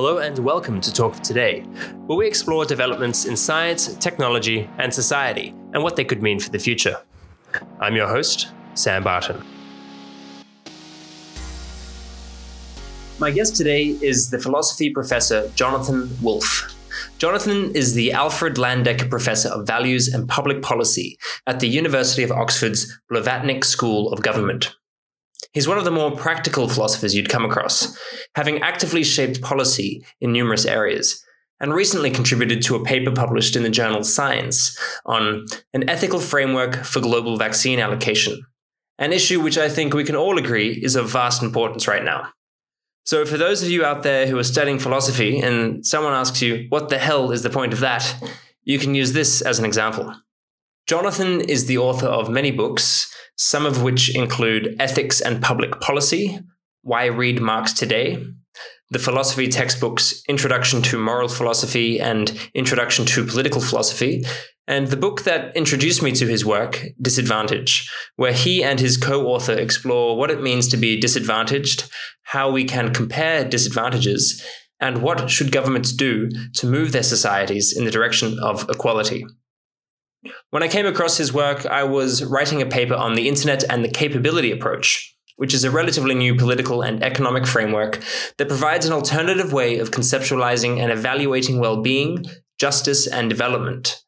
Hello 0.00 0.18
and 0.18 0.38
welcome 0.38 0.80
to 0.80 0.92
Talk 0.92 1.14
of 1.14 1.22
Today, 1.22 1.62
where 2.06 2.16
we 2.16 2.28
explore 2.28 2.64
developments 2.64 3.24
in 3.24 3.36
science, 3.36 3.96
technology, 3.96 4.70
and 4.78 4.94
society, 4.94 5.48
and 5.74 5.82
what 5.82 5.96
they 5.96 6.04
could 6.04 6.22
mean 6.22 6.38
for 6.38 6.50
the 6.50 6.58
future. 6.60 7.02
I'm 7.80 7.96
your 7.96 8.06
host, 8.06 8.46
Sam 8.74 9.02
Barton. 9.02 9.42
My 13.18 13.32
guest 13.32 13.56
today 13.56 13.86
is 14.00 14.30
the 14.30 14.38
philosophy 14.38 14.90
professor 14.90 15.50
Jonathan 15.56 16.16
Wolff. 16.22 16.72
Jonathan 17.18 17.74
is 17.74 17.94
the 17.94 18.12
Alfred 18.12 18.54
Landecker 18.54 19.10
Professor 19.10 19.48
of 19.48 19.66
Values 19.66 20.06
and 20.06 20.28
Public 20.28 20.62
Policy 20.62 21.18
at 21.48 21.58
the 21.58 21.68
University 21.68 22.22
of 22.22 22.30
Oxford's 22.30 23.00
Blavatnik 23.10 23.64
School 23.64 24.12
of 24.12 24.22
Government. 24.22 24.76
He's 25.52 25.68
one 25.68 25.78
of 25.78 25.84
the 25.84 25.90
more 25.90 26.10
practical 26.10 26.68
philosophers 26.68 27.14
you'd 27.14 27.30
come 27.30 27.44
across, 27.44 27.96
having 28.34 28.60
actively 28.62 29.02
shaped 29.02 29.42
policy 29.42 30.04
in 30.20 30.32
numerous 30.32 30.66
areas, 30.66 31.24
and 31.60 31.72
recently 31.72 32.10
contributed 32.10 32.62
to 32.62 32.76
a 32.76 32.84
paper 32.84 33.10
published 33.10 33.56
in 33.56 33.62
the 33.62 33.70
journal 33.70 34.04
Science 34.04 34.78
on 35.06 35.46
an 35.72 35.88
ethical 35.88 36.20
framework 36.20 36.84
for 36.84 37.00
global 37.00 37.36
vaccine 37.36 37.80
allocation, 37.80 38.40
an 38.98 39.12
issue 39.12 39.40
which 39.40 39.58
I 39.58 39.68
think 39.68 39.94
we 39.94 40.04
can 40.04 40.16
all 40.16 40.38
agree 40.38 40.72
is 40.82 40.96
of 40.96 41.10
vast 41.10 41.42
importance 41.42 41.88
right 41.88 42.04
now. 42.04 42.28
So, 43.04 43.24
for 43.24 43.38
those 43.38 43.62
of 43.62 43.70
you 43.70 43.86
out 43.86 44.02
there 44.02 44.26
who 44.26 44.38
are 44.38 44.44
studying 44.44 44.78
philosophy 44.78 45.40
and 45.40 45.84
someone 45.86 46.12
asks 46.12 46.42
you, 46.42 46.66
what 46.68 46.90
the 46.90 46.98
hell 46.98 47.30
is 47.32 47.42
the 47.42 47.48
point 47.48 47.72
of 47.72 47.80
that? 47.80 48.14
You 48.64 48.78
can 48.78 48.94
use 48.94 49.14
this 49.14 49.40
as 49.40 49.58
an 49.58 49.64
example. 49.64 50.14
Jonathan 50.86 51.40
is 51.40 51.64
the 51.64 51.78
author 51.78 52.06
of 52.06 52.28
many 52.28 52.50
books, 52.50 53.10
some 53.38 53.64
of 53.64 53.82
which 53.82 54.14
include 54.14 54.76
Ethics 54.78 55.20
and 55.20 55.40
Public 55.40 55.80
Policy, 55.80 56.40
Why 56.82 57.06
Read 57.06 57.40
Marx 57.40 57.72
Today, 57.72 58.22
the 58.90 58.98
philosophy 58.98 59.48
textbooks 59.48 60.22
Introduction 60.28 60.82
to 60.82 60.98
Moral 60.98 61.28
Philosophy 61.28 62.00
and 62.00 62.50
Introduction 62.54 63.06
to 63.06 63.24
Political 63.24 63.60
Philosophy, 63.60 64.24
and 64.66 64.88
the 64.88 64.96
book 64.96 65.22
that 65.22 65.56
introduced 65.56 66.02
me 66.02 66.12
to 66.12 66.26
his 66.26 66.44
work, 66.44 66.84
Disadvantage, 67.00 67.90
where 68.16 68.32
he 68.32 68.62
and 68.62 68.80
his 68.80 68.96
co 68.96 69.26
author 69.26 69.52
explore 69.54 70.18
what 70.18 70.30
it 70.30 70.42
means 70.42 70.68
to 70.68 70.76
be 70.76 70.98
disadvantaged, 70.98 71.88
how 72.24 72.50
we 72.50 72.64
can 72.64 72.92
compare 72.92 73.44
disadvantages, 73.44 74.44
and 74.80 75.00
what 75.00 75.30
should 75.30 75.52
governments 75.52 75.92
do 75.92 76.28
to 76.54 76.66
move 76.66 76.92
their 76.92 77.02
societies 77.02 77.74
in 77.76 77.84
the 77.84 77.90
direction 77.90 78.38
of 78.40 78.68
equality. 78.68 79.24
When 80.50 80.62
I 80.62 80.68
came 80.68 80.86
across 80.86 81.16
his 81.16 81.32
work, 81.32 81.66
I 81.66 81.84
was 81.84 82.24
writing 82.24 82.62
a 82.62 82.66
paper 82.66 82.94
on 82.94 83.14
the 83.14 83.28
internet 83.28 83.64
and 83.70 83.84
the 83.84 83.90
capability 83.90 84.50
approach, 84.50 85.14
which 85.36 85.54
is 85.54 85.64
a 85.64 85.70
relatively 85.70 86.14
new 86.14 86.34
political 86.34 86.82
and 86.82 87.02
economic 87.02 87.46
framework 87.46 88.02
that 88.38 88.48
provides 88.48 88.86
an 88.86 88.92
alternative 88.92 89.52
way 89.52 89.78
of 89.78 89.90
conceptualizing 89.90 90.78
and 90.78 90.90
evaluating 90.90 91.60
well 91.60 91.80
being, 91.82 92.24
justice, 92.58 93.06
and 93.06 93.28
development. 93.30 94.02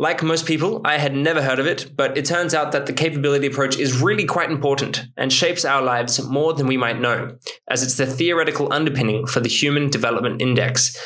Like 0.00 0.22
most 0.22 0.46
people, 0.46 0.80
I 0.82 0.96
had 0.96 1.14
never 1.14 1.42
heard 1.42 1.58
of 1.58 1.66
it, 1.66 1.92
but 1.94 2.16
it 2.16 2.24
turns 2.24 2.54
out 2.54 2.72
that 2.72 2.86
the 2.86 2.92
capability 2.94 3.46
approach 3.46 3.78
is 3.78 4.00
really 4.00 4.24
quite 4.24 4.50
important 4.50 5.04
and 5.14 5.30
shapes 5.30 5.62
our 5.62 5.82
lives 5.82 6.26
more 6.26 6.54
than 6.54 6.66
we 6.66 6.78
might 6.78 6.98
know, 6.98 7.36
as 7.68 7.82
it's 7.82 7.98
the 7.98 8.06
theoretical 8.06 8.72
underpinning 8.72 9.26
for 9.26 9.40
the 9.40 9.48
Human 9.50 9.90
Development 9.90 10.40
Index, 10.40 10.96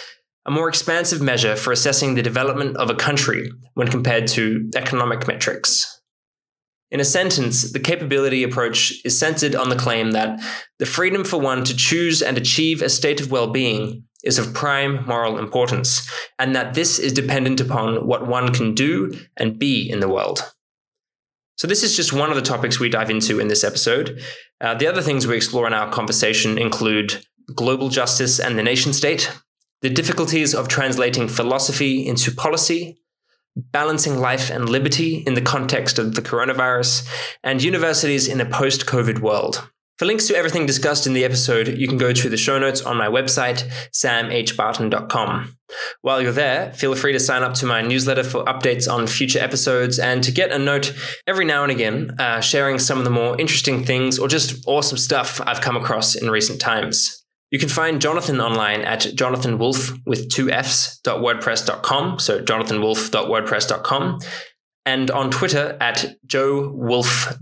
a 0.46 0.50
more 0.50 0.68
expansive 0.68 1.22
measure 1.22 1.56
for 1.56 1.72
assessing 1.72 2.14
the 2.14 2.22
development 2.22 2.76
of 2.76 2.90
a 2.90 2.94
country 2.94 3.50
when 3.74 3.88
compared 3.88 4.26
to 4.28 4.70
economic 4.76 5.26
metrics. 5.26 6.00
In 6.90 7.00
a 7.00 7.04
sentence, 7.04 7.72
the 7.72 7.80
capability 7.80 8.42
approach 8.42 8.94
is 9.04 9.18
centered 9.18 9.54
on 9.54 9.68
the 9.68 9.76
claim 9.76 10.12
that 10.12 10.40
the 10.78 10.86
freedom 10.86 11.24
for 11.24 11.40
one 11.40 11.64
to 11.64 11.74
choose 11.74 12.22
and 12.22 12.36
achieve 12.36 12.82
a 12.82 12.88
state 12.88 13.20
of 13.20 13.30
well 13.30 13.48
being 13.48 14.04
is 14.22 14.38
of 14.38 14.54
prime 14.54 15.04
moral 15.06 15.38
importance, 15.38 16.08
and 16.38 16.54
that 16.54 16.74
this 16.74 16.98
is 16.98 17.12
dependent 17.12 17.60
upon 17.60 18.06
what 18.06 18.26
one 18.26 18.52
can 18.52 18.74
do 18.74 19.12
and 19.36 19.58
be 19.58 19.88
in 19.88 20.00
the 20.00 20.08
world. 20.08 20.52
So, 21.56 21.66
this 21.66 21.82
is 21.82 21.96
just 21.96 22.12
one 22.12 22.30
of 22.30 22.36
the 22.36 22.42
topics 22.42 22.80
we 22.80 22.88
dive 22.88 23.10
into 23.10 23.38
in 23.38 23.48
this 23.48 23.64
episode. 23.64 24.20
Uh, 24.60 24.74
the 24.74 24.86
other 24.86 25.02
things 25.02 25.26
we 25.26 25.36
explore 25.36 25.66
in 25.66 25.74
our 25.74 25.90
conversation 25.90 26.58
include 26.58 27.24
global 27.54 27.88
justice 27.88 28.40
and 28.40 28.58
the 28.58 28.62
nation 28.62 28.92
state, 28.92 29.30
the 29.84 29.90
difficulties 29.90 30.54
of 30.54 30.66
translating 30.66 31.28
philosophy 31.28 32.06
into 32.06 32.32
policy, 32.32 32.96
balancing 33.54 34.18
life 34.18 34.48
and 34.48 34.66
liberty 34.66 35.16
in 35.26 35.34
the 35.34 35.42
context 35.42 35.98
of 35.98 36.14
the 36.14 36.22
coronavirus, 36.22 37.06
and 37.42 37.62
universities 37.62 38.26
in 38.26 38.40
a 38.40 38.46
post 38.46 38.86
COVID 38.86 39.18
world. 39.18 39.68
For 39.98 40.06
links 40.06 40.26
to 40.28 40.36
everything 40.36 40.64
discussed 40.64 41.06
in 41.06 41.12
the 41.12 41.22
episode, 41.22 41.68
you 41.68 41.86
can 41.86 41.98
go 41.98 42.14
to 42.14 42.28
the 42.30 42.38
show 42.38 42.58
notes 42.58 42.80
on 42.80 42.96
my 42.96 43.08
website, 43.08 43.70
samhbarton.com. 43.92 45.54
While 46.00 46.22
you're 46.22 46.32
there, 46.32 46.72
feel 46.72 46.94
free 46.94 47.12
to 47.12 47.20
sign 47.20 47.42
up 47.42 47.52
to 47.56 47.66
my 47.66 47.82
newsletter 47.82 48.24
for 48.24 48.42
updates 48.46 48.90
on 48.90 49.06
future 49.06 49.38
episodes 49.38 49.98
and 49.98 50.24
to 50.24 50.32
get 50.32 50.50
a 50.50 50.58
note 50.58 50.94
every 51.26 51.44
now 51.44 51.62
and 51.62 51.70
again, 51.70 52.16
uh, 52.18 52.40
sharing 52.40 52.78
some 52.78 52.96
of 52.96 53.04
the 53.04 53.10
more 53.10 53.38
interesting 53.38 53.84
things 53.84 54.18
or 54.18 54.28
just 54.28 54.66
awesome 54.66 54.96
stuff 54.96 55.42
I've 55.44 55.60
come 55.60 55.76
across 55.76 56.14
in 56.14 56.30
recent 56.30 56.58
times. 56.58 57.23
You 57.54 57.60
can 57.60 57.68
find 57.68 58.02
Jonathan 58.02 58.40
online 58.40 58.80
at 58.80 59.02
jonathanwolff 59.02 60.00
with 60.04 60.28
two 60.28 60.50
F's 60.50 60.98
.wordpress.com, 61.04 62.18
so 62.18 62.42
jonathanwolff.wordpress.com 62.42 64.18
and 64.84 65.10
on 65.12 65.30
Twitter 65.30 65.76
at 65.80 66.16
joewolfbsg. 66.26 67.32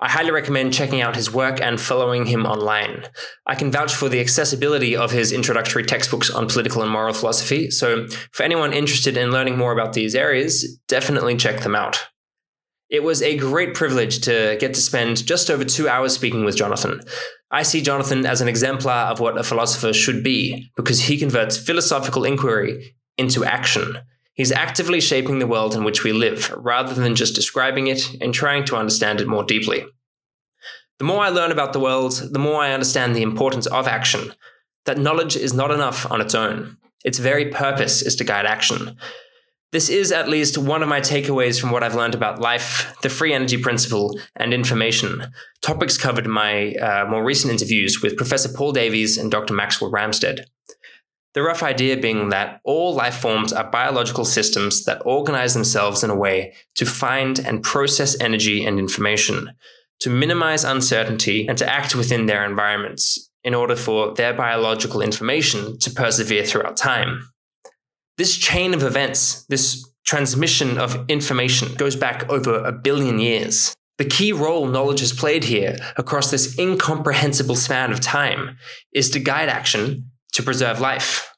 I 0.00 0.08
highly 0.08 0.30
recommend 0.30 0.72
checking 0.72 1.02
out 1.02 1.16
his 1.16 1.30
work 1.30 1.60
and 1.60 1.78
following 1.78 2.24
him 2.24 2.46
online. 2.46 3.04
I 3.44 3.56
can 3.56 3.70
vouch 3.70 3.94
for 3.94 4.08
the 4.08 4.20
accessibility 4.20 4.96
of 4.96 5.10
his 5.10 5.32
introductory 5.32 5.84
textbooks 5.84 6.30
on 6.30 6.48
political 6.48 6.80
and 6.80 6.90
moral 6.90 7.12
philosophy, 7.12 7.70
so 7.70 8.08
for 8.32 8.42
anyone 8.42 8.72
interested 8.72 9.18
in 9.18 9.32
learning 9.32 9.58
more 9.58 9.72
about 9.72 9.92
these 9.92 10.14
areas, 10.14 10.78
definitely 10.88 11.36
check 11.36 11.60
them 11.60 11.74
out. 11.74 12.06
It 12.90 13.04
was 13.04 13.22
a 13.22 13.36
great 13.36 13.74
privilege 13.74 14.20
to 14.22 14.56
get 14.58 14.74
to 14.74 14.80
spend 14.80 15.24
just 15.24 15.48
over 15.48 15.64
two 15.64 15.88
hours 15.88 16.12
speaking 16.12 16.44
with 16.44 16.56
Jonathan. 16.56 17.00
I 17.50 17.62
see 17.62 17.82
Jonathan 17.82 18.26
as 18.26 18.40
an 18.40 18.48
exemplar 18.48 19.10
of 19.10 19.20
what 19.20 19.38
a 19.38 19.44
philosopher 19.44 19.92
should 19.92 20.24
be 20.24 20.70
because 20.76 21.02
he 21.02 21.16
converts 21.16 21.56
philosophical 21.56 22.24
inquiry 22.24 22.96
into 23.16 23.44
action. 23.44 23.98
He's 24.34 24.50
actively 24.50 25.00
shaping 25.00 25.38
the 25.38 25.46
world 25.46 25.76
in 25.76 25.84
which 25.84 26.02
we 26.02 26.12
live 26.12 26.50
rather 26.56 26.94
than 26.94 27.14
just 27.14 27.34
describing 27.34 27.86
it 27.86 28.02
and 28.20 28.34
trying 28.34 28.64
to 28.64 28.76
understand 28.76 29.20
it 29.20 29.28
more 29.28 29.44
deeply. 29.44 29.84
The 30.98 31.04
more 31.04 31.22
I 31.22 31.28
learn 31.28 31.52
about 31.52 31.72
the 31.72 31.80
world, 31.80 32.20
the 32.32 32.38
more 32.38 32.60
I 32.60 32.72
understand 32.72 33.14
the 33.14 33.22
importance 33.22 33.66
of 33.66 33.86
action, 33.86 34.32
that 34.84 34.98
knowledge 34.98 35.36
is 35.36 35.54
not 35.54 35.70
enough 35.70 36.10
on 36.10 36.20
its 36.20 36.34
own. 36.34 36.76
Its 37.04 37.18
very 37.18 37.50
purpose 37.50 38.02
is 38.02 38.16
to 38.16 38.24
guide 38.24 38.46
action. 38.46 38.96
This 39.72 39.88
is 39.88 40.10
at 40.10 40.28
least 40.28 40.58
one 40.58 40.82
of 40.82 40.88
my 40.88 41.00
takeaways 41.00 41.60
from 41.60 41.70
what 41.70 41.84
I've 41.84 41.94
learned 41.94 42.16
about 42.16 42.40
life, 42.40 42.96
the 43.02 43.08
free 43.08 43.32
energy 43.32 43.56
principle, 43.56 44.18
and 44.34 44.52
information, 44.52 45.28
topics 45.62 45.96
covered 45.96 46.24
in 46.24 46.32
my 46.32 46.74
uh, 46.74 47.06
more 47.08 47.22
recent 47.22 47.52
interviews 47.52 48.02
with 48.02 48.16
Professor 48.16 48.48
Paul 48.52 48.72
Davies 48.72 49.16
and 49.16 49.30
Dr. 49.30 49.54
Maxwell 49.54 49.92
Ramstead. 49.92 50.46
The 51.34 51.42
rough 51.42 51.62
idea 51.62 51.96
being 51.96 52.30
that 52.30 52.60
all 52.64 52.92
life 52.92 53.14
forms 53.18 53.52
are 53.52 53.70
biological 53.70 54.24
systems 54.24 54.84
that 54.86 55.02
organize 55.04 55.54
themselves 55.54 56.02
in 56.02 56.10
a 56.10 56.16
way 56.16 56.52
to 56.74 56.84
find 56.84 57.38
and 57.38 57.62
process 57.62 58.20
energy 58.20 58.64
and 58.64 58.80
information, 58.80 59.52
to 60.00 60.10
minimize 60.10 60.64
uncertainty, 60.64 61.46
and 61.46 61.56
to 61.58 61.72
act 61.72 61.94
within 61.94 62.26
their 62.26 62.44
environments 62.44 63.30
in 63.44 63.54
order 63.54 63.76
for 63.76 64.12
their 64.14 64.34
biological 64.34 65.00
information 65.00 65.78
to 65.78 65.92
persevere 65.92 66.44
throughout 66.44 66.76
time. 66.76 67.30
This 68.20 68.36
chain 68.36 68.74
of 68.74 68.82
events, 68.82 69.46
this 69.46 69.82
transmission 70.04 70.76
of 70.76 71.08
information, 71.08 71.74
goes 71.76 71.96
back 71.96 72.28
over 72.28 72.62
a 72.62 72.70
billion 72.70 73.18
years. 73.18 73.74
The 73.96 74.04
key 74.04 74.30
role 74.30 74.66
knowledge 74.66 75.00
has 75.00 75.14
played 75.14 75.44
here 75.44 75.78
across 75.96 76.30
this 76.30 76.58
incomprehensible 76.58 77.56
span 77.56 77.90
of 77.90 78.00
time 78.00 78.58
is 78.92 79.08
to 79.12 79.20
guide 79.20 79.48
action 79.48 80.10
to 80.34 80.42
preserve 80.42 80.80
life. 80.80 81.34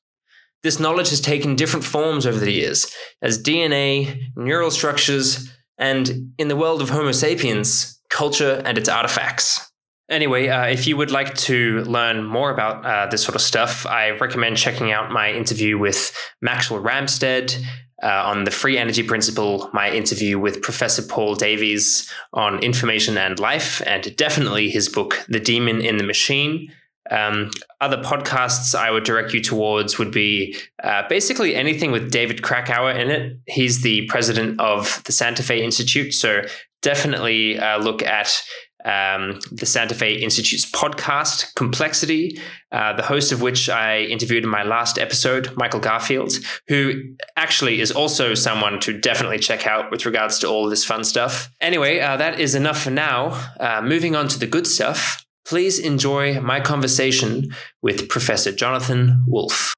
This 0.64 0.80
knowledge 0.80 1.10
has 1.10 1.20
taken 1.20 1.54
different 1.54 1.84
forms 1.84 2.26
over 2.26 2.40
the 2.40 2.50
years 2.50 2.92
as 3.22 3.40
DNA, 3.40 4.20
neural 4.34 4.72
structures, 4.72 5.52
and 5.78 6.32
in 6.36 6.48
the 6.48 6.56
world 6.56 6.82
of 6.82 6.90
Homo 6.90 7.12
sapiens, 7.12 8.00
culture 8.10 8.60
and 8.64 8.76
its 8.76 8.88
artifacts. 8.88 9.71
Anyway, 10.12 10.46
uh, 10.48 10.66
if 10.66 10.86
you 10.86 10.94
would 10.98 11.10
like 11.10 11.34
to 11.34 11.82
learn 11.84 12.22
more 12.22 12.50
about 12.50 12.84
uh, 12.84 13.06
this 13.10 13.22
sort 13.22 13.34
of 13.34 13.40
stuff, 13.40 13.86
I 13.86 14.10
recommend 14.10 14.58
checking 14.58 14.92
out 14.92 15.10
my 15.10 15.32
interview 15.32 15.78
with 15.78 16.14
Maxwell 16.42 16.82
Ramstead 16.82 17.56
uh, 18.02 18.22
on 18.26 18.44
the 18.44 18.50
free 18.50 18.76
energy 18.76 19.02
principle, 19.02 19.70
my 19.72 19.90
interview 19.90 20.38
with 20.38 20.60
Professor 20.60 21.00
Paul 21.00 21.34
Davies 21.34 22.10
on 22.34 22.58
information 22.58 23.16
and 23.16 23.38
life, 23.38 23.80
and 23.86 24.14
definitely 24.14 24.68
his 24.68 24.90
book, 24.90 25.24
The 25.30 25.40
Demon 25.40 25.80
in 25.80 25.96
the 25.96 26.04
Machine. 26.04 26.70
Um, 27.10 27.50
other 27.80 27.96
podcasts 27.96 28.74
I 28.74 28.90
would 28.90 29.04
direct 29.04 29.32
you 29.32 29.40
towards 29.40 29.98
would 29.98 30.12
be 30.12 30.54
uh, 30.84 31.08
basically 31.08 31.54
anything 31.54 31.90
with 31.90 32.10
David 32.10 32.42
Krakauer 32.42 32.90
in 32.90 33.10
it. 33.10 33.38
He's 33.46 33.80
the 33.80 34.06
president 34.08 34.60
of 34.60 35.02
the 35.04 35.12
Santa 35.12 35.42
Fe 35.42 35.64
Institute. 35.64 36.12
So 36.12 36.42
definitely 36.82 37.58
uh, 37.58 37.78
look 37.78 38.02
at 38.02 38.42
um, 38.84 39.40
the 39.50 39.66
Santa 39.66 39.94
Fe 39.94 40.14
Institute's 40.14 40.70
podcast, 40.70 41.54
Complexity, 41.54 42.40
uh, 42.72 42.92
the 42.94 43.02
host 43.02 43.32
of 43.32 43.42
which 43.42 43.68
I 43.68 44.00
interviewed 44.00 44.44
in 44.44 44.50
my 44.50 44.62
last 44.62 44.98
episode, 44.98 45.56
Michael 45.56 45.80
Garfield, 45.80 46.32
who 46.68 47.14
actually 47.36 47.80
is 47.80 47.92
also 47.92 48.34
someone 48.34 48.80
to 48.80 48.98
definitely 48.98 49.38
check 49.38 49.66
out 49.66 49.90
with 49.90 50.06
regards 50.06 50.38
to 50.40 50.48
all 50.48 50.68
this 50.68 50.84
fun 50.84 51.04
stuff. 51.04 51.50
Anyway, 51.60 52.00
uh, 52.00 52.16
that 52.16 52.40
is 52.40 52.54
enough 52.54 52.82
for 52.82 52.90
now. 52.90 53.52
Uh, 53.60 53.80
moving 53.82 54.16
on 54.16 54.28
to 54.28 54.38
the 54.38 54.46
good 54.46 54.66
stuff, 54.66 55.24
please 55.44 55.78
enjoy 55.78 56.40
my 56.40 56.60
conversation 56.60 57.54
with 57.82 58.08
Professor 58.08 58.52
Jonathan 58.52 59.24
Wolff. 59.26 59.74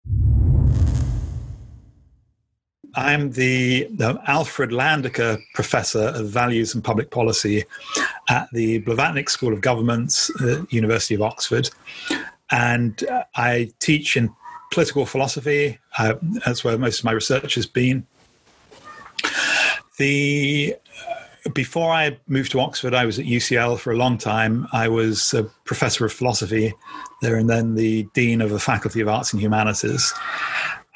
I'm 2.96 3.32
the, 3.32 3.88
the, 3.91 4.20
Alfred 4.26 4.70
Landecker 4.70 5.43
Professor 5.55 6.08
of 6.08 6.29
Values 6.29 6.75
and 6.75 6.82
Public 6.82 7.11
Policy 7.11 7.64
at 8.29 8.49
the 8.52 8.81
Blavatnik 8.82 9.29
School 9.29 9.52
of 9.52 9.61
Government, 9.61 10.31
uh, 10.41 10.64
University 10.70 11.14
of 11.14 11.23
Oxford. 11.23 11.70
And 12.50 13.02
uh, 13.05 13.25
I 13.35 13.73
teach 13.81 14.17
in 14.17 14.35
political 14.73 15.06
philosophy. 15.06 15.79
Uh, 15.99 16.14
that's 16.44 16.64
where 16.64 16.79
most 16.79 17.00
of 17.00 17.05
my 17.05 17.12
research 17.12 17.55
has 17.55 17.67
been. 17.67 18.06
The 19.99 20.76
before 21.52 21.93
I 21.93 22.19
moved 22.26 22.52
to 22.52 22.61
Oxford, 22.61 22.94
I 22.94 23.05
was 23.05 23.19
at 23.19 23.26
UCL 23.26 23.79
for 23.79 23.93
a 23.93 23.96
long 23.96 24.17
time. 24.17 24.67
I 24.73 24.88
was 24.88 25.35
a 25.35 25.44
professor 25.64 26.06
of 26.06 26.12
philosophy 26.12 26.73
there 27.20 27.37
and 27.37 27.50
then 27.50 27.75
the 27.75 28.05
dean 28.14 28.41
of 28.41 28.50
the 28.50 28.58
Faculty 28.58 29.00
of 29.00 29.08
Arts 29.08 29.32
and 29.32 29.43
Humanities. 29.43 30.14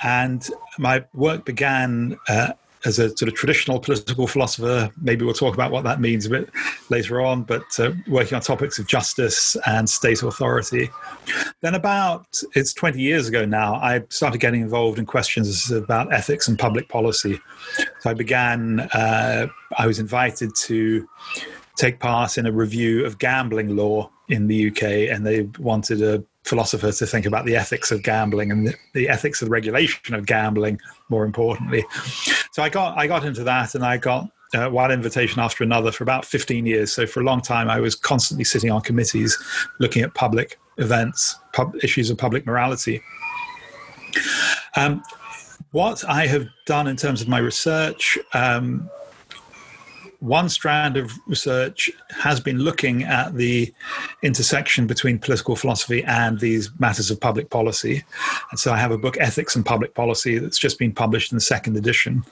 And 0.02 0.48
my 0.78 1.04
work 1.12 1.44
began 1.44 2.18
uh, 2.28 2.52
as 2.84 2.98
a 2.98 3.08
sort 3.16 3.28
of 3.28 3.34
traditional 3.34 3.80
political 3.80 4.26
philosopher. 4.26 4.90
Maybe 5.00 5.24
we'll 5.24 5.34
talk 5.34 5.54
about 5.54 5.72
what 5.72 5.84
that 5.84 6.00
means 6.00 6.26
a 6.26 6.30
bit 6.30 6.50
later 6.90 7.20
on, 7.20 7.42
but 7.42 7.64
uh, 7.78 7.92
working 8.06 8.36
on 8.36 8.42
topics 8.42 8.78
of 8.78 8.86
justice 8.86 9.56
and 9.66 9.88
state 9.88 10.22
authority. 10.22 10.88
Then, 11.60 11.74
about 11.74 12.40
it's 12.54 12.72
20 12.72 13.00
years 13.00 13.28
ago 13.28 13.44
now, 13.44 13.74
I 13.74 14.04
started 14.10 14.40
getting 14.40 14.60
involved 14.60 14.98
in 14.98 15.06
questions 15.06 15.70
about 15.70 16.12
ethics 16.12 16.48
and 16.48 16.58
public 16.58 16.88
policy. 16.88 17.40
So 18.00 18.10
I 18.10 18.14
began, 18.14 18.80
uh, 18.92 19.48
I 19.76 19.86
was 19.86 19.98
invited 19.98 20.54
to 20.62 21.08
take 21.76 22.00
part 22.00 22.38
in 22.38 22.46
a 22.46 22.52
review 22.52 23.04
of 23.04 23.18
gambling 23.18 23.76
law 23.76 24.10
in 24.28 24.46
the 24.46 24.68
UK, 24.68 24.82
and 25.14 25.26
they 25.26 25.42
wanted 25.58 26.02
a 26.02 26.22
philosopher 26.48 26.90
to 26.90 27.06
think 27.06 27.26
about 27.26 27.44
the 27.44 27.54
ethics 27.54 27.90
of 27.90 28.02
gambling 28.02 28.50
and 28.50 28.68
the, 28.68 28.74
the, 28.94 29.08
ethics 29.08 29.42
of 29.42 29.46
the 29.46 29.50
regulation 29.50 30.14
of 30.14 30.26
gambling 30.26 30.80
more 31.08 31.24
importantly. 31.24 31.84
So 32.52 32.62
i 32.62 32.68
got 32.68 32.98
i 32.98 33.06
got 33.06 33.24
into 33.24 33.44
that 33.44 33.74
and 33.74 33.84
i 33.84 33.96
got 33.96 34.28
uh, 34.54 34.68
one 34.70 34.90
invitation 34.90 35.40
after 35.40 35.62
another 35.62 35.92
for 35.92 36.04
about 36.04 36.24
15 36.24 36.64
years. 36.64 36.90
So 36.90 37.06
for 37.06 37.20
a 37.20 37.24
long 37.24 37.40
time 37.40 37.68
i 37.68 37.80
was 37.80 37.94
constantly 37.94 38.44
sitting 38.44 38.70
on 38.70 38.80
committees 38.80 39.36
looking 39.78 40.02
at 40.02 40.14
public 40.14 40.58
events 40.78 41.36
pub, 41.52 41.74
issues 41.82 42.10
of 42.10 42.18
public 42.18 42.46
morality. 42.46 43.02
Um, 44.76 45.02
what 45.72 46.02
i 46.08 46.26
have 46.26 46.46
done 46.66 46.86
in 46.86 46.96
terms 46.96 47.20
of 47.20 47.28
my 47.28 47.38
research 47.38 48.18
um, 48.32 48.88
one 50.20 50.48
strand 50.48 50.96
of 50.96 51.12
research 51.26 51.90
has 52.10 52.40
been 52.40 52.58
looking 52.58 53.04
at 53.04 53.34
the 53.34 53.72
intersection 54.22 54.86
between 54.86 55.18
political 55.18 55.54
philosophy 55.54 56.02
and 56.04 56.40
these 56.40 56.70
matters 56.78 57.10
of 57.10 57.20
public 57.20 57.50
policy. 57.50 58.04
And 58.50 58.58
so 58.58 58.72
I 58.72 58.78
have 58.78 58.90
a 58.90 58.98
book, 58.98 59.16
Ethics 59.20 59.54
and 59.54 59.64
Public 59.64 59.94
Policy, 59.94 60.38
that's 60.38 60.58
just 60.58 60.78
been 60.78 60.92
published 60.92 61.30
in 61.30 61.36
the 61.36 61.42
second 61.42 61.76
edition. 61.76 62.24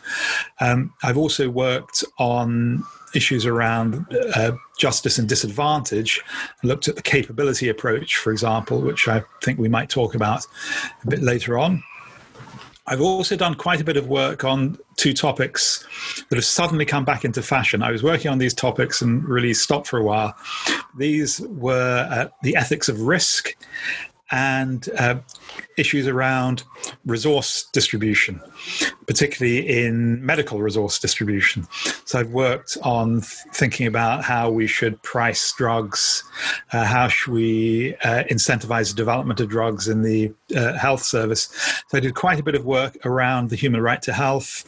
Um, 0.60 0.92
I've 1.04 1.16
also 1.16 1.48
worked 1.48 2.02
on 2.18 2.82
issues 3.14 3.46
around 3.46 4.04
uh, 4.34 4.52
justice 4.78 5.18
and 5.18 5.28
disadvantage, 5.28 6.22
looked 6.64 6.88
at 6.88 6.96
the 6.96 7.02
capability 7.02 7.68
approach, 7.68 8.16
for 8.16 8.32
example, 8.32 8.80
which 8.80 9.06
I 9.06 9.22
think 9.42 9.58
we 9.58 9.68
might 9.68 9.88
talk 9.88 10.14
about 10.14 10.44
a 11.04 11.08
bit 11.08 11.22
later 11.22 11.56
on. 11.58 11.82
I've 12.88 13.00
also 13.00 13.36
done 13.36 13.54
quite 13.54 13.80
a 13.80 13.84
bit 13.84 13.96
of 13.96 14.06
work 14.06 14.44
on 14.44 14.78
two 14.96 15.12
topics 15.12 15.84
that 16.28 16.36
have 16.36 16.44
suddenly 16.44 16.84
come 16.84 17.04
back 17.04 17.24
into 17.24 17.42
fashion. 17.42 17.82
I 17.82 17.90
was 17.90 18.02
working 18.02 18.30
on 18.30 18.38
these 18.38 18.54
topics 18.54 19.02
and 19.02 19.24
really 19.28 19.54
stopped 19.54 19.88
for 19.88 19.98
a 19.98 20.04
while. 20.04 20.36
These 20.96 21.40
were 21.40 22.08
uh, 22.10 22.28
the 22.42 22.54
ethics 22.56 22.88
of 22.88 23.00
risk 23.00 23.56
and 24.30 24.88
uh, 24.98 25.16
issues 25.78 26.08
around 26.08 26.64
resource 27.04 27.68
distribution, 27.72 28.40
particularly 29.06 29.84
in 29.84 30.24
medical 30.24 30.60
resource 30.60 30.98
distribution. 30.98 31.66
So 32.04 32.18
I've 32.18 32.30
worked 32.30 32.76
on 32.82 33.20
thinking 33.20 33.86
about 33.86 34.24
how 34.24 34.50
we 34.50 34.66
should 34.66 35.00
price 35.02 35.52
drugs, 35.56 36.24
uh, 36.72 36.84
how 36.84 37.08
should 37.08 37.32
we 37.32 37.94
uh, 38.02 38.24
incentivize 38.24 38.90
the 38.90 38.96
development 38.96 39.40
of 39.40 39.48
drugs 39.48 39.86
in 39.88 40.02
the 40.02 40.32
uh, 40.56 40.72
health 40.74 41.02
service. 41.02 41.48
So 41.88 41.98
I 41.98 42.00
did 42.00 42.14
quite 42.14 42.40
a 42.40 42.42
bit 42.42 42.54
of 42.54 42.64
work 42.64 42.96
around 43.04 43.50
the 43.50 43.56
human 43.56 43.80
right 43.80 44.02
to 44.02 44.12
health, 44.12 44.64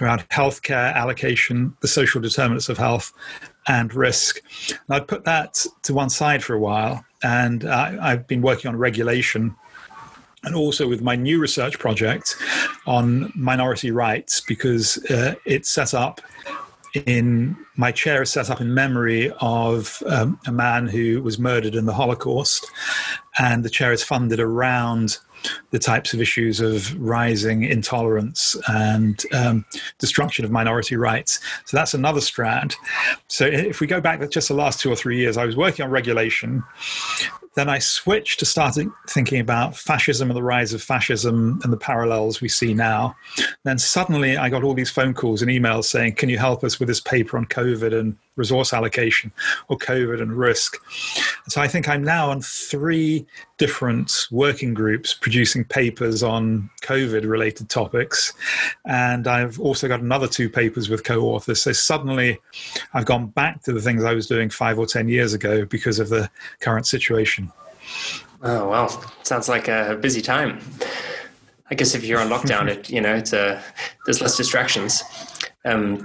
around 0.00 0.28
healthcare 0.30 0.94
allocation, 0.94 1.76
the 1.80 1.88
social 1.88 2.20
determinants 2.20 2.68
of 2.68 2.78
health, 2.78 3.12
and 3.66 3.92
risk. 3.94 4.40
And 4.68 4.96
I 4.96 5.00
put 5.00 5.24
that 5.24 5.66
to 5.82 5.94
one 5.94 6.10
side 6.10 6.42
for 6.42 6.54
a 6.54 6.60
while, 6.60 7.04
and 7.22 7.64
I, 7.64 8.12
I've 8.12 8.26
been 8.26 8.42
working 8.42 8.68
on 8.68 8.76
regulation 8.76 9.54
and 10.42 10.54
also 10.54 10.88
with 10.88 11.02
my 11.02 11.16
new 11.16 11.38
research 11.38 11.78
project 11.78 12.36
on 12.86 13.32
minority 13.34 13.90
rights 13.90 14.40
because 14.40 14.96
uh, 15.10 15.34
it's 15.44 15.68
set 15.68 15.92
up 15.92 16.20
in 17.06 17.56
my 17.76 17.92
chair 17.92 18.22
is 18.22 18.30
set 18.30 18.50
up 18.50 18.60
in 18.60 18.74
memory 18.74 19.32
of 19.40 20.02
um, 20.06 20.38
a 20.46 20.52
man 20.52 20.88
who 20.88 21.22
was 21.22 21.38
murdered 21.38 21.74
in 21.74 21.86
the 21.86 21.92
Holocaust, 21.92 22.68
and 23.38 23.64
the 23.64 23.70
chair 23.70 23.92
is 23.92 24.02
funded 24.02 24.40
around 24.40 25.18
the 25.70 25.78
types 25.78 26.12
of 26.12 26.20
issues 26.20 26.60
of 26.60 26.98
rising 27.00 27.64
intolerance 27.64 28.56
and 28.68 29.24
um, 29.32 29.64
destruction 29.98 30.44
of 30.44 30.50
minority 30.50 30.96
rights. 30.96 31.40
So 31.64 31.76
that's 31.76 31.94
another 31.94 32.20
strand. 32.20 32.76
So 33.28 33.46
if 33.46 33.80
we 33.80 33.86
go 33.86 34.00
back 34.00 34.28
just 34.30 34.48
the 34.48 34.54
last 34.54 34.80
two 34.80 34.90
or 34.92 34.96
three 34.96 35.18
years, 35.18 35.36
I 35.36 35.46
was 35.46 35.56
working 35.56 35.84
on 35.84 35.90
regulation 35.90 36.62
then 37.54 37.68
I 37.68 37.78
switched 37.78 38.38
to 38.40 38.46
starting 38.46 38.92
thinking 39.08 39.40
about 39.40 39.76
fascism 39.76 40.30
and 40.30 40.36
the 40.36 40.42
rise 40.42 40.72
of 40.72 40.82
fascism 40.82 41.60
and 41.64 41.72
the 41.72 41.76
parallels 41.76 42.40
we 42.40 42.48
see 42.48 42.74
now. 42.74 43.16
Then 43.64 43.78
suddenly 43.78 44.36
I 44.36 44.48
got 44.48 44.62
all 44.62 44.74
these 44.74 44.90
phone 44.90 45.14
calls 45.14 45.42
and 45.42 45.50
emails 45.50 45.84
saying, 45.84 46.14
Can 46.14 46.28
you 46.28 46.38
help 46.38 46.62
us 46.62 46.78
with 46.78 46.88
this 46.88 47.00
paper 47.00 47.36
on 47.36 47.46
COVID 47.46 47.98
and 47.98 48.16
resource 48.36 48.72
allocation 48.72 49.32
or 49.68 49.78
COVID 49.78 50.20
and 50.20 50.36
risk? 50.36 50.76
So 51.48 51.60
I 51.60 51.68
think 51.68 51.88
I'm 51.88 52.02
now 52.02 52.30
on 52.30 52.40
three 52.40 53.26
different 53.58 54.26
working 54.30 54.72
groups 54.72 55.14
producing 55.14 55.64
papers 55.64 56.22
on 56.22 56.70
COVID 56.82 57.28
related 57.28 57.68
topics. 57.68 58.32
And 58.86 59.26
I've 59.26 59.60
also 59.60 59.88
got 59.88 60.00
another 60.00 60.26
two 60.26 60.48
papers 60.48 60.88
with 60.88 61.04
co 61.04 61.20
authors. 61.22 61.62
So 61.62 61.72
suddenly 61.72 62.38
I've 62.94 63.06
gone 63.06 63.26
back 63.26 63.62
to 63.64 63.72
the 63.72 63.80
things 63.80 64.04
I 64.04 64.14
was 64.14 64.26
doing 64.26 64.50
five 64.50 64.78
or 64.78 64.86
10 64.86 65.08
years 65.08 65.34
ago 65.34 65.64
because 65.64 65.98
of 65.98 66.08
the 66.08 66.30
current 66.60 66.86
situation. 66.86 67.52
Oh 68.42 68.68
well, 68.68 68.88
sounds 69.22 69.48
like 69.48 69.68
a 69.68 69.98
busy 70.00 70.22
time. 70.22 70.60
I 71.70 71.74
guess 71.74 71.94
if 71.94 72.04
you're 72.04 72.20
on 72.20 72.28
lockdown, 72.28 72.68
it 72.68 72.90
you 72.90 73.00
know 73.00 73.14
it's 73.14 73.32
a 73.32 73.62
there's 74.06 74.20
less 74.20 74.36
distractions. 74.36 75.02
Um, 75.64 76.04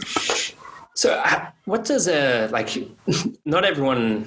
so, 0.96 1.22
what 1.66 1.86
does 1.86 2.08
a 2.08 2.48
like? 2.48 2.70
Not 3.46 3.64
everyone 3.64 4.25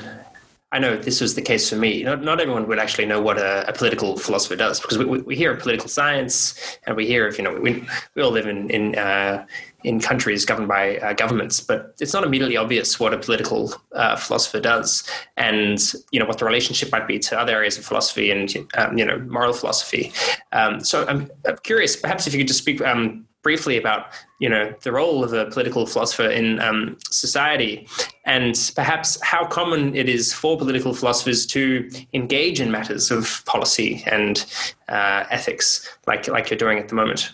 I 0.71 0.79
know 0.79 0.97
this 0.99 1.23
was 1.23 1.35
the 1.35 1.41
case 1.41 1.71
for 1.71 1.77
me. 1.77 2.03
Not, 2.03 2.23
not 2.23 2.41
everyone 2.41 2.69
would 2.69 2.79
actually 2.79 3.07
know 3.07 3.23
what 3.23 3.39
a, 3.39 3.67
a 3.67 3.73
political 3.73 4.19
philosopher 4.19 4.55
does 4.55 4.81
because 4.81 4.99
we, 4.99 5.05
we, 5.07 5.35
hear 5.35 5.53
of 5.53 5.61
political 5.61 5.89
science 5.89 6.79
and 6.87 6.95
we 6.95 7.07
hear 7.07 7.27
of, 7.27 7.39
you 7.39 7.45
know, 7.45 7.55
we, 7.55 7.87
we 8.15 8.23
all 8.23 8.31
live 8.31 8.47
in, 8.47 8.69
in, 8.69 8.95
uh, 8.99 9.47
in 9.83 9.99
countries 9.99 10.45
governed 10.45 10.69
by 10.69 10.99
uh, 10.99 11.15
governments, 11.15 11.59
but 11.59 11.95
it's 12.01 12.13
not 12.13 12.23
immediately 12.23 12.59
obvious 12.59 13.01
what 13.01 13.15
a 13.15 13.19
political 13.19 13.73
uh, 13.93 14.17
philosopher 14.17 14.61
does 14.61 15.09
and, 15.39 15.95
you 16.11 16.21
know, 16.21 16.27
what 16.27 16.37
the 16.37 16.45
relationship 16.45 16.93
might 16.93 17.09
be 17.09 17.19
to 17.19 17.39
other 17.39 17.55
areas 17.55 17.79
of 17.79 17.87
philosophy 17.87 18.31
and, 18.31 18.55
um, 18.77 18.99
you 18.99 19.07
know, 19.07 19.19
moral 19.21 19.55
philosophy. 19.55 20.13
Um, 20.53 20.81
so 20.81 21.07
I'm, 21.07 21.31
I'm, 21.47 21.57
curious, 21.63 21.97
perhaps 21.97 22.27
if 22.27 22.35
you 22.35 22.41
could 22.41 22.49
just 22.49 22.61
speak 22.61 22.83
um, 22.83 23.27
briefly 23.42 23.76
about 23.76 24.07
you 24.40 24.49
know 24.49 24.75
the 24.83 24.92
role 24.92 25.23
of 25.23 25.33
a 25.33 25.47
political 25.47 25.87
philosopher 25.87 26.28
in 26.28 26.61
um, 26.61 26.97
society 27.11 27.87
and 28.25 28.73
perhaps 28.75 29.21
how 29.23 29.47
common 29.47 29.95
it 29.95 30.09
is 30.09 30.33
for 30.33 30.59
political 30.59 30.92
philosophers 30.92 31.47
to 31.47 31.88
engage 32.12 32.61
in 32.61 32.71
matters 32.71 33.11
of 33.11 33.42
policy 33.47 34.02
and 34.07 34.47
uh, 34.88 35.25
ethics 35.30 35.88
like 36.07 36.26
like 36.28 36.50
you're 36.50 36.59
doing 36.59 36.78
at 36.78 36.88
the 36.88 36.95
moment 36.95 37.33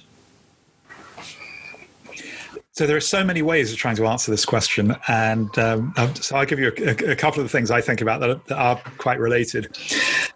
so 2.73 2.88
there 2.88 2.96
are 2.96 3.00
so 3.00 3.23
many 3.23 3.40
ways 3.40 3.70
of 3.70 3.78
trying 3.78 3.94
to 3.94 4.06
answer 4.06 4.32
this 4.32 4.44
question, 4.44 4.96
and 5.06 5.56
um, 5.61 5.94
so 6.20 6.34
I'll 6.34 6.44
give 6.44 6.58
you 6.58 6.73
a, 6.76 7.12
a, 7.12 7.14
couple 7.14 7.38
of 7.38 7.44
the 7.44 7.49
things 7.49 7.70
I 7.70 7.80
think 7.80 8.00
about 8.00 8.18
that, 8.18 8.44
that 8.46 8.58
are 8.58 8.82
quite 8.99 9.20
related. 9.20 9.78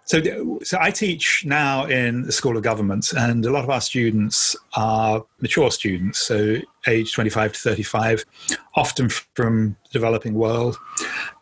So, 0.09 0.59
so 0.63 0.77
I 0.81 0.89
teach 0.89 1.43
now 1.45 1.85
in 1.85 2.23
the 2.23 2.31
School 2.31 2.57
of 2.57 2.63
Government, 2.63 3.13
and 3.13 3.45
a 3.45 3.51
lot 3.51 3.63
of 3.63 3.69
our 3.69 3.79
students 3.79 4.55
are 4.75 5.23
mature 5.39 5.69
students, 5.69 6.17
so 6.17 6.57
age 6.87 7.13
25 7.13 7.53
to 7.53 7.59
35, 7.59 8.25
often 8.75 9.09
from 9.09 9.75
the 9.83 9.89
developing 9.91 10.33
world. 10.33 10.77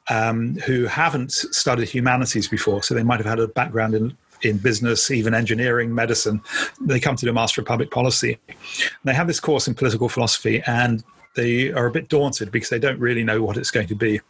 um, 0.10 0.56
who 0.66 0.86
haven't 0.86 1.32
studied 1.32 1.90
humanities 1.90 2.48
before. 2.48 2.84
So 2.84 2.94
they 2.94 3.04
might 3.04 3.20
have 3.20 3.26
had 3.26 3.40
a 3.40 3.48
background 3.48 3.94
in 3.94 4.18
in 4.44 4.58
business, 4.58 5.10
even 5.10 5.34
engineering, 5.34 5.96
medicine. 5.96 6.40
They 6.82 7.00
come 7.00 7.16
to 7.16 7.26
do 7.26 7.32
a 7.32 7.34
Master 7.34 7.62
of 7.62 7.68
Public 7.68 7.90
Policy. 7.90 8.38
And 8.48 8.58
they 9.04 9.14
have 9.14 9.26
this 9.26 9.40
course 9.40 9.68
in 9.68 9.74
political 9.74 10.10
philosophy, 10.10 10.62
and 10.68 11.04
they 11.36 11.72
are 11.72 11.88
a 11.88 11.92
bit 11.92 12.08
daunted 12.08 12.52
because 12.52 12.70
they 12.70 12.78
don't 12.78 13.00
really 13.00 13.24
know 13.24 13.42
what 13.42 13.58
it's 13.58 13.72
going 13.72 13.88
to 13.88 13.96
be. 13.96 14.22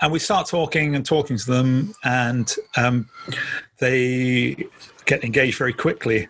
And 0.00 0.12
we 0.12 0.18
start 0.18 0.46
talking 0.46 0.94
and 0.94 1.04
talking 1.04 1.36
to 1.36 1.46
them, 1.46 1.94
and 2.04 2.54
um, 2.76 3.08
they 3.78 4.68
get 5.06 5.24
engaged 5.24 5.58
very 5.58 5.72
quickly. 5.72 6.28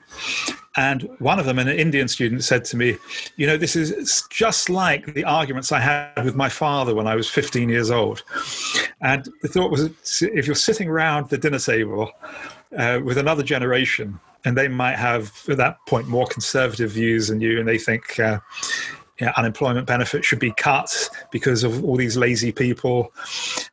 And 0.76 1.08
one 1.18 1.40
of 1.40 1.44
them, 1.44 1.58
an 1.58 1.68
Indian 1.68 2.06
student, 2.06 2.44
said 2.44 2.64
to 2.66 2.76
me, 2.76 2.96
You 3.36 3.46
know, 3.48 3.56
this 3.56 3.74
is 3.74 4.22
just 4.30 4.70
like 4.70 5.12
the 5.12 5.24
arguments 5.24 5.72
I 5.72 5.80
had 5.80 6.24
with 6.24 6.36
my 6.36 6.48
father 6.48 6.94
when 6.94 7.08
I 7.08 7.16
was 7.16 7.28
15 7.28 7.68
years 7.68 7.90
old. 7.90 8.22
And 9.00 9.28
the 9.42 9.48
thought 9.48 9.72
was 9.72 9.90
if 10.22 10.46
you're 10.46 10.54
sitting 10.54 10.88
around 10.88 11.30
the 11.30 11.38
dinner 11.38 11.58
table 11.58 12.10
uh, 12.76 13.00
with 13.02 13.18
another 13.18 13.42
generation, 13.42 14.20
and 14.44 14.56
they 14.56 14.68
might 14.68 14.96
have, 14.96 15.32
at 15.48 15.56
that 15.56 15.78
point, 15.86 16.06
more 16.06 16.26
conservative 16.26 16.92
views 16.92 17.26
than 17.26 17.40
you, 17.40 17.58
and 17.58 17.68
they 17.68 17.78
think, 17.78 18.20
uh, 18.20 18.38
unemployment 19.36 19.86
benefits 19.86 20.26
should 20.26 20.38
be 20.38 20.52
cut 20.52 21.10
because 21.30 21.64
of 21.64 21.84
all 21.84 21.96
these 21.96 22.16
lazy 22.16 22.52
people. 22.52 23.12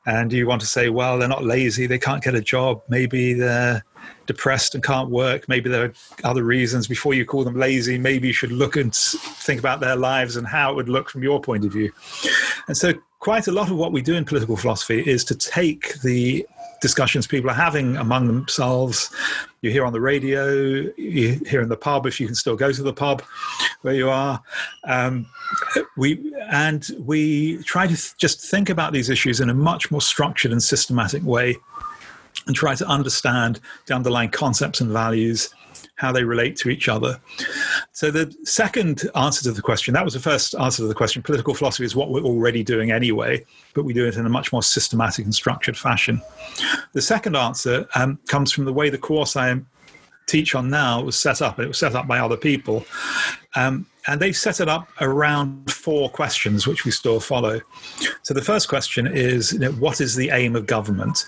And 0.05 0.31
you 0.33 0.47
want 0.47 0.61
to 0.61 0.67
say, 0.67 0.89
well, 0.89 1.17
they're 1.17 1.27
not 1.27 1.43
lazy, 1.43 1.87
they 1.87 1.99
can't 1.99 2.23
get 2.23 2.35
a 2.35 2.41
job. 2.41 2.81
Maybe 2.89 3.33
they're 3.33 3.83
depressed 4.25 4.75
and 4.75 4.83
can't 4.83 5.09
work. 5.09 5.47
Maybe 5.47 5.69
there 5.69 5.85
are 5.85 5.93
other 6.23 6.43
reasons. 6.43 6.87
Before 6.87 7.13
you 7.13 7.25
call 7.25 7.43
them 7.43 7.55
lazy, 7.55 7.97
maybe 7.97 8.27
you 8.27 8.33
should 8.33 8.51
look 8.51 8.75
and 8.75 8.93
think 8.95 9.59
about 9.59 9.79
their 9.79 9.95
lives 9.95 10.35
and 10.35 10.47
how 10.47 10.71
it 10.71 10.75
would 10.75 10.89
look 10.89 11.09
from 11.09 11.23
your 11.23 11.39
point 11.39 11.65
of 11.65 11.71
view. 11.71 11.91
And 12.67 12.75
so, 12.75 12.93
quite 13.19 13.47
a 13.47 13.51
lot 13.51 13.71
of 13.71 13.77
what 13.77 13.91
we 13.91 14.01
do 14.01 14.13
in 14.15 14.25
political 14.25 14.55
philosophy 14.55 15.01
is 15.01 15.23
to 15.25 15.35
take 15.35 15.99
the 16.01 16.45
discussions 16.81 17.27
people 17.27 17.49
are 17.49 17.55
having 17.55 17.97
among 17.97 18.27
themselves. 18.27 19.09
You 19.61 19.71
hear 19.71 19.85
on 19.85 19.93
the 19.93 20.01
radio, 20.01 20.51
you 20.97 21.41
hear 21.47 21.61
in 21.61 21.69
the 21.69 21.77
pub 21.77 22.05
if 22.05 22.19
you 22.19 22.27
can 22.27 22.35
still 22.35 22.55
go 22.55 22.71
to 22.71 22.83
the 22.83 22.93
pub 22.93 23.23
where 23.81 23.95
you 23.95 24.09
are. 24.09 24.41
Um, 24.83 25.25
we 25.97 26.33
and 26.49 26.87
we 26.99 27.63
try 27.63 27.87
to 27.87 27.95
th- 27.95 28.15
just 28.17 28.49
think 28.49 28.69
about 28.69 28.93
these 28.93 29.09
issues 29.09 29.39
in 29.39 29.49
a 29.49 29.53
much 29.53 29.91
more 29.91 30.01
structured 30.01 30.51
and 30.51 30.61
systematic 30.61 31.23
way 31.23 31.57
and 32.47 32.55
try 32.55 32.75
to 32.75 32.85
understand 32.87 33.59
the 33.87 33.95
underlying 33.95 34.29
concepts 34.29 34.81
and 34.81 34.91
values, 34.91 35.53
how 35.95 36.11
they 36.11 36.23
relate 36.23 36.57
to 36.57 36.69
each 36.69 36.89
other. 36.89 37.19
So, 37.91 38.11
the 38.11 38.35
second 38.43 39.09
answer 39.15 39.43
to 39.43 39.51
the 39.51 39.61
question 39.61 39.93
that 39.93 40.03
was 40.03 40.13
the 40.13 40.19
first 40.19 40.55
answer 40.55 40.83
to 40.83 40.87
the 40.87 40.93
question 40.93 41.21
political 41.21 41.53
philosophy 41.53 41.85
is 41.85 41.95
what 41.95 42.09
we're 42.09 42.23
already 42.23 42.63
doing 42.63 42.91
anyway, 42.91 43.45
but 43.73 43.85
we 43.85 43.93
do 43.93 44.05
it 44.05 44.15
in 44.15 44.25
a 44.25 44.29
much 44.29 44.51
more 44.51 44.63
systematic 44.63 45.25
and 45.25 45.33
structured 45.33 45.77
fashion. 45.77 46.21
The 46.93 47.01
second 47.01 47.35
answer 47.35 47.87
um, 47.95 48.19
comes 48.27 48.51
from 48.51 48.65
the 48.65 48.73
way 48.73 48.89
the 48.89 48.97
course 48.97 49.35
I 49.35 49.59
teach 50.27 50.55
on 50.55 50.69
now 50.69 51.01
was 51.01 51.17
set 51.17 51.41
up. 51.41 51.59
It 51.59 51.67
was 51.67 51.77
set 51.77 51.95
up 51.95 52.07
by 52.07 52.19
other 52.19 52.37
people. 52.37 52.85
Um, 53.55 53.85
and 54.07 54.19
they've 54.19 54.35
set 54.35 54.59
it 54.59 54.67
up 54.67 54.87
around 55.01 55.71
four 55.71 56.09
questions, 56.09 56.67
which 56.67 56.85
we 56.85 56.91
still 56.91 57.19
follow. 57.19 57.61
So 58.23 58.33
the 58.33 58.41
first 58.41 58.67
question 58.67 59.07
is, 59.07 59.53
you 59.53 59.59
know, 59.59 59.71
what 59.73 60.01
is 60.01 60.15
the 60.15 60.29
aim 60.29 60.55
of 60.55 60.67
government? 60.67 61.27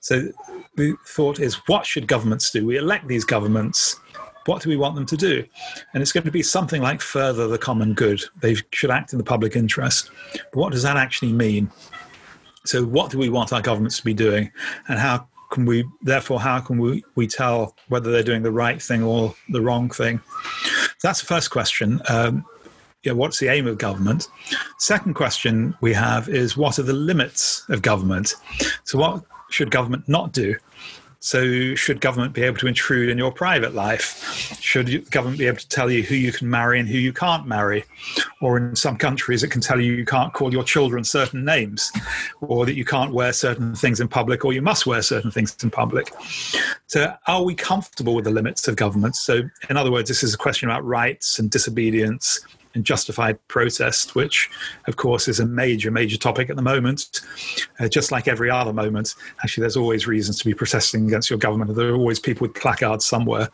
So 0.00 0.28
the 0.76 0.94
thought 1.06 1.38
is, 1.38 1.54
what 1.66 1.86
should 1.86 2.06
governments 2.06 2.50
do? 2.50 2.66
We 2.66 2.76
elect 2.76 3.08
these 3.08 3.24
governments. 3.24 4.00
What 4.46 4.62
do 4.62 4.68
we 4.68 4.76
want 4.76 4.94
them 4.96 5.06
to 5.06 5.16
do? 5.16 5.44
And 5.92 6.02
it's 6.02 6.12
going 6.12 6.24
to 6.24 6.30
be 6.30 6.42
something 6.42 6.82
like 6.82 7.00
further 7.00 7.46
the 7.46 7.58
common 7.58 7.94
good. 7.94 8.22
They 8.40 8.56
should 8.72 8.90
act 8.90 9.12
in 9.12 9.18
the 9.18 9.24
public 9.24 9.54
interest. 9.54 10.10
But 10.32 10.56
what 10.56 10.72
does 10.72 10.82
that 10.82 10.96
actually 10.96 11.32
mean? 11.32 11.70
So, 12.64 12.84
what 12.84 13.10
do 13.10 13.18
we 13.18 13.28
want 13.28 13.52
our 13.52 13.60
governments 13.60 13.98
to 13.98 14.04
be 14.04 14.14
doing? 14.14 14.50
And 14.88 14.98
how 14.98 15.28
can 15.50 15.66
we, 15.66 15.84
therefore, 16.00 16.40
how 16.40 16.60
can 16.60 16.78
we, 16.78 17.04
we 17.14 17.26
tell 17.26 17.76
whether 17.88 18.10
they're 18.10 18.22
doing 18.22 18.42
the 18.42 18.52
right 18.52 18.80
thing 18.80 19.02
or 19.02 19.34
the 19.50 19.60
wrong 19.60 19.90
thing? 19.90 20.20
That's 21.02 21.20
the 21.20 21.26
first 21.26 21.50
question. 21.50 22.00
Um, 22.08 22.44
yeah, 23.02 23.12
what's 23.12 23.40
the 23.40 23.48
aim 23.48 23.66
of 23.66 23.78
government? 23.78 24.28
Second 24.78 25.14
question 25.14 25.76
we 25.80 25.92
have 25.92 26.28
is 26.28 26.56
what 26.56 26.78
are 26.78 26.84
the 26.84 26.92
limits 26.92 27.64
of 27.68 27.82
government? 27.82 28.34
So, 28.84 28.98
what 28.98 29.24
should 29.52 29.70
government 29.70 30.08
not 30.08 30.32
do? 30.32 30.56
So, 31.24 31.76
should 31.76 32.00
government 32.00 32.32
be 32.32 32.42
able 32.42 32.56
to 32.56 32.66
intrude 32.66 33.08
in 33.08 33.16
your 33.16 33.30
private 33.30 33.76
life? 33.76 34.58
Should 34.60 35.08
government 35.12 35.38
be 35.38 35.46
able 35.46 35.58
to 35.58 35.68
tell 35.68 35.88
you 35.88 36.02
who 36.02 36.16
you 36.16 36.32
can 36.32 36.50
marry 36.50 36.80
and 36.80 36.88
who 36.88 36.98
you 36.98 37.12
can't 37.12 37.46
marry? 37.46 37.84
Or 38.40 38.56
in 38.56 38.74
some 38.74 38.96
countries, 38.96 39.44
it 39.44 39.52
can 39.52 39.60
tell 39.60 39.80
you 39.80 39.92
you 39.92 40.04
can't 40.04 40.32
call 40.32 40.52
your 40.52 40.64
children 40.64 41.04
certain 41.04 41.44
names, 41.44 41.92
or 42.40 42.66
that 42.66 42.74
you 42.74 42.84
can't 42.84 43.12
wear 43.12 43.32
certain 43.32 43.72
things 43.76 44.00
in 44.00 44.08
public, 44.08 44.44
or 44.44 44.52
you 44.52 44.62
must 44.62 44.84
wear 44.84 45.00
certain 45.00 45.30
things 45.30 45.56
in 45.62 45.70
public. 45.70 46.12
So, 46.88 47.14
are 47.28 47.44
we 47.44 47.54
comfortable 47.54 48.16
with 48.16 48.24
the 48.24 48.32
limits 48.32 48.66
of 48.66 48.74
government? 48.74 49.14
So, 49.14 49.42
in 49.70 49.76
other 49.76 49.92
words, 49.92 50.08
this 50.08 50.24
is 50.24 50.34
a 50.34 50.38
question 50.38 50.68
about 50.68 50.84
rights 50.84 51.38
and 51.38 51.48
disobedience 51.48 52.40
and 52.74 52.84
justified 52.84 53.38
protest, 53.48 54.14
which, 54.14 54.50
of 54.86 54.96
course, 54.96 55.28
is 55.28 55.40
a 55.40 55.46
major, 55.46 55.90
major 55.90 56.16
topic 56.16 56.50
at 56.50 56.56
the 56.56 56.62
moment. 56.62 57.20
Uh, 57.78 57.88
just 57.88 58.12
like 58.12 58.28
every 58.28 58.50
other 58.50 58.72
moment, 58.72 59.14
actually, 59.42 59.62
there's 59.62 59.76
always 59.76 60.06
reasons 60.06 60.38
to 60.38 60.44
be 60.44 60.54
protesting 60.54 61.06
against 61.06 61.30
your 61.30 61.38
government. 61.38 61.74
There 61.74 61.90
are 61.90 61.96
always 61.96 62.18
people 62.18 62.46
with 62.46 62.56
placards 62.56 63.04
somewhere. 63.04 63.48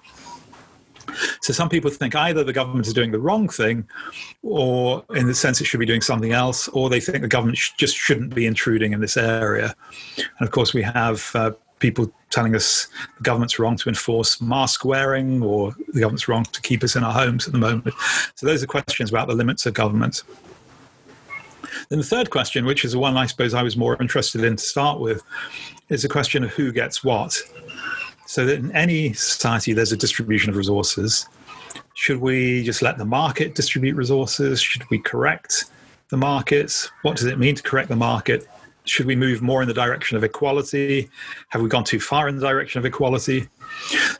So 1.40 1.52
some 1.52 1.68
people 1.68 1.90
think 1.90 2.14
either 2.14 2.44
the 2.44 2.52
government 2.52 2.86
is 2.86 2.92
doing 2.92 3.12
the 3.12 3.18
wrong 3.18 3.48
thing, 3.48 3.88
or 4.42 5.04
in 5.14 5.26
the 5.26 5.34
sense 5.34 5.60
it 5.60 5.64
should 5.64 5.80
be 5.80 5.86
doing 5.86 6.02
something 6.02 6.32
else, 6.32 6.68
or 6.68 6.90
they 6.90 7.00
think 7.00 7.22
the 7.22 7.28
government 7.28 7.58
sh- 7.58 7.70
just 7.78 7.96
shouldn't 7.96 8.34
be 8.34 8.46
intruding 8.46 8.92
in 8.92 9.00
this 9.00 9.16
area. 9.16 9.74
And 10.16 10.46
of 10.46 10.50
course, 10.50 10.74
we 10.74 10.82
have 10.82 11.30
uh, 11.34 11.52
people 11.78 12.10
telling 12.30 12.54
us 12.54 12.88
the 13.16 13.22
government's 13.22 13.58
wrong 13.58 13.76
to 13.76 13.88
enforce 13.88 14.40
mask 14.40 14.84
wearing 14.84 15.42
or 15.42 15.74
the 15.92 16.00
government's 16.00 16.28
wrong 16.28 16.44
to 16.44 16.60
keep 16.60 16.82
us 16.82 16.96
in 16.96 17.04
our 17.04 17.12
homes 17.12 17.46
at 17.46 17.52
the 17.52 17.58
moment. 17.58 17.94
So 18.34 18.46
those 18.46 18.62
are 18.62 18.66
questions 18.66 19.10
about 19.10 19.28
the 19.28 19.34
limits 19.34 19.66
of 19.66 19.74
government. 19.74 20.22
Then 21.88 21.98
the 21.98 22.04
third 22.04 22.30
question, 22.30 22.64
which 22.64 22.84
is 22.84 22.92
the 22.92 22.98
one 22.98 23.16
I 23.16 23.26
suppose 23.26 23.54
I 23.54 23.62
was 23.62 23.76
more 23.76 24.00
interested 24.00 24.44
in 24.44 24.56
to 24.56 24.62
start 24.62 25.00
with, 25.00 25.22
is 25.88 26.02
the 26.02 26.08
question 26.08 26.44
of 26.44 26.50
who 26.50 26.72
gets 26.72 27.02
what. 27.02 27.40
So 28.26 28.44
that 28.44 28.58
in 28.58 28.72
any 28.72 29.14
society, 29.14 29.72
there's 29.72 29.92
a 29.92 29.96
distribution 29.96 30.50
of 30.50 30.56
resources. 30.56 31.26
Should 31.94 32.20
we 32.20 32.62
just 32.62 32.82
let 32.82 32.98
the 32.98 33.04
market 33.04 33.54
distribute 33.54 33.96
resources? 33.96 34.60
Should 34.60 34.88
we 34.90 34.98
correct 34.98 35.66
the 36.10 36.16
markets? 36.16 36.90
What 37.02 37.16
does 37.16 37.26
it 37.26 37.38
mean 37.38 37.54
to 37.54 37.62
correct 37.62 37.88
the 37.88 37.96
market? 37.96 38.46
Should 38.88 39.06
we 39.06 39.16
move 39.16 39.42
more 39.42 39.62
in 39.62 39.68
the 39.68 39.74
direction 39.74 40.16
of 40.16 40.24
equality? 40.24 41.08
Have 41.48 41.62
we 41.62 41.68
gone 41.68 41.84
too 41.84 42.00
far 42.00 42.28
in 42.28 42.36
the 42.36 42.46
direction 42.46 42.78
of 42.78 42.84
equality? 42.84 43.48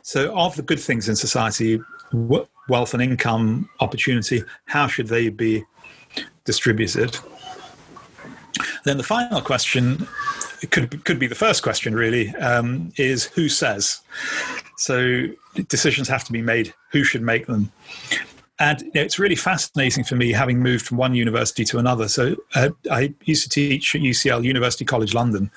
So, 0.03 0.37
of 0.37 0.57
the 0.57 0.63
good 0.63 0.81
things 0.81 1.09
in 1.09 1.17
society, 1.17 1.81
wealth 2.13 2.95
and 2.95 3.03
income, 3.03 3.69
opportunity, 3.81 4.45
how 4.67 4.87
should 4.87 5.09
they 5.09 5.29
be 5.29 5.65
distributed? 6.45 7.19
Then 8.85 8.97
the 8.97 9.05
final 9.05 9.41
question, 9.41 10.07
it 10.63 10.71
could 10.71 11.05
could 11.05 11.19
be 11.19 11.27
the 11.27 11.35
first 11.35 11.63
question 11.63 11.95
really, 11.95 12.35
um, 12.37 12.93
is 12.97 13.25
who 13.25 13.49
says? 13.49 14.01
So 14.77 15.27
decisions 15.69 16.09
have 16.09 16.25
to 16.25 16.33
be 16.33 16.43
made. 16.43 16.73
Who 16.93 17.05
should 17.05 17.23
make 17.23 17.47
them? 17.47 17.73
And 18.61 18.81
you 18.81 18.91
know, 18.95 19.03
it's 19.03 19.19
really 19.19 19.37
fascinating 19.37 20.05
for 20.05 20.17
me 20.17 20.33
having 20.33 20.61
moved 20.61 20.87
from 20.87 20.97
one 20.97 21.15
university 21.15 21.65
to 21.67 21.79
another. 21.79 22.09
So 22.09 22.35
uh, 22.55 22.71
I 22.91 23.15
used 23.25 23.45
to 23.45 23.49
teach 23.49 23.95
at 23.95 24.01
UCL, 24.01 24.45
University 24.45 24.85
College 24.85 25.15
London, 25.15 25.51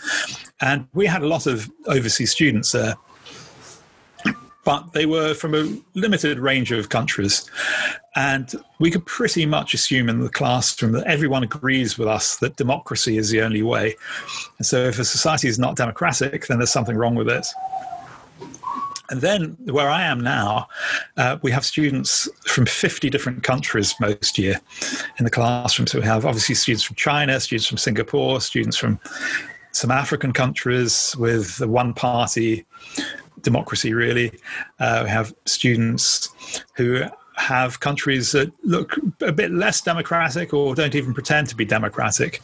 and 0.59 0.87
we 0.93 1.07
had 1.07 1.23
a 1.23 1.27
lot 1.27 1.47
of 1.47 1.69
overseas 1.87 2.31
students 2.31 2.71
there. 2.71 2.95
But 4.63 4.93
they 4.93 5.07
were 5.07 5.33
from 5.33 5.55
a 5.55 5.75
limited 5.95 6.37
range 6.37 6.71
of 6.71 6.89
countries. 6.89 7.49
And 8.15 8.53
we 8.79 8.91
could 8.91 9.05
pretty 9.07 9.47
much 9.47 9.73
assume 9.73 10.07
in 10.07 10.19
the 10.19 10.29
classroom 10.29 10.91
that 10.91 11.07
everyone 11.07 11.41
agrees 11.41 11.97
with 11.97 12.07
us 12.07 12.35
that 12.37 12.57
democracy 12.57 13.17
is 13.17 13.31
the 13.31 13.41
only 13.41 13.63
way. 13.63 13.95
And 14.59 14.67
so 14.67 14.77
if 14.83 14.99
a 14.99 15.05
society 15.05 15.47
is 15.47 15.57
not 15.57 15.77
democratic, 15.77 16.45
then 16.45 16.59
there's 16.59 16.71
something 16.71 16.95
wrong 16.95 17.15
with 17.15 17.27
it. 17.27 17.47
And 19.11 19.19
then 19.19 19.57
where 19.65 19.89
I 19.89 20.03
am 20.03 20.21
now, 20.21 20.69
uh, 21.17 21.37
we 21.41 21.51
have 21.51 21.65
students 21.65 22.29
from 22.47 22.65
50 22.65 23.09
different 23.09 23.43
countries 23.43 23.93
most 23.99 24.37
year 24.37 24.59
in 25.19 25.25
the 25.25 25.29
classroom. 25.29 25.85
So 25.85 25.99
we 25.99 26.05
have 26.05 26.25
obviously 26.25 26.55
students 26.55 26.83
from 26.83 26.95
China, 26.95 27.37
students 27.41 27.67
from 27.67 27.77
Singapore, 27.77 28.39
students 28.39 28.77
from 28.77 28.99
some 29.73 29.91
African 29.91 30.31
countries 30.31 31.13
with 31.19 31.57
the 31.57 31.67
one 31.67 31.93
party 31.93 32.65
democracy, 33.41 33.93
really. 33.93 34.31
Uh, 34.79 35.01
we 35.03 35.09
have 35.09 35.33
students 35.45 36.29
who 36.75 37.03
have 37.41 37.79
countries 37.79 38.31
that 38.31 38.51
look 38.63 38.97
a 39.21 39.31
bit 39.31 39.51
less 39.51 39.81
democratic 39.81 40.53
or 40.53 40.75
don't 40.75 40.93
even 40.95 41.13
pretend 41.13 41.49
to 41.49 41.55
be 41.55 41.65
democratic. 41.65 42.41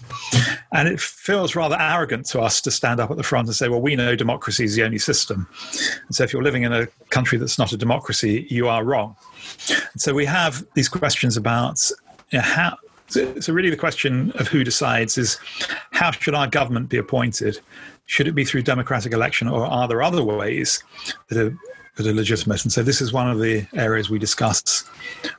And 0.74 0.88
it 0.88 1.00
feels 1.00 1.56
rather 1.56 1.78
arrogant 1.80 2.26
to 2.28 2.42
us 2.42 2.60
to 2.62 2.72
stand 2.72 3.00
up 3.00 3.12
at 3.12 3.18
the 3.18 3.24
front 3.24 3.48
and 3.48 3.56
say, 3.56 3.70
well, 3.70 3.82
we 3.82 3.96
know 3.96 4.16
democracy 4.16 4.66
is 4.66 4.76
the 4.76 4.84
only 4.84 4.98
system. 4.98 5.48
And 6.08 6.16
so 6.16 6.24
if 6.24 6.34
you're 6.34 6.44
living 6.44 6.64
in 6.64 6.74
a 6.74 6.88
country 7.12 7.38
that's 7.38 7.60
not 7.60 7.72
a 7.72 7.78
democracy, 7.78 8.48
you 8.50 8.68
are 8.68 8.84
wrong. 8.84 9.16
And 9.70 10.02
so 10.02 10.14
we 10.14 10.26
have 10.26 10.66
these 10.74 10.90
questions 10.90 11.38
about 11.38 11.90
you 12.32 12.40
know, 12.40 12.44
how, 12.44 12.78
so, 13.08 13.40
so 13.40 13.54
really 13.54 13.70
the 13.70 13.78
question 13.78 14.32
of 14.36 14.48
who 14.48 14.64
decides 14.64 15.18
is 15.18 15.38
how 15.92 16.12
should 16.12 16.34
our 16.34 16.48
government 16.48 16.90
be 16.90 16.98
appointed? 16.98 17.60
Should 18.08 18.28
it 18.28 18.34
be 18.34 18.46
through 18.46 18.64
democratic 18.64 19.14
election, 19.14 19.48
or 19.48 19.66
are 19.66 19.88
there 19.88 20.02
other 20.02 20.24
ways 20.24 20.82
that 21.28 21.38
are 21.38 21.58
that 21.98 22.08
are 22.08 22.14
legitimate? 22.14 22.64
And 22.64 22.72
so 22.72 22.84
this 22.84 23.02
is 23.02 23.12
one 23.12 23.30
of 23.30 23.40
the 23.40 23.68
areas 23.74 24.10
we 24.10 24.20
discuss 24.20 24.90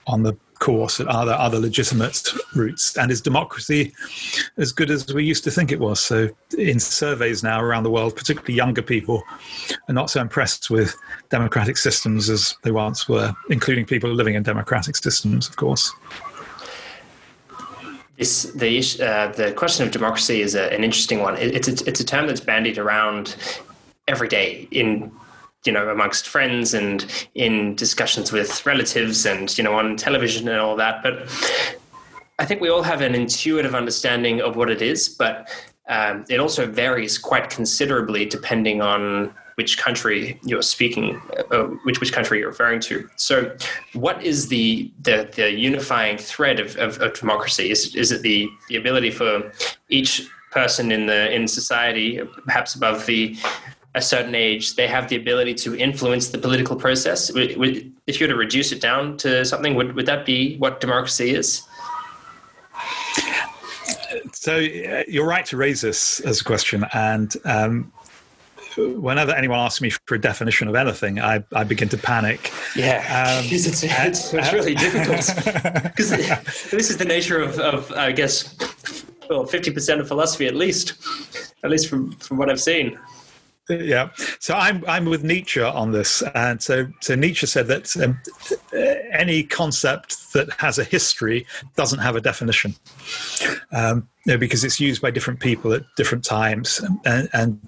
on 0.06 0.22
the 0.22 0.36
course. 0.58 1.00
Are 1.00 1.24
there 1.24 1.36
other 1.36 1.58
legitimate 1.58 2.28
routes? 2.54 2.96
And 2.96 3.10
is 3.10 3.20
democracy 3.20 3.92
as 4.56 4.72
good 4.72 4.90
as 4.90 5.12
we 5.12 5.24
used 5.24 5.44
to 5.44 5.50
think 5.50 5.72
it 5.72 5.80
was? 5.80 6.00
So 6.00 6.28
in 6.56 6.80
surveys 6.80 7.42
now 7.42 7.62
around 7.62 7.84
the 7.84 7.90
world, 7.90 8.16
particularly 8.16 8.54
younger 8.54 8.82
people 8.82 9.22
are 9.88 9.94
not 9.94 10.10
so 10.10 10.20
impressed 10.20 10.68
with 10.70 10.94
democratic 11.30 11.76
systems 11.76 12.28
as 12.28 12.56
they 12.64 12.72
once 12.72 13.08
were, 13.08 13.32
including 13.50 13.86
people 13.86 14.12
living 14.12 14.34
in 14.34 14.42
democratic 14.42 14.96
systems, 14.96 15.48
of 15.48 15.56
course. 15.56 15.92
This, 18.16 18.50
the 18.52 18.78
uh, 19.00 19.28
the 19.28 19.52
question 19.52 19.86
of 19.86 19.92
democracy 19.92 20.40
is 20.40 20.56
a, 20.56 20.72
an 20.72 20.82
interesting 20.82 21.20
one. 21.20 21.36
It, 21.36 21.54
it's 21.54 21.68
a, 21.68 21.88
it's 21.88 22.00
a 22.00 22.04
term 22.04 22.26
that's 22.26 22.40
bandied 22.40 22.76
around 22.76 23.36
every 24.08 24.26
day 24.26 24.66
in 24.72 25.12
you 25.68 25.74
know 25.74 25.90
amongst 25.90 26.26
friends 26.26 26.72
and 26.72 27.04
in 27.34 27.74
discussions 27.74 28.32
with 28.32 28.64
relatives 28.64 29.26
and 29.26 29.56
you 29.58 29.62
know 29.62 29.74
on 29.74 29.96
television 29.96 30.48
and 30.48 30.58
all 30.58 30.76
that. 30.76 31.02
But 31.02 31.14
I 32.38 32.46
think 32.46 32.62
we 32.62 32.70
all 32.70 32.82
have 32.82 33.02
an 33.02 33.14
intuitive 33.14 33.74
understanding 33.74 34.40
of 34.40 34.56
what 34.56 34.70
it 34.70 34.80
is, 34.80 35.10
but 35.10 35.34
um, 35.90 36.24
it 36.30 36.40
also 36.40 36.66
varies 36.66 37.18
quite 37.18 37.50
considerably 37.50 38.24
depending 38.24 38.80
on 38.80 39.34
which 39.56 39.76
country 39.76 40.40
you're 40.42 40.62
speaking, 40.62 41.20
uh, 41.50 41.64
which 41.84 42.00
which 42.00 42.12
country 42.14 42.38
you're 42.38 42.48
referring 42.48 42.80
to. 42.80 43.06
So, 43.16 43.54
what 43.92 44.22
is 44.22 44.48
the 44.48 44.90
the, 45.02 45.28
the 45.36 45.50
unifying 45.52 46.16
thread 46.16 46.60
of, 46.60 46.76
of, 46.76 46.98
of, 47.02 47.12
democracy? 47.12 47.70
Is 47.70 47.94
is 47.94 48.10
it 48.10 48.22
the 48.22 48.48
the 48.70 48.76
ability 48.76 49.10
for 49.10 49.52
each 49.90 50.26
person 50.50 50.90
in 50.90 51.04
the 51.04 51.30
in 51.30 51.46
society, 51.46 52.22
perhaps 52.46 52.74
above 52.74 53.04
the 53.04 53.36
a 53.94 54.02
certain 54.02 54.34
age, 54.34 54.76
they 54.76 54.86
have 54.86 55.08
the 55.08 55.16
ability 55.16 55.54
to 55.54 55.76
influence 55.76 56.28
the 56.28 56.38
political 56.38 56.76
process? 56.76 57.30
If 57.34 57.56
you 58.20 58.26
were 58.26 58.32
to 58.32 58.38
reduce 58.38 58.72
it 58.72 58.80
down 58.80 59.16
to 59.18 59.44
something, 59.44 59.74
would 59.74 59.94
would 59.94 60.06
that 60.06 60.24
be 60.26 60.56
what 60.58 60.80
democracy 60.80 61.30
is? 61.30 61.62
So 64.32 64.56
uh, 64.56 65.02
you're 65.08 65.26
right 65.26 65.44
to 65.46 65.56
raise 65.56 65.80
this 65.80 66.20
as 66.20 66.40
a 66.40 66.44
question, 66.44 66.86
and 66.92 67.34
um, 67.44 67.92
whenever 68.78 69.32
anyone 69.32 69.58
asks 69.58 69.80
me 69.80 69.90
for 69.90 70.14
a 70.14 70.20
definition 70.20 70.68
of 70.68 70.74
anything, 70.74 71.20
I, 71.20 71.44
I 71.52 71.64
begin 71.64 71.88
to 71.90 71.98
panic. 71.98 72.52
Yeah, 72.76 72.98
um, 72.98 73.44
it's, 73.50 73.66
it's, 73.66 73.82
it's, 73.82 74.34
it's, 74.34 74.52
really 74.52 74.74
difficult 74.74 75.26
because 75.82 76.10
this 76.70 76.90
is 76.90 76.96
the 76.96 77.04
nature 77.04 77.40
of, 77.40 77.58
of 77.58 77.90
I 77.92 78.12
guess, 78.12 78.54
well, 79.28 79.44
fifty 79.44 79.70
percent 79.70 80.00
of 80.00 80.08
philosophy 80.08 80.46
at 80.46 80.54
least, 80.54 80.94
at 81.62 81.70
least 81.70 81.88
from 81.88 82.12
from 82.12 82.38
what 82.38 82.50
I've 82.50 82.60
seen. 82.60 82.98
Yeah, 83.68 84.10
so 84.38 84.54
I'm 84.54 84.82
I'm 84.88 85.04
with 85.04 85.22
Nietzsche 85.22 85.60
on 85.60 85.92
this, 85.92 86.22
and 86.34 86.62
so 86.62 86.88
so 87.00 87.14
Nietzsche 87.14 87.46
said 87.46 87.66
that 87.66 87.94
um, 87.98 88.18
any 89.12 89.42
concept 89.42 90.32
that 90.32 90.50
has 90.58 90.78
a 90.78 90.84
history 90.84 91.46
doesn't 91.76 91.98
have 91.98 92.16
a 92.16 92.20
definition, 92.20 92.74
um, 93.72 94.08
you 94.24 94.32
know, 94.32 94.38
because 94.38 94.64
it's 94.64 94.80
used 94.80 95.02
by 95.02 95.10
different 95.10 95.40
people 95.40 95.74
at 95.74 95.82
different 95.96 96.24
times, 96.24 96.80
and, 97.04 97.28
and 97.34 97.60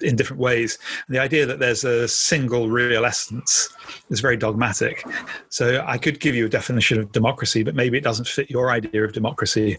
in 0.00 0.16
different 0.16 0.40
ways. 0.40 0.78
And 1.06 1.14
the 1.14 1.20
idea 1.20 1.46
that 1.46 1.58
there's 1.58 1.84
a 1.84 2.08
single 2.08 2.68
real 2.68 3.04
essence 3.04 3.68
is 4.10 4.20
very 4.20 4.36
dogmatic. 4.36 5.04
So 5.48 5.84
I 5.86 5.98
could 5.98 6.20
give 6.20 6.34
you 6.34 6.46
a 6.46 6.48
definition 6.48 7.00
of 7.00 7.12
democracy, 7.12 7.62
but 7.62 7.74
maybe 7.74 7.98
it 7.98 8.04
doesn't 8.04 8.28
fit 8.28 8.50
your 8.50 8.70
idea 8.70 9.04
of 9.04 9.12
democracy. 9.12 9.78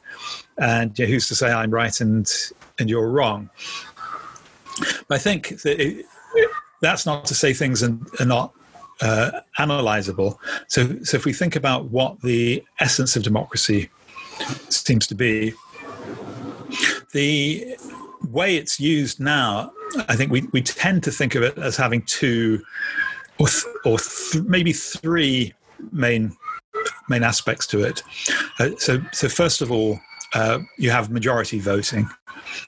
And 0.57 0.97
you 0.97 1.05
know, 1.05 1.11
who's 1.11 1.27
to 1.29 1.35
say 1.35 1.51
I'm 1.51 1.71
right 1.71 1.99
and 2.01 2.31
and 2.77 2.89
you're 2.89 3.09
wrong? 3.09 3.49
I 5.09 5.17
think 5.17 5.61
that 5.61 5.79
it, 5.81 6.05
that's 6.81 7.05
not 7.05 7.25
to 7.25 7.35
say 7.35 7.53
things 7.53 7.83
are, 7.83 7.97
are 8.19 8.25
not 8.25 8.53
uh, 9.01 9.41
analyzable. 9.59 10.37
So, 10.67 11.01
so 11.03 11.17
if 11.17 11.25
we 11.25 11.33
think 11.33 11.55
about 11.55 11.85
what 11.85 12.21
the 12.21 12.63
essence 12.79 13.15
of 13.15 13.23
democracy 13.23 13.89
seems 14.69 15.07
to 15.07 15.15
be, 15.15 15.53
the 17.13 17.77
way 18.29 18.57
it's 18.57 18.79
used 18.79 19.19
now, 19.19 19.71
I 20.09 20.15
think 20.15 20.31
we, 20.31 20.47
we 20.51 20.61
tend 20.61 21.03
to 21.03 21.11
think 21.11 21.35
of 21.35 21.43
it 21.43 21.57
as 21.57 21.77
having 21.77 22.01
two 22.03 22.61
or, 23.39 23.47
th- 23.47 23.65
or 23.85 23.99
th- 23.99 24.43
maybe 24.43 24.73
three 24.73 25.53
main 25.91 26.35
main 27.09 27.23
aspects 27.23 27.67
to 27.67 27.83
it. 27.83 28.03
Uh, 28.59 28.71
so, 28.77 29.01
so 29.13 29.29
first 29.29 29.61
of 29.61 29.71
all, 29.71 29.99
uh, 30.33 30.59
you 30.77 30.91
have 30.91 31.09
majority 31.09 31.59
voting. 31.59 32.09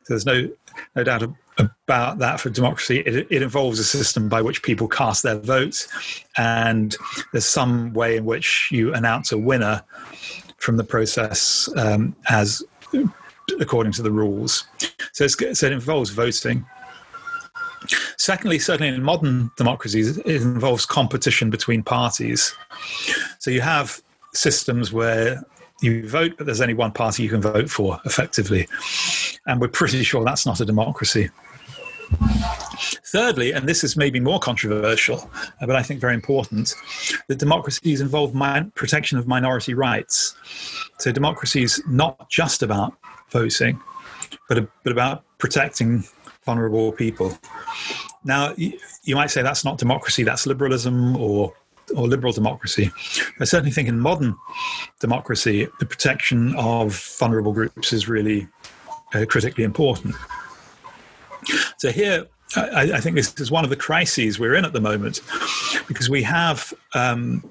So 0.03 0.09
there's 0.09 0.25
no 0.25 0.49
no 0.95 1.03
doubt 1.03 1.23
about 1.57 2.19
that 2.19 2.39
for 2.39 2.49
democracy. 2.49 2.99
It, 2.99 3.27
it, 3.29 3.41
involves 3.41 3.79
a 3.79 3.83
system 3.83 4.29
by 4.29 4.41
which 4.41 4.61
people 4.61 4.87
cast 4.87 5.23
their 5.23 5.37
votes, 5.37 5.87
and 6.37 6.95
there's 7.31 7.45
some 7.45 7.93
way 7.93 8.17
in 8.17 8.25
which 8.25 8.69
you 8.71 8.93
announce 8.93 9.31
a 9.31 9.37
winner 9.37 9.81
from 10.57 10.77
the 10.77 10.83
process 10.83 11.69
um, 11.77 12.15
as 12.29 12.63
according 13.59 13.93
to 13.93 14.01
the 14.01 14.11
rules. 14.11 14.65
So, 15.13 15.27
so 15.27 15.65
it 15.67 15.71
involves 15.71 16.09
voting. 16.09 16.65
Secondly, 18.17 18.59
certainly 18.59 18.93
in 18.93 19.01
modern 19.03 19.51
democracies, 19.55 20.17
it 20.17 20.27
involves 20.27 20.85
competition 20.85 21.49
between 21.49 21.83
parties. 21.83 22.55
So 23.39 23.51
you 23.51 23.61
have 23.61 24.01
systems 24.33 24.91
where 24.91 25.43
you 25.81 26.07
vote, 26.07 26.33
but 26.37 26.45
there's 26.45 26.61
only 26.61 26.73
one 26.73 26.91
party 26.91 27.23
you 27.23 27.29
can 27.29 27.41
vote 27.41 27.69
for 27.69 27.99
effectively. 28.05 28.67
And 29.45 29.61
we're 29.61 29.67
pretty 29.67 30.03
sure 30.03 30.23
that's 30.25 30.45
not 30.45 30.59
a 30.59 30.65
democracy. 30.65 31.29
Thirdly, 33.05 33.51
and 33.53 33.67
this 33.67 33.83
is 33.83 33.95
maybe 33.95 34.19
more 34.19 34.39
controversial, 34.39 35.29
but 35.59 35.75
I 35.75 35.83
think 35.83 36.01
very 36.01 36.13
important, 36.13 36.75
that 37.27 37.39
democracies 37.39 38.01
involve 38.01 38.33
protection 38.75 39.17
of 39.17 39.27
minority 39.27 39.73
rights. 39.73 40.35
So 40.99 41.11
democracy 41.11 41.63
is 41.63 41.81
not 41.87 42.29
just 42.29 42.63
about 42.63 42.93
voting, 43.29 43.79
but, 44.49 44.69
but 44.83 44.91
about 44.91 45.23
protecting 45.37 46.03
vulnerable 46.45 46.91
people. 46.91 47.37
Now, 48.23 48.53
you, 48.57 48.77
you 49.03 49.15
might 49.15 49.31
say 49.31 49.41
that's 49.41 49.63
not 49.63 49.77
democracy, 49.77 50.23
that's 50.23 50.45
liberalism 50.45 51.15
or 51.17 51.53
or 51.95 52.05
liberal 52.05 52.33
democracy. 52.33 52.91
I 53.39 53.45
certainly 53.45 53.71
think 53.71 53.87
in 53.87 53.97
modern 53.99 54.35
democracy, 54.99 55.67
the 55.79 55.85
protection 55.85 56.53
of 56.57 56.93
vulnerable 57.17 57.53
groups 57.53 57.93
is 57.93 58.09
really 58.09 58.47
uh, 59.13 59.25
critically 59.25 59.63
important. 59.63 60.15
So 61.77 61.91
here, 61.91 62.25
I, 62.55 62.91
I, 62.93 62.99
think 62.99 63.15
this 63.15 63.33
is 63.39 63.51
one 63.51 63.63
of 63.63 63.69
the 63.69 63.75
crises 63.75 64.39
we're 64.39 64.55
in 64.55 64.65
at 64.65 64.73
the 64.73 64.81
moment, 64.81 65.21
because 65.87 66.09
we 66.09 66.23
have 66.23 66.73
um, 66.93 67.47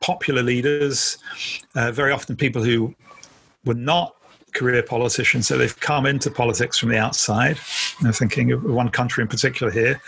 popular 0.00 0.42
leaders, 0.42 1.18
uh, 1.74 1.92
very 1.92 2.12
often 2.12 2.36
people 2.36 2.62
who 2.62 2.94
were 3.64 3.74
not 3.74 4.14
career 4.52 4.82
politicians, 4.82 5.46
so 5.46 5.58
they've 5.58 5.78
come 5.80 6.06
into 6.06 6.30
politics 6.30 6.78
from 6.78 6.88
the 6.88 6.98
outside. 6.98 7.58
I'm 8.00 8.12
thinking 8.12 8.52
of 8.52 8.64
one 8.64 8.90
country 8.90 9.22
in 9.22 9.28
particular 9.28 9.72
here, 9.72 10.00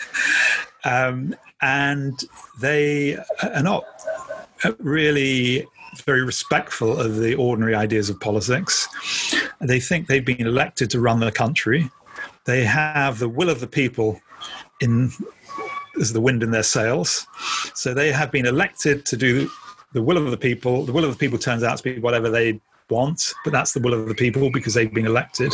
um, 0.84 1.34
and 1.60 2.18
they 2.60 3.16
are 3.42 3.62
not 3.62 3.84
really 4.78 5.66
very 6.04 6.22
respectful 6.22 6.98
of 6.98 7.16
the 7.16 7.34
ordinary 7.34 7.74
ideas 7.74 8.10
of 8.10 8.20
politics. 8.20 8.88
They 9.60 9.80
think 9.80 10.06
they've 10.06 10.24
been 10.24 10.46
elected 10.46 10.90
to 10.90 11.00
run 11.00 11.20
the 11.20 11.32
country. 11.32 11.90
They 12.48 12.64
have 12.64 13.18
the 13.18 13.28
will 13.28 13.50
of 13.50 13.60
the 13.60 13.66
people 13.66 14.18
in 14.80 15.12
as 16.00 16.14
the 16.14 16.20
wind 16.20 16.42
in 16.42 16.50
their 16.50 16.62
sails. 16.62 17.26
So 17.74 17.92
they 17.92 18.10
have 18.10 18.32
been 18.32 18.46
elected 18.46 19.04
to 19.04 19.18
do 19.18 19.50
the 19.92 20.00
will 20.00 20.16
of 20.16 20.30
the 20.30 20.38
people. 20.38 20.86
The 20.86 20.92
will 20.92 21.04
of 21.04 21.10
the 21.10 21.18
people 21.18 21.38
turns 21.38 21.62
out 21.62 21.76
to 21.76 21.82
be 21.82 21.98
whatever 21.98 22.30
they 22.30 22.58
want, 22.88 23.34
but 23.44 23.52
that's 23.52 23.72
the 23.72 23.80
will 23.80 23.92
of 23.92 24.08
the 24.08 24.14
people 24.14 24.50
because 24.50 24.72
they've 24.72 24.94
been 24.94 25.04
elected. 25.04 25.52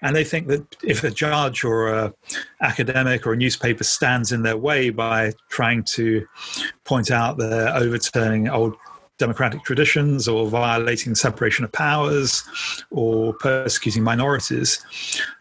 And 0.00 0.16
they 0.16 0.24
think 0.24 0.46
that 0.46 0.76
if 0.82 1.04
a 1.04 1.10
judge 1.10 1.62
or 1.62 1.88
a 1.88 2.14
academic 2.62 3.26
or 3.26 3.34
a 3.34 3.36
newspaper 3.36 3.84
stands 3.84 4.32
in 4.32 4.42
their 4.44 4.56
way 4.56 4.88
by 4.88 5.34
trying 5.50 5.84
to 5.92 6.26
point 6.84 7.10
out 7.10 7.36
they're 7.36 7.68
overturning 7.76 8.48
old 8.48 8.76
democratic 9.18 9.64
traditions 9.64 10.28
or 10.28 10.46
violating 10.46 11.14
separation 11.14 11.64
of 11.64 11.72
powers 11.72 12.44
or 12.90 13.34
persecuting 13.34 14.02
minorities, 14.02 14.84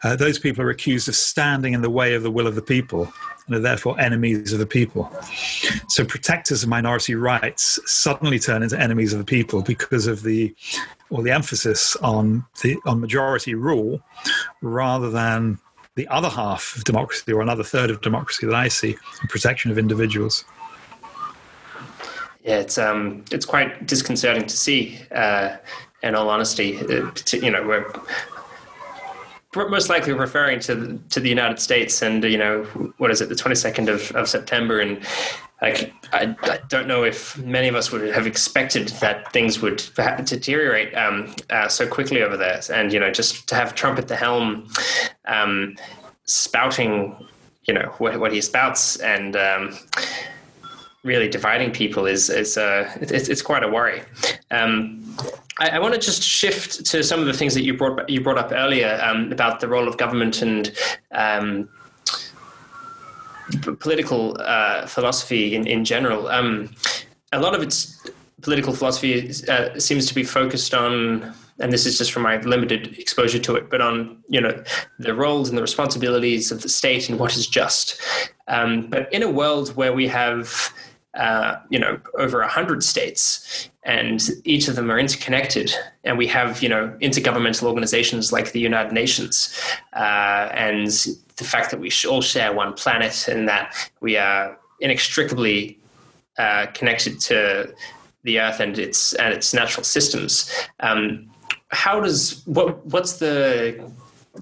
uh, 0.04 0.16
those 0.16 0.40
people 0.40 0.64
are 0.64 0.70
accused 0.70 1.08
of 1.08 1.16
standing 1.16 1.74
in 1.74 1.82
the 1.82 1.90
way 1.90 2.14
of 2.14 2.24
the 2.24 2.32
will 2.32 2.48
of 2.48 2.56
the 2.56 2.62
people 2.62 3.12
and 3.46 3.56
are 3.56 3.60
therefore 3.60 4.00
enemies 4.00 4.52
of 4.52 4.60
the 4.60 4.66
people. 4.66 5.10
So 5.88 6.04
protectors 6.04 6.64
of 6.64 6.70
minority 6.70 7.16
rights 7.16 7.80
suddenly 7.86 8.40
turn 8.40 8.64
into 8.64 8.80
enemies 8.80 9.14
of 9.14 9.20
the 9.20 9.26
people 9.26 9.62
because 9.62 10.08
of 10.08 10.24
the 10.24 10.54
or 11.10 11.24
the 11.24 11.32
emphasis 11.32 11.96
on 11.98 12.46
the 12.62 12.78
on 12.86 13.00
majority 13.00 13.56
rule 13.56 14.02
rather 14.62 15.10
than 15.10 15.58
the 15.96 16.08
other 16.10 16.30
half 16.30 16.76
of 16.76 16.84
democracy 16.84 17.32
or 17.32 17.42
another 17.42 17.64
third 17.64 17.90
of 17.90 18.02
democracy 18.02 18.46
that 18.46 18.56
I 18.56 18.68
see, 18.68 18.98
protection 19.30 19.72
of 19.72 19.78
individuals. 19.78 20.46
It's 22.48 22.78
um, 22.78 23.26
it's 23.32 23.46
quite 23.46 23.86
disconcerting 23.86 24.46
to 24.46 24.58
see. 24.58 25.00
Uh, 25.12 25.58
in 26.04 26.16
all 26.16 26.30
honesty, 26.30 26.78
it, 26.78 27.34
you 27.34 27.52
know, 27.52 27.66
we're 27.66 27.92
most 29.68 29.90
likely 29.90 30.14
referring 30.14 30.60
to 30.62 30.76
the, 30.76 31.00
to 31.10 31.20
the 31.20 31.28
United 31.28 31.60
States, 31.60 32.02
and 32.02 32.24
you 32.24 32.38
know, 32.38 32.64
what 32.98 33.12
is 33.12 33.20
it, 33.20 33.30
the 33.30 33.36
twenty 33.36 33.56
second 33.56 33.90
of, 33.90 34.12
of 34.12 34.30
September, 34.30 34.80
and 34.80 35.04
I, 35.62 35.92
I, 36.14 36.36
I, 36.44 36.60
don't 36.70 36.88
know 36.88 37.04
if 37.04 37.38
many 37.40 37.68
of 37.68 37.76
us 37.76 37.92
would 37.92 38.14
have 38.14 38.28
expected 38.28 38.90
that 39.00 39.34
things 39.34 39.60
would 39.62 39.84
deteriorate 40.24 40.96
um, 40.96 41.36
uh, 41.50 41.68
so 41.68 41.88
quickly 41.88 42.22
over 42.22 42.38
there, 42.38 42.62
and 42.72 42.94
you 42.94 43.00
know, 43.00 43.12
just 43.12 43.48
to 43.50 43.56
have 43.56 43.76
Trump 43.76 43.98
at 43.98 44.08
the 44.08 44.16
helm, 44.16 44.70
um, 45.26 45.76
spouting, 46.26 47.28
you 47.66 47.74
know, 47.74 47.94
what, 47.98 48.20
what 48.20 48.32
he 48.32 48.40
spouts, 48.40 48.98
and 48.98 49.36
um, 49.36 49.76
really 51.04 51.28
dividing 51.28 51.72
people 51.72 52.06
is 52.06 52.30
is 52.30 52.58
uh, 52.58 52.92
it's, 53.02 53.30
it's 53.30 53.42
quite 53.42 53.64
a 53.64 53.68
worry. 53.68 54.02
Um, 54.52 55.16
I, 55.60 55.70
I, 55.70 55.80
want 55.80 55.94
to 55.94 56.00
just 56.00 56.24
shift 56.24 56.86
to 56.86 57.04
some 57.04 57.20
of 57.20 57.26
the 57.26 57.34
things 57.34 57.54
that 57.54 57.64
you 57.64 57.76
brought 57.76 58.10
you 58.10 58.22
brought 58.22 58.38
up 58.38 58.52
earlier 58.52 59.00
um, 59.04 59.32
about 59.32 59.60
the 59.60 59.68
role 59.68 59.88
of 59.88 59.98
government 59.98 60.42
and 60.42 60.72
um, 61.12 61.70
political 63.80 64.38
uh, 64.40 64.86
philosophy 64.86 65.56
in 65.56 65.68
in 65.68 65.86
general. 65.86 66.28
Um, 66.28 66.70
a 67.32 67.40
lot 67.40 67.54
of 67.56 67.62
its 67.62 68.10
political 68.42 68.74
philosophy 68.74 69.32
uh, 69.50 69.80
seems 69.80 70.06
to 70.08 70.16
be 70.16 70.24
focused 70.24 70.74
on 70.74 71.34
and 71.60 71.74
this 71.74 71.86
is 71.86 71.98
just 71.98 72.12
from 72.12 72.24
my 72.24 72.38
limited 72.42 72.98
exposure 73.00 73.40
to 73.40 73.56
it, 73.56 73.70
but 73.70 73.82
on 73.82 74.24
you 74.30 74.40
know 74.40 74.64
the 75.00 75.14
roles 75.14 75.50
and 75.50 75.58
the 75.58 75.62
responsibilities 75.62 76.52
of 76.52 76.62
the 76.62 76.70
state 76.70 77.10
and 77.10 77.20
what 77.20 77.36
is 77.36 77.48
just. 77.48 78.00
Um, 78.48 78.88
but 78.90 79.12
in 79.12 79.24
a 79.24 79.30
world 79.30 79.76
where 79.76 79.94
we 79.94 80.08
have 80.08 80.72
uh, 81.18 81.58
you 81.70 81.80
know 81.80 82.00
over 82.18 82.42
a 82.42 82.48
hundred 82.48 82.84
states, 82.84 83.70
and 83.84 84.30
each 84.44 84.68
of 84.68 84.76
them 84.76 84.92
are 84.92 85.00
interconnected, 85.00 85.74
and 86.04 86.18
we 86.18 86.28
have 86.28 86.62
you 86.62 86.70
know 86.70 86.96
intergovernmental 87.02 87.64
organizations 87.64 88.32
like 88.32 88.52
the 88.52 88.60
United 88.60 88.94
Nations, 88.94 89.60
uh, 89.94 90.50
and 90.54 90.88
the 91.38 91.44
fact 91.44 91.72
that 91.72 91.80
we 91.80 91.92
all 92.10 92.22
share 92.22 92.54
one 92.54 92.74
planet 92.74 93.28
and 93.28 93.48
that 93.48 93.74
we 94.00 94.18
are 94.18 94.58
inextricably 94.80 95.80
uh, 96.38 96.68
connected 96.74 97.20
to 97.20 97.74
the 98.24 98.40
Earth 98.40 98.60
and 98.60 98.78
its 98.78 99.14
and 99.14 99.34
its 99.34 99.54
natural 99.54 99.84
systems. 99.84 100.52
Um, 100.80 101.30
how 101.70 102.00
does 102.00 102.46
what 102.46 102.86
what's 102.86 103.14
the 103.14 103.92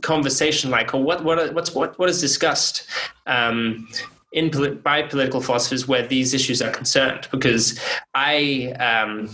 conversation 0.01 0.71
like, 0.71 0.93
or 0.93 1.01
what 1.01 1.23
what 1.23 1.53
what's 1.53 1.73
what 1.73 1.97
what 1.97 2.09
is 2.09 2.19
discussed 2.19 2.87
um, 3.27 3.87
in 4.35 4.79
by 4.83 5.01
political 5.01 5.41
philosophers 5.41 5.87
where 5.87 6.05
these 6.05 6.33
issues 6.33 6.61
are 6.61 6.69
concerned? 6.69 7.27
Because 7.31 7.79
I, 8.13 8.75
um, 8.79 9.29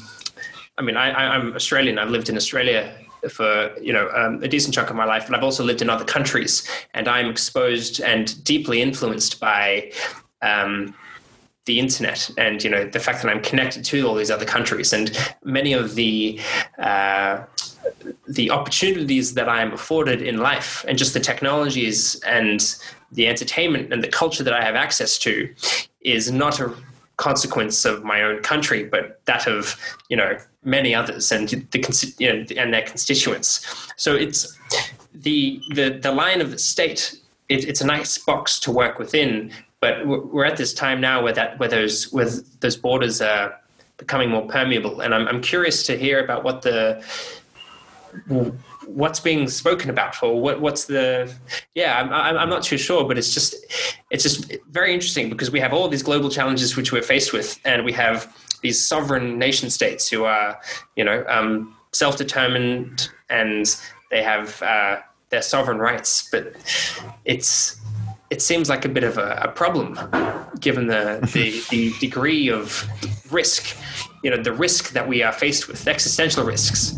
I 0.77 0.83
mean, 0.83 0.95
I, 0.95 1.35
am 1.35 1.53
Australian. 1.53 1.97
I've 1.97 2.11
lived 2.11 2.29
in 2.29 2.37
Australia 2.37 2.93
for 3.29 3.75
you 3.81 3.91
know 3.91 4.09
um, 4.11 4.41
a 4.41 4.47
decent 4.47 4.73
chunk 4.73 4.89
of 4.89 4.95
my 4.95 5.05
life, 5.05 5.25
but 5.27 5.35
I've 5.35 5.43
also 5.43 5.63
lived 5.63 5.81
in 5.81 5.89
other 5.89 6.05
countries, 6.05 6.67
and 6.93 7.07
I'm 7.07 7.27
exposed 7.27 7.99
and 7.99 8.41
deeply 8.43 8.81
influenced 8.81 9.39
by. 9.39 9.91
Um, 10.41 10.95
the 11.65 11.79
internet 11.79 12.27
and 12.39 12.63
you 12.63 12.71
know 12.71 12.85
the 12.85 12.99
fact 12.99 13.21
that 13.21 13.29
I'm 13.29 13.43
connected 13.43 13.85
to 13.85 14.07
all 14.07 14.15
these 14.15 14.31
other 14.31 14.45
countries 14.45 14.93
and 14.93 15.15
many 15.43 15.73
of 15.73 15.93
the 15.93 16.39
uh, 16.79 17.43
the 18.27 18.49
opportunities 18.49 19.35
that 19.35 19.47
I 19.47 19.61
am 19.61 19.71
afforded 19.71 20.23
in 20.23 20.39
life 20.39 20.83
and 20.87 20.97
just 20.97 21.13
the 21.13 21.19
technologies 21.19 22.19
and 22.21 22.75
the 23.11 23.27
entertainment 23.27 23.91
and 23.91 24.03
the 24.03 24.07
culture 24.07 24.43
that 24.43 24.53
I 24.53 24.63
have 24.63 24.75
access 24.75 25.17
to 25.19 25.53
is 26.01 26.31
not 26.31 26.59
a 26.59 26.73
consequence 27.17 27.85
of 27.85 28.03
my 28.03 28.23
own 28.23 28.41
country, 28.41 28.83
but 28.83 29.21
that 29.25 29.47
of 29.47 29.75
you 30.09 30.17
know 30.17 30.37
many 30.63 30.93
others 30.95 31.31
and 31.31 31.49
the 31.49 32.13
you 32.17 32.33
know, 32.33 32.45
and 32.57 32.73
their 32.73 32.81
constituents. 32.81 33.65
So 33.95 34.15
it's 34.15 34.57
the 35.13 35.61
the 35.73 35.99
the 36.01 36.11
line 36.11 36.41
of 36.41 36.51
the 36.51 36.57
state. 36.57 37.17
It, 37.49 37.67
it's 37.67 37.81
a 37.81 37.85
nice 37.85 38.17
box 38.17 38.59
to 38.61 38.71
work 38.71 38.97
within, 38.97 39.51
but 39.81 40.07
we're 40.07 40.45
at 40.45 40.57
this 40.57 40.73
time 40.73 41.01
now 41.01 41.21
where 41.21 41.33
that 41.33 41.59
where 41.59 41.69
those 41.69 42.11
where 42.11 42.29
those 42.61 42.77
borders 42.77 43.21
are 43.21 43.59
becoming 43.97 44.29
more 44.29 44.47
permeable, 44.47 45.01
and 45.01 45.13
I'm 45.13 45.27
I'm 45.27 45.41
curious 45.41 45.83
to 45.87 45.97
hear 45.97 46.23
about 46.23 46.43
what 46.43 46.61
the 46.61 47.03
what's 48.85 49.19
being 49.19 49.47
spoken 49.47 49.89
about 49.89 50.21
or 50.23 50.41
what, 50.41 50.59
what's 50.61 50.85
the 50.85 51.31
yeah 51.75 51.99
I'm, 52.01 52.37
I'm 52.37 52.49
not 52.49 52.63
too 52.63 52.77
sure 52.77 53.07
but 53.07 53.17
it's 53.17 53.33
just 53.33 53.55
it's 54.09 54.23
just 54.23 54.51
very 54.69 54.93
interesting 54.93 55.29
because 55.29 55.51
we 55.51 55.59
have 55.59 55.73
all 55.73 55.87
these 55.87 56.03
global 56.03 56.29
challenges 56.29 56.75
which 56.75 56.91
we're 56.91 57.01
faced 57.01 57.33
with 57.33 57.59
and 57.63 57.85
we 57.85 57.91
have 57.93 58.35
these 58.61 58.83
sovereign 58.85 59.37
nation 59.37 59.69
states 59.69 60.09
who 60.09 60.23
are 60.23 60.59
you 60.95 61.03
know 61.03 61.23
um, 61.27 61.75
self-determined 61.91 63.09
and 63.29 63.77
they 64.09 64.23
have 64.23 64.61
uh, 64.61 64.99
their 65.29 65.41
sovereign 65.41 65.77
rights 65.77 66.27
but 66.31 66.55
it's 67.25 67.79
it 68.29 68.41
seems 68.41 68.69
like 68.69 68.85
a 68.85 68.89
bit 68.89 69.03
of 69.03 69.17
a, 69.17 69.41
a 69.43 69.47
problem 69.49 69.99
given 70.59 70.87
the, 70.87 71.19
the, 71.33 71.61
the 71.69 71.93
degree 71.99 72.49
of 72.49 72.87
risk 73.31 73.75
you 74.23 74.29
know 74.29 74.41
the 74.41 74.53
risk 74.53 74.91
that 74.91 75.07
we 75.07 75.21
are 75.21 75.31
faced 75.31 75.67
with 75.67 75.87
existential 75.87 76.43
risks 76.43 76.95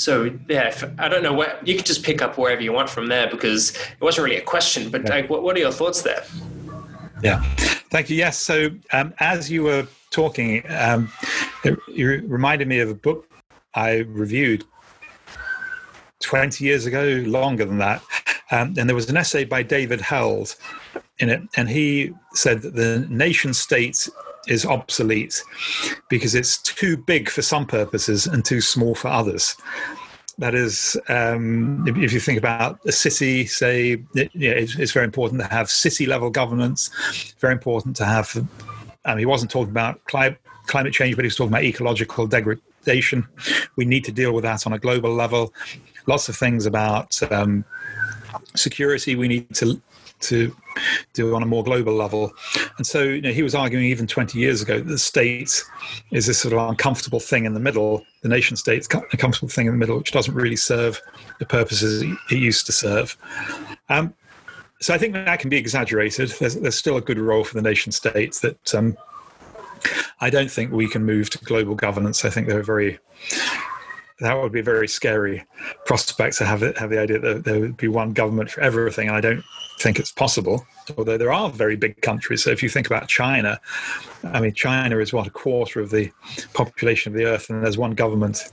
so 0.00 0.34
yeah, 0.48 0.74
I 0.98 1.08
don't 1.08 1.22
know 1.22 1.34
what 1.34 1.66
you 1.66 1.74
can 1.74 1.84
just 1.84 2.02
pick 2.02 2.22
up 2.22 2.38
wherever 2.38 2.62
you 2.62 2.72
want 2.72 2.88
from 2.88 3.08
there 3.08 3.28
because 3.28 3.70
it 3.72 4.00
wasn't 4.00 4.24
really 4.24 4.38
a 4.38 4.42
question. 4.42 4.90
But 4.90 5.02
yeah. 5.04 5.10
like, 5.10 5.30
what, 5.30 5.42
what 5.42 5.54
are 5.56 5.58
your 5.58 5.72
thoughts 5.72 6.00
there? 6.00 6.24
Yeah, 7.22 7.42
thank 7.90 8.08
you. 8.08 8.16
Yes. 8.16 8.38
So 8.38 8.70
um, 8.94 9.12
as 9.20 9.50
you 9.50 9.62
were 9.62 9.86
talking, 10.10 10.62
um, 10.70 11.12
it, 11.64 11.78
you 11.88 12.24
reminded 12.26 12.66
me 12.66 12.78
of 12.80 12.88
a 12.88 12.94
book 12.94 13.28
I 13.74 13.98
reviewed 13.98 14.64
20 16.20 16.64
years 16.64 16.86
ago, 16.86 17.22
longer 17.26 17.66
than 17.66 17.76
that. 17.78 18.02
Um, 18.50 18.74
and 18.78 18.88
there 18.88 18.96
was 18.96 19.10
an 19.10 19.18
essay 19.18 19.44
by 19.44 19.62
David 19.62 20.00
Held 20.00 20.56
in 21.18 21.28
it, 21.28 21.42
and 21.56 21.68
he 21.68 22.14
said 22.32 22.62
that 22.62 22.74
the 22.74 23.06
nation 23.10 23.52
state 23.52 24.08
is 24.50 24.66
obsolete 24.66 25.42
because 26.08 26.34
it's 26.34 26.58
too 26.58 26.96
big 26.96 27.30
for 27.30 27.40
some 27.40 27.66
purposes 27.66 28.26
and 28.26 28.44
too 28.44 28.60
small 28.60 28.94
for 28.94 29.08
others. 29.08 29.56
That 30.38 30.54
is, 30.54 30.96
um, 31.08 31.86
if, 31.86 31.96
if, 31.96 32.12
you 32.12 32.20
think 32.20 32.38
about 32.38 32.80
a 32.86 32.92
city, 32.92 33.46
say, 33.46 34.02
it, 34.14 34.30
yeah, 34.34 34.52
it's, 34.52 34.78
it's, 34.78 34.92
very 34.92 35.04
important 35.04 35.40
to 35.42 35.46
have 35.46 35.70
city 35.70 36.06
level 36.06 36.30
governance, 36.30 36.90
very 37.40 37.52
important 37.52 37.94
to 37.96 38.06
have. 38.06 38.36
Um, 39.04 39.18
he 39.18 39.26
wasn't 39.26 39.50
talking 39.50 39.70
about 39.70 40.02
climate, 40.04 40.38
climate 40.66 40.94
change, 40.94 41.14
but 41.14 41.24
he 41.24 41.26
was 41.26 41.36
talking 41.36 41.52
about 41.52 41.64
ecological 41.64 42.26
degradation. 42.26 43.28
We 43.76 43.84
need 43.84 44.04
to 44.04 44.12
deal 44.12 44.32
with 44.32 44.44
that 44.44 44.66
on 44.66 44.72
a 44.72 44.78
global 44.78 45.12
level. 45.12 45.52
Lots 46.06 46.30
of 46.30 46.36
things 46.36 46.64
about 46.64 47.22
um, 47.30 47.64
security 48.56 49.16
we 49.16 49.28
need 49.28 49.54
to 49.56 49.80
to 50.20 50.54
do 51.12 51.34
on 51.34 51.42
a 51.42 51.46
more 51.46 51.64
global 51.64 51.92
level. 51.92 52.32
And 52.76 52.86
so, 52.86 53.02
you 53.02 53.20
know, 53.20 53.32
he 53.32 53.42
was 53.42 53.54
arguing 53.54 53.86
even 53.86 54.06
20 54.06 54.38
years 54.38 54.62
ago 54.62 54.78
that 54.78 54.88
the 54.88 54.98
state 54.98 55.64
is 56.10 56.26
this 56.26 56.38
sort 56.38 56.54
of 56.54 56.68
uncomfortable 56.68 57.20
thing 57.20 57.44
in 57.44 57.54
the 57.54 57.60
middle, 57.60 58.04
the 58.22 58.28
nation 58.28 58.56
state's 58.56 58.86
a 58.86 59.16
comfortable 59.16 59.48
thing 59.48 59.66
in 59.66 59.72
the 59.72 59.78
middle, 59.78 59.98
which 59.98 60.12
doesn't 60.12 60.34
really 60.34 60.56
serve 60.56 61.00
the 61.38 61.46
purposes 61.46 62.02
it 62.02 62.38
used 62.38 62.66
to 62.66 62.72
serve. 62.72 63.16
Um, 63.88 64.14
so 64.80 64.94
I 64.94 64.98
think 64.98 65.12
that 65.12 65.40
can 65.40 65.50
be 65.50 65.58
exaggerated. 65.58 66.30
There's, 66.38 66.54
there's, 66.54 66.74
still 66.74 66.96
a 66.96 67.02
good 67.02 67.18
role 67.18 67.44
for 67.44 67.54
the 67.54 67.62
nation 67.62 67.92
states 67.92 68.40
that 68.40 68.74
um, 68.74 68.96
I 70.20 70.30
don't 70.30 70.50
think 70.50 70.72
we 70.72 70.88
can 70.88 71.04
move 71.04 71.28
to 71.30 71.38
global 71.38 71.74
governance. 71.74 72.24
I 72.24 72.30
think 72.30 72.48
they're 72.48 72.62
very 72.62 72.98
that 74.20 74.40
would 74.40 74.52
be 74.52 74.60
a 74.60 74.62
very 74.62 74.88
scary 74.88 75.44
prospect 75.86 76.36
to 76.38 76.44
have 76.44 76.62
it, 76.62 76.76
have 76.78 76.90
the 76.90 77.00
idea 77.00 77.18
that 77.18 77.44
there 77.44 77.58
would 77.60 77.76
be 77.76 77.88
one 77.88 78.12
government 78.12 78.50
for 78.50 78.60
everything. 78.60 79.08
And 79.08 79.16
I 79.16 79.20
don't 79.20 79.42
think 79.80 79.98
it's 79.98 80.12
possible, 80.12 80.66
although 80.96 81.16
there 81.16 81.32
are 81.32 81.50
very 81.50 81.76
big 81.76 82.00
countries. 82.02 82.44
So 82.44 82.50
if 82.50 82.62
you 82.62 82.68
think 82.68 82.86
about 82.86 83.08
China, 83.08 83.58
I 84.24 84.40
mean, 84.40 84.52
China 84.52 84.98
is 84.98 85.12
what 85.12 85.26
a 85.26 85.30
quarter 85.30 85.80
of 85.80 85.90
the 85.90 86.10
population 86.52 87.12
of 87.12 87.18
the 87.18 87.24
earth, 87.24 87.48
and 87.48 87.64
there's 87.64 87.78
one 87.78 87.92
government 87.92 88.52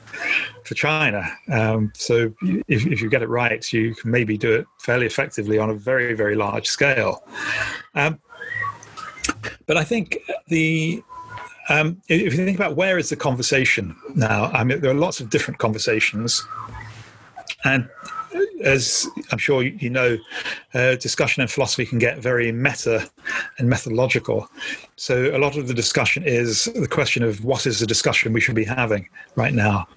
for 0.64 0.74
China. 0.74 1.30
Um, 1.52 1.92
so 1.96 2.34
if, 2.42 2.88
if, 2.88 3.02
you 3.02 3.10
get 3.10 3.22
it 3.22 3.30
right, 3.30 3.62
you 3.74 3.94
can 3.96 4.10
maybe 4.10 4.38
do 4.38 4.54
it 4.54 4.68
fairly 4.80 5.06
effectively 5.06 5.60
on 5.60 5.70
a 5.70 5.74
very, 5.74 6.14
very 6.14 6.36
large 6.36 6.68
scale. 6.68 7.24
Um, 7.94 8.20
but 9.66 9.76
I 9.76 9.84
think 9.84 10.20
the 10.48 11.04
um, 11.70 12.02
if 12.08 12.34
you 12.34 12.46
think 12.46 12.58
about 12.58 12.78
where 12.78 12.98
is 12.98 13.10
the 13.10 13.18
conversation 13.18 13.94
now, 14.16 14.46
I 14.46 14.64
mean, 14.64 14.80
there 14.80 14.92
are 14.92 14.94
lots 14.94 15.20
of 15.20 15.30
different 15.30 15.60
conversations, 15.60 16.42
and 17.66 17.90
as 18.64 19.08
I'm 19.32 19.38
sure 19.38 19.64
you 19.64 19.90
know, 19.90 20.18
uh, 20.74 20.96
discussion 20.96 21.42
and 21.42 21.52
philosophy 21.52 21.86
can 21.86 22.00
get 22.00 22.20
very 22.20 22.52
meta 22.52 23.10
and 23.58 23.70
methodological. 23.70 24.50
So 24.96 25.36
a 25.36 25.40
lot 25.40 25.58
of 25.58 25.68
the 25.68 25.74
discussion 25.74 26.24
is 26.24 26.66
the 26.66 26.88
question 26.88 27.24
of 27.24 27.44
what 27.44 27.66
is 27.66 27.80
the 27.80 27.88
discussion 27.88 28.34
we 28.34 28.42
should 28.42 28.56
be 28.56 28.66
having 28.66 29.08
right 29.36 29.54
now, 29.54 29.88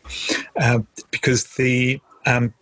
uh, 0.57 0.81
because 1.11 1.45
the 1.55 2.01
um, 2.27 2.53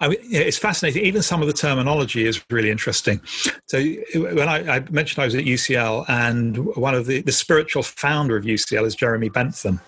I 0.00 0.08
mean, 0.08 0.18
it's 0.22 0.56
fascinating. 0.56 1.04
Even 1.04 1.22
some 1.22 1.42
of 1.42 1.46
the 1.46 1.52
terminology 1.52 2.26
is 2.26 2.42
really 2.50 2.70
interesting. 2.70 3.20
So 3.66 3.78
when 4.14 4.48
I, 4.48 4.76
I 4.76 4.80
mentioned 4.90 5.22
I 5.22 5.26
was 5.26 5.34
at 5.34 5.44
UCL, 5.44 6.08
and 6.08 6.74
one 6.76 6.94
of 6.94 7.06
the 7.06 7.20
the 7.20 7.32
spiritual 7.32 7.82
founder 7.82 8.36
of 8.36 8.44
UCL 8.44 8.86
is 8.86 8.94
Jeremy 8.94 9.28
Bentham, 9.28 9.80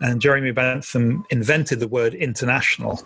and 0.00 0.20
Jeremy 0.20 0.50
Bentham 0.50 1.24
invented 1.30 1.78
the 1.78 1.88
word 1.88 2.14
international. 2.14 3.00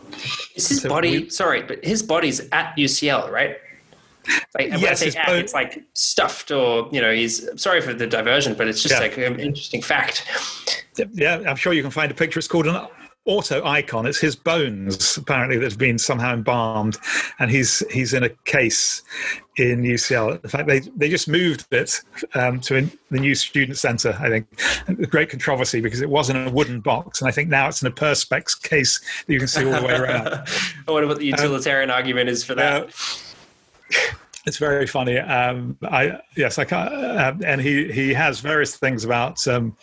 Is 0.54 0.68
his 0.68 0.82
so 0.82 0.88
body 0.88 1.20
we, 1.20 1.30
sorry, 1.30 1.62
but 1.62 1.84
his 1.84 2.02
body's 2.02 2.40
at 2.52 2.74
UCL, 2.76 3.30
right? 3.30 3.56
Like, 4.54 4.68
yes, 4.68 5.02
I 5.02 5.08
say 5.08 5.18
at, 5.18 5.28
it's 5.36 5.54
like 5.54 5.82
stuffed, 5.94 6.50
or 6.50 6.88
you 6.92 7.00
know, 7.00 7.12
he's 7.12 7.48
sorry 7.60 7.80
for 7.80 7.92
the 7.92 8.06
diversion, 8.06 8.54
but 8.54 8.68
it's 8.68 8.82
just 8.82 8.94
yeah. 8.94 9.00
like 9.00 9.18
an 9.18 9.40
interesting 9.40 9.82
fact. 9.82 10.26
Yeah, 11.12 11.42
I'm 11.46 11.56
sure 11.56 11.72
you 11.72 11.82
can 11.82 11.90
find 11.90 12.10
a 12.10 12.14
picture. 12.14 12.38
It's 12.38 12.48
called 12.48 12.66
an 12.66 12.76
auto 13.26 13.64
icon. 13.64 14.06
It's 14.06 14.18
his 14.18 14.34
bones 14.34 15.16
apparently 15.16 15.58
that 15.58 15.64
have 15.64 15.78
been 15.78 15.98
somehow 15.98 16.34
embalmed, 16.34 16.98
and 17.38 17.50
he's 17.50 17.80
he's 17.90 18.12
in 18.12 18.24
a 18.24 18.28
case 18.44 19.02
in 19.56 19.82
UCL. 19.82 20.42
In 20.42 20.50
fact, 20.50 20.68
they 20.68 20.80
they 20.80 21.08
just 21.08 21.28
moved 21.28 21.66
it 21.70 22.00
um, 22.34 22.60
to 22.60 22.76
in, 22.76 22.92
the 23.10 23.20
new 23.20 23.34
student 23.34 23.78
centre. 23.78 24.16
I 24.20 24.28
think 24.28 24.46
a 24.88 25.06
great 25.06 25.30
controversy 25.30 25.80
because 25.80 26.00
it 26.00 26.10
was 26.10 26.30
in 26.30 26.36
a 26.36 26.50
wooden 26.50 26.80
box, 26.80 27.20
and 27.20 27.28
I 27.28 27.32
think 27.32 27.48
now 27.48 27.68
it's 27.68 27.82
in 27.82 27.88
a 27.88 27.94
perspex 27.94 28.60
case 28.60 29.00
that 29.26 29.32
you 29.32 29.38
can 29.38 29.48
see 29.48 29.64
all 29.64 29.80
the 29.80 29.86
way 29.86 29.94
around. 29.94 30.28
I 30.88 30.90
wonder 30.90 31.06
what 31.06 31.18
the 31.18 31.26
utilitarian 31.26 31.90
um, 31.90 31.96
argument 31.96 32.28
is 32.28 32.44
for 32.44 32.54
that. 32.54 32.84
Uh, 32.84 33.96
it's 34.46 34.56
very 34.56 34.86
funny. 34.86 35.18
Um, 35.18 35.76
I 35.82 36.18
yes, 36.36 36.58
I 36.58 36.64
can't. 36.64 36.92
Uh, 36.92 37.34
and 37.44 37.60
he 37.60 37.92
he 37.92 38.14
has 38.14 38.40
various 38.40 38.76
things 38.76 39.04
about 39.04 39.46
um, 39.46 39.76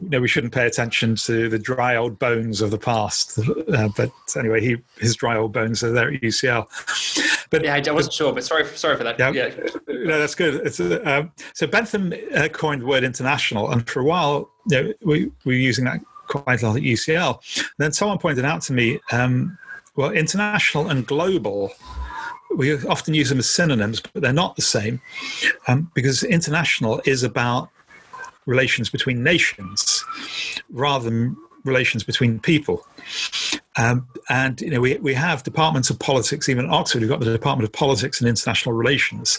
you 0.00 0.08
know 0.08 0.20
we 0.20 0.28
shouldn't 0.28 0.54
pay 0.54 0.66
attention 0.66 1.16
to 1.16 1.48
the 1.48 1.58
dry 1.58 1.96
old 1.96 2.18
bones 2.18 2.60
of 2.60 2.70
the 2.70 2.78
past. 2.78 3.38
Uh, 3.68 3.88
but 3.96 4.10
anyway, 4.36 4.60
he 4.60 4.76
his 4.98 5.14
dry 5.14 5.36
old 5.36 5.52
bones 5.52 5.84
are 5.84 5.92
there 5.92 6.12
at 6.12 6.22
UCL. 6.22 6.66
But 7.50 7.64
yeah, 7.64 7.74
I 7.74 7.78
wasn't 7.78 8.06
but, 8.06 8.12
sure, 8.12 8.32
but 8.32 8.44
sorry 8.44 8.66
sorry 8.76 8.96
for 8.96 9.04
that. 9.04 9.18
Yeah, 9.18 9.30
yeah. 9.30 9.50
no, 9.88 10.18
that's 10.18 10.34
good. 10.34 10.66
It's, 10.66 10.80
uh, 10.80 11.00
um, 11.04 11.32
so 11.52 11.66
Bentham 11.66 12.14
uh, 12.34 12.48
coined 12.48 12.82
the 12.82 12.86
word 12.86 13.04
international, 13.04 13.70
and 13.70 13.88
for 13.88 14.00
a 14.00 14.04
while, 14.04 14.50
you 14.70 14.82
know, 14.82 14.92
we, 15.02 15.26
we 15.44 15.54
were 15.54 15.60
using 15.60 15.84
that 15.84 16.00
quite 16.28 16.62
a 16.62 16.66
lot 16.66 16.76
at 16.76 16.82
UCL. 16.82 17.40
And 17.56 17.68
then 17.78 17.92
someone 17.92 18.18
pointed 18.18 18.44
out 18.44 18.62
to 18.62 18.72
me, 18.72 19.00
um, 19.12 19.58
well, 19.96 20.10
international 20.10 20.88
and 20.88 21.06
global 21.06 21.72
we 22.54 22.74
often 22.86 23.14
use 23.14 23.28
them 23.28 23.38
as 23.38 23.48
synonyms, 23.48 24.00
but 24.00 24.22
they're 24.22 24.32
not 24.32 24.56
the 24.56 24.62
same 24.62 25.00
um, 25.66 25.90
because 25.94 26.22
international 26.22 27.00
is 27.04 27.22
about 27.22 27.70
relations 28.46 28.88
between 28.88 29.22
nations 29.22 30.04
rather 30.70 31.04
than 31.04 31.36
relations 31.64 32.02
between 32.02 32.40
people. 32.40 32.86
Um, 33.76 34.08
and 34.28 34.60
you 34.60 34.70
know, 34.70 34.80
we, 34.80 34.96
we 34.96 35.14
have 35.14 35.42
departments 35.42 35.90
of 35.90 35.98
politics, 35.98 36.48
even 36.48 36.66
at 36.66 36.70
Oxford, 36.70 37.00
we've 37.00 37.08
got 37.08 37.20
the 37.20 37.26
Department 37.26 37.68
of 37.68 37.72
Politics 37.72 38.20
and 38.20 38.28
International 38.28 38.74
Relations. 38.74 39.38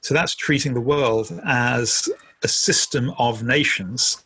So 0.00 0.14
that's 0.14 0.34
treating 0.34 0.74
the 0.74 0.80
world 0.80 1.38
as 1.44 2.08
a 2.42 2.48
system 2.48 3.12
of 3.18 3.42
nations, 3.42 4.24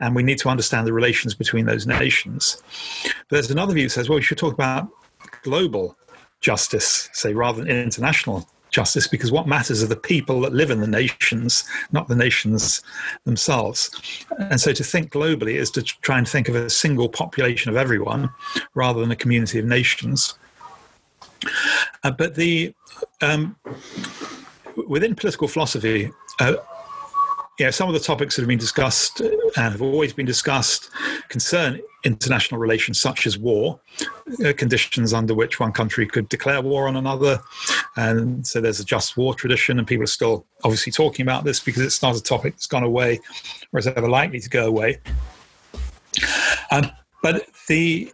and 0.00 0.16
we 0.16 0.22
need 0.22 0.38
to 0.38 0.48
understand 0.48 0.86
the 0.86 0.92
relations 0.92 1.34
between 1.34 1.66
those 1.66 1.86
nations. 1.86 2.62
But 3.28 3.36
there's 3.36 3.50
another 3.50 3.74
view 3.74 3.84
that 3.84 3.90
says, 3.90 4.08
well, 4.08 4.16
we 4.16 4.22
should 4.22 4.38
talk 4.38 4.54
about 4.54 4.88
global 5.42 5.96
justice, 6.42 7.08
say, 7.12 7.32
rather 7.32 7.62
than 7.62 7.70
international 7.70 8.46
justice, 8.70 9.06
because 9.06 9.30
what 9.30 9.46
matters 9.46 9.82
are 9.82 9.86
the 9.86 9.96
people 9.96 10.40
that 10.40 10.52
live 10.52 10.70
in 10.70 10.80
the 10.80 10.86
nations, 10.86 11.64
not 11.92 12.08
the 12.08 12.16
nations 12.16 12.82
themselves. 13.24 13.90
And 14.38 14.60
so 14.60 14.72
to 14.72 14.84
think 14.84 15.12
globally 15.12 15.54
is 15.54 15.70
to 15.72 15.82
try 15.82 16.18
and 16.18 16.28
think 16.28 16.48
of 16.48 16.54
a 16.54 16.70
single 16.70 17.08
population 17.08 17.70
of 17.70 17.76
everyone 17.76 18.30
rather 18.74 19.00
than 19.00 19.10
a 19.10 19.16
community 19.16 19.58
of 19.58 19.66
nations. 19.66 20.34
Uh, 22.02 22.10
but 22.10 22.34
the 22.34 22.74
um, 23.20 23.56
within 24.88 25.14
political 25.14 25.48
philosophy, 25.48 26.10
uh, 26.40 26.54
yeah, 27.62 27.70
some 27.70 27.86
of 27.88 27.94
the 27.94 28.00
topics 28.00 28.34
that 28.34 28.42
have 28.42 28.48
been 28.48 28.58
discussed 28.58 29.20
and 29.20 29.54
have 29.54 29.80
always 29.80 30.12
been 30.12 30.26
discussed 30.26 30.90
concern 31.28 31.80
international 32.02 32.58
relations 32.58 33.00
such 33.00 33.24
as 33.24 33.38
war, 33.38 33.78
uh, 34.44 34.52
conditions 34.56 35.14
under 35.14 35.32
which 35.32 35.60
one 35.60 35.70
country 35.70 36.04
could 36.04 36.28
declare 36.28 36.60
war 36.60 36.88
on 36.88 36.96
another. 36.96 37.40
And 37.94 38.44
so 38.44 38.60
there's 38.60 38.80
a 38.80 38.84
just 38.84 39.16
war 39.16 39.32
tradition, 39.32 39.78
and 39.78 39.86
people 39.86 40.02
are 40.02 40.08
still 40.08 40.44
obviously 40.64 40.90
talking 40.90 41.22
about 41.22 41.44
this 41.44 41.60
because 41.60 41.82
it's 41.82 42.02
not 42.02 42.16
a 42.16 42.22
topic 42.22 42.54
that's 42.54 42.66
gone 42.66 42.82
away 42.82 43.20
or 43.72 43.78
is 43.78 43.86
ever 43.86 44.08
likely 44.08 44.40
to 44.40 44.50
go 44.50 44.66
away. 44.66 44.98
Um, 46.72 46.90
but 47.22 47.46
the 47.68 48.10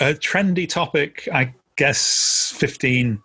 uh, 0.00 0.14
trendy 0.20 0.68
topic, 0.68 1.28
I 1.32 1.52
guess 1.76 2.54
15 2.56 3.22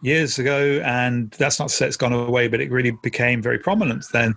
years 0.00 0.38
ago 0.38 0.80
and 0.84 1.32
that's 1.32 1.58
not 1.58 1.68
to 1.68 1.74
say 1.74 1.86
it's 1.86 1.96
gone 1.96 2.12
away 2.12 2.46
but 2.46 2.60
it 2.60 2.70
really 2.70 2.92
became 3.02 3.42
very 3.42 3.58
prominent 3.58 4.04
then 4.12 4.34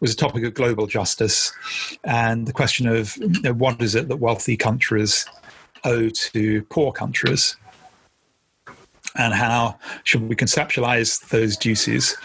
was 0.00 0.12
a 0.12 0.16
topic 0.16 0.42
of 0.42 0.54
global 0.54 0.86
justice 0.86 1.52
and 2.04 2.46
the 2.46 2.52
question 2.52 2.86
of 2.88 3.16
you 3.18 3.42
know, 3.42 3.52
what 3.52 3.80
is 3.82 3.94
it 3.94 4.08
that 4.08 4.16
wealthy 4.16 4.56
countries 4.56 5.26
owe 5.84 6.08
to 6.08 6.62
poor 6.64 6.92
countries 6.92 7.56
and 9.16 9.32
how 9.32 9.78
should 10.02 10.28
we 10.28 10.34
conceptualize 10.34 11.28
those 11.28 11.56
duties? 11.56 12.16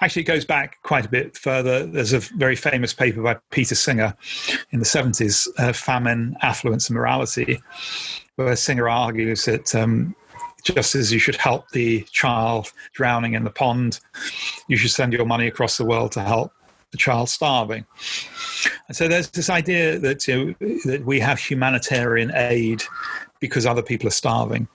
Actually, 0.00 0.22
it 0.22 0.26
goes 0.26 0.44
back 0.44 0.82
quite 0.82 1.04
a 1.04 1.08
bit 1.08 1.36
further. 1.36 1.86
There's 1.86 2.14
a 2.14 2.20
very 2.20 2.56
famous 2.56 2.94
paper 2.94 3.20
by 3.20 3.36
Peter 3.50 3.74
Singer 3.74 4.16
in 4.70 4.78
the 4.78 4.86
70s, 4.86 5.46
uh, 5.58 5.74
Famine, 5.74 6.36
Affluence, 6.40 6.88
and 6.88 6.96
Morality, 6.96 7.60
where 8.36 8.56
Singer 8.56 8.88
argues 8.88 9.44
that 9.44 9.74
um, 9.74 10.14
just 10.74 10.94
as 10.94 11.12
you 11.12 11.18
should 11.18 11.36
help 11.36 11.68
the 11.70 12.02
child 12.10 12.72
drowning 12.92 13.34
in 13.34 13.44
the 13.44 13.50
pond, 13.50 14.00
you 14.68 14.76
should 14.76 14.90
send 14.90 15.12
your 15.12 15.24
money 15.24 15.46
across 15.46 15.76
the 15.76 15.84
world 15.84 16.12
to 16.12 16.20
help 16.20 16.52
the 16.90 16.98
child 16.98 17.28
starving. 17.28 17.84
And 18.86 18.96
so 18.96 19.08
there's 19.08 19.30
this 19.30 19.50
idea 19.50 19.98
that, 19.98 20.26
you 20.26 20.56
know, 20.60 20.68
that 20.84 21.04
we 21.04 21.20
have 21.20 21.38
humanitarian 21.38 22.32
aid 22.34 22.82
because 23.40 23.66
other 23.66 23.82
people 23.82 24.08
are 24.08 24.12
starving. 24.12 24.68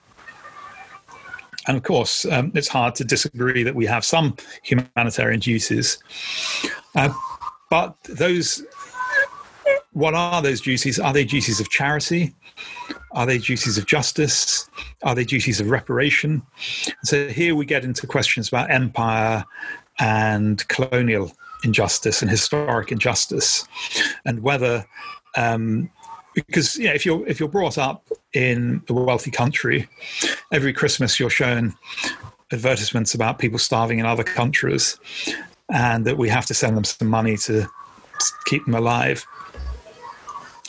And 1.67 1.77
of 1.77 1.83
course, 1.83 2.25
um, 2.25 2.51
it's 2.55 2.67
hard 2.67 2.95
to 2.95 3.05
disagree 3.05 3.63
that 3.63 3.73
we 3.73 3.85
have 3.85 4.03
some 4.03 4.35
humanitarian 4.63 5.39
duties. 5.39 5.97
Uh, 6.95 7.13
but 7.69 7.95
those, 8.03 8.63
what 9.93 10.13
are 10.13 10.41
those 10.41 10.59
duties? 10.59 10.99
Are 10.99 11.13
they 11.13 11.23
duties 11.23 11.59
of 11.59 11.69
charity? 11.69 12.35
Are 13.11 13.25
they 13.25 13.37
duties 13.37 13.77
of 13.77 13.85
justice? 13.85 14.69
Are 15.03 15.15
they 15.15 15.23
duties 15.23 15.59
of 15.59 15.69
reparation? 15.69 16.41
So 17.03 17.27
here 17.27 17.55
we 17.55 17.65
get 17.65 17.83
into 17.83 18.07
questions 18.07 18.47
about 18.47 18.71
empire 18.71 19.45
and 19.99 20.67
colonial 20.67 21.31
injustice 21.63 22.21
and 22.21 22.29
historic 22.29 22.91
injustice, 22.91 23.65
and 24.25 24.41
whether, 24.41 24.85
um, 25.35 25.89
because 26.33 26.77
you 26.77 26.85
know, 26.85 26.93
if 26.93 27.05
you're 27.05 27.25
if 27.27 27.39
you're 27.39 27.49
brought 27.49 27.77
up 27.77 28.07
in 28.33 28.81
a 28.89 28.93
wealthy 28.93 29.31
country, 29.31 29.87
every 30.51 30.73
Christmas 30.73 31.19
you're 31.19 31.29
shown 31.29 31.73
advertisements 32.51 33.13
about 33.13 33.39
people 33.39 33.59
starving 33.59 33.99
in 33.99 34.05
other 34.05 34.23
countries, 34.23 34.99
and 35.71 36.05
that 36.05 36.17
we 36.17 36.29
have 36.29 36.45
to 36.47 36.53
send 36.53 36.75
them 36.75 36.83
some 36.83 37.09
money 37.09 37.37
to 37.37 37.67
keep 38.45 38.65
them 38.65 38.75
alive. 38.75 39.25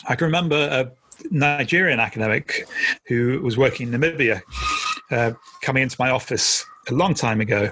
I 0.06 0.14
can 0.16 0.26
remember 0.26 0.68
a 0.70 0.90
Nigerian 1.30 2.00
academic 2.00 2.66
who 3.06 3.40
was 3.42 3.56
working 3.56 3.92
in 3.92 4.00
Namibia 4.00 4.42
uh, 5.10 5.32
coming 5.62 5.82
into 5.82 5.96
my 5.98 6.10
office 6.10 6.64
a 6.88 6.94
long 6.94 7.14
time 7.14 7.40
ago 7.40 7.70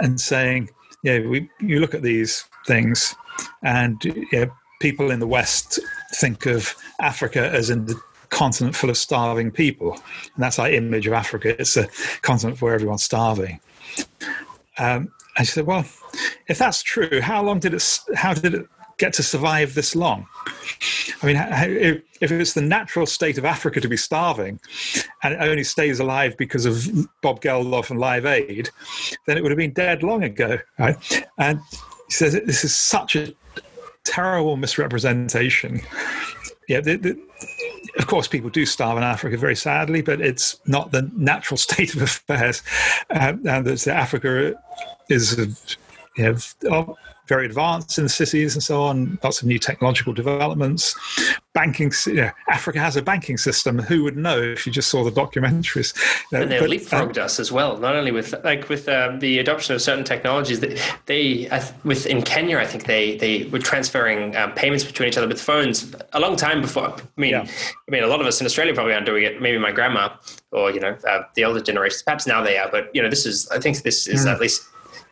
and 0.00 0.20
saying, 0.20 0.70
"Yeah, 1.02 1.20
we, 1.20 1.48
you 1.60 1.80
look 1.80 1.94
at 1.94 2.02
these 2.02 2.44
things, 2.66 3.14
and 3.62 4.00
yeah, 4.32 4.46
people 4.80 5.10
in 5.10 5.20
the 5.20 5.26
West 5.26 5.80
think 6.14 6.46
of 6.46 6.74
Africa 7.00 7.50
as 7.50 7.70
in 7.70 7.86
the 7.86 8.00
continent 8.28 8.74
full 8.74 8.90
of 8.90 8.96
starving 8.96 9.50
people, 9.50 9.92
and 9.92 10.42
that's 10.42 10.58
our 10.58 10.70
image 10.70 11.06
of 11.06 11.12
Africa. 11.12 11.58
It's 11.60 11.76
a 11.76 11.88
continent 12.22 12.60
where 12.60 12.74
everyone's 12.74 13.04
starving." 13.04 13.60
Um, 14.78 15.12
I 15.38 15.44
said, 15.44 15.66
"Well, 15.66 15.84
if 16.48 16.58
that's 16.58 16.82
true, 16.82 17.20
how 17.20 17.42
long 17.42 17.60
did 17.60 17.74
it? 17.74 18.00
How 18.14 18.34
did 18.34 18.54
it 18.54 18.66
get 18.98 19.12
to 19.14 19.22
survive 19.22 19.74
this 19.74 19.94
long? 19.94 20.26
I 21.22 21.26
mean, 21.26 21.36
if 22.20 22.30
it's 22.30 22.54
the 22.54 22.62
natural 22.62 23.06
state 23.06 23.38
of 23.38 23.44
Africa 23.44 23.80
to 23.80 23.88
be 23.88 23.96
starving 23.96 24.60
and 25.22 25.34
it 25.34 25.40
only 25.40 25.64
stays 25.64 26.00
alive 26.00 26.36
because 26.36 26.66
of 26.66 26.86
Bob 27.22 27.40
Geldof 27.40 27.90
and 27.90 27.98
Live 27.98 28.26
Aid, 28.26 28.70
then 29.26 29.36
it 29.36 29.42
would 29.42 29.50
have 29.50 29.58
been 29.58 29.72
dead 29.72 30.02
long 30.02 30.24
ago, 30.24 30.58
right? 30.78 30.96
And 31.38 31.60
he 31.70 32.12
says 32.12 32.34
this 32.34 32.64
is 32.64 32.74
such 32.74 33.16
a 33.16 33.34
terrible 34.04 34.56
misrepresentation. 34.56 35.80
Yeah, 36.68 36.80
the, 36.80 36.96
the, 36.96 37.20
of 37.98 38.06
course, 38.06 38.28
people 38.28 38.50
do 38.50 38.66
starve 38.66 38.96
in 38.98 39.04
Africa 39.04 39.36
very 39.36 39.56
sadly, 39.56 40.02
but 40.02 40.20
it's 40.20 40.60
not 40.66 40.92
the 40.92 41.10
natural 41.16 41.58
state 41.58 41.94
of 41.94 42.02
affairs. 42.02 42.62
Um, 43.10 43.46
and 43.46 43.66
that 43.66 43.86
Africa 43.86 44.54
is 45.08 45.36
you 46.16 46.36
know, 46.62 46.96
very 47.26 47.46
advanced 47.46 47.98
in 47.98 48.04
the 48.04 48.10
cities 48.10 48.54
and 48.54 48.62
so 48.62 48.82
on. 48.82 49.18
Lots 49.22 49.42
of 49.42 49.48
new 49.48 49.58
technological 49.58 50.12
developments. 50.12 50.94
Banking, 51.54 51.90
you 52.06 52.14
know, 52.14 52.30
Africa 52.48 52.78
has 52.78 52.96
a 52.96 53.02
banking 53.02 53.36
system. 53.36 53.78
Who 53.78 54.04
would 54.04 54.16
know 54.16 54.40
if 54.40 54.66
you 54.66 54.72
just 54.72 54.88
saw 54.90 55.02
the 55.02 55.10
documentaries? 55.10 55.96
and 56.32 56.50
they 56.50 56.58
leapfrogged 56.58 57.18
um, 57.18 57.24
us 57.24 57.40
as 57.40 57.50
well. 57.50 57.78
Not 57.78 57.96
only 57.96 58.12
with 58.12 58.34
like 58.44 58.68
with 58.68 58.88
um, 58.88 59.18
the 59.18 59.38
adoption 59.38 59.74
of 59.74 59.82
certain 59.82 60.04
technologies 60.04 60.60
that 60.60 60.78
they 61.06 61.48
with 61.84 62.06
in 62.06 62.22
Kenya, 62.22 62.58
I 62.58 62.66
think 62.66 62.84
they 62.84 63.16
they 63.16 63.44
were 63.44 63.58
transferring 63.58 64.36
um, 64.36 64.52
payments 64.52 64.84
between 64.84 65.08
each 65.08 65.16
other 65.16 65.28
with 65.28 65.40
phones 65.40 65.94
a 66.12 66.20
long 66.20 66.36
time 66.36 66.60
before. 66.60 66.90
I 66.90 67.20
mean, 67.20 67.30
yeah. 67.30 67.46
I 67.46 67.90
mean, 67.90 68.04
a 68.04 68.08
lot 68.08 68.20
of 68.20 68.26
us 68.26 68.40
in 68.40 68.46
Australia 68.46 68.74
probably 68.74 68.94
aren't 68.94 69.06
doing 69.06 69.24
it. 69.24 69.40
Maybe 69.40 69.58
my 69.58 69.72
grandma 69.72 70.10
or 70.52 70.70
you 70.70 70.80
know 70.80 70.96
uh, 71.08 71.22
the 71.34 71.44
older 71.44 71.60
generations. 71.60 72.02
Perhaps 72.02 72.26
now 72.26 72.42
they 72.42 72.58
are, 72.58 72.68
but 72.70 72.90
you 72.94 73.02
know 73.02 73.08
this 73.08 73.26
is 73.26 73.48
I 73.48 73.58
think 73.58 73.82
this 73.82 74.06
is 74.06 74.26
mm. 74.26 74.32
at 74.32 74.40
least 74.40 74.68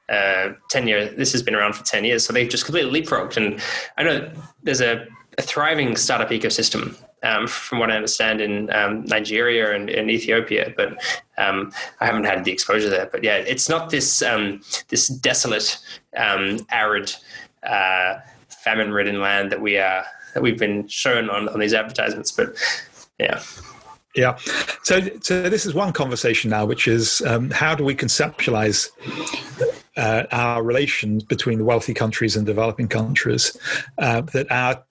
uh, 0.09 0.51
10 0.71 0.87
years. 0.89 1.17
This 1.17 1.33
has 1.33 1.43
been 1.43 1.55
around 1.55 1.75
for 1.75 1.85
10 1.85 2.05
years. 2.05 2.25
So 2.25 2.33
they've 2.33 2.49
just 2.49 2.65
completely 2.65 3.01
leapfrogged. 3.01 3.37
And 3.37 3.61
I 3.97 4.03
know 4.03 4.31
there's 4.63 4.81
a, 4.81 5.07
a 5.39 5.43
thriving 5.43 5.97
startup 5.97 6.31
ecosystem, 6.31 6.97
um, 7.23 7.47
from 7.47 7.79
what 7.79 7.91
I 7.91 7.97
understand, 7.97 8.41
in 8.41 8.71
um, 8.73 9.05
Nigeria 9.05 9.75
and 9.75 10.11
Ethiopia. 10.11 10.73
But 10.77 11.03
um, 11.39 11.73
I 12.01 12.07
haven't 12.07 12.25
had 12.25 12.45
the 12.45 12.53
exposure 12.53 12.91
there. 12.91 13.07
But 13.07 13.25
yeah, 13.25 13.37
it's 13.37 13.69
not 13.69 13.91
this 13.91 14.23
um, 14.23 14.61
this 14.89 15.09
desolate, 15.09 15.79
um, 16.17 16.67
arid, 16.71 17.15
uh, 17.63 18.19
famine-ridden 18.49 19.21
land 19.21 19.53
that 19.53 19.61
we 19.61 19.79
are 19.79 20.05
that 20.35 20.43
we've 20.43 20.59
been 20.59 20.87
shown 20.89 21.31
on, 21.31 21.49
on 21.49 21.61
these 21.61 21.75
advertisements. 21.75 22.31
But 22.33 22.57
yeah. 23.19 23.41
Yeah. 24.15 24.37
So, 24.85 25.01
so 25.23 25.49
this 25.49 25.67
is 25.67 25.75
one 25.75 25.93
conversation 25.93 26.51
now, 26.51 26.65
which 26.67 26.87
is 26.87 27.21
um, 27.23 27.51
how 27.51 27.75
do 27.75 27.85
we 27.85 27.97
conceptualize 27.97 28.91
uh, 29.97 30.25
our 30.33 30.63
relations 30.63 31.23
between 31.23 31.59
the 31.59 31.65
wealthy 31.65 31.95
countries 31.95 32.37
and 32.37 32.47
developing 32.47 32.89
countries. 32.89 33.57
Uh, 33.99 34.21
that 34.21 34.51
our 34.51 34.83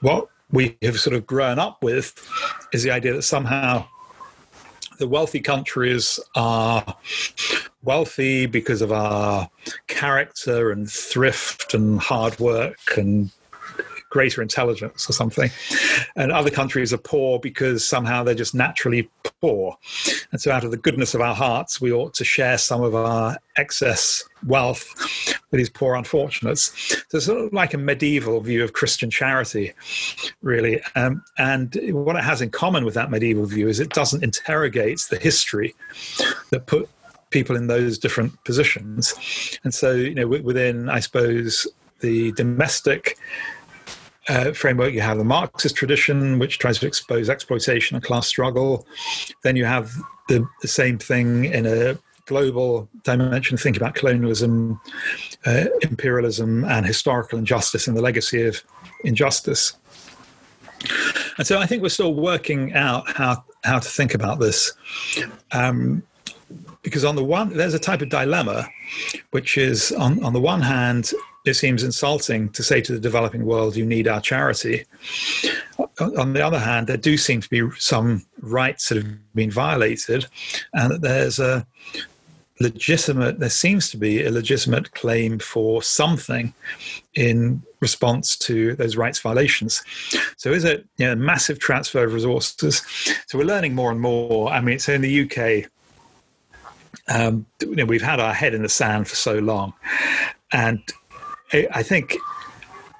what 0.00 0.28
we 0.50 0.76
have 0.82 1.00
sort 1.00 1.16
of 1.16 1.26
grown 1.26 1.58
up 1.58 1.82
with 1.82 2.14
is 2.72 2.82
the 2.82 2.90
idea 2.90 3.12
that 3.12 3.22
somehow 3.22 3.86
the 4.98 5.08
wealthy 5.08 5.40
countries 5.40 6.18
are 6.34 6.96
wealthy 7.82 8.46
because 8.46 8.82
of 8.82 8.92
our 8.92 9.48
character 9.86 10.70
and 10.70 10.90
thrift 10.90 11.74
and 11.74 12.00
hard 12.00 12.38
work 12.38 12.96
and 12.96 13.30
greater 14.16 14.40
intelligence 14.40 15.10
or 15.10 15.12
something. 15.12 15.50
And 16.16 16.32
other 16.32 16.50
countries 16.50 16.90
are 16.90 16.98
poor 16.98 17.38
because 17.38 17.84
somehow 17.84 18.24
they're 18.24 18.34
just 18.34 18.54
naturally 18.54 19.10
poor. 19.42 19.76
And 20.32 20.40
so, 20.40 20.50
out 20.50 20.64
of 20.64 20.70
the 20.70 20.78
goodness 20.78 21.12
of 21.14 21.20
our 21.20 21.34
hearts, 21.34 21.82
we 21.82 21.92
ought 21.92 22.14
to 22.14 22.24
share 22.24 22.56
some 22.56 22.82
of 22.82 22.94
our 22.94 23.36
excess 23.58 24.24
wealth 24.46 24.86
with 25.50 25.58
these 25.58 25.68
poor 25.68 25.96
unfortunates. 25.96 26.72
So, 27.10 27.18
it's 27.18 27.26
sort 27.26 27.44
of 27.44 27.52
like 27.52 27.74
a 27.74 27.78
medieval 27.78 28.40
view 28.40 28.64
of 28.64 28.72
Christian 28.72 29.10
charity, 29.10 29.74
really. 30.40 30.80
Um, 30.94 31.22
and 31.36 31.78
what 31.90 32.16
it 32.16 32.24
has 32.24 32.40
in 32.40 32.48
common 32.48 32.86
with 32.86 32.94
that 32.94 33.10
medieval 33.10 33.44
view 33.44 33.68
is 33.68 33.80
it 33.80 33.90
doesn't 33.90 34.24
interrogate 34.24 35.00
the 35.10 35.18
history 35.18 35.74
that 36.52 36.64
put 36.64 36.88
people 37.28 37.54
in 37.54 37.66
those 37.66 37.98
different 37.98 38.32
positions. 38.44 39.12
And 39.62 39.74
so, 39.74 39.92
you 39.92 40.14
know, 40.14 40.26
within, 40.26 40.88
I 40.88 41.00
suppose, 41.00 41.66
the 42.00 42.32
domestic 42.32 43.18
uh, 44.28 44.52
framework, 44.52 44.92
you 44.92 45.00
have 45.00 45.18
the 45.18 45.24
Marxist 45.24 45.76
tradition, 45.76 46.38
which 46.38 46.58
tries 46.58 46.78
to 46.80 46.86
expose 46.86 47.28
exploitation 47.30 47.96
and 47.96 48.04
class 48.04 48.26
struggle. 48.26 48.86
Then 49.42 49.56
you 49.56 49.64
have 49.64 49.92
the, 50.28 50.46
the 50.62 50.68
same 50.68 50.98
thing 50.98 51.44
in 51.44 51.66
a 51.66 51.98
global 52.26 52.88
dimension, 53.04 53.56
think 53.56 53.76
about 53.76 53.94
colonialism, 53.94 54.80
uh, 55.44 55.66
imperialism, 55.82 56.64
and 56.64 56.84
historical 56.84 57.38
injustice 57.38 57.86
and 57.86 57.96
the 57.96 58.02
legacy 58.02 58.42
of 58.44 58.62
injustice. 59.04 59.74
And 61.38 61.46
so 61.46 61.58
I 61.58 61.66
think 61.66 61.82
we're 61.82 61.88
still 61.88 62.14
working 62.14 62.74
out 62.74 63.08
how, 63.10 63.44
how 63.64 63.78
to 63.78 63.88
think 63.88 64.14
about 64.14 64.40
this. 64.40 64.72
Um, 65.52 66.02
because 66.82 67.04
on 67.04 67.16
the 67.16 67.24
one, 67.24 67.56
there's 67.56 67.74
a 67.74 67.78
type 67.78 68.02
of 68.02 68.08
dilemma, 68.08 68.68
which 69.30 69.58
is 69.58 69.90
on, 69.92 70.22
on 70.24 70.32
the 70.32 70.40
one 70.40 70.60
hand, 70.60 71.12
it 71.46 71.54
seems 71.54 71.84
insulting 71.84 72.48
to 72.50 72.62
say 72.62 72.80
to 72.80 72.92
the 72.92 72.98
developing 72.98 73.46
world, 73.46 73.76
you 73.76 73.86
need 73.86 74.08
our 74.08 74.20
charity. 74.20 74.84
On 76.16 76.32
the 76.32 76.44
other 76.44 76.58
hand, 76.58 76.88
there 76.88 76.96
do 76.96 77.16
seem 77.16 77.40
to 77.40 77.48
be 77.48 77.62
some 77.78 78.26
rights 78.40 78.88
that 78.88 78.96
have 78.96 79.34
been 79.34 79.50
violated, 79.50 80.26
and 80.74 80.90
that 80.90 81.02
there's 81.02 81.38
a 81.38 81.66
legitimate, 82.58 83.38
there 83.38 83.50
seems 83.50 83.90
to 83.90 83.96
be 83.96 84.24
a 84.24 84.30
legitimate 84.30 84.92
claim 84.92 85.38
for 85.38 85.82
something 85.82 86.52
in 87.14 87.62
response 87.80 88.36
to 88.36 88.74
those 88.74 88.96
rights 88.96 89.20
violations. 89.20 89.84
So, 90.36 90.52
is 90.52 90.64
it 90.64 90.84
you 90.96 91.06
know, 91.06 91.12
a 91.12 91.16
massive 91.16 91.60
transfer 91.60 92.04
of 92.04 92.12
resources? 92.12 92.82
So, 93.26 93.38
we're 93.38 93.44
learning 93.44 93.74
more 93.74 93.92
and 93.92 94.00
more. 94.00 94.50
I 94.50 94.60
mean, 94.60 94.78
so 94.78 94.94
in 94.94 95.02
the 95.02 95.22
UK, 95.22 95.70
um, 97.08 97.46
you 97.60 97.76
know, 97.76 97.84
we've 97.84 98.02
had 98.02 98.18
our 98.18 98.34
head 98.34 98.54
in 98.54 98.62
the 98.62 98.68
sand 98.68 99.06
for 99.06 99.14
so 99.16 99.38
long, 99.38 99.74
and 100.52 100.80
I 101.52 101.82
think 101.82 102.16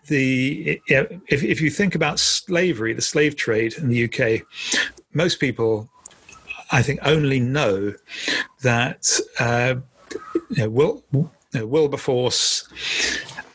the 0.06 0.80
if 0.88 1.42
if 1.42 1.60
you 1.60 1.70
think 1.70 1.94
about 1.94 2.18
slavery, 2.18 2.92
the 2.92 3.02
slave 3.02 3.36
trade 3.36 3.74
in 3.74 3.88
the 3.88 4.04
UK, 4.04 4.46
most 5.12 5.40
people, 5.40 5.88
I 6.70 6.82
think, 6.82 7.00
only 7.02 7.40
know 7.40 7.94
that 8.62 9.18
uh, 9.38 9.76
you 10.50 10.68
know, 10.68 11.02
you 11.12 11.30
know, 11.54 11.66
Wilberforce 11.66 12.68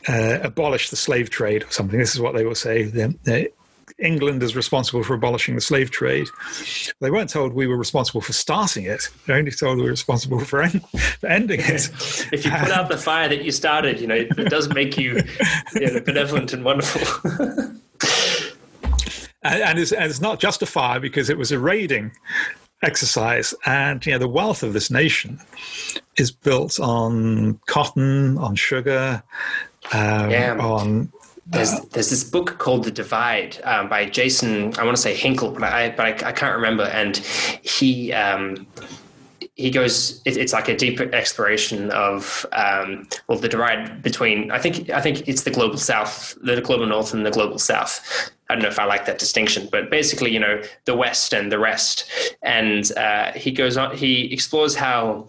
uh, 0.08 0.38
abolished 0.42 0.90
the 0.90 0.96
slave 0.96 1.30
trade 1.30 1.62
or 1.62 1.70
something. 1.70 1.98
This 1.98 2.14
is 2.14 2.20
what 2.20 2.34
they 2.34 2.44
will 2.44 2.54
say. 2.54 2.84
They, 2.84 3.48
England 4.02 4.42
is 4.42 4.56
responsible 4.56 5.02
for 5.02 5.14
abolishing 5.14 5.54
the 5.54 5.60
slave 5.60 5.90
trade. 5.90 6.28
They 7.00 7.10
weren't 7.10 7.30
told 7.30 7.52
we 7.52 7.66
were 7.66 7.76
responsible 7.76 8.20
for 8.20 8.32
starting 8.32 8.84
it. 8.84 9.08
They're 9.26 9.36
only 9.36 9.52
told 9.52 9.78
we 9.78 9.84
were 9.84 9.90
responsible 9.90 10.40
for, 10.40 10.62
en- 10.62 10.80
for 11.20 11.26
ending 11.28 11.60
it. 11.60 11.90
if 12.32 12.44
you 12.44 12.50
put 12.50 12.70
out 12.70 12.88
the 12.88 12.98
fire 12.98 13.28
that 13.28 13.44
you 13.44 13.52
started, 13.52 14.00
you 14.00 14.06
know, 14.06 14.14
it 14.16 14.50
does 14.50 14.68
make 14.74 14.98
you, 14.98 15.20
you 15.74 15.92
know, 15.92 16.00
benevolent 16.00 16.52
and 16.52 16.64
wonderful. 16.64 17.30
and, 19.42 19.62
and, 19.62 19.78
it's, 19.78 19.92
and 19.92 20.04
it's 20.04 20.20
not 20.20 20.40
just 20.40 20.62
a 20.62 20.66
fire 20.66 21.00
because 21.00 21.30
it 21.30 21.38
was 21.38 21.52
a 21.52 21.58
raiding 21.58 22.12
exercise. 22.82 23.54
And 23.64 24.04
you 24.04 24.12
know, 24.12 24.18
the 24.18 24.28
wealth 24.28 24.62
of 24.62 24.72
this 24.72 24.90
nation 24.90 25.40
is 26.16 26.30
built 26.30 26.80
on 26.80 27.60
cotton, 27.66 28.36
on 28.38 28.56
sugar, 28.56 29.22
um, 29.92 30.60
on 30.60 31.12
there's 31.52 31.80
there's 31.90 32.10
this 32.10 32.24
book 32.24 32.58
called 32.58 32.84
The 32.84 32.90
Divide 32.90 33.60
um, 33.64 33.88
by 33.88 34.06
Jason. 34.06 34.74
I 34.78 34.84
want 34.84 34.96
to 34.96 35.02
say 35.02 35.14
Hickel, 35.14 35.52
but 35.54 35.62
I 35.64 35.90
but 35.90 36.06
I, 36.06 36.28
I 36.28 36.32
can't 36.32 36.54
remember. 36.54 36.84
And 36.84 37.18
he 37.62 38.12
um, 38.12 38.66
he 39.54 39.70
goes. 39.70 40.22
It, 40.24 40.36
it's 40.38 40.52
like 40.52 40.68
a 40.68 40.76
deep 40.76 41.00
exploration 41.00 41.90
of 41.90 42.46
um, 42.52 43.06
well 43.28 43.38
the 43.38 43.48
divide 43.48 44.02
between. 44.02 44.50
I 44.50 44.58
think 44.58 44.90
I 44.90 45.00
think 45.00 45.28
it's 45.28 45.42
the 45.42 45.50
global 45.50 45.76
south, 45.76 46.36
the 46.42 46.60
global 46.60 46.86
north, 46.86 47.12
and 47.12 47.24
the 47.24 47.30
global 47.30 47.58
south. 47.58 48.30
I 48.48 48.54
don't 48.54 48.62
know 48.62 48.68
if 48.68 48.78
I 48.78 48.84
like 48.84 49.06
that 49.06 49.18
distinction, 49.18 49.68
but 49.70 49.90
basically, 49.90 50.30
you 50.30 50.40
know, 50.40 50.62
the 50.84 50.94
West 50.94 51.32
and 51.32 51.50
the 51.50 51.58
rest. 51.58 52.10
And 52.42 52.90
uh, 52.96 53.32
he 53.32 53.50
goes 53.50 53.76
on. 53.76 53.96
He 53.96 54.32
explores 54.32 54.74
how 54.74 55.28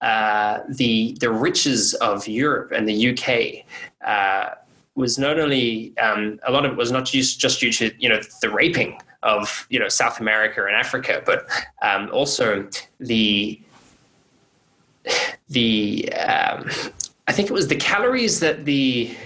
uh, 0.00 0.60
the 0.68 1.16
the 1.20 1.30
riches 1.30 1.94
of 1.94 2.28
Europe 2.28 2.70
and 2.70 2.88
the 2.88 3.10
UK. 3.10 3.64
Uh, 4.06 4.54
was 4.94 5.18
not 5.18 5.38
only 5.38 5.96
um, 5.98 6.38
a 6.46 6.52
lot 6.52 6.64
of 6.64 6.72
it 6.72 6.76
was 6.76 6.92
not 6.92 7.04
just 7.04 7.38
just 7.38 7.60
due 7.60 7.72
to 7.72 7.90
you 7.98 8.08
know 8.08 8.20
the 8.40 8.50
raping 8.50 8.98
of 9.22 9.66
you 9.70 9.78
know 9.78 9.88
South 9.88 10.20
America 10.20 10.64
and 10.64 10.74
Africa, 10.76 11.22
but 11.24 11.48
um, 11.82 12.10
also 12.12 12.68
the 13.00 13.60
the 15.48 16.12
um, 16.14 16.70
I 17.26 17.32
think 17.32 17.50
it 17.50 17.52
was 17.52 17.68
the 17.68 17.76
calories 17.76 18.40
that 18.40 18.64
the 18.64 19.16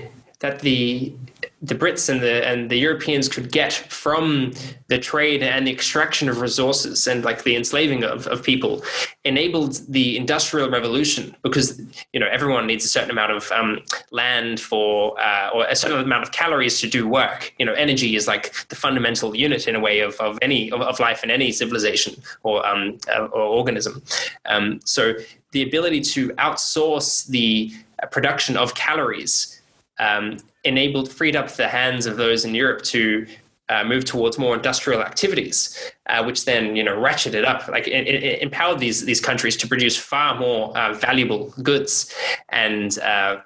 that 0.41 0.61
the 0.61 1.13
the 1.61 1.75
Brits 1.75 2.09
and 2.09 2.21
the 2.21 2.47
and 2.47 2.71
the 2.71 2.77
Europeans 2.77 3.29
could 3.29 3.51
get 3.51 3.73
from 3.73 4.53
the 4.87 4.99
trade 4.99 5.43
and 5.43 5.67
the 5.67 5.73
extraction 5.73 6.29
of 6.29 6.41
resources 6.41 7.07
and 7.09 7.25
like 7.25 7.43
the 7.43 7.57
enslaving 7.57 8.05
of, 8.05 8.29
of 8.29 8.45
people 8.45 8.83
enabled 9.25 9.81
the 9.89 10.17
industrial 10.17 10.71
revolution 10.71 11.35
because 11.43 11.81
you 12.13 12.21
know 12.21 12.29
everyone 12.31 12.67
needs 12.67 12.85
a 12.85 12.89
certain 12.89 13.11
amount 13.11 13.33
of 13.33 13.51
um, 13.51 13.81
land 14.13 14.61
for 14.61 15.21
uh, 15.21 15.51
or 15.53 15.67
a 15.67 15.75
certain 15.75 15.99
amount 15.99 16.23
of 16.23 16.31
calories 16.31 16.81
to 16.81 16.89
do 16.89 17.09
work. 17.09 17.53
You 17.59 17.67
know 17.67 17.75
energy 17.75 18.15
is 18.15 18.29
like 18.29 18.55
the 18.69 18.77
fundamental 18.77 19.35
unit 19.35 19.67
in 19.67 19.75
a 19.75 19.81
way 19.81 19.99
of, 20.01 20.15
of 20.21 20.39
any 20.41 20.71
of, 20.71 20.81
of 20.81 21.01
life 21.01 21.25
in 21.25 21.31
any 21.31 21.51
civilization 21.51 22.23
or 22.45 22.65
um, 22.65 22.99
uh, 23.13 23.25
or 23.25 23.43
organism. 23.43 24.01
Um, 24.47 24.79
so 24.85 25.15
the 25.51 25.63
ability 25.63 26.03
to 26.03 26.29
outsource 26.35 27.27
the 27.27 27.73
production 28.13 28.57
of 28.57 28.75
calories 28.75 29.58
um, 29.99 30.39
enabled, 30.65 31.11
freed 31.11 31.37
up 31.37 31.51
the 31.53 31.69
hands 31.69 32.07
of 32.07 32.17
those 32.17 32.45
in 32.45 32.55
Europe 32.55 32.83
to 32.83 33.27
uh, 33.69 33.85
move 33.85 34.05
towards 34.05 34.39
more 34.39 34.55
industrial 34.55 35.03
activities, 35.03 35.79
uh, 36.07 36.25
which 36.25 36.45
then 36.45 36.75
you 36.75 36.83
know 36.83 36.97
ratcheted 36.97 37.45
up, 37.45 37.69
like 37.69 37.87
it, 37.87 38.07
it 38.07 38.41
empowered 38.41 38.79
these 38.79 39.05
these 39.05 39.21
countries 39.21 39.57
to 39.57 39.69
produce 39.69 39.97
far 39.97 40.39
more 40.39 40.77
uh, 40.77 40.95
valuable 40.95 41.53
goods, 41.63 42.15
and 42.49 42.99
uh, 43.01 43.37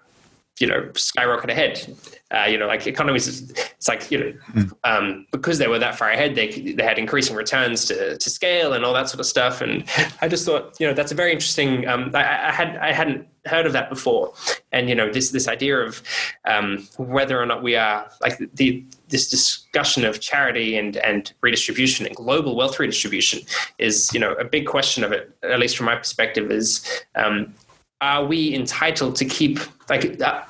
you 0.61 0.66
know 0.66 0.90
skyrocket 0.94 1.50
ahead. 1.50 1.96
Uh, 2.32 2.46
you 2.46 2.56
know, 2.56 2.66
like 2.66 2.86
economies, 2.86 3.50
it's 3.50 3.88
like 3.88 4.10
you 4.10 4.18
know 4.18 4.32
mm. 4.54 4.72
um, 4.84 5.26
because 5.32 5.58
they 5.58 5.68
were 5.68 5.78
that 5.78 5.98
far 5.98 6.10
ahead, 6.10 6.34
they 6.34 6.48
they 6.72 6.82
had 6.82 6.98
increasing 6.98 7.36
returns 7.36 7.84
to, 7.84 8.16
to 8.16 8.30
scale 8.30 8.72
and 8.72 8.84
all 8.84 8.94
that 8.94 9.08
sort 9.08 9.20
of 9.20 9.26
stuff. 9.26 9.60
And 9.60 9.84
I 10.22 10.28
just 10.28 10.46
thought, 10.46 10.78
you 10.80 10.86
know, 10.86 10.94
that's 10.94 11.12
a 11.12 11.14
very 11.14 11.32
interesting. 11.32 11.86
Um, 11.86 12.10
I, 12.14 12.48
I, 12.48 12.52
had 12.52 12.76
I 12.78 12.92
hadn't 12.92 13.26
heard 13.44 13.66
of 13.66 13.74
that 13.74 13.90
before, 13.90 14.32
and 14.72 14.88
you 14.88 14.94
know 14.94 15.12
this 15.12 15.30
this 15.30 15.46
idea 15.46 15.78
of 15.78 16.02
um, 16.46 16.88
whether 16.96 17.40
or 17.40 17.44
not 17.44 17.62
we 17.62 17.76
are 17.76 18.10
like 18.22 18.38
the 18.54 18.82
this 19.08 19.28
discussion 19.28 20.04
of 20.04 20.20
charity 20.20 20.78
and 20.78 20.96
and 20.98 21.34
redistribution 21.42 22.06
and 22.06 22.16
global 22.16 22.56
wealth 22.56 22.78
redistribution 22.78 23.40
is 23.76 24.10
you 24.14 24.20
know 24.20 24.32
a 24.34 24.44
big 24.44 24.66
question 24.66 25.04
of 25.04 25.12
it. 25.12 25.36
At 25.42 25.58
least 25.58 25.76
from 25.76 25.86
my 25.86 25.96
perspective, 25.96 26.50
is 26.50 27.04
um, 27.14 27.54
are 28.00 28.24
we 28.24 28.54
entitled 28.54 29.16
to 29.16 29.24
keep 29.24 29.58
like 29.90 30.20
uh, 30.22 30.42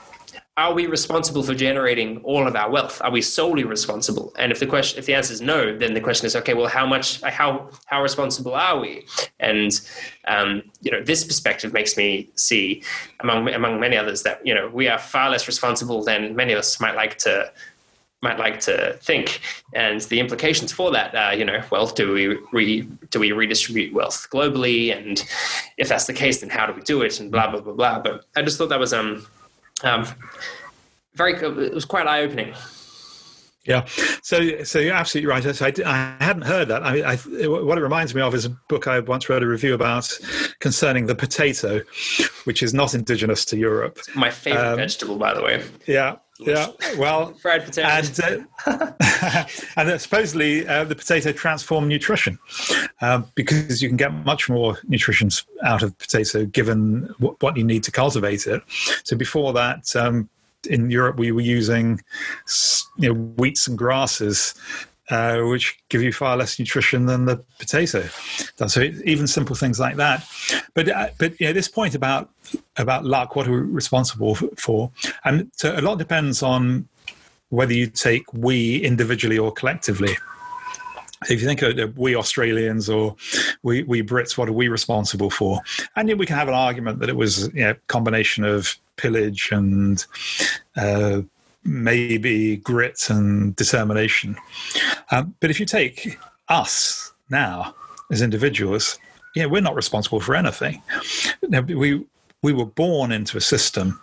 are 0.58 0.74
we 0.74 0.86
responsible 0.86 1.42
for 1.42 1.54
generating 1.54 2.18
all 2.24 2.46
of 2.46 2.54
our 2.54 2.70
wealth 2.70 3.00
are 3.02 3.10
we 3.10 3.22
solely 3.22 3.64
responsible 3.64 4.32
and 4.38 4.52
if 4.52 4.60
the 4.60 4.66
question 4.66 4.98
if 4.98 5.06
the 5.06 5.14
answer 5.14 5.32
is 5.32 5.40
no 5.40 5.76
then 5.76 5.94
the 5.94 6.00
question 6.00 6.26
is 6.26 6.36
okay 6.36 6.52
well 6.52 6.68
how 6.68 6.86
much 6.86 7.22
how 7.22 7.68
how 7.86 8.02
responsible 8.02 8.54
are 8.54 8.78
we 8.78 9.04
and 9.40 9.80
um, 10.26 10.62
you 10.82 10.90
know 10.90 11.02
this 11.02 11.24
perspective 11.24 11.72
makes 11.72 11.96
me 11.96 12.28
see 12.34 12.82
among 13.20 13.48
among 13.48 13.80
many 13.80 13.96
others 13.96 14.22
that 14.22 14.44
you 14.46 14.54
know 14.54 14.68
we 14.68 14.88
are 14.88 14.98
far 14.98 15.30
less 15.30 15.46
responsible 15.46 16.04
than 16.04 16.36
many 16.36 16.52
of 16.52 16.58
us 16.58 16.80
might 16.80 16.94
like 16.94 17.16
to 17.16 17.50
might 18.22 18.38
like 18.38 18.60
to 18.60 18.96
think. 19.02 19.40
And 19.74 20.00
the 20.02 20.20
implications 20.20 20.70
for 20.72 20.92
that, 20.92 21.12
uh, 21.14 21.34
you 21.34 21.44
know, 21.44 21.60
well, 21.70 21.88
do 21.88 22.12
we 22.12 22.38
re, 22.52 22.82
do 23.10 23.18
we 23.18 23.32
redistribute 23.32 23.92
wealth 23.92 24.28
globally? 24.30 24.96
And 24.96 25.22
if 25.76 25.88
that's 25.88 26.06
the 26.06 26.12
case, 26.12 26.40
then 26.40 26.48
how 26.48 26.66
do 26.66 26.72
we 26.72 26.82
do 26.82 27.02
it? 27.02 27.18
And 27.18 27.32
blah 27.32 27.50
blah 27.50 27.60
blah 27.60 27.72
blah. 27.72 27.98
But 27.98 28.24
I 28.36 28.42
just 28.42 28.58
thought 28.58 28.68
that 28.68 28.78
was 28.78 28.92
um, 28.92 29.26
um 29.82 30.06
very 31.14 31.34
it 31.34 31.74
was 31.74 31.84
quite 31.84 32.06
eye 32.06 32.22
opening. 32.22 32.54
Yeah, 33.64 33.84
so 34.22 34.64
so 34.64 34.80
you're 34.80 34.94
absolutely 34.94 35.30
right. 35.30 35.62
I, 35.62 35.72
I 35.86 36.24
hadn't 36.24 36.42
heard 36.42 36.66
that. 36.68 36.82
I, 36.82 37.12
I, 37.12 37.16
what 37.46 37.78
it 37.78 37.80
reminds 37.80 38.12
me 38.12 38.20
of 38.20 38.34
is 38.34 38.44
a 38.44 38.50
book 38.68 38.88
I 38.88 38.98
once 38.98 39.28
read 39.28 39.44
a 39.44 39.46
review 39.46 39.72
about 39.72 40.12
concerning 40.58 41.06
the 41.06 41.14
potato, 41.14 41.80
which 42.42 42.60
is 42.60 42.74
not 42.74 42.92
indigenous 42.92 43.44
to 43.46 43.56
Europe. 43.56 44.00
My 44.16 44.30
favorite 44.30 44.72
um, 44.72 44.76
vegetable, 44.78 45.16
by 45.16 45.32
the 45.32 45.42
way. 45.42 45.62
Yeah, 45.86 46.16
yeah, 46.46 46.68
well, 46.98 47.32
fried 47.42 47.64
potatoes, 47.64 48.18
and, 48.18 48.46
uh, 48.66 49.44
and 49.76 50.00
supposedly 50.00 50.66
uh, 50.66 50.84
the 50.84 50.94
potato 50.94 51.32
transformed 51.32 51.88
nutrition 51.88 52.38
um, 53.00 53.26
because 53.34 53.82
you 53.82 53.88
can 53.88 53.96
get 53.96 54.12
much 54.12 54.48
more 54.48 54.78
nutrition 54.88 55.30
out 55.64 55.82
of 55.82 55.96
potato 55.98 56.44
given 56.44 57.14
what, 57.18 57.40
what 57.42 57.56
you 57.56 57.64
need 57.64 57.82
to 57.84 57.90
cultivate 57.90 58.46
it. 58.46 58.62
So 59.04 59.16
before 59.16 59.52
that, 59.54 59.94
um, 59.96 60.28
in 60.68 60.90
Europe, 60.90 61.16
we 61.16 61.32
were 61.32 61.40
using 61.40 62.00
you 62.98 63.12
know, 63.12 63.14
wheats 63.14 63.66
and 63.66 63.76
grasses 63.76 64.54
uh, 65.10 65.40
which 65.40 65.78
give 65.88 66.02
you 66.02 66.12
far 66.12 66.36
less 66.36 66.58
nutrition 66.58 67.06
than 67.06 67.24
the 67.24 67.36
potato. 67.58 68.08
So 68.66 68.82
even 69.04 69.26
simple 69.26 69.56
things 69.56 69.80
like 69.80 69.96
that. 69.96 70.26
But 70.74 70.88
uh, 70.88 71.08
but 71.18 71.38
know, 71.46 71.52
this 71.52 71.68
point 71.68 71.94
about 71.94 72.30
about 72.76 73.04
luck, 73.04 73.36
what 73.36 73.46
are 73.46 73.52
we 73.52 73.58
responsible 73.58 74.34
for? 74.34 74.90
And 75.24 75.50
so 75.56 75.76
a 75.76 75.80
lot 75.80 75.98
depends 75.98 76.42
on 76.42 76.88
whether 77.48 77.74
you 77.74 77.86
take 77.86 78.32
we 78.32 78.78
individually 78.78 79.38
or 79.38 79.52
collectively. 79.52 80.16
If 81.28 81.40
you 81.40 81.46
think 81.46 81.62
of 81.62 81.96
we 81.96 82.16
Australians 82.16 82.88
or 82.88 83.14
we, 83.62 83.84
we 83.84 84.02
Brits, 84.02 84.36
what 84.36 84.48
are 84.48 84.52
we 84.52 84.68
responsible 84.68 85.30
for? 85.30 85.60
And 85.94 86.08
we 86.18 86.26
can 86.26 86.36
have 86.36 86.48
an 86.48 86.54
argument 86.54 86.98
that 86.98 87.08
it 87.08 87.16
was 87.16 87.48
you 87.54 87.62
know, 87.62 87.70
a 87.70 87.74
combination 87.86 88.44
of 88.44 88.76
pillage 88.96 89.50
and 89.52 90.04
uh, 90.76 91.22
maybe 91.64 92.56
grit 92.56 93.08
and 93.10 93.54
determination. 93.56 94.36
Um, 95.10 95.34
but 95.40 95.50
if 95.50 95.60
you 95.60 95.66
take 95.66 96.18
us 96.48 97.12
now 97.30 97.74
as 98.10 98.22
individuals, 98.22 98.98
yeah, 99.34 99.46
we're 99.46 99.62
not 99.62 99.74
responsible 99.74 100.20
for 100.20 100.34
anything. 100.34 100.82
we 101.48 102.04
we 102.42 102.52
were 102.52 102.66
born 102.66 103.12
into 103.12 103.36
a 103.36 103.40
system 103.40 104.00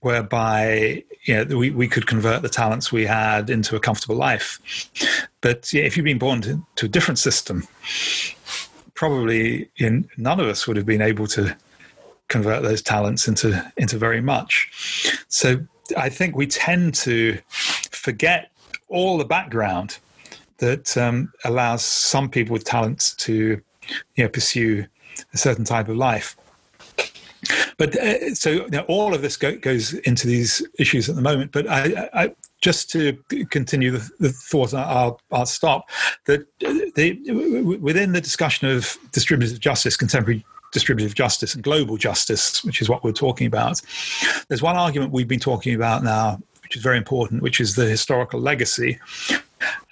whereby 0.00 1.04
you 1.24 1.44
know, 1.44 1.56
we, 1.56 1.70
we 1.70 1.86
could 1.86 2.06
convert 2.06 2.42
the 2.42 2.48
talents 2.48 2.90
we 2.90 3.04
had 3.04 3.50
into 3.50 3.76
a 3.76 3.80
comfortable 3.80 4.16
life. 4.16 4.58
But 5.42 5.72
yeah, 5.72 5.82
if 5.82 5.96
you've 5.96 6.04
been 6.04 6.18
born 6.18 6.40
to, 6.42 6.66
to 6.76 6.86
a 6.86 6.88
different 6.88 7.18
system, 7.18 7.68
probably 8.94 9.68
know, 9.90 10.02
none 10.16 10.40
of 10.40 10.46
us 10.46 10.66
would 10.66 10.76
have 10.76 10.86
been 10.86 11.02
able 11.02 11.26
to 11.28 11.56
convert 12.28 12.62
those 12.62 12.80
talents 12.80 13.28
into 13.28 13.72
into 13.76 13.98
very 13.98 14.20
much. 14.20 14.70
So 15.28 15.66
I 15.96 16.08
think 16.08 16.36
we 16.36 16.46
tend 16.46 16.94
to 16.96 17.38
forget 17.90 18.50
all 18.88 19.18
the 19.18 19.24
background 19.24 19.98
that 20.58 20.96
um, 20.96 21.32
allows 21.44 21.84
some 21.84 22.28
people 22.28 22.52
with 22.52 22.64
talents 22.64 23.14
to 23.14 23.60
you 24.14 24.24
know, 24.24 24.28
pursue 24.28 24.86
a 25.32 25.38
certain 25.38 25.64
type 25.64 25.88
of 25.88 25.96
life. 25.96 26.36
But 27.78 27.96
uh, 27.96 28.34
so 28.34 28.50
you 28.50 28.68
know, 28.68 28.84
all 28.88 29.14
of 29.14 29.22
this 29.22 29.36
go, 29.36 29.56
goes 29.56 29.94
into 29.94 30.26
these 30.26 30.66
issues 30.78 31.08
at 31.08 31.16
the 31.16 31.22
moment. 31.22 31.52
But 31.52 31.66
I, 31.68 32.10
I 32.12 32.34
just 32.60 32.90
to 32.90 33.14
continue 33.50 33.90
the, 33.90 34.10
the 34.18 34.28
thought, 34.28 34.74
I'll, 34.74 35.18
I'll 35.32 35.46
stop. 35.46 35.88
That 36.26 36.46
the, 36.94 37.78
within 37.80 38.12
the 38.12 38.20
discussion 38.20 38.68
of 38.68 38.98
distributive 39.12 39.60
justice, 39.60 39.96
contemporary 39.96 40.44
distributive 40.72 41.14
justice 41.14 41.54
and 41.54 41.62
global 41.62 41.96
justice, 41.96 42.64
which 42.64 42.80
is 42.80 42.88
what 42.88 43.02
we're 43.04 43.12
talking 43.12 43.46
about. 43.46 43.80
There's 44.48 44.62
one 44.62 44.76
argument 44.76 45.12
we've 45.12 45.28
been 45.28 45.40
talking 45.40 45.74
about 45.74 46.02
now, 46.02 46.40
which 46.62 46.76
is 46.76 46.82
very 46.82 46.98
important, 46.98 47.42
which 47.42 47.60
is 47.60 47.74
the 47.74 47.86
historical 47.86 48.40
legacy. 48.40 48.98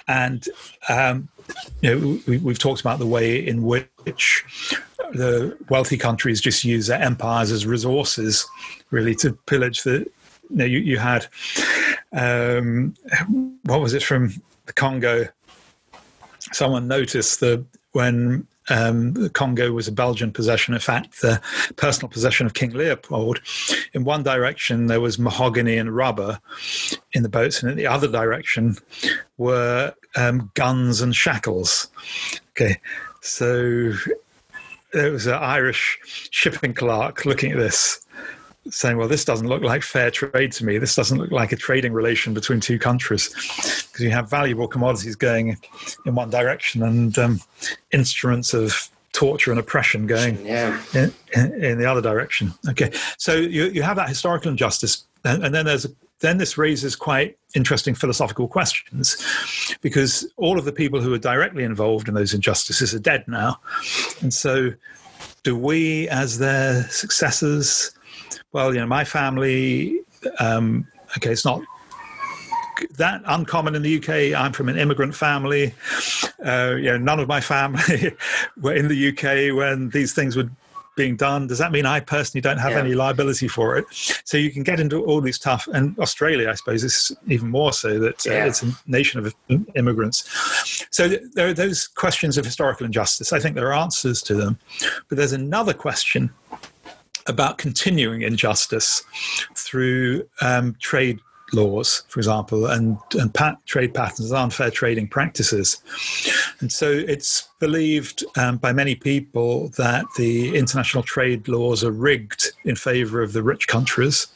And 0.06 0.48
um, 0.88 1.28
you 1.80 1.90
know, 1.90 2.20
we, 2.26 2.38
we've 2.38 2.58
talked 2.58 2.80
about 2.80 2.98
the 2.98 3.06
way 3.06 3.46
in 3.46 3.62
which 3.62 4.44
the 5.12 5.56
wealthy 5.68 5.96
countries 5.96 6.40
just 6.40 6.64
use 6.64 6.86
their 6.86 7.00
empires 7.00 7.50
as 7.50 7.66
resources, 7.66 8.46
really, 8.90 9.14
to 9.16 9.32
pillage 9.46 9.82
the. 9.82 10.06
You, 10.50 10.56
know, 10.56 10.64
you, 10.64 10.78
you 10.78 10.98
had 10.98 11.26
um, 12.12 12.94
what 13.64 13.80
was 13.80 13.92
it 13.92 14.02
from 14.02 14.32
the 14.64 14.72
Congo? 14.72 15.28
Someone 16.52 16.88
noticed 16.88 17.40
that 17.40 17.64
when 17.92 18.46
um, 18.70 19.12
the 19.14 19.30
Congo 19.30 19.72
was 19.72 19.88
a 19.88 19.92
Belgian 19.92 20.32
possession. 20.32 20.74
In 20.74 20.80
fact, 20.80 21.20
the 21.20 21.40
personal 21.76 22.08
possession 22.08 22.46
of 22.46 22.54
King 22.54 22.72
Leopold. 22.72 23.40
In 23.92 24.04
one 24.04 24.22
direction, 24.22 24.86
there 24.86 25.00
was 25.00 25.18
mahogany 25.18 25.76
and 25.76 25.94
rubber 25.94 26.40
in 27.12 27.22
the 27.22 27.28
boats, 27.28 27.62
and 27.62 27.70
in 27.70 27.76
the 27.76 27.86
other 27.86 28.08
direction 28.08 28.76
were 29.36 29.94
um, 30.16 30.50
guns 30.54 31.00
and 31.00 31.14
shackles. 31.14 31.88
Okay, 32.50 32.80
so 33.20 33.92
there 34.92 35.12
was 35.12 35.26
an 35.26 35.34
Irish 35.34 35.98
shipping 36.30 36.74
clerk 36.74 37.24
looking 37.24 37.52
at 37.52 37.58
this 37.58 38.06
saying, 38.70 38.96
well, 38.96 39.08
this 39.08 39.24
doesn't 39.24 39.48
look 39.48 39.62
like 39.62 39.82
fair 39.82 40.10
trade 40.10 40.52
to 40.52 40.64
me. 40.64 40.78
This 40.78 40.94
doesn't 40.94 41.18
look 41.18 41.30
like 41.30 41.52
a 41.52 41.56
trading 41.56 41.92
relation 41.92 42.34
between 42.34 42.60
two 42.60 42.78
countries 42.78 43.28
because 43.90 44.00
you 44.00 44.10
have 44.10 44.28
valuable 44.28 44.68
commodities 44.68 45.16
going 45.16 45.58
in 46.06 46.14
one 46.14 46.30
direction 46.30 46.82
and 46.82 47.18
um, 47.18 47.40
instruments 47.92 48.54
of 48.54 48.90
torture 49.12 49.50
and 49.50 49.58
oppression 49.58 50.06
going 50.06 50.44
yeah. 50.44 50.80
in, 50.94 51.12
in, 51.34 51.78
the 51.78 51.86
other 51.86 52.00
direction. 52.00 52.52
Okay, 52.68 52.92
so 53.16 53.34
you, 53.34 53.64
you 53.66 53.82
have 53.82 53.96
that 53.96 54.08
historical 54.08 54.50
injustice, 54.50 55.04
and, 55.24 55.44
and 55.44 55.54
then 55.54 55.64
there's 55.64 55.84
a, 55.84 55.88
then 56.20 56.38
this 56.38 56.58
raises 56.58 56.94
quite 56.96 57.38
interesting 57.54 57.94
philosophical 57.94 58.48
questions 58.48 59.16
because 59.80 60.30
all 60.36 60.58
of 60.58 60.64
the 60.64 60.72
people 60.72 61.00
who 61.00 61.12
are 61.14 61.18
directly 61.18 61.64
involved 61.64 62.08
in 62.08 62.14
those 62.14 62.34
injustices 62.34 62.94
are 62.94 62.98
dead 62.98 63.24
now, 63.26 63.58
and 64.20 64.32
so 64.32 64.70
do 65.42 65.56
we, 65.56 66.08
as 66.08 66.38
their 66.38 66.82
successors, 66.84 67.92
well, 68.52 68.74
you 68.74 68.80
know, 68.80 68.86
my 68.86 69.04
family, 69.04 70.00
um, 70.40 70.86
okay, 71.16 71.32
it's 71.32 71.44
not 71.44 71.62
that 72.96 73.22
uncommon 73.26 73.74
in 73.74 73.82
the 73.82 73.98
UK. 73.98 74.38
I'm 74.38 74.52
from 74.52 74.68
an 74.68 74.78
immigrant 74.78 75.14
family. 75.14 75.74
Uh, 76.44 76.74
you 76.76 76.84
know, 76.84 76.98
none 76.98 77.20
of 77.20 77.28
my 77.28 77.40
family 77.40 78.12
were 78.60 78.74
in 78.74 78.88
the 78.88 79.08
UK 79.08 79.56
when 79.56 79.90
these 79.90 80.14
things 80.14 80.36
were 80.36 80.48
being 80.96 81.16
done. 81.16 81.46
Does 81.46 81.58
that 81.58 81.70
mean 81.70 81.86
I 81.86 82.00
personally 82.00 82.42
don't 82.42 82.58
have 82.58 82.72
yeah. 82.72 82.80
any 82.80 82.94
liability 82.94 83.48
for 83.48 83.78
it? 83.78 83.84
So 84.24 84.36
you 84.36 84.50
can 84.50 84.64
get 84.64 84.80
into 84.80 85.04
all 85.04 85.20
these 85.20 85.38
tough, 85.38 85.68
and 85.72 85.98
Australia, 85.98 86.50
I 86.50 86.54
suppose, 86.54 86.84
is 86.84 87.12
even 87.28 87.48
more 87.48 87.72
so 87.72 87.98
that 88.00 88.26
uh, 88.26 88.32
yeah. 88.32 88.46
it's 88.46 88.62
a 88.62 88.72
nation 88.86 89.24
of 89.24 89.34
immigrants. 89.76 90.86
So 90.90 91.08
there 91.08 91.48
are 91.48 91.54
those 91.54 91.86
questions 91.86 92.36
of 92.36 92.44
historical 92.44 92.84
injustice. 92.84 93.32
I 93.32 93.38
think 93.38 93.54
there 93.54 93.68
are 93.68 93.80
answers 93.80 94.20
to 94.22 94.34
them, 94.34 94.58
but 95.08 95.16
there's 95.16 95.32
another 95.32 95.72
question 95.72 96.30
about 97.28 97.58
continuing 97.58 98.22
injustice 98.22 99.02
through 99.54 100.28
um, 100.40 100.76
trade 100.80 101.20
laws, 101.52 102.04
for 102.08 102.20
example, 102.20 102.66
and, 102.66 102.98
and 103.14 103.32
pat- 103.32 103.58
trade 103.66 103.94
patterns, 103.94 104.32
unfair 104.32 104.70
trading 104.70 105.08
practices. 105.08 105.82
And 106.60 106.70
so 106.70 106.90
it's 106.90 107.48
believed 107.58 108.24
um, 108.36 108.58
by 108.58 108.72
many 108.72 108.94
people 108.94 109.68
that 109.70 110.04
the 110.16 110.56
international 110.56 111.02
trade 111.02 111.48
laws 111.48 111.82
are 111.82 111.90
rigged 111.90 112.52
in 112.64 112.76
favor 112.76 113.22
of 113.22 113.32
the 113.32 113.42
rich 113.42 113.66
countries. 113.66 114.26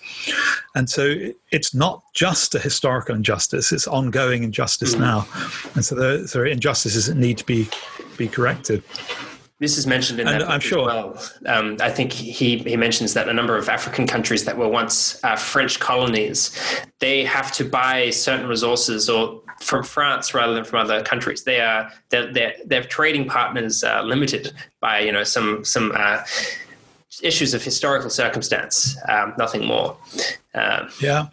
And 0.75 0.89
so 0.89 1.15
it's 1.51 1.75
not 1.75 2.03
just 2.15 2.55
a 2.55 2.59
historical 2.59 3.15
injustice, 3.15 3.73
it's 3.73 3.87
ongoing 3.87 4.43
injustice 4.43 4.95
mm. 4.95 5.01
now. 5.01 5.27
And 5.75 5.85
so 5.85 5.95
there, 5.95 6.19
there 6.19 6.43
are 6.43 6.47
injustices 6.47 7.07
that 7.07 7.17
need 7.17 7.39
to 7.39 7.47
be, 7.47 7.69
be 8.17 8.29
corrected. 8.29 8.83
This 9.63 9.79
is 9.79 9.87
mentioned 9.87 10.19
in 10.19 10.27
that 10.27 10.43
I'm 10.51 10.59
sure. 10.59 10.87
well. 10.87 11.23
Um, 11.47 11.77
I 11.81 11.89
think 11.89 12.11
he, 12.13 12.59
he 12.59 12.77
mentions 12.77 13.15
that 13.15 13.29
a 13.29 13.33
number 13.33 13.57
of 13.57 13.69
African 13.69 14.09
countries 14.09 14.45
that 14.45 14.59
were 14.59 14.67
once 14.67 15.23
uh, 15.23 15.37
French 15.37 15.79
colonies, 15.79 16.51
they 16.99 17.25
have 17.25 17.53
to 17.53 17.65
buy 17.65 18.11
certain 18.11 18.49
resources 18.49 19.09
or 19.09 19.41
from 19.61 19.85
France 19.85 20.35
rather 20.35 20.53
than 20.53 20.65
from 20.65 20.81
other 20.81 21.01
countries. 21.05 21.45
They 21.45 21.61
are 21.61 21.93
their 22.09 22.33
their, 22.33 22.55
their 22.67 22.83
trading 22.83 23.29
partners 23.29 23.85
are 23.85 24.03
limited 24.03 24.53
by 24.81 24.99
you 24.99 25.13
know 25.13 25.23
some 25.23 25.65
some 25.65 25.93
uh, 25.95 26.25
issues 27.23 27.55
of 27.55 27.63
historical 27.63 28.11
circumstance, 28.11 28.97
um, 29.09 29.33
nothing 29.39 29.65
more. 29.65 29.97
Um, 30.55 30.89
yeah, 31.01 31.29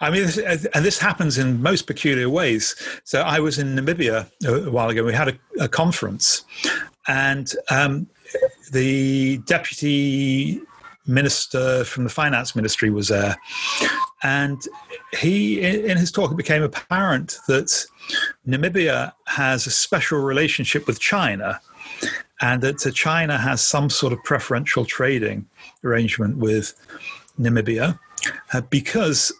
I 0.00 0.10
mean, 0.10 0.28
and 0.74 0.84
this 0.84 0.98
happens 0.98 1.38
in 1.38 1.62
most 1.62 1.86
peculiar 1.86 2.28
ways. 2.28 2.74
So 3.04 3.20
I 3.20 3.38
was 3.38 3.58
in 3.58 3.76
Namibia 3.76 4.28
a 4.44 4.70
while 4.70 4.88
ago. 4.88 5.04
We 5.04 5.14
had 5.14 5.28
a, 5.28 5.38
a 5.60 5.68
conference, 5.68 6.44
and 7.10 7.52
um, 7.70 8.06
the 8.70 9.38
deputy 9.38 10.60
minister 11.06 11.82
from 11.84 12.04
the 12.04 12.10
finance 12.10 12.54
ministry 12.54 12.88
was 12.88 13.08
there, 13.08 13.36
and 14.22 14.62
he, 15.18 15.60
in 15.60 15.96
his 15.96 16.12
talk, 16.12 16.30
it 16.30 16.36
became 16.36 16.62
apparent 16.62 17.38
that 17.48 17.84
Namibia 18.46 19.12
has 19.26 19.66
a 19.66 19.70
special 19.70 20.20
relationship 20.20 20.86
with 20.86 21.00
China, 21.00 21.60
and 22.40 22.62
that 22.62 22.78
China 22.94 23.38
has 23.38 23.60
some 23.60 23.90
sort 23.90 24.12
of 24.12 24.22
preferential 24.22 24.84
trading 24.84 25.46
arrangement 25.82 26.36
with 26.36 26.74
Namibia 27.40 27.98
uh, 28.52 28.60
because 28.60 29.32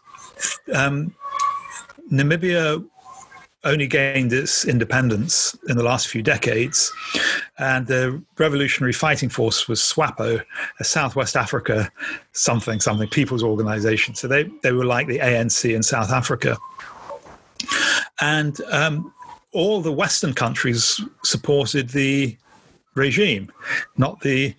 um, 0.75 1.15
Namibia 2.11 2.85
only 3.65 3.87
gained 3.87 4.33
its 4.33 4.65
independence 4.65 5.57
in 5.69 5.77
the 5.77 5.83
last 5.83 6.09
few 6.09 6.23
decades. 6.23 6.93
And 7.61 7.87
the 7.87 8.23
revolutionary 8.39 8.95
fighting 8.95 9.29
force 9.29 9.69
was 9.69 9.81
SWAPO, 9.81 10.43
a 10.81 10.85
Southwest 10.85 11.37
Africa 11.37 11.93
something, 12.33 12.81
something 12.81 13.07
people's 13.07 13.43
organization. 13.43 14.15
So 14.15 14.29
they, 14.29 14.45
they 14.63 14.73
were 14.73 14.87
like 14.87 15.09
the 15.09 15.19
ANC 15.19 15.75
in 15.75 15.83
South 15.83 16.11
Africa. 16.11 16.57
And 18.23 18.59
um, 18.71 19.13
all 19.53 19.83
the 19.83 19.93
Western 19.93 20.33
countries 20.33 21.03
supported 21.23 21.91
the 21.91 22.35
regime, 22.95 23.53
not 23.99 24.21
the 24.21 24.55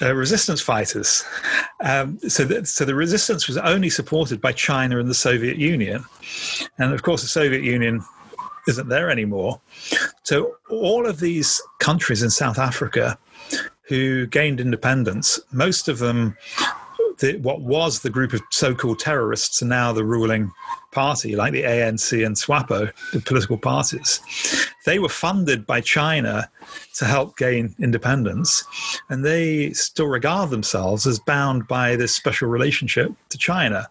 uh, 0.00 0.14
resistance 0.14 0.60
fighters. 0.60 1.24
Um, 1.80 2.20
so, 2.28 2.44
that, 2.44 2.68
so 2.68 2.84
the 2.84 2.94
resistance 2.94 3.48
was 3.48 3.56
only 3.58 3.90
supported 3.90 4.40
by 4.40 4.52
China 4.52 5.00
and 5.00 5.10
the 5.10 5.14
Soviet 5.14 5.56
Union, 5.56 6.04
and 6.78 6.94
of 6.94 7.02
course 7.02 7.22
the 7.22 7.28
Soviet 7.28 7.64
Union 7.64 8.04
isn't 8.68 8.88
there 8.88 9.10
anymore. 9.10 9.60
So 10.22 10.56
all 10.70 11.06
of 11.06 11.20
these 11.20 11.60
countries 11.80 12.22
in 12.22 12.30
South 12.30 12.58
Africa 12.58 13.18
who 13.88 14.26
gained 14.26 14.60
independence, 14.60 15.40
most 15.50 15.88
of 15.88 15.98
them, 15.98 16.36
the, 17.18 17.38
what 17.38 17.62
was 17.62 18.00
the 18.00 18.10
group 18.10 18.32
of 18.32 18.42
so-called 18.50 18.98
terrorists, 18.98 19.62
are 19.62 19.66
now 19.66 19.92
the 19.92 20.04
ruling 20.04 20.52
party, 20.92 21.34
like 21.34 21.52
the 21.52 21.62
ANC 21.62 22.24
and 22.24 22.36
SWAPO, 22.36 22.92
the 23.12 23.20
political 23.20 23.56
parties. 23.56 24.20
They 24.84 24.98
were 24.98 25.08
funded 25.08 25.66
by 25.66 25.80
China 25.80 26.50
to 26.96 27.04
help 27.06 27.36
gain 27.38 27.74
independence, 27.78 28.64
and 29.08 29.24
they 29.24 29.72
still 29.72 30.06
regard 30.06 30.50
themselves 30.50 31.06
as 31.06 31.18
bound 31.18 31.66
by 31.66 31.96
this 31.96 32.14
special 32.14 32.48
relationship 32.48 33.12
to 33.30 33.38
China. 33.38 33.88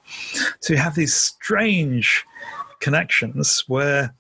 So 0.59 0.73
you 0.73 0.80
have 0.80 0.95
these 0.95 1.13
strange 1.13 2.23
connections 2.80 3.63
where 3.67 4.13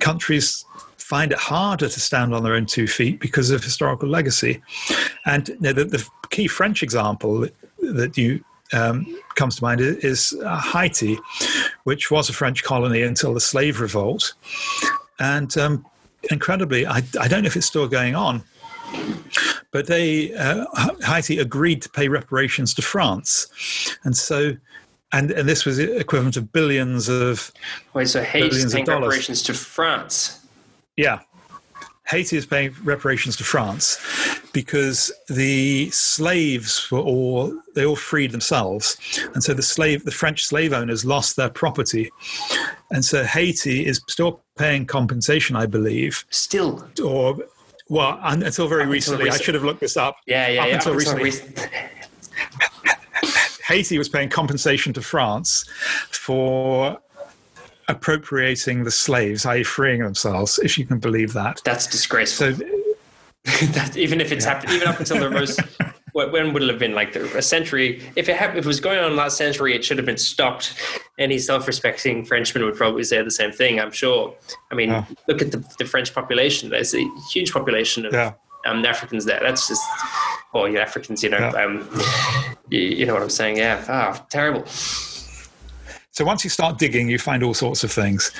countries 0.00 0.64
find 0.96 1.32
it 1.32 1.38
harder 1.38 1.88
to 1.88 2.00
stand 2.00 2.34
on 2.34 2.42
their 2.42 2.54
own 2.54 2.64
two 2.64 2.86
feet 2.86 3.20
because 3.20 3.50
of 3.50 3.62
historical 3.62 4.08
legacy. 4.08 4.62
And 5.26 5.48
you 5.48 5.56
know, 5.60 5.72
the, 5.72 5.84
the, 5.84 6.08
key 6.30 6.48
French 6.48 6.82
example 6.82 7.46
that 7.80 8.16
you 8.16 8.42
um, 8.72 9.04
comes 9.34 9.56
to 9.56 9.62
mind 9.62 9.82
is 9.82 10.32
uh, 10.42 10.58
Haiti, 10.58 11.18
which 11.84 12.10
was 12.10 12.30
a 12.30 12.32
French 12.32 12.64
colony 12.64 13.02
until 13.02 13.34
the 13.34 13.40
slave 13.40 13.80
revolt. 13.80 14.32
And 15.18 15.54
um, 15.58 15.84
incredibly, 16.30 16.86
I, 16.86 17.02
I 17.20 17.28
don't 17.28 17.42
know 17.42 17.48
if 17.48 17.56
it's 17.56 17.66
still 17.66 17.86
going 17.86 18.14
on, 18.14 18.42
but 19.70 19.86
they 19.86 20.34
uh, 20.34 20.64
Haiti 21.04 21.38
agreed 21.38 21.82
to 21.82 21.90
pay 21.90 22.08
reparations 22.08 22.72
to 22.74 22.82
France, 22.82 23.48
and 24.04 24.16
so. 24.16 24.56
And, 25.12 25.30
and 25.30 25.48
this 25.48 25.64
was 25.66 25.78
equivalent 25.78 26.36
of 26.36 26.52
billions 26.52 27.08
of 27.08 27.52
wait. 27.92 28.08
So 28.08 28.22
Haiti's 28.22 28.72
paying 28.72 28.86
reparations 28.86 29.42
to 29.42 29.54
France. 29.54 30.40
Yeah, 30.96 31.20
Haiti 32.12 32.36
is 32.36 32.44
paying 32.44 32.74
reparations 32.84 33.36
to 33.36 33.44
France 33.44 33.98
because 34.52 35.10
the 35.28 35.88
slaves 35.90 36.90
were 36.90 36.98
all 36.98 37.58
they 37.74 37.86
all 37.86 37.96
freed 37.96 38.32
themselves, 38.32 38.98
and 39.34 39.42
so 39.42 39.54
the 39.54 39.62
slave 39.62 40.04
the 40.04 40.10
French 40.10 40.44
slave 40.44 40.72
owners 40.72 41.04
lost 41.04 41.36
their 41.36 41.48
property, 41.48 42.10
and 42.90 43.04
so 43.04 43.24
Haiti 43.24 43.86
is 43.86 44.02
still 44.08 44.42
paying 44.58 44.84
compensation, 44.84 45.56
I 45.56 45.64
believe. 45.64 46.26
Still, 46.28 46.86
or 47.02 47.38
well, 47.88 48.18
until 48.22 48.68
very 48.68 48.86
recently, 48.86 49.30
I 49.30 49.38
should 49.38 49.54
have 49.54 49.64
looked 49.64 49.80
this 49.80 49.96
up. 49.96 50.16
Yeah, 50.26 50.48
yeah, 50.48 50.62
up 50.62 50.68
yeah. 50.68 50.74
Until 50.74 50.94
recently. 50.94 51.32
Haiti 53.72 53.96
was 53.96 54.08
paying 54.08 54.28
compensation 54.28 54.92
to 54.92 55.00
France 55.00 55.64
for 56.10 56.98
appropriating 57.88 58.84
the 58.84 58.90
slaves, 58.90 59.46
i.e., 59.46 59.62
freeing 59.62 60.02
themselves, 60.02 60.58
if 60.58 60.76
you 60.76 60.84
can 60.84 60.98
believe 60.98 61.32
that. 61.32 61.62
That's 61.64 61.86
disgraceful. 61.86 62.52
So, 62.54 62.64
that, 63.72 63.96
even 63.96 64.20
if 64.20 64.30
it's 64.30 64.44
yeah. 64.44 64.54
happened, 64.54 64.72
even 64.72 64.88
up 64.88 65.00
until 65.00 65.18
the 65.18 65.30
most, 65.30 65.58
when 66.12 66.52
would 66.52 66.62
it 66.62 66.68
have 66.68 66.78
been 66.78 66.94
like 66.94 67.14
the, 67.14 67.24
a 67.36 67.40
century? 67.40 68.02
If 68.14 68.28
it, 68.28 68.36
happened, 68.36 68.58
if 68.58 68.66
it 68.66 68.68
was 68.68 68.78
going 68.78 68.98
on 68.98 69.16
last 69.16 69.38
century, 69.38 69.74
it 69.74 69.82
should 69.84 69.96
have 69.96 70.06
been 70.06 70.18
stopped. 70.18 70.74
Any 71.18 71.38
self-respecting 71.38 72.26
Frenchman 72.26 72.64
would 72.64 72.76
probably 72.76 73.04
say 73.04 73.22
the 73.22 73.30
same 73.30 73.52
thing. 73.52 73.80
I'm 73.80 73.90
sure. 73.90 74.34
I 74.70 74.74
mean, 74.74 74.90
yeah. 74.90 75.06
look 75.28 75.40
at 75.40 75.50
the, 75.50 75.64
the, 75.78 75.86
French 75.86 76.14
population. 76.14 76.68
There's 76.68 76.94
a 76.94 77.04
huge 77.30 77.52
population 77.52 78.04
of 78.04 78.12
yeah. 78.12 78.34
um, 78.66 78.84
Africans 78.84 79.24
there. 79.24 79.40
That's 79.40 79.66
just, 79.66 79.82
oh, 80.54 80.66
you 80.66 80.78
Africans, 80.78 81.22
you 81.22 81.30
know, 81.30 81.50
um, 81.56 81.88
you, 82.68 82.80
you, 82.80 83.06
know 83.06 83.14
what 83.14 83.22
I'm 83.22 83.30
saying? 83.30 83.56
Yeah, 83.56 83.84
ah, 83.88 84.24
terrible. 84.28 84.66
So 84.66 86.24
once 86.24 86.44
you 86.44 86.50
start 86.50 86.78
digging, 86.78 87.08
you 87.08 87.18
find 87.18 87.42
all 87.42 87.54
sorts 87.54 87.84
of 87.84 87.92
things, 87.92 88.32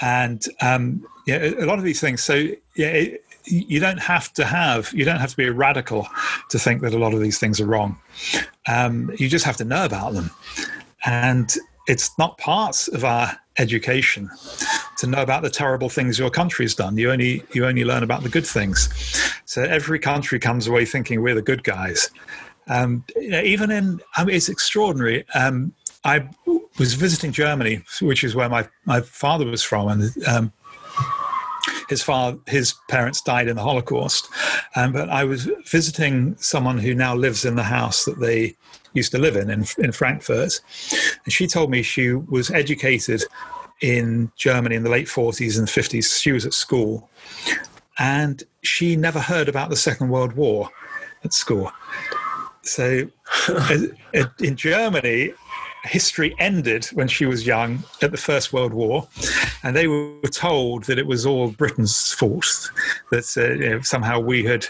and 0.00 0.44
um, 0.60 1.06
yeah, 1.26 1.38
a 1.38 1.66
lot 1.66 1.78
of 1.78 1.84
these 1.84 2.00
things. 2.00 2.22
So 2.22 2.48
yeah. 2.76 2.88
It, 2.88 3.24
you 3.44 3.80
don't 3.80 3.98
have 3.98 4.32
to 4.32 4.44
have 4.44 4.92
you 4.92 5.04
don't 5.04 5.18
have 5.18 5.30
to 5.30 5.36
be 5.36 5.46
a 5.46 5.52
radical 5.52 6.06
to 6.48 6.60
think 6.60 6.80
that 6.80 6.94
a 6.94 6.98
lot 6.98 7.12
of 7.12 7.20
these 7.20 7.40
things 7.40 7.60
are 7.60 7.66
wrong 7.66 7.98
um, 8.68 9.10
you 9.18 9.28
just 9.28 9.44
have 9.44 9.56
to 9.56 9.64
know 9.64 9.84
about 9.84 10.14
them 10.14 10.30
and 11.04 11.56
it's 11.88 12.16
not 12.18 12.38
part 12.38 12.86
of 12.92 13.04
our 13.04 13.32
education 13.58 14.30
to 14.96 15.06
know 15.06 15.22
about 15.22 15.42
the 15.42 15.50
terrible 15.50 15.88
things 15.88 16.18
your 16.18 16.30
country's 16.30 16.74
done 16.74 16.96
you 16.96 17.10
only 17.10 17.42
you 17.52 17.66
only 17.66 17.84
learn 17.84 18.02
about 18.02 18.22
the 18.22 18.28
good 18.28 18.46
things 18.46 18.88
so 19.52 19.62
every 19.62 19.98
country 19.98 20.38
comes 20.38 20.66
away 20.66 20.84
thinking 20.84 21.22
we're 21.22 21.34
the 21.34 21.42
good 21.42 21.64
guys 21.64 22.10
um, 22.68 23.04
you 23.16 23.30
know, 23.30 23.42
even 23.42 23.72
in 23.72 24.00
I 24.16 24.24
mean, 24.24 24.36
it's 24.36 24.48
extraordinary 24.48 25.24
um, 25.34 25.74
I 26.04 26.28
was 26.78 26.94
visiting 26.94 27.32
Germany, 27.32 27.84
which 28.00 28.24
is 28.24 28.34
where 28.34 28.48
my, 28.48 28.68
my 28.86 29.00
father 29.00 29.46
was 29.46 29.62
from, 29.62 29.88
and 29.88 30.26
um, 30.26 30.52
his 31.88 32.02
father, 32.02 32.38
his 32.46 32.74
parents 32.88 33.20
died 33.20 33.48
in 33.48 33.56
the 33.56 33.62
Holocaust. 33.62 34.28
Um, 34.74 34.92
but 34.92 35.08
I 35.10 35.24
was 35.24 35.48
visiting 35.70 36.36
someone 36.38 36.78
who 36.78 36.94
now 36.94 37.14
lives 37.14 37.44
in 37.44 37.54
the 37.54 37.62
house 37.62 38.04
that 38.04 38.18
they 38.18 38.56
used 38.94 39.12
to 39.12 39.18
live 39.18 39.36
in, 39.36 39.48
in 39.50 39.64
in 39.78 39.92
Frankfurt, 39.92 40.60
and 41.24 41.32
she 41.32 41.46
told 41.46 41.70
me 41.70 41.82
she 41.82 42.12
was 42.12 42.50
educated 42.50 43.22
in 43.80 44.30
Germany 44.36 44.76
in 44.76 44.84
the 44.84 44.90
late 44.90 45.08
40s 45.08 45.58
and 45.58 45.66
50s. 45.66 46.20
She 46.20 46.30
was 46.30 46.46
at 46.46 46.54
school, 46.54 47.10
and 47.98 48.42
she 48.62 48.96
never 48.96 49.20
heard 49.20 49.48
about 49.48 49.70
the 49.70 49.76
Second 49.76 50.08
World 50.08 50.34
War 50.34 50.68
at 51.24 51.32
school. 51.32 51.70
So 52.62 53.08
in 54.40 54.56
Germany, 54.56 55.32
history 55.84 56.34
ended 56.38 56.86
when 56.86 57.08
she 57.08 57.26
was 57.26 57.46
young 57.46 57.82
at 58.02 58.10
the 58.10 58.16
First 58.16 58.52
World 58.52 58.72
War, 58.72 59.08
and 59.62 59.76
they 59.76 59.86
were 59.86 60.20
told 60.30 60.84
that 60.84 60.98
it 60.98 61.06
was 61.06 61.26
all 61.26 61.50
Britain's 61.50 62.12
fault, 62.12 62.70
that 63.10 63.24
uh, 63.36 63.54
you 63.54 63.70
know, 63.70 63.80
somehow 63.80 64.20
we 64.20 64.44
had 64.44 64.66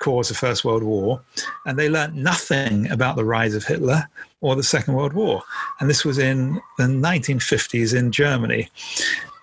caused 0.00 0.30
the 0.30 0.34
First 0.34 0.64
World 0.64 0.82
War, 0.82 1.20
and 1.66 1.78
they 1.78 1.88
learnt 1.88 2.14
nothing 2.14 2.90
about 2.90 3.16
the 3.16 3.24
rise 3.24 3.54
of 3.54 3.64
Hitler 3.64 4.08
or 4.40 4.56
the 4.56 4.62
Second 4.62 4.94
World 4.94 5.12
War. 5.12 5.42
And 5.80 5.88
this 5.88 6.04
was 6.04 6.18
in 6.18 6.60
the 6.76 6.84
1950s 6.84 7.96
in 7.96 8.12
Germany. 8.12 8.68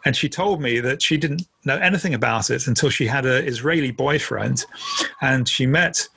And 0.06 0.16
she 0.16 0.30
told 0.30 0.62
me 0.62 0.80
that 0.82 1.02
she 1.02 1.18
didn't 1.18 1.48
know 1.66 1.78
anything 1.78 2.14
about 2.14 2.52
it 2.52 2.68
until 2.68 2.90
she 2.90 3.08
had 3.08 3.26
an 3.26 3.48
Israeli 3.48 3.92
boyfriend, 3.92 4.66
and 5.22 5.50
she 5.50 5.66
met 5.66 6.08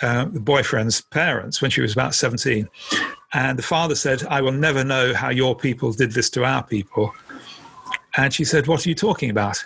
uh, 0.00 0.24
the 0.24 0.40
boyfriend's 0.40 1.02
parents 1.02 1.60
when 1.60 1.70
she 1.70 1.82
was 1.82 1.92
about 1.92 2.14
17. 2.14 2.68
And 3.32 3.58
the 3.58 3.62
father 3.62 3.94
said, 3.94 4.24
I 4.24 4.40
will 4.40 4.52
never 4.52 4.82
know 4.82 5.14
how 5.14 5.30
your 5.30 5.54
people 5.54 5.92
did 5.92 6.12
this 6.12 6.30
to 6.30 6.44
our 6.44 6.62
people. 6.62 7.12
And 8.16 8.34
she 8.34 8.44
said, 8.44 8.66
What 8.66 8.84
are 8.84 8.88
you 8.88 8.94
talking 8.94 9.30
about? 9.30 9.64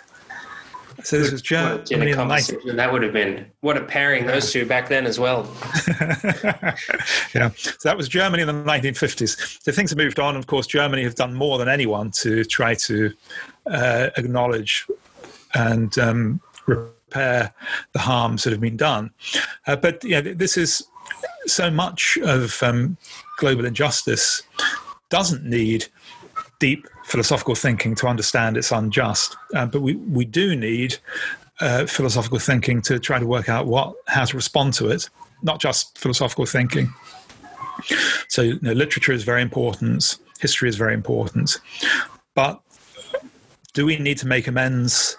So 1.03 1.19
this 1.19 1.31
was 1.31 1.41
Germany 1.41 1.83
in 1.91 1.99
the 1.99 2.05
90s. 2.05 2.75
That 2.75 2.91
would 2.91 3.03
have 3.03 3.13
been 3.13 3.45
what 3.61 3.77
a 3.77 3.81
pairing 3.81 4.25
those 4.25 4.51
two 4.51 4.65
back 4.65 4.89
then 4.89 5.05
as 5.05 5.19
well. 5.19 5.43
yeah, 7.33 7.51
so 7.55 7.73
that 7.83 7.95
was 7.95 8.07
Germany 8.07 8.41
in 8.41 8.47
the 8.47 8.53
1950s. 8.53 9.61
So 9.61 9.71
things 9.71 9.91
have 9.91 9.97
moved 9.97 10.19
on. 10.19 10.35
Of 10.35 10.47
course, 10.47 10.65
Germany 10.65 11.03
have 11.03 11.13
done 11.13 11.35
more 11.35 11.59
than 11.59 11.67
anyone 11.67 12.09
to 12.21 12.43
try 12.45 12.73
to 12.75 13.13
uh, 13.67 14.09
acknowledge 14.17 14.87
and 15.53 15.97
um, 15.99 16.41
repair 16.65 17.53
the 17.91 17.99
harms 17.99 18.43
that 18.43 18.51
have 18.51 18.61
been 18.61 18.77
done. 18.77 19.11
Uh, 19.67 19.75
but 19.75 20.03
yeah, 20.03 20.21
this 20.21 20.57
is 20.57 20.87
so 21.45 21.69
much 21.69 22.17
of 22.23 22.63
um, 22.63 22.97
global 23.37 23.65
injustice 23.65 24.43
doesn't 25.09 25.43
need 25.43 25.85
deep 26.59 26.87
philosophical 27.05 27.55
thinking 27.55 27.95
to 27.95 28.07
understand 28.07 28.57
it's 28.57 28.71
unjust. 28.71 29.35
Uh, 29.53 29.65
but 29.65 29.81
we, 29.81 29.95
we 29.95 30.25
do 30.25 30.55
need 30.55 30.97
uh, 31.61 31.85
philosophical 31.85 32.39
thinking 32.39 32.81
to 32.81 32.99
try 32.99 33.19
to 33.19 33.25
work 33.25 33.49
out 33.49 33.67
what 33.67 33.95
how 34.07 34.25
to 34.25 34.35
respond 34.35 34.73
to 34.73 34.89
it, 34.89 35.09
not 35.43 35.59
just 35.59 35.97
philosophical 35.97 36.45
thinking. 36.45 36.93
So 38.29 38.41
you 38.41 38.59
know, 38.61 38.73
literature 38.73 39.11
is 39.11 39.23
very 39.23 39.41
important, 39.41 40.17
history 40.39 40.69
is 40.69 40.75
very 40.75 40.93
important, 40.93 41.59
but 42.33 42.61
do 43.73 43.85
we 43.85 43.97
need 43.97 44.17
to 44.19 44.27
make 44.27 44.47
amends? 44.47 45.17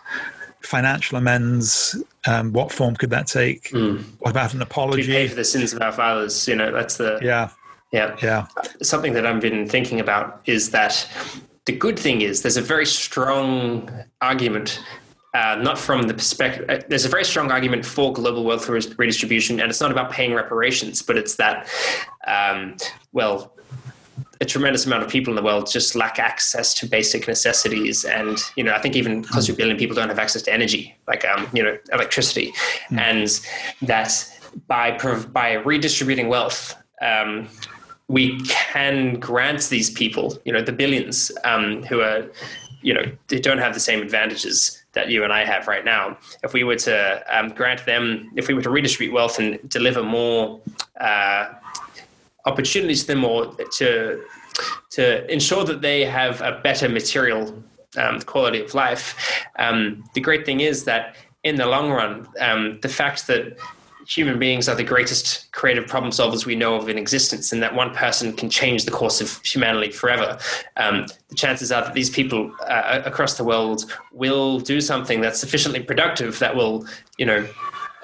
Financial 0.62 1.16
amends. 1.16 2.02
Um, 2.26 2.52
what 2.52 2.72
form 2.72 2.96
could 2.96 3.10
that 3.10 3.28
take? 3.28 3.68
Mm. 3.68 4.02
What 4.18 4.30
about 4.30 4.52
an 4.52 4.62
apology? 4.62 5.02
To 5.02 5.12
pay 5.12 5.28
for 5.28 5.36
the 5.36 5.44
sins 5.44 5.72
of 5.72 5.80
our 5.80 5.92
fathers. 5.92 6.48
You 6.48 6.56
know, 6.56 6.72
that's 6.72 6.96
the 6.96 7.20
yeah, 7.22 7.50
yeah, 7.92 8.16
yeah. 8.22 8.46
Something 8.82 9.12
that 9.14 9.26
I've 9.26 9.40
been 9.40 9.68
thinking 9.68 10.00
about 10.00 10.42
is 10.46 10.70
that 10.70 11.08
the 11.66 11.72
good 11.72 11.98
thing 11.98 12.20
is 12.20 12.42
there's 12.42 12.56
a 12.56 12.62
very 12.62 12.86
strong 12.86 13.90
argument 14.20 14.80
uh, 15.36 15.56
not 15.56 15.78
from 15.78 16.02
the 16.02 16.14
perspective. 16.14 16.64
Uh, 16.68 16.78
there's 16.88 17.04
a 17.04 17.10
very 17.10 17.24
strong 17.24 17.50
argument 17.50 17.84
for 17.84 18.10
global 18.12 18.42
wealth 18.42 18.68
redistribution, 18.70 19.60
and 19.60 19.68
it's 19.68 19.82
not 19.82 19.90
about 19.90 20.10
paying 20.10 20.32
reparations, 20.32 21.02
but 21.02 21.18
it's 21.18 21.36
that, 21.36 21.68
um, 22.26 22.74
well, 23.12 23.52
a 24.40 24.46
tremendous 24.46 24.86
amount 24.86 25.02
of 25.02 25.10
people 25.10 25.30
in 25.30 25.36
the 25.36 25.42
world 25.42 25.70
just 25.70 25.94
lack 25.94 26.18
access 26.18 26.72
to 26.72 26.86
basic 26.86 27.28
necessities, 27.28 28.04
and 28.06 28.38
you 28.56 28.64
know, 28.64 28.72
I 28.72 28.78
think 28.80 28.96
even 28.96 29.22
close 29.22 29.46
to 29.46 29.52
a 29.52 29.56
billion 29.56 29.76
people 29.76 29.94
don't 29.94 30.08
have 30.08 30.18
access 30.18 30.40
to 30.42 30.52
energy, 30.52 30.96
like 31.06 31.26
um, 31.26 31.46
you 31.52 31.62
know, 31.62 31.76
electricity, 31.92 32.52
mm. 32.88 32.98
and 32.98 33.40
that 33.82 34.26
by 34.66 34.96
by 35.32 35.54
redistributing 35.54 36.28
wealth. 36.28 36.74
Um, 37.02 37.48
we 38.08 38.40
can 38.46 39.18
grant 39.18 39.68
these 39.68 39.90
people, 39.90 40.38
you 40.44 40.52
know, 40.52 40.62
the 40.62 40.72
billions 40.72 41.32
um, 41.44 41.82
who 41.84 42.00
are, 42.00 42.24
you 42.82 42.94
know, 42.94 43.02
they 43.28 43.40
don't 43.40 43.58
have 43.58 43.74
the 43.74 43.80
same 43.80 44.00
advantages 44.00 44.84
that 44.92 45.10
you 45.10 45.24
and 45.24 45.32
I 45.32 45.44
have 45.44 45.66
right 45.66 45.84
now. 45.84 46.16
If 46.44 46.52
we 46.52 46.62
were 46.62 46.76
to 46.76 47.22
um, 47.28 47.48
grant 47.50 47.84
them, 47.84 48.30
if 48.36 48.46
we 48.48 48.54
were 48.54 48.62
to 48.62 48.70
redistribute 48.70 49.12
wealth 49.12 49.38
and 49.38 49.68
deliver 49.68 50.02
more 50.02 50.60
uh, 51.00 51.48
opportunities 52.44 53.02
to 53.02 53.08
them, 53.08 53.24
or 53.24 53.54
to 53.78 54.22
to 54.90 55.30
ensure 55.30 55.64
that 55.64 55.82
they 55.82 56.04
have 56.04 56.40
a 56.40 56.60
better 56.62 56.88
material 56.88 57.62
um, 57.98 58.20
quality 58.22 58.62
of 58.62 58.72
life, 58.72 59.44
um, 59.58 60.04
the 60.14 60.20
great 60.20 60.46
thing 60.46 60.60
is 60.60 60.84
that 60.84 61.16
in 61.42 61.56
the 61.56 61.66
long 61.66 61.90
run, 61.90 62.26
um, 62.40 62.78
the 62.80 62.88
fact 62.88 63.26
that 63.26 63.58
human 64.06 64.38
beings 64.38 64.68
are 64.68 64.74
the 64.74 64.84
greatest 64.84 65.50
creative 65.52 65.86
problem 65.86 66.12
solvers 66.12 66.46
we 66.46 66.54
know 66.54 66.76
of 66.76 66.88
in 66.88 66.96
existence, 66.98 67.52
and 67.52 67.62
that 67.62 67.74
one 67.74 67.94
person 67.94 68.32
can 68.32 68.48
change 68.48 68.84
the 68.84 68.90
course 68.90 69.20
of 69.20 69.44
humanity 69.44 69.90
forever. 69.90 70.38
Um, 70.76 71.06
the 71.28 71.34
chances 71.34 71.72
are 71.72 71.82
that 71.82 71.94
these 71.94 72.10
people 72.10 72.54
uh, 72.66 73.02
across 73.04 73.36
the 73.36 73.44
world 73.44 73.84
will 74.12 74.60
do 74.60 74.80
something 74.80 75.20
that's 75.20 75.40
sufficiently 75.40 75.82
productive 75.82 76.38
that 76.38 76.54
will, 76.54 76.86
you 77.18 77.26
know, 77.26 77.48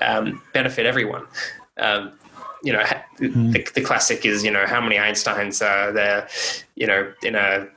um, 0.00 0.42
benefit 0.52 0.86
everyone. 0.86 1.26
Um, 1.78 2.12
you 2.64 2.72
know, 2.72 2.82
mm. 3.18 3.52
the, 3.52 3.66
the 3.74 3.80
classic 3.80 4.24
is, 4.24 4.44
you 4.44 4.50
know, 4.50 4.66
how 4.66 4.80
many 4.80 4.96
Einsteins 4.96 5.64
are 5.64 5.92
there, 5.92 6.28
you 6.76 6.86
know, 6.86 7.12
in 7.22 7.34
a 7.34 7.68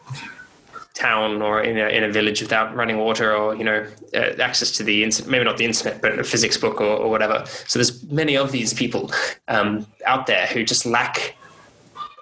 town 0.96 1.41
or 1.41 1.62
in 1.62 1.78
a, 1.78 1.88
in 1.89 2.04
a 2.04 2.10
village 2.10 2.41
without 2.41 2.74
running 2.74 2.98
water 2.98 3.36
or 3.36 3.54
you 3.56 3.64
know 3.64 3.86
uh, 4.16 4.32
access 4.39 4.72
to 4.72 4.84
the 4.84 5.04
internet 5.04 5.30
maybe 5.30 5.43
not 5.43 5.58
the 5.58 5.66
internet 5.66 6.02
but 6.02 6.18
a 6.18 6.24
physics 6.24 6.58
book 6.58 6.82
or, 6.82 6.98
or 6.98 7.10
whatever. 7.10 7.43
So 7.68 7.78
there's 7.78 8.04
many 8.10 8.38
of 8.38 8.52
these 8.52 8.74
people 8.74 9.12
um, 9.48 9.86
out 10.06 10.26
there 10.26 10.48
who 10.48 10.64
just 10.64 10.86
lack 10.86 11.36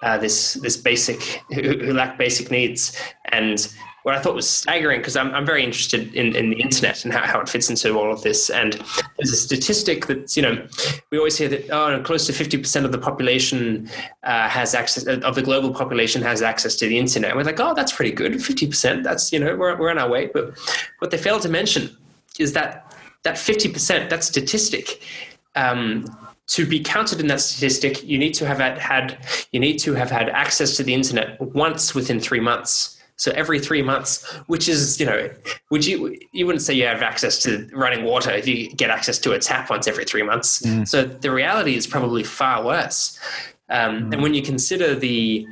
uh, 0.02 0.18
this 0.18 0.54
this 0.54 0.76
basic 0.76 1.22
who, 1.54 1.78
who, 1.78 1.92
lack 1.94 2.18
basic 2.18 2.50
needs. 2.50 2.96
And 3.26 3.72
what 4.04 4.14
I 4.14 4.20
thought 4.20 4.34
was 4.34 4.48
staggering 4.48 5.00
because 5.00 5.16
I'm, 5.16 5.34
I'm 5.34 5.46
very 5.46 5.64
interested 5.64 6.14
in, 6.14 6.36
in 6.36 6.50
the 6.50 6.60
internet 6.60 7.04
and 7.04 7.12
how, 7.12 7.22
how 7.22 7.40
it 7.40 7.48
fits 7.48 7.70
into 7.70 7.98
all 7.98 8.12
of 8.12 8.22
this. 8.22 8.50
And 8.50 8.74
there's 9.16 9.32
a 9.32 9.36
statistic 9.36 10.06
that, 10.06 10.36
you 10.36 10.42
know, 10.42 10.66
we 11.10 11.16
always 11.16 11.38
hear 11.38 11.48
that, 11.48 11.70
oh, 11.70 12.00
close 12.02 12.26
to 12.26 12.32
50% 12.32 12.84
of 12.84 12.92
the 12.92 12.98
population 12.98 13.88
uh, 14.22 14.46
has 14.46 14.74
access, 14.74 15.06
of 15.06 15.34
the 15.34 15.42
global 15.42 15.72
population 15.72 16.20
has 16.20 16.42
access 16.42 16.76
to 16.76 16.86
the 16.86 16.98
internet. 16.98 17.30
And 17.30 17.38
we're 17.38 17.44
like, 17.44 17.58
oh, 17.60 17.72
that's 17.72 17.94
pretty 17.94 18.12
good. 18.12 18.34
50%, 18.34 19.04
that's, 19.04 19.32
you 19.32 19.40
know, 19.40 19.56
we're, 19.56 19.74
we're 19.78 19.90
on 19.90 19.98
our 19.98 20.08
way. 20.08 20.26
But 20.26 20.58
what 20.98 21.10
they 21.10 21.18
fail 21.18 21.40
to 21.40 21.48
mention 21.48 21.96
is 22.38 22.52
that 22.52 22.94
that 23.22 23.36
50%, 23.36 24.10
that 24.10 24.22
statistic, 24.22 25.02
um, 25.56 26.04
to 26.48 26.66
be 26.66 26.78
counted 26.78 27.20
in 27.20 27.28
that 27.28 27.40
statistic, 27.40 28.04
you 28.04 28.18
need 28.18 28.34
to 28.34 28.46
have 28.46 28.58
had, 28.58 29.16
you 29.52 29.60
need 29.60 29.78
to 29.78 29.94
have 29.94 30.10
had 30.10 30.28
access 30.28 30.76
to 30.76 30.82
the 30.82 30.92
internet 30.92 31.40
once 31.40 31.94
within 31.94 32.20
three 32.20 32.40
months. 32.40 32.93
So 33.16 33.30
every 33.32 33.60
three 33.60 33.82
months, 33.82 34.28
which 34.48 34.68
is, 34.68 34.98
you 34.98 35.06
know, 35.06 35.30
would 35.70 35.86
you 35.86 36.18
you 36.32 36.46
wouldn't 36.46 36.62
say 36.62 36.74
you 36.74 36.86
have 36.86 37.02
access 37.02 37.38
to 37.42 37.68
running 37.72 38.04
water 38.04 38.30
if 38.30 38.48
you 38.48 38.70
get 38.70 38.90
access 38.90 39.18
to 39.20 39.32
a 39.32 39.38
tap 39.38 39.70
once 39.70 39.86
every 39.86 40.04
three 40.04 40.22
months. 40.22 40.62
Mm. 40.62 40.86
So 40.86 41.04
the 41.04 41.30
reality 41.30 41.76
is 41.76 41.86
probably 41.86 42.24
far 42.24 42.64
worse. 42.64 43.18
Um, 43.70 44.10
mm. 44.10 44.12
And 44.14 44.22
when 44.22 44.34
you 44.34 44.42
consider 44.42 44.94
the 44.94 45.46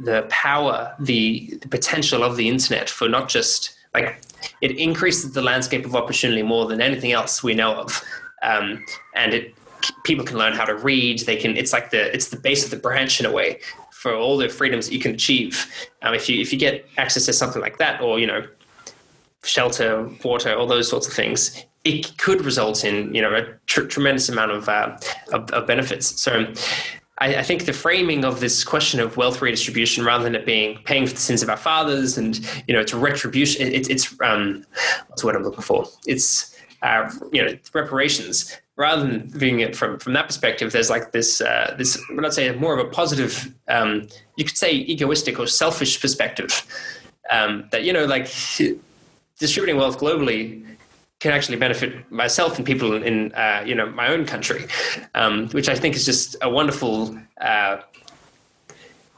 the 0.00 0.26
power, 0.28 0.94
the, 1.00 1.58
the 1.60 1.68
potential 1.68 2.22
of 2.22 2.36
the 2.36 2.48
internet 2.48 2.88
for 2.88 3.08
not 3.08 3.28
just 3.28 3.74
like 3.94 4.22
it 4.60 4.70
increases 4.78 5.32
the 5.32 5.42
landscape 5.42 5.84
of 5.84 5.96
opportunity 5.96 6.42
more 6.42 6.66
than 6.66 6.80
anything 6.80 7.10
else 7.10 7.42
we 7.42 7.52
know 7.54 7.74
of, 7.74 8.04
um, 8.42 8.84
and 9.16 9.34
it 9.34 9.54
people 10.04 10.24
can 10.24 10.38
learn 10.38 10.52
how 10.52 10.64
to 10.64 10.74
read. 10.76 11.20
They 11.20 11.36
can. 11.36 11.56
It's 11.56 11.72
like 11.72 11.90
the 11.90 12.14
it's 12.14 12.28
the 12.28 12.36
base 12.36 12.64
of 12.64 12.70
the 12.70 12.76
branch 12.76 13.18
in 13.18 13.26
a 13.26 13.32
way 13.32 13.60
for 13.98 14.14
all 14.14 14.36
the 14.36 14.48
freedoms 14.48 14.86
that 14.86 14.94
you 14.94 15.00
can 15.00 15.12
achieve. 15.12 15.66
Um, 16.02 16.14
if 16.14 16.28
you 16.28 16.40
if 16.40 16.52
you 16.52 16.58
get 16.58 16.86
access 16.98 17.26
to 17.26 17.32
something 17.32 17.60
like 17.60 17.78
that, 17.78 18.00
or 18.00 18.20
you 18.20 18.28
know, 18.28 18.46
shelter, 19.42 20.08
water, 20.24 20.54
all 20.54 20.68
those 20.68 20.88
sorts 20.88 21.08
of 21.08 21.12
things, 21.12 21.64
it 21.82 22.16
could 22.16 22.44
result 22.44 22.84
in 22.84 23.12
you 23.12 23.20
know 23.20 23.34
a 23.34 23.42
tr- 23.66 23.86
tremendous 23.86 24.28
amount 24.28 24.52
of, 24.52 24.68
uh, 24.68 24.96
of, 25.32 25.50
of 25.50 25.66
benefits. 25.66 26.20
So. 26.20 26.52
I, 27.20 27.38
I, 27.38 27.42
think 27.42 27.64
the 27.64 27.72
framing 27.72 28.24
of 28.24 28.38
this 28.38 28.62
question 28.62 29.00
of 29.00 29.16
wealth 29.16 29.42
redistribution, 29.42 30.04
rather 30.04 30.22
than 30.22 30.36
it 30.36 30.46
being 30.46 30.78
paying 30.84 31.04
for 31.04 31.14
the 31.14 31.20
sins 31.20 31.42
of 31.42 31.50
our 31.50 31.56
fathers, 31.56 32.16
and 32.16 32.38
you 32.68 32.74
know, 32.74 32.78
it's 32.78 32.94
retribution. 32.94 33.66
It, 33.66 33.90
it's 33.90 34.14
um, 34.20 34.64
what's 35.08 35.24
what 35.24 35.34
I'm 35.34 35.42
looking 35.42 35.62
for. 35.62 35.88
It's 36.06 36.56
uh, 36.82 37.10
you 37.32 37.42
know, 37.42 37.58
reparations 37.74 38.56
rather 38.78 39.02
than 39.02 39.28
viewing 39.28 39.60
it 39.60 39.76
from 39.76 39.98
from 39.98 40.14
that 40.14 40.26
perspective, 40.26 40.72
there's 40.72 40.88
like 40.88 41.12
this 41.12 41.42
uh, 41.42 41.74
this 41.76 42.00
I'm 42.08 42.16
not 42.16 42.32
say 42.32 42.50
more 42.54 42.78
of 42.78 42.86
a 42.86 42.88
positive, 42.88 43.54
um, 43.68 44.08
you 44.36 44.44
could 44.44 44.56
say 44.56 44.72
egoistic 44.72 45.38
or 45.38 45.46
selfish 45.46 46.00
perspective 46.00 46.64
um, 47.30 47.68
that 47.72 47.84
you 47.84 47.92
know 47.92 48.06
like 48.06 48.24
distributing 49.38 49.76
wealth 49.76 49.98
globally 49.98 50.64
can 51.20 51.32
actually 51.32 51.56
benefit 51.56 52.10
myself 52.12 52.56
and 52.56 52.64
people 52.64 53.02
in 53.02 53.32
uh, 53.32 53.62
you 53.66 53.74
know 53.74 53.86
my 53.90 54.08
own 54.08 54.24
country, 54.24 54.64
um, 55.14 55.48
which 55.48 55.68
I 55.68 55.74
think 55.74 55.94
is 55.94 56.06
just 56.06 56.36
a 56.40 56.48
wonderful. 56.48 57.18
Uh, 57.40 57.78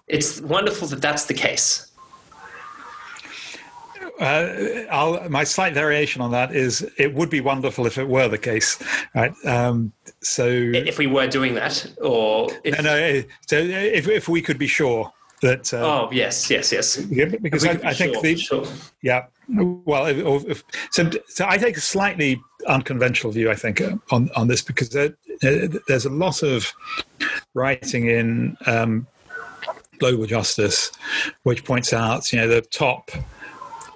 it's 0.09 0.41
wonderful 0.41 0.89
that 0.89 1.01
that's 1.01 1.27
the 1.27 1.35
case. 1.35 1.90
Uh, 4.21 5.27
my 5.31 5.45
slight 5.45 5.73
variation 5.73 6.21
on 6.21 6.31
that 6.31 6.55
is 6.55 6.87
it 6.99 7.15
would 7.15 7.31
be 7.31 7.41
wonderful 7.41 7.87
if 7.87 7.97
it 7.97 8.07
were 8.07 8.29
the 8.29 8.37
case, 8.37 8.79
right? 9.15 9.33
Um, 9.47 9.93
so 10.21 10.47
if 10.47 10.99
we 10.99 11.07
were 11.07 11.27
doing 11.27 11.55
that, 11.55 11.87
or 12.03 12.51
if, 12.63 12.77
no, 12.77 12.83
no, 12.83 12.95
eh, 12.95 13.23
so 13.47 13.57
if 13.57 14.09
if 14.09 14.29
we 14.29 14.43
could 14.43 14.59
be 14.59 14.67
sure 14.67 15.11
that. 15.41 15.73
Uh, 15.73 15.79
oh 15.79 16.11
yes, 16.13 16.51
yes, 16.51 16.71
yes. 16.71 16.99
Yeah, 17.09 17.25
because 17.41 17.65
I, 17.65 17.75
be 17.77 17.85
I, 17.85 17.95
think 17.95 18.13
sure, 18.13 18.23
the 18.23 18.37
sure. 18.37 18.67
yeah. 19.03 19.25
Well, 19.49 20.05
if, 20.07 20.45
if, 20.49 20.65
so 20.91 21.11
so 21.27 21.47
I 21.49 21.57
take 21.57 21.79
a 21.79 21.81
slightly 21.81 22.39
unconventional 22.69 23.33
view. 23.33 23.51
I 23.51 23.55
think 23.55 23.81
on 24.11 24.29
on 24.37 24.49
this 24.49 24.61
because 24.61 24.91
there, 24.91 25.17
there's 25.41 26.05
a 26.05 26.11
lot 26.11 26.43
of 26.43 26.71
writing 27.55 28.09
in. 28.09 28.57
Um, 28.67 29.07
global 29.99 30.25
justice, 30.25 30.91
which 31.43 31.63
points 31.63 31.93
out, 31.93 32.33
you 32.33 32.39
know, 32.39 32.49
the 32.49 32.63
top 32.63 33.11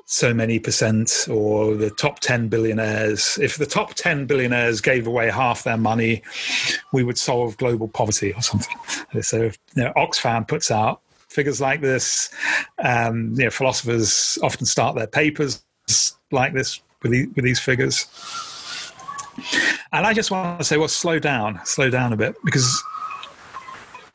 so 0.06 0.34
many 0.34 0.58
percent 0.58 1.26
or 1.30 1.74
the 1.74 1.90
top 1.90 2.20
10 2.20 2.48
billionaires. 2.48 3.38
If 3.40 3.56
the 3.56 3.66
top 3.66 3.94
10 3.94 4.26
billionaires 4.26 4.80
gave 4.80 5.06
away 5.06 5.30
half 5.30 5.64
their 5.64 5.78
money, 5.78 6.22
we 6.92 7.04
would 7.04 7.18
solve 7.18 7.56
global 7.56 7.88
poverty 7.88 8.32
or 8.32 8.42
something. 8.42 8.76
So, 9.22 9.44
you 9.44 9.52
know, 9.76 9.92
Oxfam 9.96 10.46
puts 10.46 10.70
out 10.70 11.00
figures 11.34 11.60
like 11.60 11.80
this. 11.80 12.32
Um, 12.78 13.34
you 13.36 13.44
know, 13.44 13.50
philosophers 13.50 14.38
often 14.42 14.66
start 14.66 14.94
their 14.94 15.06
papers 15.06 15.64
like 16.30 16.54
this 16.54 16.80
with, 17.02 17.12
the, 17.12 17.26
with 17.34 17.44
these 17.44 17.60
figures. 17.60 18.06
And 19.92 20.06
I 20.06 20.14
just 20.14 20.30
want 20.30 20.60
to 20.60 20.64
say, 20.64 20.76
well, 20.76 20.88
slow 20.88 21.18
down, 21.18 21.60
slow 21.64 21.90
down 21.90 22.12
a 22.12 22.16
bit, 22.16 22.36
because 22.44 22.82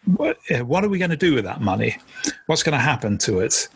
what, 0.05 0.37
what 0.61 0.83
are 0.83 0.89
we 0.89 0.97
going 0.97 1.11
to 1.11 1.17
do 1.17 1.35
with 1.35 1.43
that 1.45 1.61
money? 1.61 1.97
What's 2.45 2.63
going 2.63 2.77
to 2.77 2.83
happen 2.83 3.17
to 3.19 3.39
it? 3.39 3.67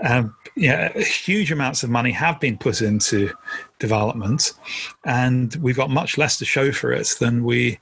Um, 0.00 0.34
yeah, 0.56 0.96
huge 0.98 1.50
amounts 1.50 1.82
of 1.82 1.90
money 1.90 2.12
have 2.12 2.40
been 2.40 2.56
put 2.56 2.80
into 2.80 3.32
development, 3.78 4.52
and 5.04 5.54
we've 5.56 5.76
got 5.76 5.90
much 5.90 6.16
less 6.16 6.38
to 6.38 6.44
show 6.44 6.72
for 6.72 6.92
it 6.92 7.14
than 7.18 7.44
we 7.44 7.78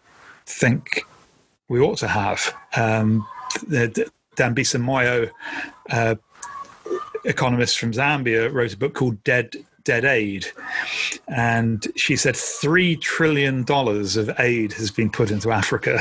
think 0.46 1.04
we 1.68 1.80
ought 1.80 1.98
to 1.98 2.08
have. 2.08 2.54
Um, 2.76 3.26
Dambisa 4.36 4.80
Moyo, 4.80 5.30
uh, 5.90 6.14
economist 7.24 7.78
from 7.78 7.92
Zambia, 7.92 8.52
wrote 8.52 8.72
a 8.72 8.76
book 8.76 8.94
called 8.94 9.22
Dead 9.24 9.54
Dead 9.84 10.04
Aid. 10.04 10.46
And 11.28 11.86
she 11.96 12.16
said 12.16 12.34
$3 12.34 13.00
trillion 13.00 13.64
of 13.68 14.40
aid 14.40 14.72
has 14.74 14.90
been 14.90 15.10
put 15.10 15.30
into 15.30 15.50
Africa. 15.50 16.00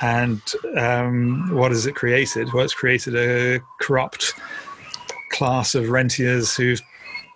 And 0.00 0.40
um, 0.76 1.50
what 1.54 1.72
has 1.72 1.86
it 1.86 1.94
created? 1.94 2.52
Well, 2.52 2.64
it's 2.64 2.74
created 2.74 3.16
a 3.16 3.60
corrupt 3.80 4.34
class 5.30 5.74
of 5.74 5.90
rentiers 5.90 6.56
who've 6.56 6.80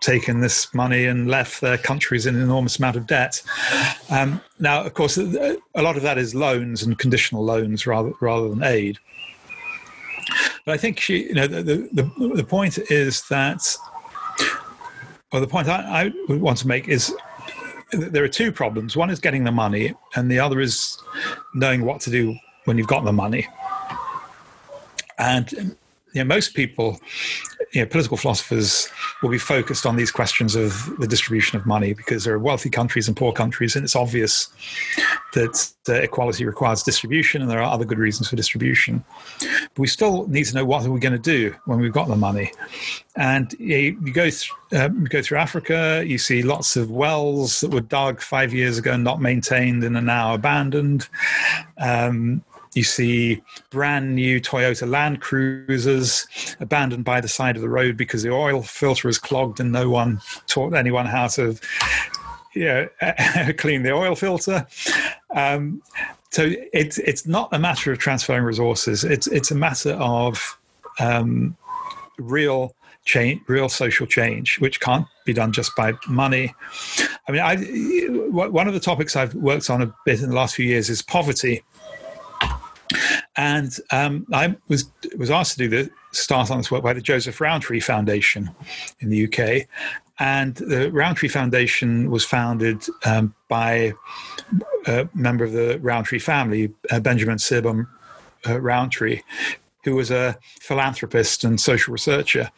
taken 0.00 0.40
this 0.40 0.72
money 0.74 1.06
and 1.06 1.28
left 1.28 1.60
their 1.60 1.78
countries 1.78 2.26
in 2.26 2.34
an 2.34 2.42
enormous 2.42 2.78
amount 2.78 2.96
of 2.96 3.06
debt. 3.06 3.42
Um, 4.10 4.40
now, 4.58 4.82
of 4.82 4.94
course, 4.94 5.16
a 5.16 5.58
lot 5.76 5.96
of 5.96 6.02
that 6.02 6.18
is 6.18 6.34
loans 6.34 6.82
and 6.82 6.98
conditional 6.98 7.44
loans 7.44 7.86
rather 7.86 8.12
rather 8.20 8.48
than 8.48 8.62
aid. 8.62 8.98
But 10.64 10.74
I 10.74 10.76
think 10.76 11.00
she, 11.00 11.28
you 11.28 11.34
know, 11.34 11.46
the 11.46 11.88
the, 11.92 12.32
the 12.34 12.44
point 12.44 12.78
is 12.90 13.22
that 13.28 13.76
or 15.32 15.40
the 15.40 15.46
point 15.46 15.68
I, 15.68 16.12
I 16.28 16.34
want 16.34 16.58
to 16.58 16.68
make 16.68 16.88
is 16.88 17.14
there 17.92 18.24
are 18.24 18.28
two 18.28 18.52
problems. 18.52 18.96
One 18.96 19.10
is 19.10 19.20
getting 19.20 19.44
the 19.44 19.52
money, 19.52 19.94
and 20.14 20.30
the 20.30 20.38
other 20.38 20.60
is 20.60 20.98
knowing 21.54 21.84
what 21.84 22.00
to 22.02 22.10
do 22.10 22.36
when 22.64 22.78
you've 22.78 22.86
got 22.86 23.04
the 23.04 23.12
money. 23.12 23.46
And 25.18 25.76
you 26.12 26.22
know, 26.22 26.24
most 26.24 26.54
people, 26.54 27.00
you 27.72 27.80
know, 27.80 27.86
political 27.86 28.16
philosophers 28.16 28.88
will 29.22 29.30
be 29.30 29.38
focused 29.38 29.86
on 29.86 29.96
these 29.96 30.10
questions 30.10 30.54
of 30.54 30.94
the 30.98 31.06
distribution 31.06 31.58
of 31.58 31.64
money 31.64 31.94
because 31.94 32.24
there 32.24 32.34
are 32.34 32.38
wealthy 32.38 32.68
countries 32.68 33.08
and 33.08 33.16
poor 33.16 33.32
countries, 33.32 33.74
and 33.74 33.84
it's 33.84 33.96
obvious 33.96 34.48
that 35.32 35.72
equality 35.88 36.44
requires 36.44 36.82
distribution, 36.82 37.40
and 37.40 37.50
there 37.50 37.60
are 37.62 37.72
other 37.72 37.86
good 37.86 37.98
reasons 37.98 38.28
for 38.28 38.36
distribution. 38.36 39.02
But 39.40 39.78
we 39.78 39.86
still 39.86 40.26
need 40.28 40.44
to 40.44 40.54
know 40.54 40.66
what 40.66 40.84
are 40.84 40.90
we 40.90 41.00
going 41.00 41.14
to 41.14 41.18
do 41.18 41.54
when 41.64 41.80
we've 41.80 41.92
got 41.92 42.08
the 42.08 42.16
money. 42.16 42.52
And 43.16 43.54
you, 43.58 43.98
you 44.04 44.12
go 44.12 44.28
th- 44.28 44.50
uh, 44.74 44.90
you 44.92 45.06
go 45.08 45.22
through 45.22 45.38
Africa, 45.38 46.04
you 46.06 46.18
see 46.18 46.42
lots 46.42 46.76
of 46.76 46.90
wells 46.90 47.60
that 47.60 47.70
were 47.70 47.80
dug 47.80 48.20
five 48.20 48.52
years 48.52 48.76
ago 48.76 48.92
and 48.92 49.04
not 49.04 49.20
maintained 49.20 49.82
and 49.82 49.96
are 49.96 50.02
now 50.02 50.34
abandoned. 50.34 51.08
Um, 51.78 52.44
you 52.74 52.82
see 52.82 53.42
brand 53.70 54.14
new 54.14 54.40
Toyota 54.40 54.88
Land 54.88 55.20
Cruisers 55.20 56.26
abandoned 56.60 57.04
by 57.04 57.20
the 57.20 57.28
side 57.28 57.56
of 57.56 57.62
the 57.62 57.68
road 57.68 57.96
because 57.96 58.22
the 58.22 58.30
oil 58.30 58.62
filter 58.62 59.08
is 59.08 59.18
clogged 59.18 59.60
and 59.60 59.72
no 59.72 59.90
one 59.90 60.20
taught 60.46 60.74
anyone 60.74 61.06
how 61.06 61.26
to 61.28 61.56
you 62.54 62.64
know, 62.64 62.88
clean 63.58 63.82
the 63.82 63.92
oil 63.92 64.14
filter. 64.14 64.66
Um, 65.34 65.82
so 66.30 66.50
it's 66.72 66.98
it's 66.98 67.26
not 67.26 67.50
a 67.52 67.58
matter 67.58 67.92
of 67.92 67.98
transferring 67.98 68.44
resources. 68.44 69.04
It's 69.04 69.26
it's 69.26 69.50
a 69.50 69.54
matter 69.54 69.92
of 69.92 70.58
um, 70.98 71.56
real 72.18 72.74
change, 73.04 73.42
real 73.48 73.68
social 73.68 74.06
change, 74.06 74.58
which 74.60 74.80
can't 74.80 75.06
be 75.26 75.32
done 75.32 75.52
just 75.52 75.74
by 75.76 75.92
money. 76.08 76.54
I 77.28 77.32
mean, 77.32 77.40
I, 77.40 77.56
one 78.30 78.66
of 78.66 78.74
the 78.74 78.80
topics 78.80 79.16
I've 79.16 79.34
worked 79.34 79.68
on 79.70 79.82
a 79.82 79.94
bit 80.04 80.22
in 80.22 80.30
the 80.30 80.34
last 80.34 80.54
few 80.54 80.66
years 80.66 80.88
is 80.88 81.02
poverty. 81.02 81.62
And 83.36 83.76
um, 83.90 84.26
I 84.32 84.56
was 84.68 84.90
was 85.16 85.30
asked 85.30 85.52
to 85.52 85.58
do 85.58 85.68
the 85.68 85.90
start 86.12 86.50
on 86.50 86.58
this 86.58 86.70
work 86.70 86.82
by 86.82 86.92
the 86.92 87.00
Joseph 87.00 87.40
Rowntree 87.40 87.80
Foundation 87.80 88.50
in 89.00 89.08
the 89.08 89.24
UK, 89.26 89.66
and 90.18 90.54
the 90.54 90.90
Rowntree 90.92 91.28
Foundation 91.28 92.10
was 92.10 92.24
founded 92.24 92.84
um, 93.04 93.34
by 93.48 93.92
a 94.86 95.08
member 95.14 95.44
of 95.44 95.52
the 95.52 95.78
Rowntree 95.80 96.18
family, 96.18 96.72
uh, 96.90 97.00
Benjamin 97.00 97.38
Seebohm 97.38 97.86
uh, 98.46 98.60
Rowntree, 98.60 99.22
who 99.84 99.94
was 99.94 100.10
a 100.10 100.38
philanthropist 100.60 101.44
and 101.44 101.60
social 101.60 101.92
researcher. 101.92 102.50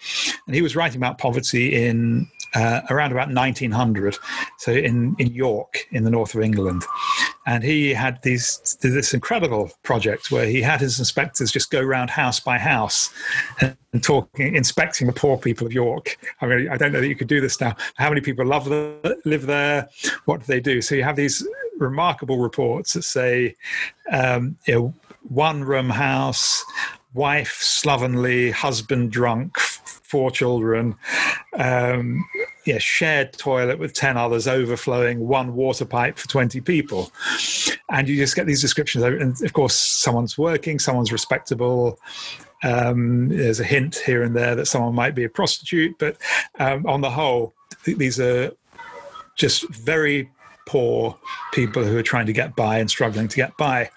And 0.46 0.54
he 0.54 0.62
was 0.62 0.76
writing 0.76 0.98
about 0.98 1.18
poverty 1.18 1.74
in 1.74 2.28
uh, 2.54 2.80
around 2.90 3.12
about 3.12 3.32
1900, 3.32 4.16
so 4.58 4.72
in, 4.72 5.16
in 5.18 5.34
York, 5.34 5.86
in 5.90 6.04
the 6.04 6.10
north 6.10 6.34
of 6.34 6.40
England. 6.40 6.84
And 7.46 7.62
he 7.62 7.92
had 7.92 8.22
these 8.22 8.78
this 8.80 9.12
incredible 9.12 9.70
project 9.82 10.30
where 10.30 10.46
he 10.46 10.62
had 10.62 10.80
his 10.80 10.98
inspectors 10.98 11.52
just 11.52 11.70
go 11.70 11.80
around 11.80 12.08
house 12.08 12.40
by 12.40 12.58
house 12.58 13.12
and, 13.60 13.76
and 13.92 14.02
talking, 14.02 14.54
inspecting 14.54 15.06
the 15.06 15.12
poor 15.12 15.36
people 15.36 15.66
of 15.66 15.72
York. 15.72 16.16
I 16.40 16.46
mean, 16.46 16.68
I 16.68 16.76
don't 16.76 16.92
know 16.92 17.00
that 17.00 17.08
you 17.08 17.16
could 17.16 17.28
do 17.28 17.40
this 17.40 17.60
now. 17.60 17.76
How 17.96 18.08
many 18.08 18.20
people 18.20 18.46
love 18.46 18.64
the, 18.66 19.20
live 19.24 19.46
there? 19.46 19.88
What 20.24 20.40
do 20.40 20.46
they 20.46 20.60
do? 20.60 20.80
So 20.80 20.94
you 20.94 21.02
have 21.02 21.16
these 21.16 21.46
remarkable 21.78 22.38
reports 22.38 22.94
that 22.94 23.02
say, 23.02 23.56
um, 24.10 24.56
you 24.66 24.74
know, 24.74 24.94
one 25.28 25.64
room 25.64 25.90
house, 25.90 26.64
wife 27.14 27.58
slovenly, 27.60 28.50
husband 28.50 29.12
drunk, 29.12 29.58
four 29.58 30.30
children, 30.30 30.96
um, 31.54 32.24
yeah, 32.66 32.78
shared 32.78 33.32
toilet 33.32 33.78
with 33.78 33.94
10 33.94 34.16
others 34.16 34.48
overflowing, 34.48 35.20
one 35.20 35.54
water 35.54 35.84
pipe 35.84 36.18
for 36.18 36.28
20 36.28 36.60
people. 36.60 37.12
And 37.88 38.08
you 38.08 38.16
just 38.16 38.36
get 38.36 38.46
these 38.46 38.60
descriptions. 38.60 39.04
And 39.04 39.40
of 39.42 39.52
course, 39.52 39.76
someone's 39.76 40.36
working, 40.36 40.78
someone's 40.78 41.12
respectable. 41.12 41.98
Um, 42.62 43.28
there's 43.28 43.60
a 43.60 43.64
hint 43.64 43.96
here 43.96 44.22
and 44.22 44.34
there 44.34 44.54
that 44.54 44.66
someone 44.66 44.94
might 44.94 45.14
be 45.14 45.24
a 45.24 45.28
prostitute, 45.28 45.96
but 45.98 46.16
um, 46.58 46.86
on 46.86 47.00
the 47.00 47.10
whole, 47.10 47.54
th- 47.84 47.98
these 47.98 48.18
are 48.18 48.52
just 49.36 49.68
very 49.68 50.30
poor 50.66 51.18
people 51.52 51.84
who 51.84 51.96
are 51.96 52.02
trying 52.02 52.26
to 52.26 52.32
get 52.32 52.56
by 52.56 52.78
and 52.78 52.90
struggling 52.90 53.28
to 53.28 53.36
get 53.36 53.56
by. 53.56 53.90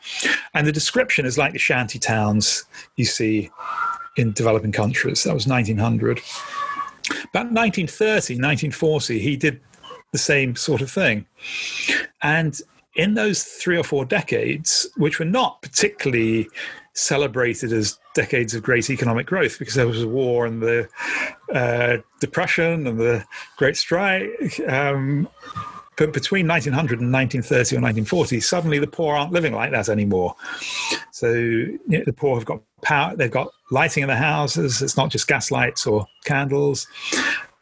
And 0.53 0.67
the 0.67 0.71
description 0.71 1.25
is 1.25 1.37
like 1.37 1.53
the 1.53 1.59
shanty 1.59 1.99
towns 1.99 2.65
you 2.95 3.05
see 3.05 3.49
in 4.17 4.33
developing 4.33 4.71
countries. 4.71 5.23
That 5.23 5.33
was 5.33 5.47
1900. 5.47 6.21
About 7.09 7.51
1930, 7.51 8.35
1940, 8.35 9.19
he 9.19 9.37
did 9.37 9.61
the 10.11 10.17
same 10.17 10.55
sort 10.55 10.81
of 10.81 10.91
thing. 10.91 11.25
And 12.21 12.59
in 12.95 13.13
those 13.13 13.43
three 13.43 13.77
or 13.77 13.83
four 13.83 14.05
decades, 14.05 14.87
which 14.97 15.19
were 15.19 15.25
not 15.25 15.61
particularly 15.61 16.49
celebrated 16.93 17.71
as 17.71 17.99
decades 18.15 18.55
of 18.55 18.63
great 18.63 18.89
economic 18.89 19.27
growth 19.27 19.59
because 19.59 19.75
there 19.75 19.87
was 19.87 20.01
a 20.01 20.07
war 20.07 20.47
and 20.47 20.63
the 20.63 20.89
uh, 21.53 21.97
depression 22.19 22.87
and 22.87 22.99
the 22.99 23.23
great 23.57 23.77
strike 23.77 24.59
um, 24.67 25.29
but 25.97 26.13
between 26.13 26.47
1900 26.47 27.01
and 27.01 27.11
1930 27.11 27.75
or 27.75 27.81
1940, 27.81 28.39
suddenly 28.39 28.79
the 28.79 28.87
poor 28.87 29.15
aren't 29.15 29.33
living 29.33 29.53
like 29.53 29.71
that 29.71 29.89
anymore. 29.89 30.35
So 31.11 31.33
you 31.33 31.79
know, 31.87 32.03
the 32.05 32.13
poor 32.13 32.35
have 32.35 32.45
got 32.45 32.61
power, 32.83 33.15
they've 33.15 33.31
got 33.31 33.49
lighting 33.71 34.03
in 34.03 34.07
their 34.07 34.17
houses. 34.17 34.81
It's 34.81 34.95
not 34.95 35.09
just 35.09 35.27
gas 35.27 35.49
lights 35.51 35.87
or 35.87 36.05
candles. 36.25 36.87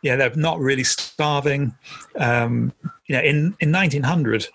Yeah, 0.01 0.17
they're 0.17 0.35
not 0.35 0.59
really 0.59 0.83
starving. 0.83 1.73
Um, 2.17 2.73
you 3.07 3.15
know, 3.15 3.21
in, 3.21 3.55
in 3.59 3.71
1900, 3.71 4.47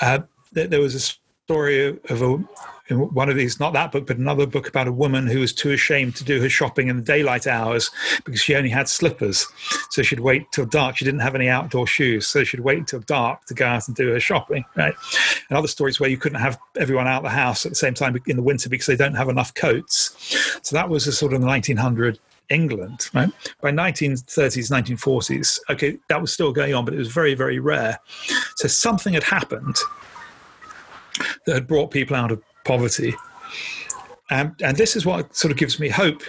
uh, 0.00 0.20
there, 0.52 0.66
there 0.66 0.80
was 0.80 0.94
a 0.94 1.00
story 1.00 1.88
of 1.88 2.22
a 2.22 2.26
in 2.26 2.46
one 2.90 3.28
of 3.28 3.36
these, 3.36 3.60
not 3.60 3.72
that 3.72 3.92
book, 3.92 4.06
but 4.06 4.16
another 4.16 4.46
book 4.46 4.68
about 4.68 4.88
a 4.88 4.92
woman 4.92 5.26
who 5.26 5.40
was 5.40 5.52
too 5.52 5.70
ashamed 5.70 6.16
to 6.16 6.24
do 6.24 6.40
her 6.40 6.48
shopping 6.48 6.88
in 6.88 6.96
the 6.96 7.02
daylight 7.02 7.46
hours 7.46 7.90
because 8.24 8.40
she 8.40 8.54
only 8.54 8.70
had 8.70 8.88
slippers. 8.88 9.46
So 9.90 10.02
she'd 10.02 10.20
wait 10.20 10.50
till 10.52 10.66
dark. 10.66 10.96
She 10.96 11.04
didn't 11.04 11.20
have 11.20 11.34
any 11.34 11.48
outdoor 11.48 11.86
shoes. 11.86 12.26
So 12.26 12.44
she'd 12.44 12.60
wait 12.60 12.86
till 12.86 13.00
dark 13.00 13.44
to 13.46 13.54
go 13.54 13.66
out 13.66 13.86
and 13.88 13.96
do 13.96 14.10
her 14.10 14.20
shopping, 14.20 14.64
right? 14.76 14.94
And 15.48 15.58
other 15.58 15.68
stories 15.68 16.00
where 16.00 16.10
you 16.10 16.18
couldn't 16.18 16.40
have 16.40 16.58
everyone 16.78 17.06
out 17.06 17.18
of 17.18 17.24
the 17.24 17.30
house 17.30 17.64
at 17.64 17.72
the 17.72 17.76
same 17.76 17.94
time 17.94 18.18
in 18.26 18.36
the 18.36 18.42
winter 18.42 18.68
because 18.68 18.86
they 18.86 18.96
don't 18.96 19.14
have 19.14 19.28
enough 19.28 19.54
coats. 19.54 20.16
So 20.62 20.76
that 20.76 20.88
was 20.88 21.06
a 21.06 21.12
sort 21.12 21.32
of 21.32 21.42
1900 21.42 22.18
England, 22.50 23.08
right? 23.14 23.30
By 23.60 23.70
1930s, 23.70 24.70
1940s, 24.70 25.60
okay, 25.70 25.98
that 26.08 26.20
was 26.20 26.32
still 26.32 26.52
going 26.52 26.74
on, 26.74 26.84
but 26.84 26.94
it 26.94 26.98
was 26.98 27.12
very, 27.12 27.34
very 27.34 27.60
rare. 27.60 27.98
So 28.56 28.68
something 28.68 29.14
had 29.14 29.22
happened 29.22 29.76
that 31.46 31.54
had 31.54 31.66
brought 31.66 31.90
people 31.90 32.16
out 32.16 32.32
of 32.32 32.42
poverty. 32.70 33.12
Um, 34.30 34.54
and 34.62 34.76
this 34.76 34.94
is 34.94 35.04
what 35.04 35.34
sort 35.34 35.50
of 35.50 35.58
gives 35.58 35.80
me 35.80 35.88
hope, 35.88 36.22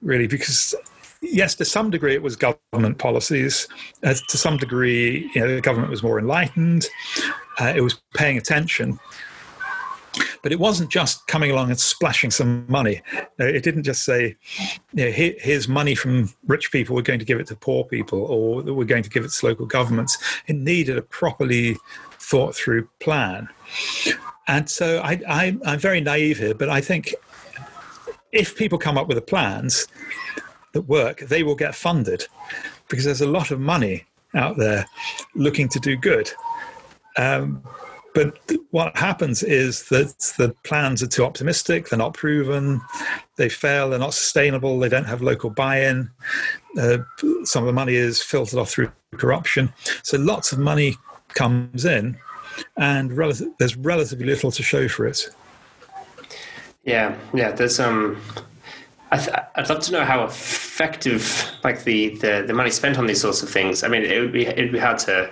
really, 0.00 0.26
because 0.26 0.74
yes, 1.20 1.54
to 1.56 1.66
some 1.66 1.90
degree, 1.90 2.14
it 2.14 2.22
was 2.22 2.34
government 2.34 2.96
policies. 2.96 3.68
Uh, 4.02 4.14
to 4.28 4.38
some 4.38 4.56
degree, 4.56 5.30
you 5.34 5.40
know, 5.42 5.54
the 5.54 5.60
government 5.60 5.90
was 5.90 6.02
more 6.02 6.18
enlightened. 6.18 6.86
Uh, 7.60 7.74
it 7.76 7.82
was 7.82 8.00
paying 8.14 8.38
attention. 8.38 8.98
But 10.42 10.50
it 10.52 10.58
wasn't 10.58 10.90
just 10.90 11.26
coming 11.26 11.50
along 11.50 11.68
and 11.68 11.78
splashing 11.78 12.30
some 12.30 12.64
money. 12.68 13.02
Uh, 13.38 13.44
it 13.44 13.62
didn't 13.62 13.82
just 13.82 14.02
say, 14.02 14.34
you 14.94 15.04
know, 15.04 15.10
Here, 15.10 15.34
here's 15.38 15.68
money 15.68 15.94
from 15.94 16.32
rich 16.46 16.72
people, 16.72 16.96
we're 16.96 17.02
going 17.02 17.18
to 17.18 17.26
give 17.26 17.38
it 17.38 17.48
to 17.48 17.54
poor 17.54 17.84
people, 17.84 18.20
or 18.22 18.62
we're 18.62 18.86
going 18.86 19.02
to 19.02 19.10
give 19.10 19.26
it 19.26 19.30
to 19.30 19.46
local 19.46 19.66
governments. 19.66 20.16
It 20.46 20.56
needed 20.56 20.96
a 20.96 21.02
properly 21.02 21.76
thought 22.18 22.54
through 22.54 22.88
plan. 22.98 23.50
And 24.48 24.68
so 24.68 25.00
I, 25.00 25.20
I, 25.28 25.56
I'm 25.64 25.78
very 25.78 26.00
naive 26.00 26.38
here, 26.38 26.54
but 26.54 26.68
I 26.68 26.80
think 26.80 27.14
if 28.32 28.56
people 28.56 28.78
come 28.78 28.98
up 28.98 29.08
with 29.08 29.16
the 29.16 29.22
plans 29.22 29.86
that 30.72 30.82
work, 30.82 31.20
they 31.20 31.42
will 31.42 31.54
get 31.54 31.74
funded 31.74 32.26
because 32.88 33.04
there's 33.04 33.20
a 33.20 33.28
lot 33.28 33.50
of 33.50 33.60
money 33.60 34.04
out 34.34 34.56
there 34.56 34.86
looking 35.34 35.68
to 35.68 35.78
do 35.78 35.96
good. 35.96 36.30
Um, 37.16 37.62
but 38.14 38.38
what 38.70 38.96
happens 38.96 39.42
is 39.42 39.84
that 39.88 40.34
the 40.36 40.54
plans 40.64 41.02
are 41.02 41.06
too 41.06 41.24
optimistic, 41.24 41.88
they're 41.88 41.98
not 41.98 42.14
proven, 42.14 42.80
they 43.36 43.48
fail, 43.48 43.88
they're 43.88 43.98
not 43.98 44.12
sustainable, 44.12 44.78
they 44.78 44.88
don't 44.88 45.06
have 45.06 45.22
local 45.22 45.48
buy 45.48 45.80
in. 45.80 46.10
Uh, 46.78 46.98
some 47.44 47.62
of 47.62 47.66
the 47.66 47.72
money 47.72 47.94
is 47.94 48.22
filtered 48.22 48.58
off 48.58 48.70
through 48.70 48.92
corruption. 49.16 49.72
So 50.02 50.18
lots 50.18 50.52
of 50.52 50.58
money 50.58 50.96
comes 51.28 51.86
in, 51.86 52.18
and 52.76 53.12
rel- 53.16 53.32
there's 53.58 53.76
relatively 53.76 54.26
little 54.26 54.50
to 54.50 54.62
show 54.62 54.88
for 54.88 55.06
it. 55.06 55.28
Yeah, 56.84 57.16
yeah. 57.32 57.52
There's 57.52 57.78
um, 57.78 58.20
I 59.12 59.44
would 59.56 59.68
love 59.68 59.80
to 59.80 59.92
know 59.92 60.04
how 60.04 60.24
effective, 60.24 61.50
like 61.62 61.84
the, 61.84 62.16
the 62.16 62.44
the 62.46 62.54
money 62.54 62.70
spent 62.70 62.98
on 62.98 63.06
these 63.06 63.20
sorts 63.20 63.42
of 63.42 63.50
things. 63.50 63.84
I 63.84 63.88
mean, 63.88 64.02
it 64.02 64.20
would 64.20 64.32
be 64.32 64.46
it 64.46 64.58
would 64.58 64.72
be 64.72 64.78
hard 64.78 64.98
to 65.00 65.30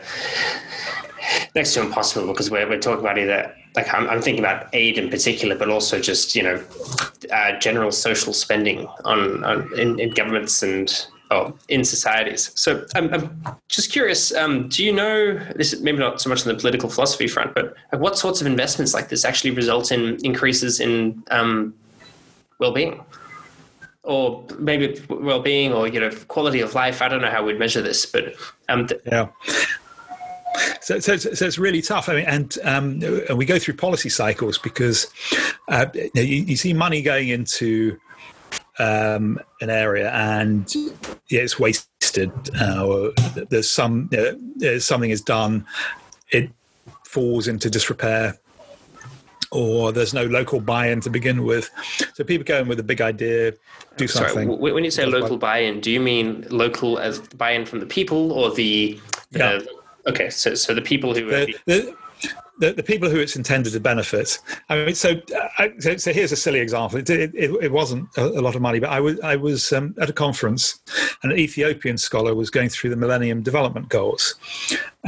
next 1.54 1.74
to 1.74 1.80
impossible 1.80 2.28
because 2.28 2.50
we're, 2.50 2.68
we're 2.68 2.78
talking 2.78 3.00
about 3.00 3.18
either 3.18 3.54
like 3.76 3.92
I'm, 3.92 4.08
I'm 4.08 4.20
thinking 4.20 4.42
about 4.42 4.68
aid 4.72 4.98
in 4.98 5.10
particular, 5.10 5.56
but 5.56 5.70
also 5.70 6.00
just 6.00 6.34
you 6.34 6.42
know 6.42 6.62
uh, 7.32 7.58
general 7.58 7.92
social 7.92 8.32
spending 8.32 8.86
on, 9.04 9.44
on 9.44 9.78
in, 9.78 9.98
in, 9.98 10.10
governments 10.10 10.62
and 10.62 11.06
oh, 11.30 11.54
in 11.68 11.84
societies. 11.84 12.50
So 12.54 12.84
I'm, 12.94 13.12
I'm 13.14 13.44
just 13.68 13.92
curious. 13.92 14.34
Um, 14.34 14.68
do 14.68 14.84
you 14.84 14.92
know 14.92 15.38
this? 15.56 15.78
Maybe 15.80 15.98
not 15.98 16.20
so 16.20 16.28
much 16.28 16.46
on 16.46 16.52
the 16.52 16.58
political 16.58 16.88
philosophy 16.88 17.28
front, 17.28 17.54
but 17.54 17.74
what 17.92 18.18
sorts 18.18 18.40
of 18.40 18.46
investments 18.46 18.94
like 18.94 19.08
this 19.08 19.24
actually 19.24 19.52
result 19.52 19.92
in 19.92 20.18
increases 20.24 20.80
in 20.80 21.22
um, 21.30 21.74
well-being? 22.58 23.02
or 24.02 24.42
maybe 24.58 24.98
well-being 25.10 25.74
or 25.74 25.86
you 25.86 26.00
know 26.00 26.10
quality 26.28 26.62
of 26.62 26.74
life 26.74 27.02
i 27.02 27.06
don't 27.06 27.20
know 27.20 27.28
how 27.28 27.44
we'd 27.44 27.58
measure 27.58 27.82
this 27.82 28.06
but 28.06 28.34
um, 28.70 28.86
th- 28.86 28.98
yeah 29.04 29.28
so, 30.80 30.98
so, 30.98 31.16
so, 31.16 31.46
it's 31.46 31.58
really 31.58 31.80
tough. 31.80 32.08
I 32.08 32.14
mean, 32.16 32.24
and 32.26 32.58
um, 32.64 33.02
and 33.28 33.38
we 33.38 33.44
go 33.44 33.58
through 33.58 33.74
policy 33.74 34.08
cycles 34.08 34.58
because 34.58 35.06
uh, 35.68 35.86
you, 36.14 36.22
you, 36.22 36.56
see 36.56 36.72
money 36.72 37.02
going 37.02 37.28
into 37.28 37.98
um, 38.80 39.38
an 39.60 39.70
area 39.70 40.10
and 40.12 40.74
yeah, 41.28 41.40
it's 41.42 41.58
wasted. 41.58 42.32
Uh, 42.58 43.10
there's 43.50 43.70
some 43.70 44.08
know, 44.12 44.78
something 44.78 45.10
is 45.10 45.20
done, 45.20 45.66
it 46.30 46.50
falls 47.06 47.46
into 47.48 47.70
disrepair. 47.70 48.38
Or 49.52 49.90
there's 49.90 50.14
no 50.14 50.26
local 50.26 50.60
buy-in 50.60 51.00
to 51.00 51.10
begin 51.10 51.42
with, 51.42 51.68
so 52.14 52.22
people 52.22 52.44
go 52.44 52.60
in 52.60 52.68
with 52.68 52.78
a 52.78 52.84
big 52.84 53.00
idea, 53.00 53.52
do 53.96 54.06
something. 54.06 54.48
Sorry, 54.48 54.72
when 54.72 54.84
you 54.84 54.92
say 54.92 55.04
local 55.06 55.38
buy-in, 55.38 55.80
do 55.80 55.90
you 55.90 55.98
mean 55.98 56.46
local 56.50 57.00
as 57.00 57.18
buy-in 57.18 57.66
from 57.66 57.80
the 57.80 57.86
people, 57.86 58.30
or 58.30 58.54
the, 58.54 59.00
the 59.32 59.38
yeah 59.40 59.60
Okay, 60.06 60.30
so 60.30 60.54
so 60.54 60.74
the 60.74 60.82
people 60.82 61.14
who 61.14 61.26
the, 61.26 61.54
the, 61.66 61.96
the, 62.58 62.72
the, 62.72 62.82
people 62.82 63.08
who 63.08 63.18
it's 63.18 63.36
intended 63.36 63.72
to 63.72 63.80
benefit. 63.80 64.38
I 64.68 64.84
mean, 64.84 64.94
so 64.94 65.20
uh, 65.58 65.68
so, 65.78 65.96
so, 65.96 66.12
here's 66.12 66.30
a 66.30 66.36
silly 66.36 66.60
example. 66.60 66.98
It, 66.98 67.08
it, 67.08 67.34
it 67.34 67.72
wasn't 67.72 68.08
a, 68.16 68.26
a, 68.26 68.42
lot 68.42 68.54
of 68.54 68.62
money, 68.62 68.78
but 68.78 68.90
I 68.90 69.00
was 69.00 69.18
I 69.20 69.36
was 69.36 69.72
um, 69.72 69.94
at 69.98 70.10
a 70.10 70.12
conference, 70.12 70.80
and 71.22 71.32
an 71.32 71.38
Ethiopian 71.38 71.96
scholar 71.96 72.34
was 72.34 72.50
going 72.50 72.68
through 72.68 72.90
the 72.90 72.96
Millennium 72.96 73.42
Development 73.42 73.88
Goals. 73.88 74.34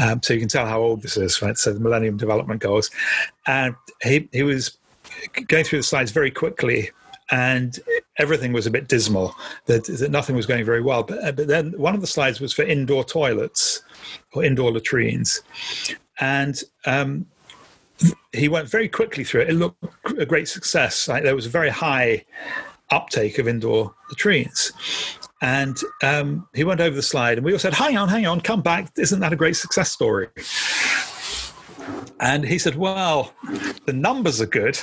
Um, 0.01 0.23
so 0.23 0.33
you 0.35 0.41
can 0.41 0.49
tell 0.49 0.67
how 0.67 0.81
old 0.81 1.03
this 1.03 1.17
is, 1.17 1.43
right? 1.43 1.59
So 1.59 1.73
the 1.73 1.81
Millennium 1.81 2.17
Development 2.17 2.61
Goals, 2.61 2.91
and 3.47 3.75
he 4.03 4.29
he 4.33 4.43
was 4.43 4.79
going 5.47 5.65
through 5.65 5.81
the 5.81 5.85
slides 5.85 6.11
very 6.11 6.31
quickly 6.31 6.91
and 7.31 7.81
everything 8.19 8.53
was 8.53 8.67
a 8.67 8.71
bit 8.71 8.89
dismal 8.89 9.35
that, 9.67 9.85
that 9.85 10.11
nothing 10.11 10.35
was 10.35 10.47
going 10.47 10.65
very 10.65 10.81
well 10.81 11.03
but, 11.03 11.37
but 11.37 11.47
then 11.47 11.73
one 11.79 11.95
of 11.95 12.01
the 12.01 12.07
slides 12.07 12.41
was 12.41 12.53
for 12.53 12.63
indoor 12.63 13.05
toilets 13.05 13.83
or 14.35 14.45
indoor 14.45 14.73
latrines. 14.73 15.43
And 16.21 16.63
um, 16.87 17.27
he 18.33 18.49
went 18.49 18.69
very 18.69 18.89
quickly 18.89 19.25
through 19.25 19.43
it. 19.43 19.51
It 19.51 19.55
looked 19.55 19.85
a 20.19 20.27
great 20.27 20.49
success. 20.49 21.09
Like 21.09 21.23
there 21.23 21.35
was 21.35 21.47
a 21.47 21.51
very 21.51 21.71
high 21.71 22.25
uptake 22.91 23.39
of 23.39 23.49
indoor 23.49 23.95
latrines. 24.11 24.73
And 25.41 25.77
um, 26.03 26.49
he 26.55 26.63
went 26.63 26.81
over 26.81 26.95
the 26.95 27.03
slide, 27.03 27.39
and 27.39 27.45
we 27.45 27.53
all 27.53 27.59
said, 27.59 27.75
"Hang 27.75 27.97
on, 27.97 28.09
hang 28.09 28.27
on, 28.27 28.41
come 28.41 28.63
back! 28.63 28.93
Isn't 28.97 29.19
that 29.21 29.33
a 29.33 29.37
great 29.37 29.57
success 29.57 29.91
story?" 29.91 30.29
And 32.21 32.45
he 32.45 32.59
said, 32.59 32.77
"Well, 32.77 33.33
the 33.87 33.93
numbers 33.93 34.41
are 34.41 34.47
good, 34.47 34.79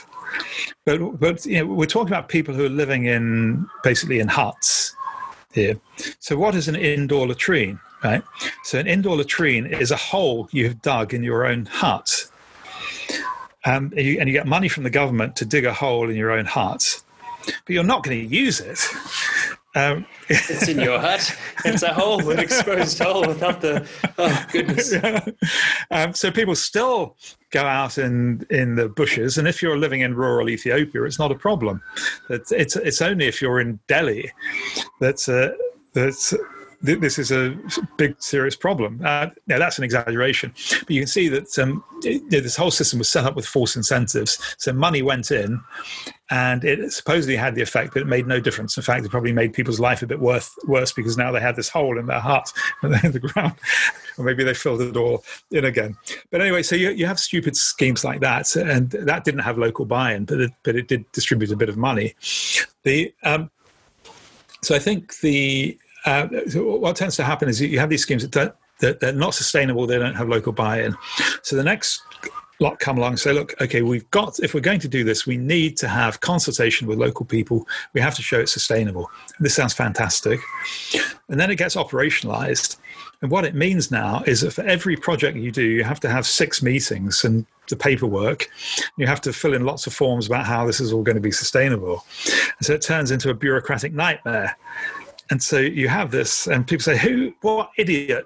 but 0.85 1.17
but 1.17 1.45
you 1.45 1.59
know, 1.59 1.73
we're 1.73 1.85
talking 1.85 2.09
about 2.09 2.27
people 2.27 2.53
who 2.53 2.65
are 2.65 2.69
living 2.69 3.05
in 3.05 3.67
basically 3.83 4.19
in 4.19 4.27
huts 4.27 4.93
here. 5.53 5.79
So, 6.19 6.37
what 6.37 6.55
is 6.55 6.67
an 6.67 6.75
indoor 6.75 7.27
latrine? 7.27 7.79
Right? 8.03 8.23
So 8.63 8.79
an 8.79 8.87
indoor 8.87 9.17
latrine 9.17 9.65
is 9.65 9.91
a 9.91 9.97
hole 9.97 10.47
you've 10.51 10.81
dug 10.81 11.13
in 11.13 11.23
your 11.23 11.45
own 11.45 11.65
hut. 11.65 12.25
Um, 13.65 13.91
and, 13.95 14.05
you, 14.05 14.19
and 14.19 14.29
you 14.29 14.33
get 14.33 14.47
money 14.47 14.69
from 14.69 14.83
the 14.83 14.89
government 14.89 15.35
to 15.37 15.45
dig 15.45 15.65
a 15.65 15.73
hole 15.73 16.09
in 16.09 16.15
your 16.15 16.31
own 16.31 16.45
hut, 16.45 17.01
but 17.45 17.69
you're 17.69 17.83
not 17.83 18.03
going 18.03 18.17
to 18.17 18.35
use 18.35 18.59
it. 18.61 18.79
Um, 19.75 20.05
it's 20.29 20.67
in 20.67 20.79
your 20.79 20.99
hut. 20.99 21.35
It's 21.63 21.83
a 21.83 21.93
hole, 21.93 22.27
an 22.31 22.39
exposed 22.39 22.97
hole 22.97 23.27
without 23.27 23.61
the. 23.61 23.87
Oh 24.17 24.45
goodness. 24.51 24.93
Yeah. 24.93 25.25
Um, 25.91 26.13
so 26.13 26.29
people 26.29 26.55
still 26.55 27.15
go 27.49 27.63
out 27.63 27.97
in 27.97 28.45
in 28.51 28.75
the 28.75 28.87
bushes, 28.87 29.39
and 29.39 29.47
if 29.47 29.61
you're 29.61 29.77
living 29.77 30.01
in 30.01 30.13
rural 30.13 30.49
Ethiopia, 30.49 31.03
it's 31.03 31.17
not 31.17 31.31
a 31.31 31.35
problem. 31.35 31.81
It's 32.29 32.51
it's, 32.51 32.75
it's 32.75 33.01
only 33.01 33.25
if 33.25 33.41
you're 33.41 33.59
in 33.59 33.79
Delhi 33.87 34.31
that's 34.99 35.27
uh, 35.27 35.53
that's 35.93 36.35
this 36.81 37.19
is 37.19 37.31
a 37.31 37.57
big, 37.97 38.15
serious 38.21 38.55
problem. 38.55 39.01
Uh, 39.03 39.27
now, 39.47 39.59
that's 39.59 39.77
an 39.77 39.83
exaggeration, 39.83 40.53
but 40.79 40.91
you 40.91 41.01
can 41.01 41.07
see 41.07 41.27
that 41.27 41.59
um, 41.59 41.83
it, 42.03 42.29
this 42.29 42.55
whole 42.55 42.71
system 42.71 42.99
was 42.99 43.09
set 43.09 43.25
up 43.25 43.35
with 43.35 43.45
false 43.45 43.75
incentives. 43.75 44.39
So 44.57 44.71
money 44.71 45.01
went 45.01 45.29
in, 45.31 45.61
and 46.29 46.63
it 46.63 46.93
supposedly 46.93 47.35
had 47.35 47.55
the 47.55 47.61
effect 47.61 47.93
that 47.93 48.01
it 48.01 48.07
made 48.07 48.27
no 48.27 48.39
difference. 48.39 48.77
In 48.77 48.83
fact, 48.83 49.03
it 49.03 49.11
probably 49.11 49.33
made 49.33 49.53
people's 49.53 49.79
life 49.79 50.01
a 50.03 50.07
bit 50.07 50.19
worse, 50.19 50.55
worse 50.65 50.93
because 50.93 51.17
now 51.17 51.31
they 51.31 51.41
had 51.41 51.57
this 51.57 51.67
hole 51.67 51.99
in 51.99 52.05
their 52.05 52.21
hut 52.21 52.51
in 52.83 53.11
the 53.11 53.19
ground, 53.19 53.55
or 54.17 54.23
maybe 54.23 54.45
they 54.45 54.53
filled 54.53 54.81
it 54.81 54.95
all 54.95 55.23
in 55.51 55.65
again. 55.65 55.97
But 56.31 56.41
anyway, 56.41 56.63
so 56.63 56.75
you, 56.75 56.91
you 56.91 57.05
have 57.07 57.19
stupid 57.19 57.57
schemes 57.57 58.05
like 58.05 58.21
that, 58.21 58.55
and 58.55 58.91
that 58.91 59.25
didn't 59.25 59.41
have 59.41 59.57
local 59.57 59.85
buy-in, 59.85 60.25
but 60.25 60.39
it, 60.39 60.51
but 60.63 60.77
it 60.77 60.87
did 60.87 61.11
distribute 61.11 61.51
a 61.51 61.57
bit 61.57 61.67
of 61.69 61.75
money. 61.75 62.15
The 62.83 63.13
um, 63.23 63.51
so 64.61 64.75
I 64.75 64.79
think 64.79 65.19
the 65.19 65.77
uh, 66.05 66.27
what 66.55 66.95
tends 66.95 67.15
to 67.17 67.23
happen 67.23 67.49
is 67.49 67.61
you 67.61 67.79
have 67.79 67.89
these 67.89 68.01
schemes 68.01 68.27
that, 68.27 68.55
that 68.79 68.99
they're 68.99 69.13
not 69.13 69.33
sustainable, 69.33 69.85
they 69.85 69.97
don't 69.97 70.15
have 70.15 70.29
local 70.29 70.53
buy 70.53 70.81
in. 70.83 70.95
So 71.43 71.55
the 71.55 71.63
next 71.63 72.01
lot 72.59 72.79
come 72.79 72.97
along 72.97 73.11
and 73.11 73.19
say, 73.19 73.31
look, 73.31 73.59
okay, 73.61 73.81
we've 73.81 74.09
got, 74.11 74.39
if 74.39 74.53
we're 74.53 74.59
going 74.59 74.79
to 74.81 74.87
do 74.87 75.03
this, 75.03 75.25
we 75.25 75.37
need 75.37 75.77
to 75.77 75.87
have 75.87 76.19
consultation 76.19 76.87
with 76.87 76.97
local 76.97 77.25
people. 77.25 77.65
We 77.93 78.01
have 78.01 78.15
to 78.15 78.21
show 78.21 78.39
it's 78.39 78.51
sustainable. 78.51 79.09
This 79.39 79.55
sounds 79.55 79.73
fantastic. 79.73 80.39
And 81.29 81.39
then 81.39 81.49
it 81.51 81.55
gets 81.55 81.75
operationalized. 81.75 82.77
And 83.21 83.31
what 83.31 83.45
it 83.45 83.55
means 83.55 83.91
now 83.91 84.23
is 84.25 84.41
that 84.41 84.51
for 84.51 84.63
every 84.63 84.95
project 84.95 85.37
you 85.37 85.51
do, 85.51 85.63
you 85.63 85.83
have 85.83 85.99
to 86.01 86.09
have 86.09 86.25
six 86.25 86.61
meetings 86.61 87.23
and 87.23 87.45
the 87.69 87.75
paperwork. 87.75 88.49
You 88.97 89.07
have 89.07 89.21
to 89.21 89.33
fill 89.33 89.53
in 89.53 89.65
lots 89.65 89.87
of 89.87 89.93
forms 89.93 90.27
about 90.27 90.45
how 90.45 90.65
this 90.65 90.79
is 90.79 90.91
all 90.91 91.03
going 91.03 91.15
to 91.15 91.21
be 91.21 91.31
sustainable. 91.31 92.05
And 92.25 92.65
so 92.65 92.73
it 92.73 92.81
turns 92.81 93.11
into 93.11 93.29
a 93.29 93.33
bureaucratic 93.33 93.93
nightmare. 93.93 94.57
And 95.29 95.41
so 95.41 95.59
you 95.59 95.87
have 95.87 96.11
this, 96.11 96.47
and 96.47 96.65
people 96.67 96.83
say, 96.83 96.97
"Who? 96.97 97.33
What 97.41 97.71
idiot 97.77 98.25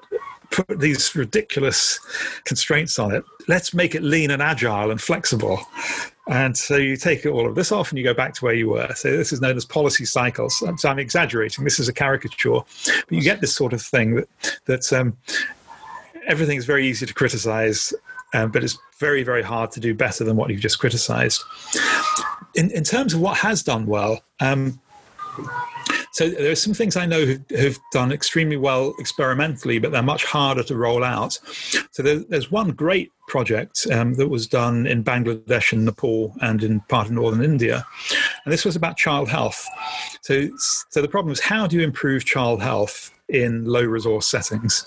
put 0.52 0.80
these 0.80 1.16
ridiculous 1.16 2.00
constraints 2.46 3.00
on 3.00 3.14
it? 3.14 3.24
Let's 3.48 3.74
make 3.74 3.96
it 3.96 4.04
lean 4.04 4.32
and 4.32 4.42
agile 4.42 4.92
and 4.92 5.02
flexible." 5.02 5.60
And 6.30 6.58
so 6.58 6.78
you 6.78 6.96
take 6.96 7.26
all 7.26 7.46
of 7.46 7.56
this 7.56 7.72
off 7.72 7.90
and 7.90 7.98
you 7.98 8.04
go 8.04 8.14
back 8.14 8.34
to 8.36 8.46
where 8.46 8.54
you 8.54 8.70
were. 8.70 8.94
So 8.96 9.18
this 9.18 9.34
is 9.34 9.42
known 9.42 9.58
as 9.58 9.66
policy 9.66 10.06
cycles. 10.06 10.58
So 10.78 10.90
I'm 10.90 11.00
exaggerating. 11.00 11.66
This 11.66 11.80
is 11.80 11.90
a 11.90 11.94
caricature, 11.94 12.62
but 12.86 13.12
you 13.12 13.22
get 13.22 13.42
this 13.42 13.54
sort 13.54 13.74
of 13.74 13.82
thing 13.82 14.16
that 14.16 14.30
that 14.66 14.94
um, 14.94 15.18
everything 16.28 16.58
is 16.58 16.66
very 16.66 16.88
easy 16.88 17.06
to 17.06 17.14
criticize, 17.14 17.94
um, 18.34 18.52
but 18.52 18.64
it's 18.64 18.78
very 19.00 19.24
very 19.24 19.44
hard 19.44 19.72
to 19.72 19.82
do 19.82 19.94
better 19.94 20.24
than 20.24 20.38
what 20.38 20.50
you've 20.50 20.62
just 20.62 20.80
criticized. 20.80 21.42
In 22.56 22.72
in 22.72 22.86
terms 22.86 23.14
of 23.14 23.20
what 23.20 23.38
has 23.38 23.62
done 23.62 23.86
well. 23.86 24.22
Um, 24.40 24.80
So 26.14 26.30
there 26.30 26.52
are 26.52 26.56
some 26.56 26.76
things 26.76 26.96
I 26.96 27.08
know 27.08 27.26
who've, 27.26 27.42
who've, 27.50 27.80
done 27.92 28.12
extremely 28.12 28.56
well 28.56 28.94
experimentally, 29.00 29.80
but 29.80 29.92
they're 29.92 30.04
much 30.04 30.26
harder 30.26 30.64
to 30.64 30.76
roll 30.76 31.04
out. 31.04 31.40
So 31.92 32.04
there, 32.04 32.20
there's 32.20 32.52
one 32.52 32.70
great 32.70 33.12
project 33.28 33.88
um, 33.92 34.14
that 34.16 34.30
was 34.30 34.48
done 34.48 34.86
in 34.86 35.04
Bangladesh 35.04 35.74
and 35.74 35.86
Nepal 35.86 36.36
and 36.42 36.64
in 36.64 36.82
part 36.82 37.08
of 37.08 37.14
northern 37.14 37.44
India, 37.44 37.86
and 38.46 38.54
this 38.54 38.64
was 38.64 38.76
about 38.76 38.96
child 38.98 39.28
health. 39.28 39.68
So, 40.22 40.50
so 40.90 41.02
the 41.02 41.08
problem 41.08 41.32
is 41.32 41.40
how 41.40 41.66
do 41.68 41.76
you 41.78 41.84
improve 41.84 42.26
child 42.26 42.62
health 42.62 43.12
in 43.30 43.66
low 43.66 43.84
resource 43.84 44.28
settings? 44.28 44.86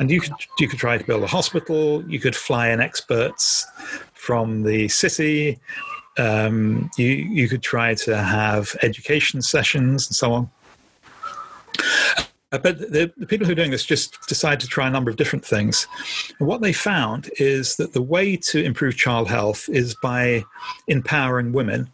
And 0.00 0.10
you 0.10 0.20
could 0.20 0.32
you 0.58 0.68
could 0.68 0.78
try 0.78 0.96
to 0.96 1.04
build 1.04 1.22
a 1.22 1.26
hospital. 1.26 2.04
You 2.08 2.20
could 2.20 2.36
fly 2.36 2.68
in 2.68 2.80
experts 2.80 3.66
from 4.14 4.62
the 4.62 4.88
city. 4.88 5.58
Um, 6.18 6.90
you 6.96 7.06
you 7.06 7.48
could 7.48 7.62
try 7.62 7.94
to 7.94 8.16
have 8.16 8.76
education 8.82 9.40
sessions 9.42 10.08
and 10.08 10.16
so 10.16 10.32
on. 10.32 10.50
Uh, 12.50 12.56
but 12.58 12.78
the, 12.78 13.12
the, 13.16 13.26
people 13.26 13.46
who 13.46 13.52
are 13.52 13.56
doing 13.56 13.70
this 13.70 13.84
just 13.84 14.26
decide 14.26 14.58
to 14.58 14.66
try 14.66 14.86
a 14.86 14.90
number 14.90 15.10
of 15.10 15.16
different 15.16 15.44
things. 15.44 15.86
And 16.38 16.48
what 16.48 16.62
they 16.62 16.72
found 16.72 17.30
is 17.38 17.76
that 17.76 17.92
the 17.92 18.00
way 18.00 18.36
to 18.36 18.64
improve 18.64 18.96
child 18.96 19.28
health 19.28 19.68
is 19.68 19.94
by 20.02 20.44
empowering 20.86 21.52
women, 21.52 21.90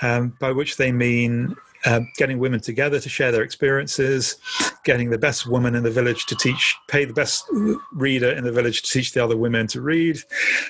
um, 0.00 0.36
by 0.38 0.52
which 0.52 0.76
they 0.76 0.92
mean 0.92 1.56
uh, 1.84 2.00
getting 2.16 2.38
women 2.38 2.60
together 2.60 3.00
to 3.00 3.08
share 3.08 3.32
their 3.32 3.42
experiences, 3.42 4.36
getting 4.84 5.10
the 5.10 5.18
best 5.18 5.46
woman 5.46 5.74
in 5.74 5.82
the 5.82 5.90
village 5.90 6.26
to 6.26 6.34
teach, 6.36 6.76
pay 6.88 7.04
the 7.04 7.12
best 7.12 7.44
reader 7.92 8.30
in 8.30 8.44
the 8.44 8.52
village 8.52 8.82
to 8.82 8.90
teach 8.90 9.12
the 9.12 9.22
other 9.22 9.36
women 9.36 9.66
to 9.68 9.80
read. 9.80 10.18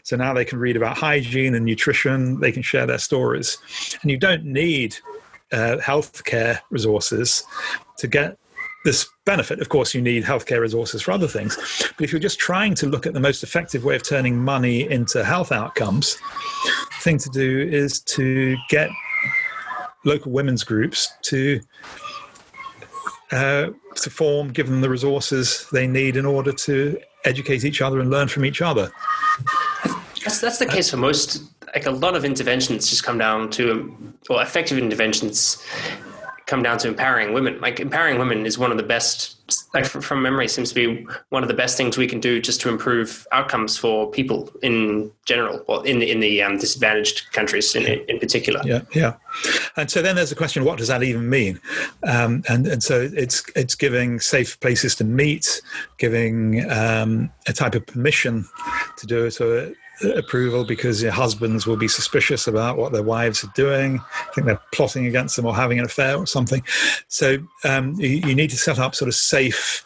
So 0.02 0.16
now 0.16 0.34
they 0.34 0.44
can 0.44 0.58
read 0.58 0.76
about 0.76 0.96
hygiene 0.96 1.54
and 1.54 1.64
nutrition, 1.64 2.40
they 2.40 2.52
can 2.52 2.62
share 2.62 2.86
their 2.86 2.98
stories. 2.98 3.58
And 4.02 4.10
you 4.10 4.18
don't 4.18 4.44
need 4.44 4.96
uh, 5.52 5.78
healthcare 5.80 6.58
resources 6.70 7.42
to 7.98 8.06
get 8.06 8.38
this 8.84 9.08
benefit. 9.24 9.60
Of 9.60 9.68
course, 9.68 9.94
you 9.94 10.00
need 10.00 10.24
healthcare 10.24 10.60
resources 10.60 11.02
for 11.02 11.12
other 11.12 11.26
things. 11.26 11.56
But 11.96 12.04
if 12.04 12.12
you're 12.12 12.20
just 12.20 12.38
trying 12.38 12.74
to 12.76 12.86
look 12.86 13.06
at 13.06 13.12
the 13.12 13.20
most 13.20 13.42
effective 13.42 13.84
way 13.84 13.96
of 13.96 14.02
turning 14.02 14.38
money 14.38 14.88
into 14.88 15.24
health 15.24 15.52
outcomes, 15.52 16.16
the 16.64 17.02
thing 17.02 17.18
to 17.18 17.28
do 17.30 17.60
is 17.60 18.00
to 18.02 18.56
get 18.68 18.90
local 20.08 20.32
women's 20.32 20.64
groups 20.64 21.12
to 21.22 21.60
uh, 23.30 23.68
to 23.94 24.10
form, 24.10 24.48
give 24.48 24.66
them 24.68 24.80
the 24.80 24.88
resources 24.88 25.66
they 25.72 25.86
need 25.86 26.16
in 26.16 26.24
order 26.24 26.52
to 26.52 26.98
educate 27.24 27.64
each 27.64 27.82
other 27.82 28.00
and 28.00 28.10
learn 28.10 28.26
from 28.26 28.44
each 28.44 28.62
other. 28.62 28.90
That's 30.24 30.40
that's 30.40 30.58
the 30.58 30.66
case 30.66 30.90
for 30.90 30.96
most. 30.96 31.42
Like 31.74 31.86
a 31.86 31.90
lot 31.90 32.16
of 32.16 32.24
interventions 32.24 32.88
just 32.88 33.04
come 33.04 33.18
down 33.18 33.50
to, 33.50 33.94
well, 34.28 34.40
effective 34.40 34.78
interventions 34.78 35.62
come 36.48 36.62
down 36.62 36.78
to 36.78 36.88
empowering 36.88 37.34
women. 37.34 37.60
Like 37.60 37.78
empowering 37.78 38.18
women 38.18 38.46
is 38.46 38.58
one 38.58 38.70
of 38.70 38.78
the 38.78 38.82
best, 38.82 39.36
like 39.74 39.84
from 39.84 40.22
memory, 40.22 40.48
seems 40.48 40.70
to 40.70 40.74
be 40.74 41.06
one 41.28 41.42
of 41.42 41.48
the 41.48 41.54
best 41.54 41.76
things 41.76 41.98
we 41.98 42.08
can 42.08 42.20
do 42.20 42.40
just 42.40 42.60
to 42.62 42.70
improve 42.70 43.26
outcomes 43.32 43.76
for 43.76 44.10
people 44.10 44.50
in 44.62 45.12
general, 45.26 45.62
or 45.68 45.86
in 45.86 45.98
the 45.98 46.10
in 46.10 46.20
the 46.20 46.42
um, 46.42 46.58
disadvantaged 46.58 47.30
countries 47.32 47.76
in 47.76 47.84
in 47.84 48.18
particular. 48.18 48.62
Yeah, 48.64 48.80
yeah. 48.94 49.14
And 49.76 49.90
so 49.90 50.00
then 50.00 50.16
there's 50.16 50.32
a 50.32 50.36
question: 50.36 50.64
What 50.64 50.78
does 50.78 50.88
that 50.88 51.02
even 51.02 51.28
mean? 51.28 51.60
Um, 52.02 52.42
and 52.48 52.66
and 52.66 52.82
so 52.82 53.08
it's 53.12 53.44
it's 53.54 53.74
giving 53.74 54.18
safe 54.18 54.58
places 54.60 54.96
to 54.96 55.04
meet, 55.04 55.60
giving 55.98 56.68
um, 56.70 57.30
a 57.46 57.52
type 57.52 57.74
of 57.74 57.86
permission 57.86 58.48
to 58.96 59.06
do 59.06 59.26
it. 59.26 59.32
So 59.32 59.70
approval 60.02 60.64
because 60.64 61.02
your 61.02 61.12
husbands 61.12 61.66
will 61.66 61.76
be 61.76 61.88
suspicious 61.88 62.46
about 62.46 62.76
what 62.76 62.92
their 62.92 63.02
wives 63.02 63.42
are 63.44 63.52
doing. 63.54 63.98
I 63.98 64.32
think 64.32 64.46
they're 64.46 64.60
plotting 64.72 65.06
against 65.06 65.36
them 65.36 65.46
or 65.46 65.54
having 65.54 65.78
an 65.78 65.84
affair 65.84 66.16
or 66.16 66.26
something. 66.26 66.62
So 67.08 67.38
um, 67.64 67.94
you, 67.98 68.08
you, 68.08 68.34
need 68.34 68.50
to 68.50 68.56
set 68.56 68.78
up 68.78 68.94
sort 68.94 69.08
of 69.08 69.14
safe, 69.14 69.84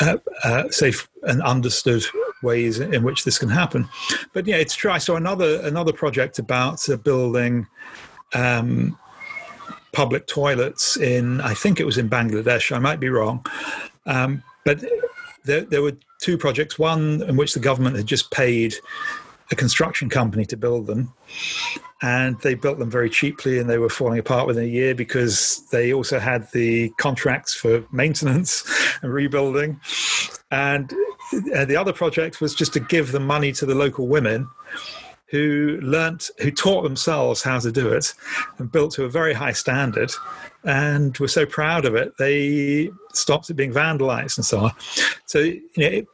uh, 0.00 0.16
uh, 0.44 0.68
safe 0.70 1.08
and 1.24 1.42
understood 1.42 2.04
ways 2.42 2.80
in 2.80 3.02
which 3.02 3.24
this 3.24 3.38
can 3.38 3.48
happen. 3.48 3.88
But 4.32 4.46
yeah, 4.46 4.56
it's 4.56 4.74
true. 4.74 4.90
I 4.90 4.98
saw 4.98 5.16
another 5.16 5.60
another 5.62 5.92
project 5.92 6.38
about 6.38 6.88
uh, 6.88 6.96
building. 6.96 7.66
Um, 8.34 8.98
public 9.92 10.26
toilets 10.26 10.96
in 10.96 11.42
I 11.42 11.52
think 11.52 11.78
it 11.78 11.84
was 11.84 11.98
in 11.98 12.08
Bangladesh. 12.08 12.74
I 12.74 12.78
might 12.78 12.98
be 12.98 13.10
wrong, 13.10 13.44
um, 14.06 14.42
but 14.64 14.82
there, 15.44 15.62
there 15.62 15.82
were 15.82 15.96
two 16.20 16.38
projects. 16.38 16.78
One 16.78 17.22
in 17.22 17.36
which 17.36 17.54
the 17.54 17.60
government 17.60 17.96
had 17.96 18.06
just 18.06 18.30
paid 18.30 18.74
a 19.50 19.54
construction 19.54 20.08
company 20.08 20.46
to 20.46 20.56
build 20.56 20.86
them, 20.86 21.12
and 22.00 22.40
they 22.40 22.54
built 22.54 22.78
them 22.78 22.90
very 22.90 23.10
cheaply, 23.10 23.58
and 23.58 23.68
they 23.68 23.78
were 23.78 23.88
falling 23.88 24.18
apart 24.18 24.46
within 24.46 24.64
a 24.64 24.68
year 24.68 24.94
because 24.94 25.66
they 25.70 25.92
also 25.92 26.18
had 26.18 26.50
the 26.52 26.90
contracts 26.98 27.54
for 27.54 27.84
maintenance 27.92 28.64
and 29.02 29.12
rebuilding. 29.12 29.80
And 30.50 30.92
uh, 31.54 31.64
the 31.64 31.76
other 31.76 31.92
project 31.92 32.40
was 32.40 32.54
just 32.54 32.72
to 32.74 32.80
give 32.80 33.12
the 33.12 33.20
money 33.20 33.52
to 33.52 33.66
the 33.66 33.74
local 33.74 34.06
women 34.06 34.48
who 35.32 35.78
learnt, 35.82 36.30
who 36.42 36.50
taught 36.50 36.82
themselves 36.82 37.42
how 37.42 37.58
to 37.58 37.72
do 37.72 37.90
it 37.90 38.12
and 38.58 38.70
built 38.70 38.92
to 38.92 39.04
a 39.04 39.08
very 39.08 39.32
high 39.32 39.52
standard 39.52 40.12
and 40.64 41.16
were 41.18 41.28
so 41.28 41.44
proud 41.44 41.84
of 41.84 41.94
it, 41.94 42.16
they 42.18 42.90
stopped 43.12 43.50
it 43.50 43.54
being 43.54 43.72
vandalized 43.72 44.38
and 44.38 44.46
so 44.46 44.60
on. 44.60 44.72
So, 45.26 45.40
you 45.40 45.62
know, 45.76 45.86
it, 45.86 46.06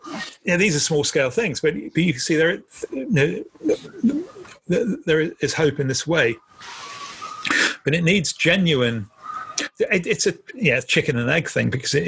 you 0.44 0.52
know 0.52 0.56
these 0.56 0.76
are 0.76 0.80
small 0.80 1.04
scale 1.04 1.30
things, 1.30 1.60
but, 1.60 1.74
but 1.74 2.02
you 2.02 2.12
can 2.12 2.20
see 2.20 2.36
there, 2.36 2.62
you 2.90 3.10
know, 3.10 4.24
there 5.04 5.20
is 5.40 5.54
hope 5.54 5.80
in 5.80 5.88
this 5.88 6.06
way. 6.06 6.36
But 7.84 7.94
it 7.94 8.04
needs 8.04 8.32
genuine, 8.32 9.08
it, 9.80 10.06
it's 10.06 10.26
a 10.26 10.34
yeah, 10.54 10.80
chicken 10.80 11.18
and 11.18 11.30
egg 11.30 11.48
thing 11.48 11.70
because 11.70 11.94
it, 11.94 12.06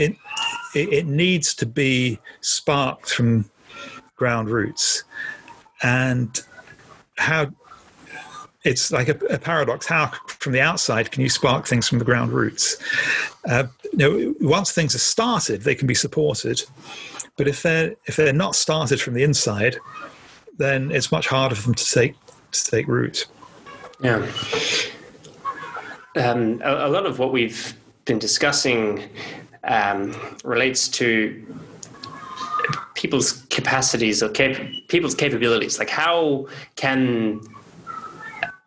it, 0.75 0.93
it 0.93 1.07
needs 1.07 1.55
to 1.55 1.67
be 1.67 2.19
sparked 2.41 3.11
from 3.11 3.51
ground 4.17 4.51
roots. 4.51 5.05
And 5.83 6.41
how 7.17 7.51
it's 8.65 8.93
like 8.93 9.09
a, 9.09 9.17
a, 9.27 9.39
paradox. 9.39 9.87
How, 9.87 10.13
from 10.27 10.53
the 10.53 10.61
outside, 10.61 11.11
can 11.11 11.23
you 11.23 11.29
spark 11.29 11.67
things 11.67 11.89
from 11.89 11.99
the 11.99 12.05
ground 12.05 12.33
roots? 12.33 12.77
Uh, 13.49 13.65
you 13.93 13.99
know, 13.99 14.35
once 14.41 14.73
things 14.73 14.95
are 14.95 14.99
started, 14.99 15.63
they 15.63 15.75
can 15.75 15.87
be 15.87 15.95
supported, 15.95 16.63
but 17.37 17.49
if 17.49 17.63
they're 17.63 17.95
if 18.07 18.17
they're 18.17 18.33
not 18.33 18.55
started 18.55 19.01
from 19.01 19.15
the 19.15 19.23
inside, 19.23 19.79
then 20.59 20.91
it's 20.91 21.11
much 21.11 21.27
harder 21.27 21.55
for 21.55 21.63
them 21.63 21.75
to 21.75 21.91
take 21.91 22.15
to 22.53 22.65
take 22.65 22.87
root. 22.87 23.27
Yeah, 24.03 24.27
um, 26.17 26.61
a, 26.65 26.87
a, 26.87 26.91
lot 26.91 27.07
of 27.07 27.19
what 27.19 27.33
we've 27.33 27.75
been 28.05 28.19
discussing 28.19 29.09
um, 29.65 30.17
relates 30.45 30.89
to 30.89 31.47
people's 32.95 33.47
capacities 33.51 34.23
or 34.23 34.29
cap- 34.29 34.61
people's 34.89 35.15
capabilities. 35.15 35.79
Like, 35.79 35.91
how 35.91 36.47
can 36.77 37.41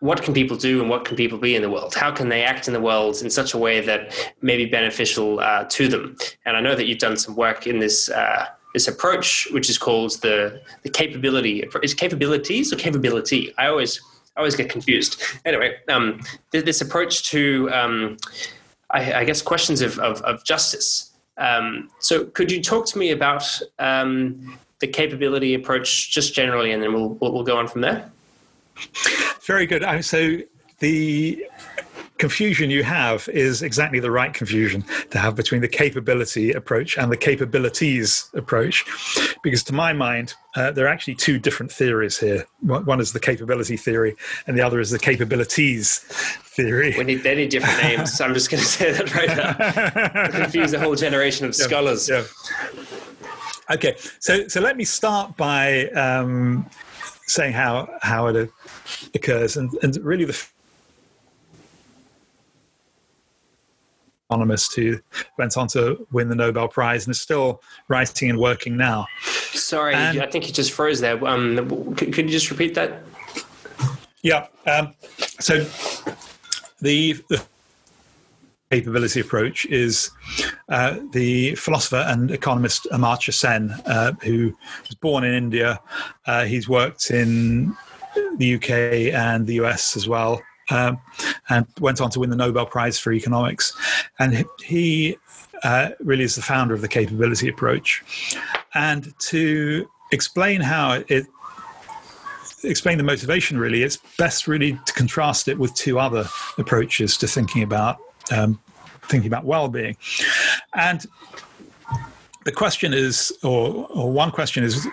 what 0.04 0.22
can 0.22 0.34
people 0.34 0.58
do 0.58 0.82
and 0.82 0.90
what 0.90 1.06
can 1.06 1.16
people 1.16 1.38
be 1.38 1.56
in 1.56 1.62
the 1.62 1.70
world? 1.70 1.96
How 1.96 2.12
can 2.12 2.28
they 2.28 2.44
act 2.44 2.68
in 2.68 2.74
the 2.74 2.82
world 2.82 3.22
in 3.22 3.30
such 3.30 3.54
a 3.54 3.58
way 3.58 3.80
that 3.80 4.34
may 4.42 4.58
be 4.58 4.66
beneficial 4.66 5.40
uh, 5.40 5.64
to 5.70 5.88
them? 5.88 6.18
And 6.46 6.58
I 6.58 6.60
know 6.60 6.76
that 6.76 6.88
you've 6.88 7.00
done 7.00 7.16
some 7.16 7.38
work 7.38 7.68
in 7.68 7.80
this 7.80 8.10
uh, 8.10 8.48
this 8.74 8.90
approach, 8.90 9.48
which 9.52 9.70
is 9.70 9.78
called 9.78 10.12
the 10.22 10.62
the 10.84 10.90
capability. 10.90 11.64
Is 11.82 11.94
capabilities 11.94 12.74
or 12.74 12.76
capability? 12.76 13.54
I 13.58 13.68
always 13.68 14.02
I 14.36 14.42
always 14.42 14.58
get 14.58 14.70
confused. 14.70 15.24
Anyway, 15.46 15.78
um, 15.88 16.20
this 16.52 16.82
approach 16.82 17.30
to 17.30 17.70
um, 17.72 18.18
I, 18.90 19.14
I, 19.22 19.24
guess 19.24 19.42
questions 19.42 19.82
of, 19.82 20.00
of, 20.00 20.22
of 20.24 20.44
justice. 20.44 21.14
Um, 21.38 21.90
so, 22.00 22.26
could 22.26 22.52
you 22.52 22.62
talk 22.62 22.86
to 22.88 22.98
me 22.98 23.12
about 23.12 23.46
um, 23.80 24.60
the 24.80 24.88
capability 24.88 25.54
approach 25.54 26.12
just 26.12 26.36
generally, 26.36 26.74
and 26.74 26.84
then 26.84 26.92
we'll 26.94 27.18
we'll 27.22 27.46
go 27.46 27.58
on 27.58 27.70
from 27.70 27.80
there. 27.80 28.12
Very 29.46 29.66
good. 29.66 29.84
So 30.04 30.38
the 30.80 31.46
confusion 32.18 32.70
you 32.70 32.84
have 32.84 33.28
is 33.30 33.62
exactly 33.62 34.00
the 34.00 34.10
right 34.10 34.34
confusion 34.34 34.82
to 35.10 35.18
have 35.18 35.36
between 35.36 35.62
the 35.62 35.68
capability 35.68 36.52
approach 36.54 36.98
and 36.98 37.12
the 37.12 37.18
capabilities 37.18 38.30
approach. 38.34 38.86
Because 39.44 39.64
to 39.66 39.74
my 39.74 39.92
mind, 39.92 40.34
uh, 40.56 40.72
there 40.72 40.86
are 40.86 40.90
actually 40.90 41.16
two 41.16 41.38
different 41.38 41.72
theories 41.72 42.18
here. 42.18 42.46
One 42.62 43.02
is 43.02 43.12
the 43.12 43.20
capability 43.20 43.76
theory, 43.76 44.16
and 44.48 44.58
the 44.58 44.62
other 44.62 44.80
is 44.80 44.90
the 44.90 45.00
capabilities 45.00 46.00
theory. 46.00 46.96
We 46.98 47.04
need, 47.04 47.24
they 47.24 47.36
need 47.36 47.50
different 47.50 47.82
names. 47.84 48.14
so 48.14 48.24
I'm 48.24 48.34
just 48.34 48.50
going 48.50 48.64
to 48.64 48.70
say 48.70 48.92
that 48.94 49.14
right 49.16 49.36
now. 49.36 50.28
confuse 50.44 50.72
a 50.74 50.80
whole 50.80 50.96
generation 50.96 51.46
of 51.46 51.56
scholars. 51.56 52.08
Yeah. 52.08 52.24
Okay, 53.70 53.96
so 54.20 54.48
so 54.48 54.62
let 54.62 54.78
me 54.78 54.84
start 54.84 55.36
by 55.36 55.88
um, 55.90 56.70
saying 57.28 57.54
how 57.54 57.90
how 58.02 58.28
it 58.28 58.50
occurs, 59.14 59.58
and 59.58 59.72
and 59.84 59.98
really 60.04 60.26
the 60.26 60.48
economist 64.30 64.76
who 64.76 65.00
went 65.38 65.58
on 65.58 65.68
to 65.68 66.08
win 66.12 66.30
the 66.30 66.36
Nobel 66.36 66.68
Prize 66.68 67.06
and 67.06 67.12
is 67.12 67.22
still 67.22 67.62
writing 67.88 68.30
and 68.30 68.40
working 68.40 68.76
now. 68.76 69.06
Sorry, 69.52 69.94
and, 69.94 70.22
I 70.22 70.26
think 70.26 70.48
you 70.48 70.54
just 70.54 70.72
froze 70.72 71.00
there. 71.00 71.24
Um, 71.26 71.58
could, 71.96 72.14
could 72.14 72.26
you 72.26 72.32
just 72.32 72.50
repeat 72.50 72.74
that? 72.76 73.04
Yeah. 74.24 74.48
Um, 74.66 74.94
so 75.40 75.66
the, 76.82 77.14
the 77.30 77.44
capability 78.72 79.20
approach 79.20 79.66
is 79.66 80.10
uh, 80.70 80.98
the 81.12 81.54
philosopher 81.56 82.04
and 82.08 82.32
economist 82.32 82.88
Amartya 82.92 83.34
Sen, 83.34 83.70
uh, 83.86 84.14
who 84.24 84.56
was 84.88 84.96
born 84.96 85.24
in 85.24 85.34
India. 85.34 85.80
Uh, 86.26 86.46
he's 86.46 86.68
worked 86.68 87.12
in 87.12 87.76
the 88.38 88.56
UK 88.56 89.14
and 89.14 89.48
the 89.48 89.56
US 89.62 89.96
as 89.96 90.08
well, 90.08 90.42
um, 90.70 91.00
and 91.50 91.66
went 91.80 92.02
on 92.02 92.10
to 92.12 92.20
win 92.20 92.30
the 92.30 92.36
Nobel 92.36 92.66
Prize 92.66 93.00
for 93.00 93.12
economics. 93.12 93.74
And 94.20 94.46
he 94.64 95.18
uh, 95.64 95.90
really 96.00 96.24
is 96.24 96.36
the 96.36 96.42
founder 96.42 96.74
of 96.74 96.82
the 96.82 96.88
capability 96.88 97.48
approach. 97.48 98.04
And 98.74 99.14
to 99.30 99.90
explain 100.12 100.62
how 100.62 101.04
it 101.08 101.26
explain 102.64 102.98
the 102.98 103.04
motivation 103.04 103.58
really 103.58 103.84
it's 103.84 103.98
best 104.18 104.48
really 104.48 104.80
to 104.86 104.94
contrast 104.94 105.50
it 105.50 105.60
with 105.60 105.74
two 105.76 106.00
other 106.00 106.26
approaches 106.58 107.18
to 107.18 107.28
thinking 107.28 107.62
about 107.62 107.98
um, 108.32 108.58
thinking 109.02 109.28
about 109.28 109.44
well-being 109.44 109.98
and 110.76 111.06
the 112.46 112.52
question 112.52 112.94
is 112.94 113.34
or, 113.44 113.88
or 113.90 114.12
one 114.12 114.32
question 114.32 114.64
is 114.64 114.88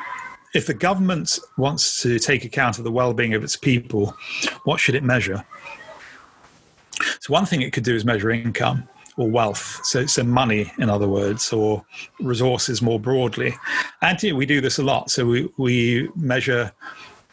if 0.55 0.67
the 0.67 0.75
government 0.75 1.39
wants 1.57 2.03
to 2.03 2.19
take 2.19 2.45
account 2.45 2.79
of 2.79 2.85
the 2.85 2.91
well-being 2.91 3.35
of 3.35 3.45
its 3.45 3.57
people 3.57 4.15
what 4.65 4.81
should 4.81 4.95
it 4.95 5.03
measure 5.03 5.45
so 7.21 7.33
one 7.33 7.47
thing 7.47 7.63
it 7.63 7.73
could 7.73 7.85
do 7.85 7.95
is 7.95 8.05
measure 8.05 8.31
income 8.31 8.89
or 9.17 9.29
wealth, 9.29 9.81
so, 9.85 10.07
so 10.07 10.23
money, 10.23 10.73
in 10.79 10.89
other 10.89 11.07
words, 11.07 11.53
or 11.53 11.85
resources 12.21 12.81
more 12.81 12.99
broadly. 12.99 13.55
And 14.01 14.19
we 14.35 14.47
do 14.47 14.63
this 14.63 14.79
a 14.79 14.83
lot. 14.83 15.11
So 15.11 15.27
we, 15.27 15.49
we 15.59 16.09
measure 16.17 16.73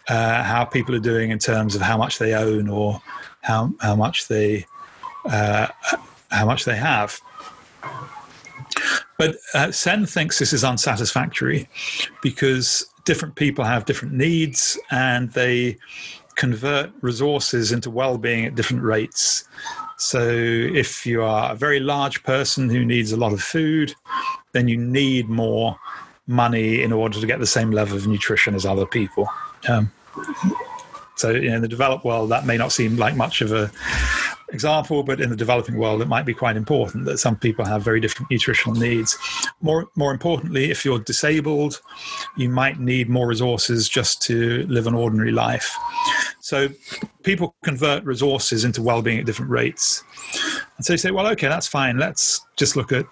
uh, 0.10 0.44
how 0.44 0.66
people 0.66 0.96
are 0.96 1.00
doing 1.00 1.32
in 1.32 1.40
terms 1.40 1.76
of 1.76 1.82
how 1.82 1.98
much 1.98 2.20
they 2.20 2.34
own 2.34 2.68
or 2.68 3.02
how, 3.42 3.74
how 3.80 3.96
much 3.96 4.28
they 4.28 4.66
uh, 5.26 5.68
how 6.30 6.46
much 6.46 6.66
they 6.66 6.76
have. 6.76 7.20
But 9.18 9.38
uh, 9.54 9.72
Sen 9.72 10.06
thinks 10.06 10.40
this 10.40 10.54
is 10.54 10.64
unsatisfactory 10.64 11.68
because 12.22 12.88
different 13.08 13.36
people 13.36 13.64
have 13.64 13.86
different 13.86 14.14
needs 14.14 14.78
and 14.92 15.32
they 15.32 15.78
convert 16.36 16.92
resources 17.02 17.72
into 17.72 17.90
well-being 17.90 18.46
at 18.46 18.54
different 18.54 18.84
rates. 18.84 19.46
So 19.98 20.20
if 20.22 21.06
you 21.06 21.24
are 21.24 21.54
a 21.54 21.56
very 21.56 21.80
large 21.80 22.22
person 22.24 22.70
who 22.70 22.86
needs 22.86 23.14
a 23.14 23.18
lot 23.18 23.32
of 23.32 23.42
food, 23.42 23.96
then 24.52 24.68
you 24.68 24.78
need 24.78 25.30
more 25.30 25.80
money 26.28 26.84
in 26.84 26.92
order 26.92 27.20
to 27.20 27.26
get 27.26 27.40
the 27.40 27.48
same 27.48 27.72
level 27.72 27.96
of 27.96 28.06
nutrition 28.06 28.54
as 28.54 28.66
other 28.66 28.86
people. 28.86 29.28
Um, 29.70 29.90
so 31.16 31.32
in 31.32 31.62
the 31.62 31.68
developed 31.68 32.04
world, 32.04 32.30
that 32.30 32.46
may 32.46 32.58
not 32.58 32.74
seem 32.74 32.98
like 32.98 33.16
much 33.16 33.42
of 33.42 33.54
a 33.54 33.72
example, 34.54 35.04
but 35.04 35.20
in 35.20 35.30
the 35.30 35.36
developing 35.36 35.78
world, 35.78 36.02
it 36.02 36.08
might 36.08 36.26
be 36.26 36.34
quite 36.34 36.56
important 36.56 37.06
that 37.06 37.18
some 37.18 37.36
people 37.36 37.66
have 37.66 37.84
very 37.84 38.00
different 38.00 38.32
nutritional 38.32 38.76
needs. 38.76 39.18
More, 39.62 39.88
more 39.96 40.12
importantly, 40.12 40.72
if 40.72 40.86
you're 40.86 41.00
disabled, 41.00 41.82
you 42.38 42.50
might 42.50 42.80
need 42.80 43.10
more 43.10 43.28
resources 43.28 43.90
just 43.90 44.22
to 44.24 44.66
live 44.68 44.88
an 44.88 44.94
ordinary 44.94 45.32
life. 45.32 45.76
So 46.40 46.70
people 47.24 47.56
convert 47.64 48.04
resources 48.06 48.64
into 48.64 48.82
well-being 48.82 49.20
at 49.20 49.26
different 49.26 49.52
rates, 49.52 50.04
and 50.78 50.86
so 50.86 50.94
you 50.94 50.98
say, 50.98 51.12
well, 51.12 51.28
okay, 51.28 51.48
that's 51.48 51.68
fine. 51.68 51.98
Let's 51.98 52.42
just 52.56 52.76
look 52.76 52.92
at 52.92 53.06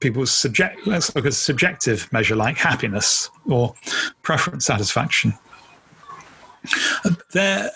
people's 0.00 0.30
subject. 0.30 0.86
Let's 0.86 1.14
look 1.14 1.26
at 1.26 1.34
subjective 1.34 2.12
measure 2.12 2.36
like 2.36 2.56
happiness 2.56 3.30
or 3.48 3.74
preference 4.22 4.66
satisfaction. 4.66 5.34
There, 7.32 7.70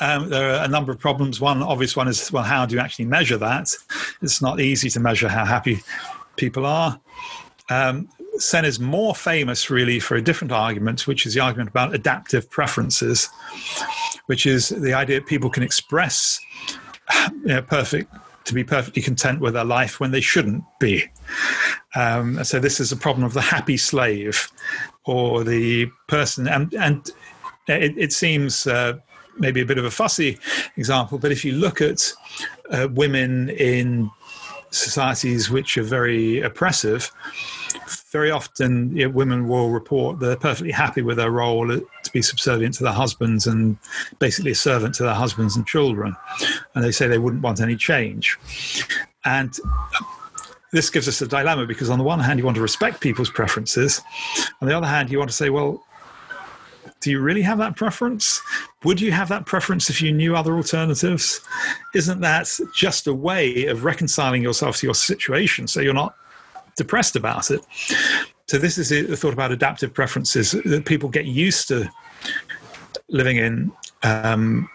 um, 0.00 0.28
there 0.28 0.50
are 0.50 0.64
a 0.64 0.68
number 0.68 0.92
of 0.92 0.98
problems. 0.98 1.40
One 1.40 1.62
obvious 1.62 1.96
one 1.96 2.08
is 2.08 2.30
well, 2.32 2.42
how 2.42 2.66
do 2.66 2.74
you 2.74 2.80
actually 2.80 3.06
measure 3.06 3.36
that? 3.38 3.74
It's 4.20 4.40
not 4.40 4.60
easy 4.60 4.90
to 4.90 5.00
measure 5.00 5.28
how 5.28 5.44
happy 5.44 5.80
people 6.36 6.66
are. 6.66 7.00
Um, 7.70 8.08
Sen 8.38 8.64
is 8.64 8.80
more 8.80 9.14
famous, 9.14 9.70
really, 9.70 10.00
for 10.00 10.16
a 10.16 10.22
different 10.22 10.52
argument, 10.52 11.06
which 11.06 11.26
is 11.26 11.34
the 11.34 11.40
argument 11.40 11.70
about 11.70 11.94
adaptive 11.94 12.50
preferences, 12.50 13.28
which 14.26 14.46
is 14.46 14.70
the 14.70 14.94
idea 14.94 15.20
that 15.20 15.26
people 15.26 15.50
can 15.50 15.62
express 15.62 16.40
you 17.30 17.44
know, 17.44 17.62
perfect 17.62 18.12
to 18.44 18.54
be 18.54 18.64
perfectly 18.64 19.02
content 19.02 19.40
with 19.40 19.54
their 19.54 19.64
life 19.64 20.00
when 20.00 20.10
they 20.10 20.20
shouldn't 20.20 20.64
be. 20.80 21.04
Um, 21.94 22.42
so 22.42 22.58
this 22.58 22.80
is 22.80 22.90
a 22.90 22.96
problem 22.96 23.24
of 23.24 23.34
the 23.34 23.40
happy 23.40 23.76
slave, 23.76 24.50
or 25.04 25.44
the 25.44 25.86
person, 26.08 26.48
and 26.48 26.72
and 26.74 27.10
it, 27.68 27.96
it 27.96 28.12
seems 28.12 28.66
uh, 28.66 28.98
maybe 29.38 29.60
a 29.60 29.66
bit 29.66 29.78
of 29.78 29.84
a 29.84 29.90
fussy 29.90 30.38
example, 30.76 31.18
but 31.18 31.32
if 31.32 31.44
you 31.44 31.52
look 31.52 31.80
at 31.80 32.12
uh, 32.70 32.88
women 32.90 33.50
in 33.50 34.10
societies 34.70 35.50
which 35.50 35.76
are 35.76 35.82
very 35.82 36.40
oppressive, 36.40 37.10
very 38.10 38.30
often 38.30 38.94
you 38.96 39.06
know, 39.06 39.10
women 39.10 39.48
will 39.48 39.70
report 39.70 40.18
they're 40.18 40.36
perfectly 40.36 40.72
happy 40.72 41.02
with 41.02 41.16
their 41.16 41.30
role 41.30 41.66
to 41.68 42.12
be 42.12 42.22
subservient 42.22 42.74
to 42.74 42.84
their 42.84 42.92
husbands 42.92 43.46
and 43.46 43.78
basically 44.18 44.52
a 44.52 44.54
servant 44.54 44.94
to 44.94 45.02
their 45.02 45.14
husbands 45.14 45.56
and 45.56 45.66
children. 45.66 46.14
And 46.74 46.84
they 46.84 46.92
say 46.92 47.06
they 47.06 47.18
wouldn't 47.18 47.42
want 47.42 47.60
any 47.60 47.76
change. 47.76 48.38
And 49.24 49.56
this 50.72 50.90
gives 50.90 51.08
us 51.08 51.20
a 51.20 51.26
dilemma 51.26 51.66
because, 51.66 51.90
on 51.90 51.98
the 51.98 52.04
one 52.04 52.18
hand, 52.18 52.38
you 52.38 52.44
want 52.44 52.56
to 52.56 52.62
respect 52.62 53.00
people's 53.00 53.30
preferences. 53.30 54.00
On 54.60 54.68
the 54.68 54.76
other 54.76 54.86
hand, 54.86 55.10
you 55.10 55.18
want 55.18 55.30
to 55.30 55.36
say, 55.36 55.50
well, 55.50 55.84
do 57.02 57.10
you 57.10 57.20
really 57.20 57.42
have 57.42 57.58
that 57.58 57.76
preference? 57.76 58.40
Would 58.84 59.00
you 59.00 59.12
have 59.12 59.28
that 59.28 59.44
preference 59.44 59.90
if 59.90 60.00
you 60.00 60.12
knew 60.12 60.36
other 60.36 60.54
alternatives? 60.54 61.40
Isn't 61.94 62.20
that 62.20 62.48
just 62.74 63.06
a 63.08 63.14
way 63.14 63.66
of 63.66 63.84
reconciling 63.84 64.42
yourself 64.42 64.76
to 64.78 64.86
your 64.86 64.94
situation 64.94 65.66
so 65.66 65.80
you're 65.80 65.94
not 65.94 66.14
depressed 66.76 67.16
about 67.16 67.50
it? 67.50 67.60
So, 68.46 68.58
this 68.58 68.78
is 68.78 68.88
the 68.90 69.16
thought 69.16 69.32
about 69.32 69.50
adaptive 69.50 69.92
preferences 69.92 70.52
that 70.52 70.84
people 70.86 71.08
get 71.08 71.26
used 71.26 71.68
to 71.68 71.90
living 73.08 73.36
in 73.36 73.72
um, 74.04 74.68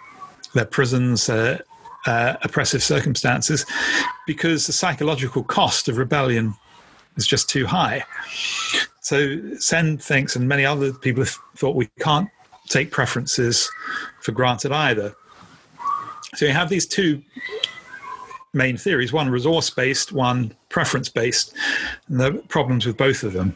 their 0.54 0.66
prisons, 0.66 1.30
uh, 1.30 1.60
uh, 2.06 2.36
oppressive 2.44 2.84
circumstances, 2.84 3.66
because 4.26 4.68
the 4.68 4.74
psychological 4.74 5.44
cost 5.44 5.88
of 5.88 5.98
rebellion 5.98 6.56
is 7.16 7.26
just 7.26 7.50
too 7.50 7.66
high. 7.66 8.04
So 9.08 9.40
Sen 9.58 9.98
thinks, 9.98 10.36
and 10.36 10.50
many 10.50 10.66
other 10.66 10.92
people 10.92 11.24
have 11.24 11.30
thought 11.56 11.78
we 11.78 11.88
can't 11.98 12.30
take 12.68 12.92
preferences 12.92 13.72
for 14.20 14.34
granted 14.34 14.74
either. 14.74 15.16
So 16.36 16.46
you 16.46 16.52
have 16.52 16.68
these 16.68 16.86
two 16.86 17.24
main 18.54 18.76
theories 18.76 19.14
one 19.14 19.30
resource 19.30 19.70
based, 19.70 20.12
one 20.12 20.54
preference 20.68 21.08
based, 21.08 21.56
and 22.10 22.20
the 22.20 22.34
problems 22.50 22.86
with 22.86 22.98
both 22.98 23.24
of 23.24 23.32
them. 23.32 23.56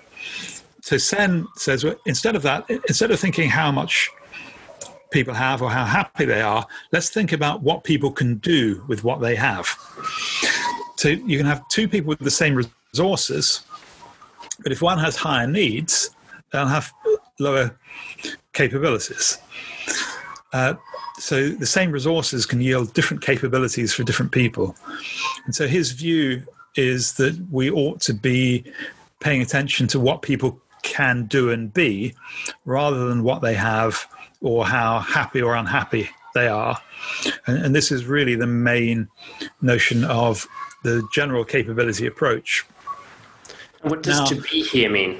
So 0.79 0.97
Sen 0.97 1.45
says 1.57 1.83
well, 1.83 1.97
instead 2.05 2.37
of 2.37 2.43
that, 2.43 2.69
instead 2.87 3.11
of 3.11 3.19
thinking 3.19 3.49
how 3.49 3.73
much 3.73 4.09
people 5.09 5.33
have 5.33 5.61
or 5.61 5.69
how 5.69 5.83
happy 5.83 6.23
they 6.23 6.41
are, 6.41 6.65
let's 6.93 7.09
think 7.09 7.33
about 7.33 7.61
what 7.61 7.83
people 7.83 8.09
can 8.09 8.37
do 8.37 8.85
with 8.87 9.03
what 9.03 9.19
they 9.19 9.35
have. 9.35 9.67
So 10.95 11.09
you 11.09 11.37
can 11.37 11.45
have 11.45 11.67
two 11.67 11.89
people 11.89 12.07
with 12.07 12.19
the 12.19 12.31
same 12.31 12.55
resources 12.93 13.65
but 14.63 14.71
if 14.71 14.81
one 14.81 14.99
has 14.99 15.15
higher 15.15 15.47
needs, 15.47 16.09
they'll 16.51 16.67
have 16.67 16.91
lower 17.39 17.77
capabilities. 18.53 19.37
Uh, 20.53 20.73
so 21.17 21.49
the 21.49 21.65
same 21.65 21.91
resources 21.91 22.45
can 22.45 22.61
yield 22.61 22.93
different 22.93 23.21
capabilities 23.23 23.93
for 23.93 24.03
different 24.03 24.31
people. 24.31 24.75
And 25.45 25.55
so 25.55 25.67
his 25.67 25.91
view 25.91 26.43
is 26.75 27.13
that 27.13 27.39
we 27.51 27.69
ought 27.69 28.01
to 28.01 28.13
be 28.13 28.63
paying 29.19 29.41
attention 29.41 29.87
to 29.87 29.99
what 29.99 30.21
people 30.21 30.59
can 30.83 31.25
do 31.25 31.51
and 31.51 31.73
be 31.73 32.13
rather 32.65 33.07
than 33.07 33.23
what 33.23 33.41
they 33.41 33.53
have 33.53 34.07
or 34.41 34.65
how 34.65 34.99
happy 34.99 35.41
or 35.41 35.55
unhappy 35.55 36.09
they 36.33 36.47
are. 36.47 36.77
And, 37.45 37.65
and 37.65 37.75
this 37.75 37.91
is 37.91 38.05
really 38.05 38.35
the 38.35 38.47
main 38.47 39.07
notion 39.61 40.03
of 40.03 40.47
the 40.83 41.07
general 41.13 41.45
capability 41.45 42.07
approach. 42.07 42.65
What 43.81 44.03
does 44.03 44.19
now, 44.19 44.25
to 44.25 44.35
be 44.41 44.63
here 44.63 44.89
mean? 44.89 45.19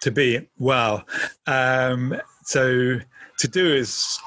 To 0.00 0.10
be, 0.10 0.48
well, 0.58 1.04
um, 1.46 2.20
so 2.44 2.98
to 3.38 3.48
do 3.48 3.74
is 3.74 4.18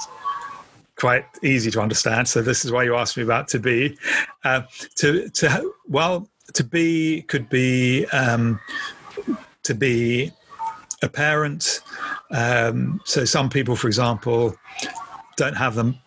quite 0.95 1.25
easy 1.43 1.71
to 1.71 1.81
understand. 1.81 2.27
So 2.27 2.41
this 2.41 2.65
is 2.65 2.71
why 2.71 2.83
you 2.83 2.95
asked 2.95 3.17
me 3.17 3.23
about 3.23 3.47
to 3.49 3.59
be. 3.59 3.97
Uh, 4.43 4.61
to, 4.95 5.29
to, 5.29 5.73
well, 5.87 6.29
to 6.53 6.63
be 6.63 7.23
could 7.23 7.49
be 7.49 8.05
um, 8.07 8.59
to 9.63 9.73
be 9.73 10.31
a 11.01 11.09
parent. 11.09 11.81
Um, 12.31 13.01
so 13.05 13.25
some 13.25 13.49
people, 13.49 13.75
for 13.75 13.87
example, 13.87 14.55
don't 15.35 15.55
have 15.55 15.75
them 15.75 15.99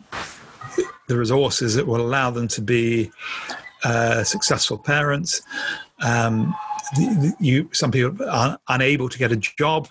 the 1.08 1.16
resources 1.16 1.74
that 1.74 1.86
will 1.86 2.00
allow 2.00 2.30
them 2.30 2.48
to 2.48 2.60
be 2.60 3.10
uh, 3.84 4.22
successful 4.22 4.78
parents. 4.78 5.42
Um, 6.02 6.54
you 7.38 7.68
some 7.72 7.90
people 7.90 8.28
are 8.28 8.58
unable 8.68 9.08
to 9.08 9.18
get 9.18 9.32
a 9.32 9.36
job, 9.36 9.88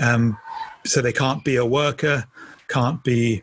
um, 0.00 0.36
so 0.84 1.00
they 1.00 1.12
can't 1.12 1.44
be 1.44 1.56
a 1.56 1.64
worker, 1.64 2.26
can't 2.68 3.02
be 3.04 3.42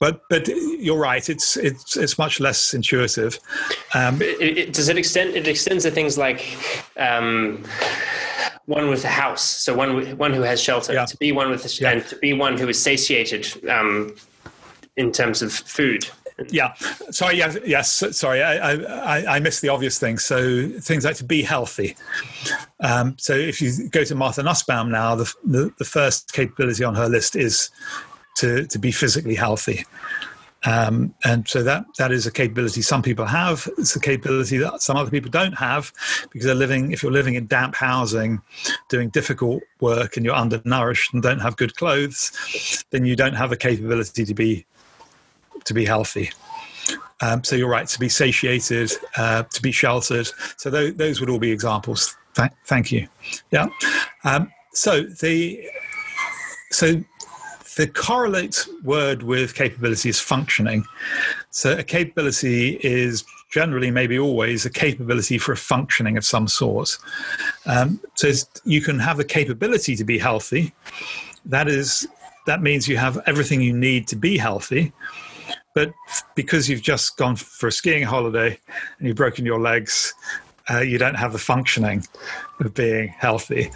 but 0.00 0.22
but 0.30 0.48
you're 0.48 0.98
right. 0.98 1.28
It's 1.28 1.56
it's 1.56 1.96
it's 1.96 2.18
much 2.18 2.40
less 2.40 2.72
intuitive. 2.72 3.38
Um, 3.94 4.22
it, 4.22 4.58
it, 4.58 4.72
does 4.72 4.88
it 4.88 4.96
extend? 4.96 5.34
It 5.34 5.48
extends 5.48 5.84
to 5.84 5.90
things 5.90 6.18
like. 6.18 6.56
Um, 6.96 7.64
one 8.66 8.90
with 8.90 9.02
a 9.02 9.08
house, 9.08 9.42
so 9.42 9.74
one 9.74 10.18
one 10.18 10.34
who 10.34 10.42
has 10.42 10.60
shelter, 10.60 10.92
yeah. 10.92 11.06
to 11.06 11.16
be 11.16 11.32
one 11.32 11.48
with, 11.48 11.80
yeah. 11.80 11.90
and 11.90 12.06
to 12.06 12.16
be 12.16 12.34
one 12.34 12.58
who 12.58 12.68
is 12.68 12.80
satiated 12.80 13.66
um, 13.66 14.14
in 14.94 15.10
terms 15.10 15.40
of 15.40 15.54
food. 15.54 16.06
Yeah. 16.50 16.74
Sorry. 17.10 17.36
Yes. 17.36 17.58
Yes. 17.64 18.16
Sorry. 18.16 18.42
I, 18.42 18.72
I, 18.72 19.36
I 19.36 19.40
missed 19.40 19.62
the 19.62 19.68
obvious 19.68 19.98
thing. 19.98 20.18
So 20.18 20.68
things 20.68 21.04
like 21.04 21.16
to 21.16 21.24
be 21.24 21.42
healthy. 21.42 21.96
Um, 22.80 23.16
so 23.18 23.34
if 23.34 23.60
you 23.60 23.88
go 23.88 24.04
to 24.04 24.14
Martha 24.14 24.42
Nussbaum 24.42 24.90
now, 24.90 25.14
the, 25.14 25.32
the, 25.44 25.72
the 25.78 25.84
first 25.84 26.32
capability 26.32 26.84
on 26.84 26.94
her 26.94 27.08
list 27.08 27.34
is 27.36 27.70
to 28.36 28.66
to 28.66 28.78
be 28.78 28.92
physically 28.92 29.34
healthy. 29.34 29.84
Um, 30.64 31.14
and 31.24 31.46
so 31.46 31.62
that 31.62 31.84
that 31.98 32.10
is 32.10 32.26
a 32.26 32.32
capability 32.32 32.82
some 32.82 33.02
people 33.02 33.26
have. 33.26 33.68
It's 33.78 33.94
a 33.94 34.00
capability 34.00 34.58
that 34.58 34.82
some 34.82 34.96
other 34.96 35.10
people 35.10 35.30
don't 35.30 35.52
have 35.52 35.92
because 36.32 36.46
they're 36.46 36.54
living. 36.54 36.92
If 36.92 37.02
you're 37.02 37.12
living 37.12 37.34
in 37.34 37.46
damp 37.46 37.74
housing, 37.76 38.40
doing 38.88 39.10
difficult 39.10 39.62
work, 39.80 40.16
and 40.16 40.26
you're 40.26 40.34
undernourished 40.34 41.14
and 41.14 41.22
don't 41.22 41.40
have 41.40 41.56
good 41.56 41.76
clothes, 41.76 42.84
then 42.90 43.04
you 43.04 43.14
don't 43.14 43.34
have 43.34 43.52
a 43.52 43.56
capability 43.56 44.24
to 44.24 44.34
be 44.34 44.66
to 45.68 45.74
be 45.74 45.84
healthy. 45.84 46.30
Um, 47.20 47.44
so 47.44 47.56
you're 47.56 47.68
right 47.68 47.86
to 47.86 47.98
be 47.98 48.08
satiated, 48.08 48.92
uh, 49.16 49.42
to 49.42 49.62
be 49.62 49.72
sheltered. 49.72 50.28
So 50.56 50.70
th- 50.70 50.96
those 50.96 51.20
would 51.20 51.30
all 51.30 51.38
be 51.38 51.50
examples. 51.50 52.16
Th- 52.34 52.50
thank 52.66 52.92
you. 52.92 53.08
Yeah. 53.50 53.68
Um, 54.24 54.52
so 54.72 55.02
the 55.02 55.68
so 56.70 57.02
the 57.76 57.86
correlate 57.86 58.66
word 58.82 59.22
with 59.22 59.54
capability 59.54 60.08
is 60.08 60.20
functioning. 60.20 60.84
So 61.50 61.78
a 61.78 61.82
capability 61.82 62.78
is 62.82 63.24
generally, 63.50 63.90
maybe 63.90 64.18
always, 64.18 64.66
a 64.66 64.70
capability 64.70 65.38
for 65.38 65.52
a 65.52 65.56
functioning 65.56 66.16
of 66.16 66.24
some 66.24 66.48
sort. 66.48 66.98
Um, 67.66 68.00
so 68.14 68.30
you 68.64 68.80
can 68.80 68.98
have 68.98 69.16
the 69.16 69.24
capability 69.24 69.96
to 69.96 70.04
be 70.04 70.18
healthy. 70.18 70.72
That 71.44 71.68
is 71.68 72.06
that 72.46 72.62
means 72.62 72.88
you 72.88 72.96
have 72.96 73.20
everything 73.26 73.60
you 73.60 73.74
need 73.74 74.08
to 74.08 74.16
be 74.16 74.38
healthy 74.38 74.92
but 75.78 75.94
because 76.34 76.68
you've 76.68 76.82
just 76.82 77.16
gone 77.16 77.36
for 77.36 77.68
a 77.68 77.72
skiing 77.72 78.02
holiday 78.02 78.58
and 78.98 79.06
you've 79.06 79.16
broken 79.16 79.46
your 79.46 79.60
legs, 79.60 80.12
uh, 80.68 80.80
you 80.80 80.98
don't 80.98 81.14
have 81.14 81.32
the 81.32 81.38
functioning 81.38 82.04
of 82.58 82.74
being 82.74 83.06
healthy. 83.10 83.70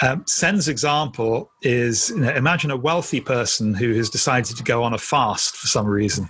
Um, 0.00 0.24
Sen's 0.24 0.68
example 0.68 1.50
is 1.62 2.10
you 2.10 2.20
know, 2.20 2.30
imagine 2.30 2.70
a 2.70 2.76
wealthy 2.76 3.20
person 3.20 3.74
who 3.74 3.92
has 3.94 4.08
decided 4.08 4.56
to 4.56 4.62
go 4.62 4.84
on 4.84 4.94
a 4.94 4.98
fast 4.98 5.56
for 5.56 5.66
some 5.66 5.88
reason. 5.88 6.28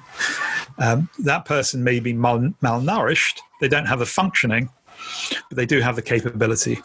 Um, 0.78 1.10
that 1.18 1.44
person 1.44 1.84
may 1.84 2.00
be 2.00 2.14
mal- 2.14 2.54
malnourished, 2.62 3.40
they 3.60 3.68
don't 3.68 3.84
have 3.84 3.98
the 3.98 4.06
functioning, 4.06 4.70
but 5.50 5.56
they 5.56 5.66
do 5.66 5.80
have 5.80 5.94
the 5.94 6.02
capability. 6.02 6.78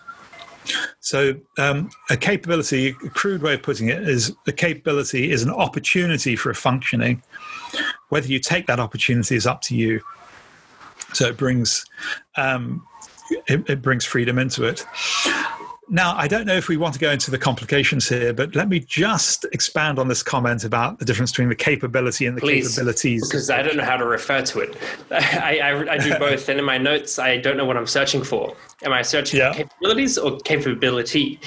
So, 1.00 1.36
um, 1.58 1.90
a 2.10 2.18
capability, 2.18 2.90
a 2.90 3.10
crude 3.10 3.42
way 3.42 3.54
of 3.54 3.64
putting 3.64 3.90
it, 3.90 4.08
is 4.08 4.34
a 4.48 4.52
capability 4.52 5.32
is 5.32 5.44
an 5.44 5.50
opportunity 5.50 6.36
for 6.36 6.50
a 6.50 6.56
functioning. 6.56 7.22
Whether 8.10 8.28
you 8.28 8.40
take 8.40 8.68
that 8.68 8.80
opportunity 8.80 9.36
is 9.36 9.48
up 9.48 9.62
to 9.64 9.76
you. 9.76 10.02
So 11.14 11.28
it 11.28 11.38
brings 11.38 11.86
um, 12.36 12.86
it, 13.48 13.70
it 13.70 13.82
brings 13.82 14.06
freedom 14.06 14.38
into 14.38 14.64
it. 14.66 14.86
Now, 15.90 16.16
I 16.16 16.28
don't 16.28 16.46
know 16.46 16.56
if 16.56 16.70
we 16.70 16.78
want 16.78 16.94
to 16.94 17.00
go 17.00 17.12
into 17.12 17.30
the 17.30 17.38
complications 17.38 18.08
here, 18.08 18.34
but 18.34 18.56
let 18.56 18.70
me 18.70 18.80
just 18.80 19.46
expand 19.52 20.00
on 20.00 20.08
this 20.08 20.24
comment 20.24 20.64
about 20.64 20.98
the 21.00 21.06
difference 21.06 21.32
between 21.32 21.50
the 21.50 21.56
capability 21.56 22.26
and 22.26 22.38
the 22.38 22.42
Please, 22.42 22.70
capabilities. 22.70 23.28
Because 23.28 23.50
I 23.50 23.62
don't 23.62 23.76
know 23.76 23.84
how 23.84 23.98
to 23.98 24.06
refer 24.06 24.42
to 24.44 24.60
it. 24.62 24.78
I, 25.12 25.60
I, 25.60 25.94
I, 25.94 25.98
do 25.98 26.16
both, 26.20 26.48
and 26.48 26.58
in 26.58 26.66
my 26.66 26.78
notes, 26.78 27.20
I 27.20 27.38
don't 27.38 27.58
know 27.58 27.66
what 27.66 27.76
I'm 27.76 27.88
searching 27.88 28.24
for. 28.24 28.56
Am 28.84 28.94
I 28.94 29.02
searching 29.02 29.40
yeah. 29.40 29.52
for 29.52 29.58
capabilities 29.58 30.18
or 30.18 30.40
capability? 30.40 31.40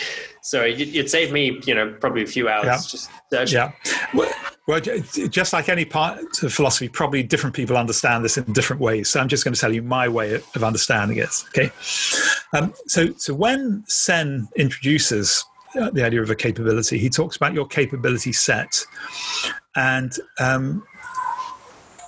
So 0.46 0.62
it, 0.62 1.10
saved 1.10 1.32
me, 1.32 1.60
you 1.66 1.74
know, 1.74 1.92
probably 1.98 2.22
a 2.22 2.26
few 2.26 2.48
hours 2.48 2.66
yeah. 2.66 2.76
just 2.76 3.10
searching. 3.32 3.56
Yeah. 3.56 3.72
Well, 4.14 4.32
well, 4.68 4.78
just 4.78 5.52
like 5.52 5.68
any 5.68 5.84
part 5.84 6.20
of 6.40 6.52
philosophy, 6.52 6.88
probably 6.88 7.24
different 7.24 7.56
people 7.56 7.76
understand 7.76 8.24
this 8.24 8.38
in 8.38 8.52
different 8.52 8.80
ways. 8.80 9.08
So 9.08 9.18
I'm 9.18 9.26
just 9.26 9.42
going 9.42 9.54
to 9.54 9.60
tell 9.60 9.74
you 9.74 9.82
my 9.82 10.06
way 10.06 10.34
of 10.34 10.62
understanding 10.62 11.18
it. 11.18 11.30
Okay. 11.48 11.72
Um, 12.52 12.72
so, 12.86 13.12
so 13.14 13.34
when 13.34 13.82
Sen 13.88 14.46
introduces 14.54 15.44
uh, 15.74 15.90
the 15.90 16.04
idea 16.04 16.22
of 16.22 16.30
a 16.30 16.36
capability, 16.36 16.96
he 16.96 17.10
talks 17.10 17.34
about 17.34 17.52
your 17.52 17.66
capability 17.66 18.32
set, 18.32 18.86
and 19.74 20.12
um, 20.38 20.86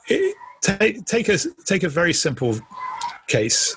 it, 0.06 0.36
take 0.60 1.04
take 1.06 1.28
a 1.28 1.38
take 1.64 1.82
a 1.82 1.88
very 1.88 2.12
simple 2.12 2.56
case. 3.26 3.74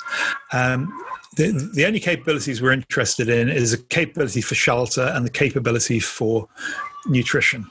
Um, 0.54 1.04
the, 1.38 1.72
the 1.74 1.86
only 1.86 2.00
capabilities 2.00 2.62
we're 2.62 2.72
interested 2.72 3.30
in 3.30 3.50
is 3.50 3.74
a 3.74 3.78
capability 3.78 4.42
for 4.42 4.56
shelter 4.56 5.12
and 5.16 5.26
the 5.26 5.30
capability 5.30 6.00
for 6.00 6.48
nutrition. 7.08 7.66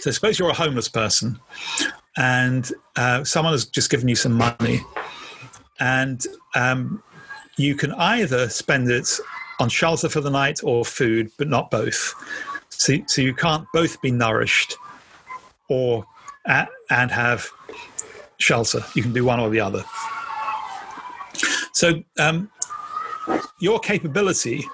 So 0.00 0.10
suppose 0.10 0.38
you're 0.38 0.50
a 0.50 0.54
homeless 0.54 0.88
person 0.88 1.38
and 2.16 2.70
uh, 2.96 3.24
someone 3.24 3.54
has 3.54 3.66
just 3.66 3.90
given 3.90 4.08
you 4.08 4.16
some 4.16 4.32
money 4.32 4.80
and 5.78 6.26
um, 6.54 7.02
you 7.56 7.74
can 7.74 7.92
either 7.92 8.48
spend 8.48 8.90
it 8.90 9.08
on 9.60 9.68
shelter 9.68 10.08
for 10.08 10.20
the 10.20 10.30
night 10.30 10.60
or 10.64 10.84
food, 10.84 11.30
but 11.38 11.48
not 11.48 11.70
both. 11.70 12.14
So, 12.70 12.94
so 13.06 13.22
you 13.22 13.34
can't 13.34 13.66
both 13.72 14.00
be 14.02 14.10
nourished 14.10 14.76
or 15.68 16.04
uh, 16.46 16.66
and 16.90 17.10
have 17.10 17.48
shelter. 18.38 18.80
You 18.94 19.02
can 19.02 19.12
do 19.12 19.24
one 19.24 19.38
or 19.38 19.50
the 19.50 19.60
other. 19.60 19.84
So 21.72 22.02
um, 22.18 22.50
your 23.60 23.78
capability, 23.80 24.64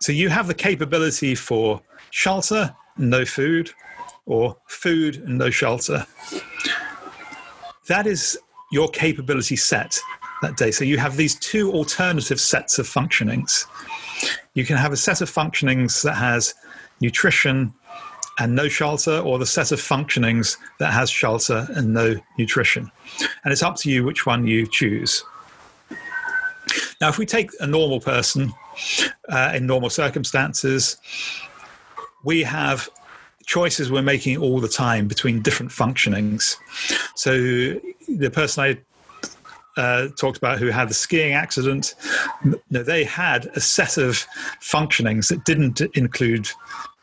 so 0.00 0.12
you 0.12 0.28
have 0.28 0.46
the 0.46 0.54
capability 0.54 1.34
for 1.34 1.80
shelter, 2.10 2.74
no 2.98 3.24
food, 3.24 3.70
or 4.26 4.56
food 4.66 5.16
and 5.16 5.38
no 5.38 5.50
shelter. 5.50 6.06
That 7.88 8.06
is 8.06 8.38
your 8.72 8.88
capability 8.88 9.56
set 9.56 9.98
that 10.42 10.56
day. 10.56 10.70
So 10.70 10.84
you 10.84 10.98
have 10.98 11.16
these 11.16 11.34
two 11.36 11.72
alternative 11.72 12.40
sets 12.40 12.78
of 12.78 12.86
functionings. 12.86 13.66
You 14.54 14.64
can 14.64 14.76
have 14.76 14.92
a 14.92 14.96
set 14.96 15.20
of 15.20 15.30
functionings 15.30 16.02
that 16.02 16.14
has 16.14 16.54
nutrition 17.00 17.74
and 18.38 18.56
no 18.56 18.68
shelter, 18.68 19.20
or 19.20 19.38
the 19.38 19.46
set 19.46 19.70
of 19.70 19.78
functionings 19.78 20.56
that 20.80 20.92
has 20.92 21.08
shelter 21.08 21.68
and 21.76 21.94
no 21.94 22.16
nutrition. 22.36 22.90
And 23.44 23.52
it's 23.52 23.62
up 23.62 23.76
to 23.76 23.90
you 23.90 24.02
which 24.02 24.26
one 24.26 24.44
you 24.44 24.66
choose. 24.66 25.24
Now, 27.00 27.08
if 27.08 27.18
we 27.18 27.26
take 27.26 27.50
a 27.60 27.66
normal 27.66 28.00
person 28.00 28.52
uh, 29.28 29.52
in 29.54 29.66
normal 29.66 29.90
circumstances, 29.90 30.96
we 32.24 32.42
have 32.42 32.88
choices 33.46 33.90
we're 33.90 34.02
making 34.02 34.38
all 34.38 34.60
the 34.60 34.68
time 34.68 35.06
between 35.06 35.42
different 35.42 35.70
functionings. 35.70 36.56
So 37.14 37.32
the 38.08 38.30
person 38.32 38.64
I 38.64 39.80
uh, 39.80 40.08
talked 40.16 40.38
about 40.38 40.58
who 40.58 40.68
had 40.68 40.88
the 40.88 40.94
skiing 40.94 41.32
accident, 41.32 41.94
no, 42.70 42.82
they 42.82 43.04
had 43.04 43.46
a 43.54 43.60
set 43.60 43.98
of 43.98 44.24
functionings 44.60 45.28
that 45.28 45.44
didn't 45.44 45.80
include 45.94 46.48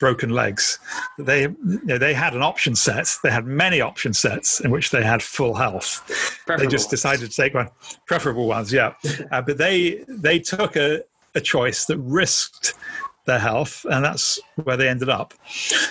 broken 0.01 0.31
legs. 0.31 0.79
They 1.17 1.43
you 1.43 1.79
know, 1.85 1.97
they 1.97 2.13
had 2.13 2.33
an 2.33 2.41
option 2.41 2.75
set. 2.75 3.15
They 3.23 3.31
had 3.31 3.45
many 3.45 3.79
option 3.79 4.13
sets 4.13 4.59
in 4.59 4.71
which 4.71 4.89
they 4.89 5.03
had 5.03 5.23
full 5.23 5.53
health. 5.53 6.03
Preferable 6.45 6.65
they 6.65 6.69
just 6.69 6.89
decided 6.89 7.31
to 7.31 7.35
take 7.35 7.53
one 7.53 7.69
preferable 8.05 8.47
ones, 8.47 8.73
yeah. 8.73 8.95
Uh, 9.31 9.41
but 9.41 9.57
they 9.57 10.03
they 10.09 10.39
took 10.39 10.75
a, 10.75 11.03
a 11.35 11.39
choice 11.39 11.85
that 11.85 11.97
risked 11.99 12.73
their 13.25 13.39
health, 13.39 13.85
and 13.89 14.03
that's 14.03 14.39
where 14.63 14.75
they 14.75 14.89
ended 14.89 15.09
up. 15.09 15.33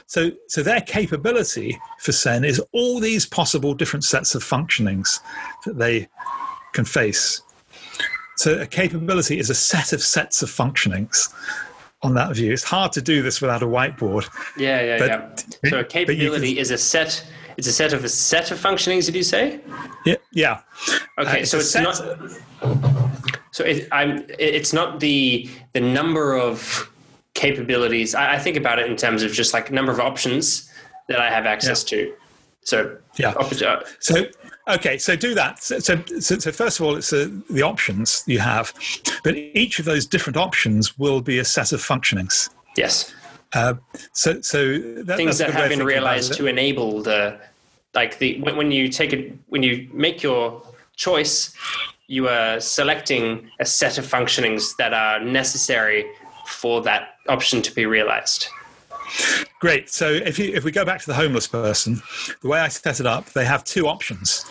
So, 0.07 0.33
so 0.49 0.63
their 0.63 0.81
capability 0.81 1.79
for 2.01 2.13
Sen 2.13 2.45
is 2.45 2.61
all 2.73 2.99
these 2.99 3.25
possible 3.25 3.73
different 3.75 4.05
sets 4.05 4.35
of 4.35 4.43
functionings 4.43 5.21
that 5.65 5.79
they 5.79 6.09
can 6.73 6.85
face. 6.85 7.43
So, 8.37 8.59
a 8.59 8.67
capability 8.67 9.39
is 9.39 9.51
a 9.51 9.55
set 9.55 9.93
of 9.93 10.03
sets 10.03 10.43
of 10.43 10.49
functionings. 10.49 11.33
On 12.03 12.15
that 12.15 12.35
view, 12.35 12.53
it's 12.53 12.63
hard 12.63 12.93
to 12.93 13.03
do 13.03 13.23
this 13.23 13.41
without 13.41 13.63
a 13.63 13.67
whiteboard. 13.67 14.29
Yeah, 14.57 14.81
yeah, 14.81 14.99
but, 14.99 15.47
yeah. 15.63 15.71
So, 15.71 15.81
a 15.81 15.85
capability 15.85 16.55
can, 16.55 16.63
is 16.63 16.71
a 16.71 16.79
set. 16.79 17.27
It's 17.59 17.67
a 17.67 17.73
set 17.73 17.93
of 17.93 18.05
a 18.05 18.09
set 18.09 18.51
of 18.51 18.59
functionings. 18.59 19.05
Did 19.05 19.17
you 19.17 19.23
say? 19.23 19.61
Yeah. 20.07 20.17
Yeah. 20.33 20.61
Okay, 21.19 21.43
uh, 21.43 21.45
so 21.45 21.59
it's 21.59 21.75
not. 21.75 21.97
So 23.51 23.65
it, 23.65 23.89
I'm. 23.93 24.25
It's 24.39 24.73
not 24.73 25.01
the 25.01 25.51
the 25.75 25.81
number 25.81 26.35
of 26.35 26.91
capabilities. 27.35 28.15
I, 28.15 28.35
I, 28.35 28.39
think 28.39 28.57
about 28.57 28.79
it 28.79 28.91
in 28.91 28.97
terms 28.97 29.23
of 29.23 29.33
just 29.33 29.55
like 29.55 29.71
number 29.71 29.93
of 29.93 30.01
options 30.01 30.71
that 31.09 31.21
I 31.21 31.31
have 31.31 31.47
access 31.47 31.85
yeah. 31.91 31.99
to. 31.99 32.15
So 32.63 32.97
yeah. 33.17 33.31
Uh, 33.31 33.83
so 33.99 34.25
okay, 34.69 34.99
so 34.99 35.17
do 35.17 35.35
that. 35.35 35.63
So 35.63 35.79
so, 35.79 36.03
so 36.39 36.53
first 36.53 36.81
of 36.81 36.87
all, 36.87 36.97
it's 36.97 37.13
uh, 37.13 37.29
the 37.49 37.63
options 37.63 38.25
you 38.27 38.39
have, 38.39 38.73
but 39.25 39.37
each 39.37 39.79
of 39.79 39.85
those 39.85 40.07
different 40.07 40.37
options 40.37 40.99
will 40.99 41.21
be 41.21 41.39
a 41.39 41.45
set 41.45 41.73
of 41.73 41.81
functionings. 41.81 42.51
Yes. 42.77 43.15
Uh, 43.53 43.75
so, 44.13 44.41
so 44.43 44.79
that, 44.79 45.17
things 45.17 45.39
that 45.39 45.51
have 45.51 45.69
been 45.69 45.83
realized 45.83 46.35
to 46.35 46.47
enable 46.47 47.03
the 47.03 47.39
like 47.95 48.19
the 48.19 48.41
when, 48.41 48.57
when 48.57 48.71
you 48.71 48.89
take 48.89 49.13
it 49.13 49.33
when 49.49 49.63
you 49.63 49.89
make 49.93 50.23
your 50.23 50.63
choice, 50.97 51.55
you 52.07 52.29
are 52.29 52.61
selecting 52.61 53.51
a 53.59 53.67
set 53.67 53.99
of 53.99 54.07
functionings 54.07 54.77
that 54.77 54.95
are 54.95 55.21
necessary 55.21 56.05
for 56.47 56.83
that 56.83 57.17
option 57.29 57.63
to 57.63 57.75
be 57.75 57.87
realized. 57.87 58.49
Great. 59.61 59.91
So 59.91 60.09
if 60.09 60.39
you 60.39 60.53
if 60.55 60.65
we 60.65 60.73
go 60.73 60.85
back 60.85 61.01
to 61.01 61.07
the 61.07 61.15
homeless 61.15 61.47
person, 61.47 62.03
the 62.41 62.49
way 62.49 62.61
I 62.61 62.69
set 62.69 63.01
it 63.01 63.07
up, 63.07 63.27
they 63.31 63.45
have 63.45 63.65
two 63.65 63.87
options. 63.87 64.45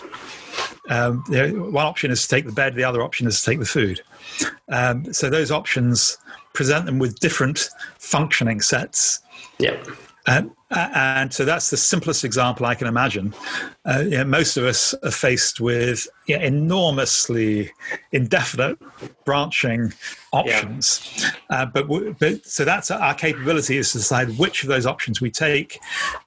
Um, 0.89 1.23
one 1.27 1.85
option 1.85 2.11
is 2.11 2.23
to 2.23 2.27
take 2.27 2.45
the 2.45 2.51
bed, 2.51 2.75
the 2.75 2.83
other 2.83 3.03
option 3.03 3.27
is 3.27 3.39
to 3.39 3.45
take 3.45 3.59
the 3.59 3.65
food. 3.65 4.01
Um, 4.69 5.13
so 5.13 5.29
those 5.29 5.51
options 5.51 6.17
present 6.53 6.85
them 6.85 6.99
with 6.99 7.19
different 7.19 7.69
functioning 7.99 8.59
sets. 8.59 9.19
Yeah. 9.59 9.81
Um, 10.25 10.55
and 10.71 11.33
so 11.33 11.45
that's 11.45 11.69
the 11.71 11.77
simplest 11.77 12.23
example 12.23 12.65
I 12.65 12.75
can 12.75 12.87
imagine. 12.87 13.33
Uh, 13.85 14.03
you 14.03 14.09
know, 14.11 14.25
most 14.25 14.55
of 14.55 14.65
us 14.65 14.93
are 15.03 15.11
faced 15.11 15.59
with 15.59 16.07
you 16.27 16.37
know, 16.37 16.43
enormously 16.45 17.71
indefinite 18.11 18.77
branching 19.25 19.93
options. 20.31 21.23
Yeah. 21.23 21.31
Uh, 21.49 21.65
but, 21.65 22.19
but 22.19 22.45
so 22.45 22.65
that's 22.65 22.91
our 22.91 23.15
capability 23.15 23.77
is 23.77 23.91
to 23.93 23.97
decide 23.97 24.37
which 24.37 24.63
of 24.63 24.69
those 24.69 24.85
options 24.85 25.21
we 25.21 25.31
take, 25.31 25.79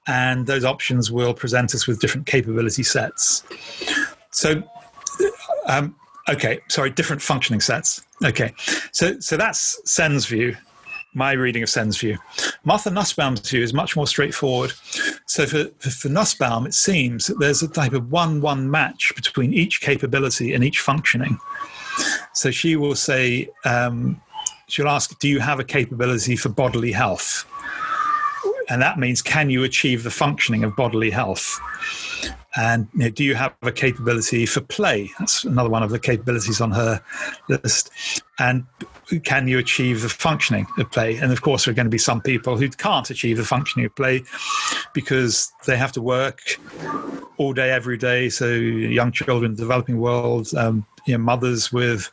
and 0.07 0.45
those 0.45 0.65
options 0.65 1.11
will 1.11 1.33
present 1.33 1.73
us 1.73 1.87
with 1.87 1.99
different 2.01 2.27
capability 2.27 2.83
sets. 2.83 3.43
So, 4.31 4.61
um, 5.67 5.95
okay, 6.27 6.59
sorry, 6.67 6.89
different 6.89 7.21
functioning 7.21 7.61
sets. 7.61 8.01
Okay, 8.25 8.53
so 8.91 9.19
so 9.19 9.37
that's 9.37 9.79
Sen's 9.89 10.25
view 10.25 10.57
my 11.13 11.31
reading 11.33 11.63
of 11.63 11.69
Sen's 11.69 11.97
view. 11.97 12.17
Martha 12.63 12.89
Nussbaum's 12.89 13.47
view 13.49 13.61
is 13.61 13.73
much 13.73 13.95
more 13.95 14.07
straightforward. 14.07 14.73
So 15.25 15.45
for, 15.45 15.65
for, 15.79 15.89
for 15.89 16.09
Nussbaum, 16.09 16.65
it 16.65 16.73
seems 16.73 17.27
that 17.27 17.39
there's 17.39 17.61
a 17.61 17.67
type 17.67 17.93
of 17.93 18.11
one-one 18.11 18.69
match 18.69 19.11
between 19.15 19.53
each 19.53 19.81
capability 19.81 20.53
and 20.53 20.63
each 20.63 20.79
functioning. 20.79 21.37
So 22.33 22.51
she 22.51 22.75
will 22.75 22.95
say, 22.95 23.49
um, 23.65 24.21
she'll 24.67 24.87
ask, 24.87 25.17
do 25.19 25.27
you 25.27 25.39
have 25.39 25.59
a 25.59 25.63
capability 25.63 26.35
for 26.35 26.49
bodily 26.49 26.91
health? 26.91 27.45
And 28.69 28.81
that 28.81 28.97
means, 28.97 29.21
can 29.21 29.49
you 29.49 29.63
achieve 29.63 30.03
the 30.03 30.11
functioning 30.11 30.63
of 30.63 30.75
bodily 30.75 31.11
health? 31.11 31.59
And 32.55 32.87
you 32.93 32.99
know, 32.99 33.09
do 33.09 33.23
you 33.23 33.35
have 33.35 33.55
a 33.63 33.71
capability 33.71 34.45
for 34.45 34.61
play? 34.61 35.09
That's 35.19 35.43
another 35.43 35.69
one 35.69 35.83
of 35.83 35.89
the 35.89 35.99
capabilities 35.99 36.61
on 36.61 36.71
her 36.71 37.01
list. 37.49 37.89
And 38.39 38.65
can 39.23 39.47
you 39.47 39.57
achieve 39.59 40.01
the 40.01 40.09
functioning 40.09 40.67
of 40.77 40.91
play? 40.91 41.17
And 41.17 41.31
of 41.31 41.41
course, 41.41 41.65
there 41.65 41.71
are 41.71 41.75
going 41.75 41.85
to 41.85 41.91
be 41.91 41.97
some 41.97 42.21
people 42.21 42.57
who 42.57 42.69
can't 42.69 43.09
achieve 43.09 43.37
the 43.37 43.43
functioning 43.43 43.85
of 43.85 43.95
play 43.95 44.23
because 44.93 45.51
they 45.65 45.77
have 45.77 45.91
to 45.93 46.01
work 46.01 46.59
all 47.37 47.53
day, 47.53 47.71
every 47.71 47.97
day. 47.97 48.29
So, 48.29 48.47
young 48.47 49.11
children 49.11 49.55
developing 49.55 49.97
world, 49.97 50.53
um, 50.55 50.85
you 51.05 51.17
know, 51.17 51.23
mothers 51.23 51.73
with 51.73 52.09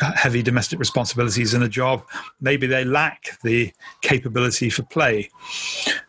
heavy 0.00 0.42
domestic 0.42 0.78
responsibilities 0.78 1.54
in 1.54 1.62
a 1.62 1.68
job, 1.68 2.04
maybe 2.40 2.66
they 2.66 2.84
lack 2.84 3.38
the 3.42 3.72
capability 4.02 4.68
for 4.68 4.82
play, 4.82 5.30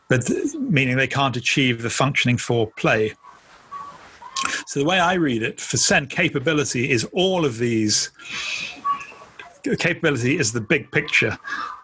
but 0.09 0.27
meaning 0.59 0.97
they 0.97 1.07
can't 1.07 1.38
achieve 1.38 1.84
the 1.84 1.89
functioning 1.89 2.38
for 2.38 2.72
play. 2.77 3.13
So 4.67 4.80
the 4.80 4.85
way 4.85 4.99
I 4.99 5.13
read 5.13 5.43
it, 5.43 5.59
for 5.59 5.77
Sen 5.77 6.07
capability 6.07 6.89
is 6.91 7.07
all 7.13 7.45
of 7.45 7.57
these 7.57 8.11
capability 9.80 10.38
is 10.38 10.53
the 10.53 10.61
big 10.61 10.91
picture. 10.91 11.38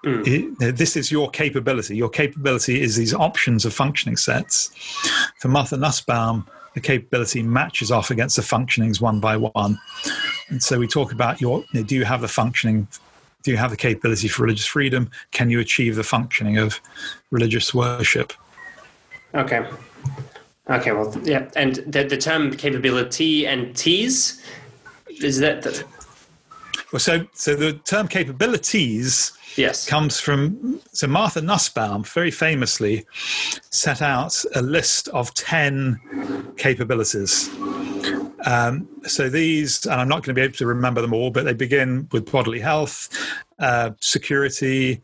Mm. 0.06 0.60
It, 0.62 0.76
this 0.78 0.96
is 0.96 1.12
your 1.12 1.30
capability. 1.32 1.96
Your 1.96 2.10
capability 2.10 2.82
is 2.82 2.96
these 2.96 3.14
options 3.14 3.66
of 3.66 3.74
functioning 3.74 4.18
sets. 4.18 4.70
For 5.40 5.48
Martha 5.48 5.78
Nussbaum, 5.78 6.48
the 6.74 6.82
capability 6.82 7.44
matches 7.44 7.92
off 7.92 8.12
against 8.12 8.36
the 8.36 8.42
functionings 8.42 9.02
one 9.02 9.20
by 9.20 9.38
one. 9.38 9.80
And 10.50 10.62
so 10.62 10.80
we 10.80 10.88
talk 10.88 11.12
about 11.12 11.42
your 11.42 11.64
do 11.74 11.96
you 11.96 12.06
have 12.06 12.22
the 12.22 12.28
functioning 12.28 12.88
do 13.44 13.52
you 13.52 13.58
have 13.58 13.72
the 13.72 13.78
capability 13.78 14.28
for 14.28 14.44
religious 14.44 14.68
freedom? 14.68 15.10
Can 15.32 15.50
you 15.50 15.60
achieve 15.60 15.96
the 15.96 16.04
functioning 16.04 16.58
of 16.58 16.80
religious 17.32 17.74
worship? 17.74 18.34
Okay. 19.34 19.66
Okay, 20.72 20.92
well, 20.92 21.14
yeah. 21.24 21.50
And 21.56 21.76
the, 21.76 22.04
the 22.04 22.18
term 22.18 22.56
capabilities, 22.56 24.42
is 25.22 25.40
that 25.40 25.62
the, 25.64 25.84
well, 26.92 27.00
so 27.00 27.28
so 27.34 27.56
the 27.56 27.74
term 27.74 28.08
capabilities 28.08 29.34
yes 29.58 29.86
comes 29.88 30.20
from 30.20 30.80
so 30.94 31.08
Martha 31.08 31.42
Nussbaum 31.42 32.04
very 32.04 32.32
famously 32.32 33.06
set 33.70 34.02
out 34.02 34.44
a 34.56 34.62
list 34.62 35.10
of 35.10 35.34
ten 35.34 36.00
capabilities. 36.58 37.50
Um, 38.46 38.88
so 39.04 39.30
these, 39.30 39.86
and 39.86 40.02
I'm 40.02 40.08
not 40.08 40.24
going 40.24 40.34
to 40.34 40.34
be 40.34 40.42
able 40.42 40.56
to 40.56 40.66
remember 40.66 41.02
them 41.02 41.14
all, 41.14 41.30
but 41.30 41.46
they 41.46 41.54
begin 41.54 42.08
with 42.12 42.32
bodily 42.32 42.60
health, 42.60 43.10
uh, 43.60 43.92
security, 44.00 45.02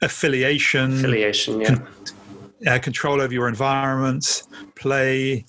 affiliation, 0.00 0.98
affiliation, 0.98 1.60
yeah. 1.60 1.66
Con- 1.74 1.88
uh, 2.66 2.78
control 2.78 3.20
over 3.20 3.32
your 3.32 3.48
environment, 3.48 4.44
play, 4.82 5.44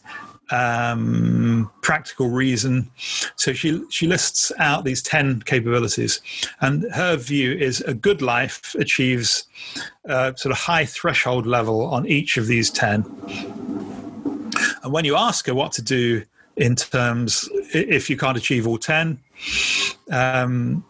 um, 0.51 1.71
practical 1.81 2.29
reason. 2.29 2.89
So 3.35 3.53
she 3.53 3.83
she 3.89 4.07
lists 4.07 4.51
out 4.59 4.85
these 4.85 5.01
ten 5.01 5.41
capabilities, 5.41 6.21
and 6.61 6.83
her 6.93 7.15
view 7.15 7.53
is 7.53 7.81
a 7.81 7.93
good 7.93 8.21
life 8.21 8.75
achieves 8.75 9.47
a 10.05 10.33
sort 10.37 10.51
of 10.51 10.57
high 10.57 10.85
threshold 10.85 11.45
level 11.47 11.85
on 11.85 12.05
each 12.05 12.37
of 12.37 12.47
these 12.47 12.69
ten. 12.69 13.03
And 14.83 14.91
when 14.93 15.05
you 15.05 15.15
ask 15.15 15.47
her 15.47 15.55
what 15.55 15.71
to 15.73 15.81
do 15.81 16.23
in 16.55 16.75
terms 16.75 17.49
if 17.73 18.09
you 18.09 18.17
can't 18.17 18.37
achieve 18.37 18.67
all 18.67 18.77
ten. 18.77 19.19
Um, 20.11 20.85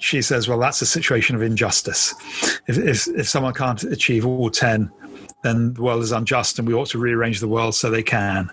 she 0.00 0.22
says, 0.22 0.46
"Well, 0.48 0.58
that's 0.58 0.80
a 0.80 0.86
situation 0.86 1.34
of 1.34 1.42
injustice. 1.42 2.14
If, 2.68 2.78
if, 2.78 3.08
if 3.08 3.28
someone 3.28 3.54
can't 3.54 3.82
achieve 3.84 4.26
all 4.26 4.50
ten, 4.50 4.90
then 5.42 5.74
the 5.74 5.82
world 5.82 6.02
is 6.02 6.12
unjust 6.12 6.58
and 6.58 6.66
we 6.66 6.74
ought 6.74 6.88
to 6.88 6.98
rearrange 6.98 7.40
the 7.40 7.48
world 7.48 7.74
so 7.74 7.90
they 7.90 8.02
can. 8.02 8.50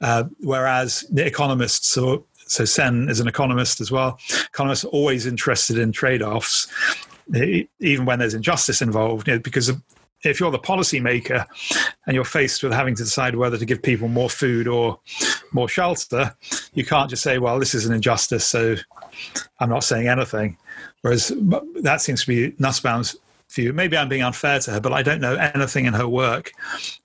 Uh, 0.00 0.24
whereas 0.40 1.04
the 1.10 1.24
economists, 1.24 1.88
so, 1.88 2.24
so 2.46 2.64
Sen 2.64 3.08
is 3.08 3.20
an 3.20 3.28
economist 3.28 3.80
as 3.80 3.90
well, 3.90 4.18
economists 4.46 4.84
are 4.84 4.88
always 4.88 5.26
interested 5.26 5.78
in 5.78 5.92
trade 5.92 6.22
offs, 6.22 6.66
even 7.80 8.04
when 8.04 8.18
there's 8.18 8.34
injustice 8.34 8.82
involved, 8.82 9.28
you 9.28 9.34
know, 9.34 9.40
because 9.40 9.70
if 10.24 10.40
you're 10.40 10.50
the 10.50 10.58
policymaker 10.58 11.46
and 12.06 12.14
you're 12.14 12.24
faced 12.24 12.62
with 12.62 12.72
having 12.72 12.94
to 12.96 13.04
decide 13.04 13.36
whether 13.36 13.56
to 13.56 13.64
give 13.64 13.82
people 13.82 14.08
more 14.08 14.30
food 14.30 14.66
or 14.66 14.98
more 15.52 15.68
shelter, 15.68 16.34
you 16.74 16.84
can't 16.84 17.10
just 17.10 17.22
say, 17.22 17.38
well, 17.38 17.58
this 17.58 17.74
is 17.74 17.86
an 17.86 17.94
injustice, 17.94 18.44
so 18.44 18.76
I'm 19.60 19.70
not 19.70 19.84
saying 19.84 20.08
anything. 20.08 20.56
Whereas 21.02 21.32
that 21.82 22.00
seems 22.00 22.22
to 22.22 22.26
be 22.26 22.54
Nussbaum's 22.58 23.16
view. 23.50 23.72
Maybe 23.72 23.96
I'm 23.96 24.08
being 24.08 24.22
unfair 24.22 24.58
to 24.60 24.72
her, 24.72 24.80
but 24.80 24.92
I 24.92 25.02
don't 25.02 25.20
know 25.20 25.34
anything 25.34 25.86
in 25.86 25.94
her 25.94 26.08
work 26.08 26.52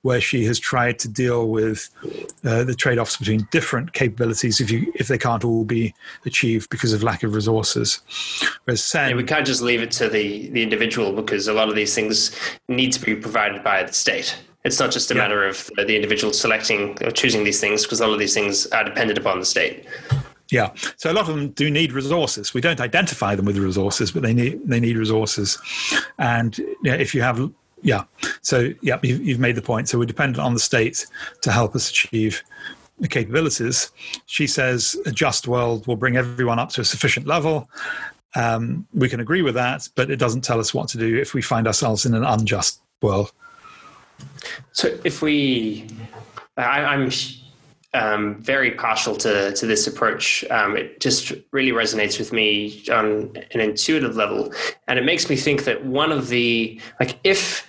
where 0.02 0.22
she 0.22 0.46
has 0.46 0.60
tried 0.60 1.00
to 1.00 1.08
deal 1.08 1.50
with 1.50 1.90
uh, 2.44 2.64
the 2.64 2.76
trade-offs 2.76 3.18
between 3.18 3.48
different 3.52 3.94
capabilities 3.94 4.60
if 4.60 4.70
you 4.70 4.92
if 4.96 5.08
they 5.08 5.18
can't 5.18 5.44
all 5.44 5.64
be 5.64 5.94
achieved 6.26 6.70
because 6.70 6.94
of 6.94 7.04
lack 7.04 7.24
of 7.24 7.34
resources. 7.34 8.02
Whereas 8.66 8.84
Sen, 8.84 9.12
yeah, 9.12 9.16
we 9.16 9.24
can't 9.24 9.46
just 9.46 9.62
leave 9.62 9.82
it 9.82 9.92
to 9.92 10.10
the 10.10 10.50
the 10.50 10.64
individual 10.64 11.14
because 11.14 11.48
a 11.48 11.54
lot 11.54 11.70
of 11.70 11.76
these 11.76 11.96
things 11.96 12.36
need 12.68 12.92
to 12.94 13.02
be 13.02 13.16
provided 13.16 13.64
by 13.64 13.84
the 13.84 13.94
state. 13.94 14.38
It's 14.66 14.80
not 14.80 14.92
just 14.92 15.12
a 15.12 15.14
yeah. 15.14 15.22
matter 15.22 15.46
of 15.46 15.70
the 15.76 15.96
individual 15.96 16.32
selecting 16.32 16.98
or 17.04 17.12
choosing 17.12 17.44
these 17.44 17.60
things 17.60 17.84
because 17.84 18.00
all 18.00 18.14
of 18.14 18.20
these 18.20 18.34
things 18.34 18.66
are 18.68 18.84
dependent 18.84 19.18
upon 19.18 19.40
the 19.40 19.46
state. 19.46 19.86
Yeah, 20.50 20.72
so 20.98 21.12
a 21.12 21.14
lot 21.14 21.28
of 21.28 21.36
them 21.36 21.50
do 21.50 21.72
need 21.72 21.94
resources. 21.94 22.54
We 22.54 22.62
don't 22.62 22.82
identify 22.82 23.36
them 23.36 23.46
with 23.46 23.58
resources, 23.58 24.12
but 24.12 24.22
they 24.22 24.34
need 24.34 24.62
they 24.66 24.80
need 24.80 24.98
resources. 24.98 25.58
And 26.20 26.60
if 26.84 27.16
you 27.16 27.22
have, 27.22 27.52
yeah, 27.82 28.04
so 28.42 28.72
yeah, 28.82 29.00
you've 29.02 29.40
made 29.40 29.56
the 29.56 29.62
point. 29.62 29.90
So 29.90 29.98
we're 29.98 30.06
dependent 30.06 30.40
on 30.40 30.54
the 30.54 30.60
state 30.60 31.08
to 31.42 31.52
help 31.52 31.76
us 31.76 31.90
achieve 31.90 32.44
the 33.00 33.08
capabilities. 33.08 33.90
She 34.26 34.48
says 34.48 34.96
a 35.06 35.12
just 35.12 35.48
world 35.48 35.88
will 35.88 35.96
bring 35.96 36.18
everyone 36.18 36.60
up 36.60 36.70
to 36.72 36.82
a 36.82 36.86
sufficient 36.86 37.26
level. 37.26 37.70
Um, 38.36 38.88
we 38.94 39.10
can 39.10 39.20
agree 39.20 39.42
with 39.42 39.56
that, 39.56 39.88
but 39.96 40.10
it 40.10 40.18
doesn't 40.18 40.42
tell 40.42 40.60
us 40.60 40.74
what 40.74 40.90
to 40.90 40.98
do 40.98 41.18
if 41.18 41.34
we 41.34 41.42
find 41.42 41.68
ourselves 41.68 42.06
in 42.06 42.14
an 42.14 42.24
unjust 42.24 42.82
world. 43.02 43.32
So 44.72 44.98
if 45.04 45.22
we, 45.22 45.88
I, 46.58 46.84
I'm 46.84 47.10
um, 47.94 48.42
very 48.42 48.72
partial 48.72 49.16
to, 49.18 49.54
to 49.54 49.66
this 49.66 49.88
approach. 49.88 50.44
Um, 50.50 50.76
it 50.76 51.00
just 51.00 51.32
really 51.52 51.72
resonates 51.72 52.18
with 52.18 52.34
me 52.34 52.84
on 52.92 53.36
an 53.52 53.60
intuitive 53.60 54.16
level. 54.16 54.52
And 54.88 54.98
it 54.98 55.06
makes 55.06 55.30
me 55.30 55.36
think 55.36 55.66
that 55.66 55.86
one 55.86 56.12
of 56.12 56.30
the, 56.30 56.80
like, 57.00 57.20
if 57.24 57.68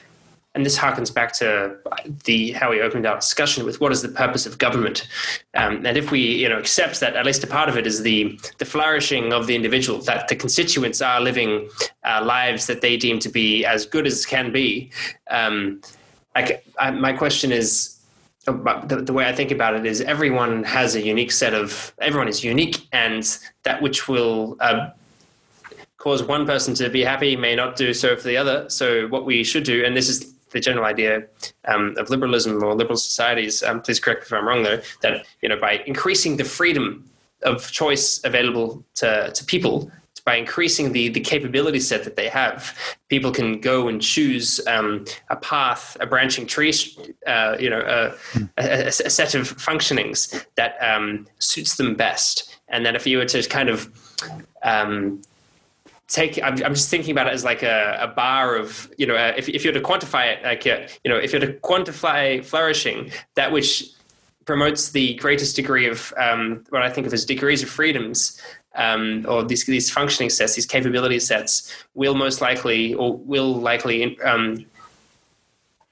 and 0.55 0.65
this 0.65 0.79
harkens 0.79 1.13
back 1.13 1.33
to 1.33 1.77
the 2.25 2.53
how 2.53 2.71
we 2.71 2.81
opened 2.81 3.07
our 3.07 3.17
discussion 3.17 3.65
with 3.65 3.81
what 3.81 3.91
is 3.91 4.03
the 4.03 4.09
purpose 4.09 4.47
of 4.47 4.59
government, 4.59 5.09
um, 5.55 5.85
and 5.85 5.97
if 5.97 6.13
we 6.13 6.21
you 6.21 6.49
know 6.49 6.59
accept 6.59 7.01
that 7.01 7.17
at 7.17 7.27
least 7.27 7.43
a 7.43 7.47
part 7.49 7.69
of 7.69 7.77
it 7.77 7.87
is 7.87 8.03
the 8.03 8.39
the 8.59 8.65
flourishing 8.65 9.33
of 9.33 9.49
the 9.49 9.57
individual, 9.57 10.01
that 10.03 10.29
the 10.29 10.37
constituents 10.37 11.03
are 11.03 11.21
living 11.21 11.69
uh, 12.05 12.23
lives 12.25 12.67
that 12.67 12.83
they 12.83 12.97
deem 12.97 13.19
to 13.19 13.29
be 13.29 13.65
as 13.65 13.85
good 13.85 14.07
as 14.07 14.25
can 14.25 14.53
be. 14.53 14.91
Um, 15.29 15.81
I, 16.37 16.91
my 16.91 17.13
question 17.13 17.53
is 17.53 17.94
the, 18.45 19.03
the, 19.05 19.13
way 19.13 19.27
I 19.27 19.33
think 19.33 19.51
about 19.51 19.75
it 19.75 19.87
is 19.87 20.01
everyone 20.01 20.65
has 20.65 20.95
a 20.95 21.03
unique 21.03 21.33
set 21.33 21.55
of 21.55 21.95
everyone 22.01 22.29
is 22.29 22.45
unique, 22.45 22.87
and 22.93 23.39
that 23.63 23.81
which 23.81 24.09
will 24.09 24.57
uh, 24.61 24.91
cause 25.97 26.23
one 26.23 26.47
person 26.47 26.75
to 26.75 26.89
be 26.91 27.03
happy 27.03 27.37
may 27.37 27.57
not 27.57 27.77
do 27.77 27.95
so 27.95 28.17
for 28.17 28.29
the 28.29 28.37
other. 28.37 28.69
So 28.69 29.09
what 29.09 29.25
we 29.25 29.45
should 29.45 29.65
do, 29.65 29.85
and 29.85 29.97
this 29.97 30.09
is 30.09 30.35
the 30.51 30.61
general 30.61 30.85
idea 30.85 31.25
um, 31.67 31.95
of 31.99 32.11
liberalism 32.11 32.63
or 32.63 32.75
liberal 32.75 32.97
societies. 32.97 33.63
Um, 33.63 33.81
please 33.81 33.99
correct 33.99 34.23
me 34.23 34.27
if 34.27 34.33
I'm 34.33 34.47
wrong, 34.47 34.63
though. 34.63 34.81
That 35.03 35.27
you 35.43 35.49
know, 35.49 35.59
by 35.59 35.83
increasing 35.87 36.37
the 36.37 36.45
freedom 36.45 37.11
of 37.43 37.71
choice 37.71 38.23
available 38.25 38.85
to, 38.97 39.31
to 39.35 39.45
people, 39.45 39.91
by 40.25 40.37
increasing 40.37 40.93
the 40.93 41.09
the 41.09 41.21
capability 41.21 41.81
set 41.81 42.05
that 42.05 42.17
they 42.17 42.29
have, 42.29 42.77
people 43.09 43.31
can 43.31 43.61
go 43.61 43.89
and 43.89 44.01
choose 44.01 44.61
um, 44.67 45.05
a 45.29 45.37
path, 45.37 45.97
a 46.01 46.07
branching 46.07 46.47
tree, 46.47 46.73
uh, 47.27 47.57
you 47.61 47.69
know, 47.71 47.81
a, 47.81 48.41
a, 48.59 48.87
a, 48.87 48.91
set 48.91 49.35
of 49.35 49.57
functionings 49.57 50.45
that 50.57 50.77
um, 50.81 51.27
suits 51.39 51.77
them 51.77 51.95
best. 51.95 52.59
And 52.69 52.87
then 52.87 52.97
if 52.97 53.07
you 53.07 53.19
were 53.19 53.27
to 53.27 53.43
kind 53.49 53.69
of 53.69 53.89
um, 54.63 55.21
take 56.09 56.43
I'm, 56.43 56.55
I'm 56.65 56.75
just 56.75 56.91
thinking 56.91 57.13
about 57.13 57.27
it 57.27 57.33
as 57.33 57.45
like 57.45 57.63
a, 57.63 57.99
a 58.01 58.09
bar 58.09 58.57
of 58.57 58.91
you 58.99 59.07
know 59.07 59.17
uh, 59.17 59.35
if, 59.37 59.49
if 59.49 59.65
you're 59.65 59.73
to 59.73 59.81
quantify 59.81 60.33
it 60.33 60.43
like 60.43 60.67
uh, 60.67 60.87
you 61.03 61.11
know 61.11 61.17
if 61.17 61.33
you're 61.33 61.41
to 61.41 61.53
quantify 61.55 62.45
flourishing 62.45 63.11
that 63.35 63.53
which 63.53 63.91
promotes 64.45 64.91
the 64.91 65.15
greatest 65.15 65.57
degree 65.57 65.89
of 65.89 66.13
um, 66.19 66.65
what 66.69 66.83
I 66.83 66.91
think 66.91 67.07
of 67.07 67.15
as 67.15 67.25
degrees 67.25 67.63
of 67.63 67.71
freedoms 67.71 68.41
um, 68.75 69.25
or 69.29 69.43
these 69.45 69.65
these 69.65 69.91
functioning 69.91 70.31
sets 70.31 70.55
these 70.55 70.67
capability 70.67 71.21
sets 71.21 71.73
will 71.95 72.15
most 72.15 72.41
likely 72.41 72.95
or 72.95 73.17
will 73.19 73.55
likely 73.55 74.19
um, 74.21 74.65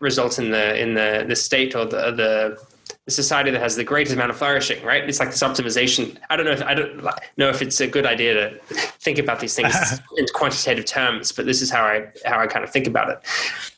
result 0.01 0.39
in 0.39 0.51
the 0.51 0.81
in 0.81 0.95
the 0.95 1.25
the 1.27 1.37
state 1.37 1.75
or 1.75 1.85
the 1.85 2.11
the 2.11 2.59
the 3.05 3.11
society 3.11 3.51
that 3.51 3.61
has 3.61 3.75
the 3.75 3.83
greatest 3.83 4.15
amount 4.15 4.31
of 4.31 4.37
flourishing, 4.37 4.83
right? 4.85 5.09
It's 5.09 5.19
like 5.19 5.31
this 5.31 5.43
optimization. 5.43 6.17
I 6.31 6.37
don't 6.37 6.47
know 6.47 6.53
if 6.53 6.63
I 6.63 6.75
don't 6.75 7.05
know 7.37 7.49
if 7.49 7.61
it's 7.61 7.81
a 7.81 7.87
good 7.87 8.07
idea 8.07 8.35
to 8.35 8.59
think 9.01 9.19
about 9.19 9.41
these 9.41 9.55
things 9.55 9.75
in 10.17 10.27
quantitative 10.35 10.85
terms, 10.85 11.33
but 11.33 11.47
this 11.47 11.63
is 11.63 11.71
how 11.71 11.83
I 11.83 12.09
how 12.25 12.39
I 12.39 12.47
kind 12.47 12.65
of 12.65 12.71
think 12.71 12.87
about 12.87 13.11
it. 13.11 13.21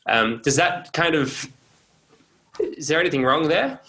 Um, 0.06 0.40
does 0.42 0.56
that 0.56 0.92
kind 0.92 1.14
of 1.14 1.48
is 2.60 2.88
there 2.88 3.00
anything 3.00 3.24
wrong 3.24 3.48
there, 3.48 3.80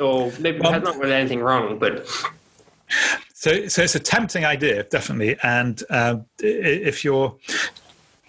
or 0.00 0.32
maybe 0.40 0.58
well, 0.60 0.80
not 0.80 0.98
really 0.98 1.14
anything 1.14 1.40
wrong, 1.40 1.78
but 1.78 2.06
so 3.38 3.68
so 3.68 3.82
it's 3.82 3.94
a 3.94 4.00
tempting 4.00 4.44
idea, 4.44 4.82
definitely. 4.82 5.36
And 5.44 5.80
uh, 5.90 6.16
if 6.40 7.04
you're 7.04 7.36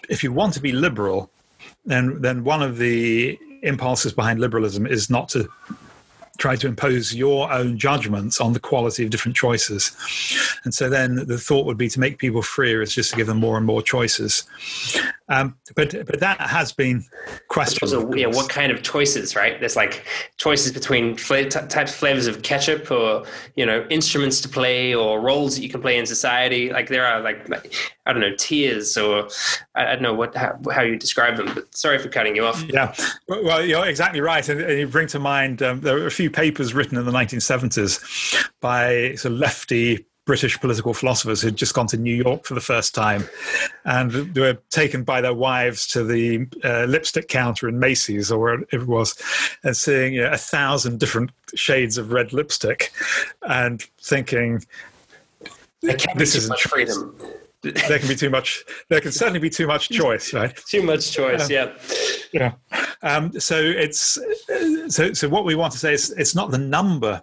if 0.08 0.22
you 0.22 0.32
want 0.32 0.54
to 0.54 0.60
be 0.60 0.70
liberal, 0.70 1.32
then 1.84 2.22
then 2.22 2.44
one 2.44 2.62
of 2.62 2.78
the 2.78 3.36
impulses 3.64 4.12
behind 4.12 4.38
liberalism 4.38 4.86
is 4.86 5.10
not 5.10 5.28
to 5.30 5.48
try 6.38 6.54
to 6.54 6.68
impose 6.68 7.12
your 7.12 7.52
own 7.52 7.76
judgments 7.76 8.40
on 8.40 8.52
the 8.52 8.60
quality 8.60 9.02
of 9.02 9.10
different 9.10 9.36
choices. 9.36 9.90
And 10.62 10.72
so 10.72 10.88
then 10.88 11.26
the 11.26 11.38
thought 11.38 11.66
would 11.66 11.76
be 11.76 11.88
to 11.88 11.98
make 11.98 12.18
people 12.18 12.40
freer 12.40 12.80
is 12.80 12.94
just 12.94 13.10
to 13.10 13.16
give 13.16 13.26
them 13.26 13.38
more 13.38 13.56
and 13.56 13.66
more 13.66 13.82
choices. 13.82 14.44
Um, 15.30 15.56
but 15.76 15.94
but 16.06 16.18
that 16.18 16.40
has 16.40 16.72
been 16.72 17.04
questioned. 17.48 18.18
Yeah, 18.18 18.26
what 18.26 18.50
kind 18.50 18.72
of 18.72 18.82
choices, 18.82 19.36
right? 19.36 19.58
There's 19.60 19.76
like 19.76 20.04
choices 20.38 20.72
between 20.72 21.16
fla- 21.16 21.44
t- 21.44 21.66
types 21.68 21.94
flavors 21.94 22.26
of 22.26 22.42
ketchup, 22.42 22.90
or 22.90 23.24
you 23.54 23.64
know, 23.64 23.86
instruments 23.90 24.40
to 24.40 24.48
play, 24.48 24.92
or 24.92 25.20
roles 25.20 25.54
that 25.54 25.62
you 25.62 25.68
can 25.68 25.80
play 25.80 25.98
in 25.98 26.04
society. 26.04 26.72
Like 26.72 26.88
there 26.88 27.06
are 27.06 27.20
like, 27.20 27.48
like 27.48 27.72
I 28.06 28.12
don't 28.12 28.20
know 28.20 28.34
tiers, 28.34 28.96
or 28.96 29.28
I, 29.76 29.86
I 29.86 29.92
don't 29.92 30.02
know 30.02 30.14
what 30.14 30.34
how, 30.34 30.58
how, 30.72 30.82
you 30.82 30.96
describe 30.96 31.36
them. 31.36 31.54
But 31.54 31.76
sorry 31.76 31.98
for 31.98 32.08
cutting 32.08 32.34
you 32.34 32.44
off. 32.44 32.64
Yeah, 32.68 32.92
well, 33.28 33.64
you're 33.64 33.86
exactly 33.86 34.20
right, 34.20 34.46
and, 34.48 34.60
and 34.60 34.78
you 34.80 34.88
bring 34.88 35.06
to 35.08 35.20
mind 35.20 35.62
um, 35.62 35.80
there 35.80 35.94
were 35.94 36.06
a 36.06 36.10
few 36.10 36.30
papers 36.30 36.74
written 36.74 36.98
in 36.98 37.06
the 37.06 37.12
1970s 37.12 38.50
by 38.60 39.14
sort 39.14 39.32
of 39.32 39.38
lefty 39.38 40.06
British 40.30 40.60
political 40.60 40.94
philosophers 40.94 41.42
who'd 41.42 41.56
just 41.56 41.74
gone 41.74 41.88
to 41.88 41.96
New 41.96 42.14
York 42.14 42.44
for 42.44 42.54
the 42.54 42.60
first 42.60 42.94
time, 42.94 43.28
and 43.84 44.12
they 44.32 44.40
were 44.40 44.58
taken 44.70 45.02
by 45.02 45.20
their 45.20 45.34
wives 45.34 45.88
to 45.88 46.04
the 46.04 46.46
uh, 46.62 46.84
lipstick 46.84 47.26
counter 47.26 47.68
in 47.68 47.80
Macy's 47.80 48.30
or 48.30 48.38
wherever 48.38 48.64
it 48.70 48.86
was, 48.86 49.20
and 49.64 49.76
seeing 49.76 50.14
you 50.14 50.22
know, 50.22 50.30
a 50.30 50.36
thousand 50.36 51.00
different 51.00 51.32
shades 51.56 51.98
of 51.98 52.12
red 52.12 52.32
lipstick, 52.32 52.92
and 53.42 53.82
thinking, 54.00 54.64
"This 55.82 56.36
is 56.36 56.48
much 56.48 56.62
freedom." 56.62 57.12
There 57.62 57.98
can 57.98 58.08
be 58.08 58.16
too 58.16 58.30
much. 58.30 58.64
There 58.88 59.00
can 59.00 59.12
certainly 59.12 59.38
be 59.38 59.50
too 59.50 59.66
much 59.66 59.90
choice, 59.90 60.32
right? 60.32 60.54
too 60.68 60.82
much 60.82 61.12
choice, 61.12 61.50
yeah. 61.50 61.72
Yeah. 62.32 62.52
Um, 63.02 63.38
so 63.38 63.56
it's 63.58 64.18
so 64.88 65.12
so 65.12 65.28
what 65.28 65.44
we 65.44 65.54
want 65.54 65.72
to 65.72 65.78
say 65.78 65.92
is 65.92 66.10
it's 66.12 66.34
not 66.34 66.50
the 66.50 66.58
number. 66.58 67.20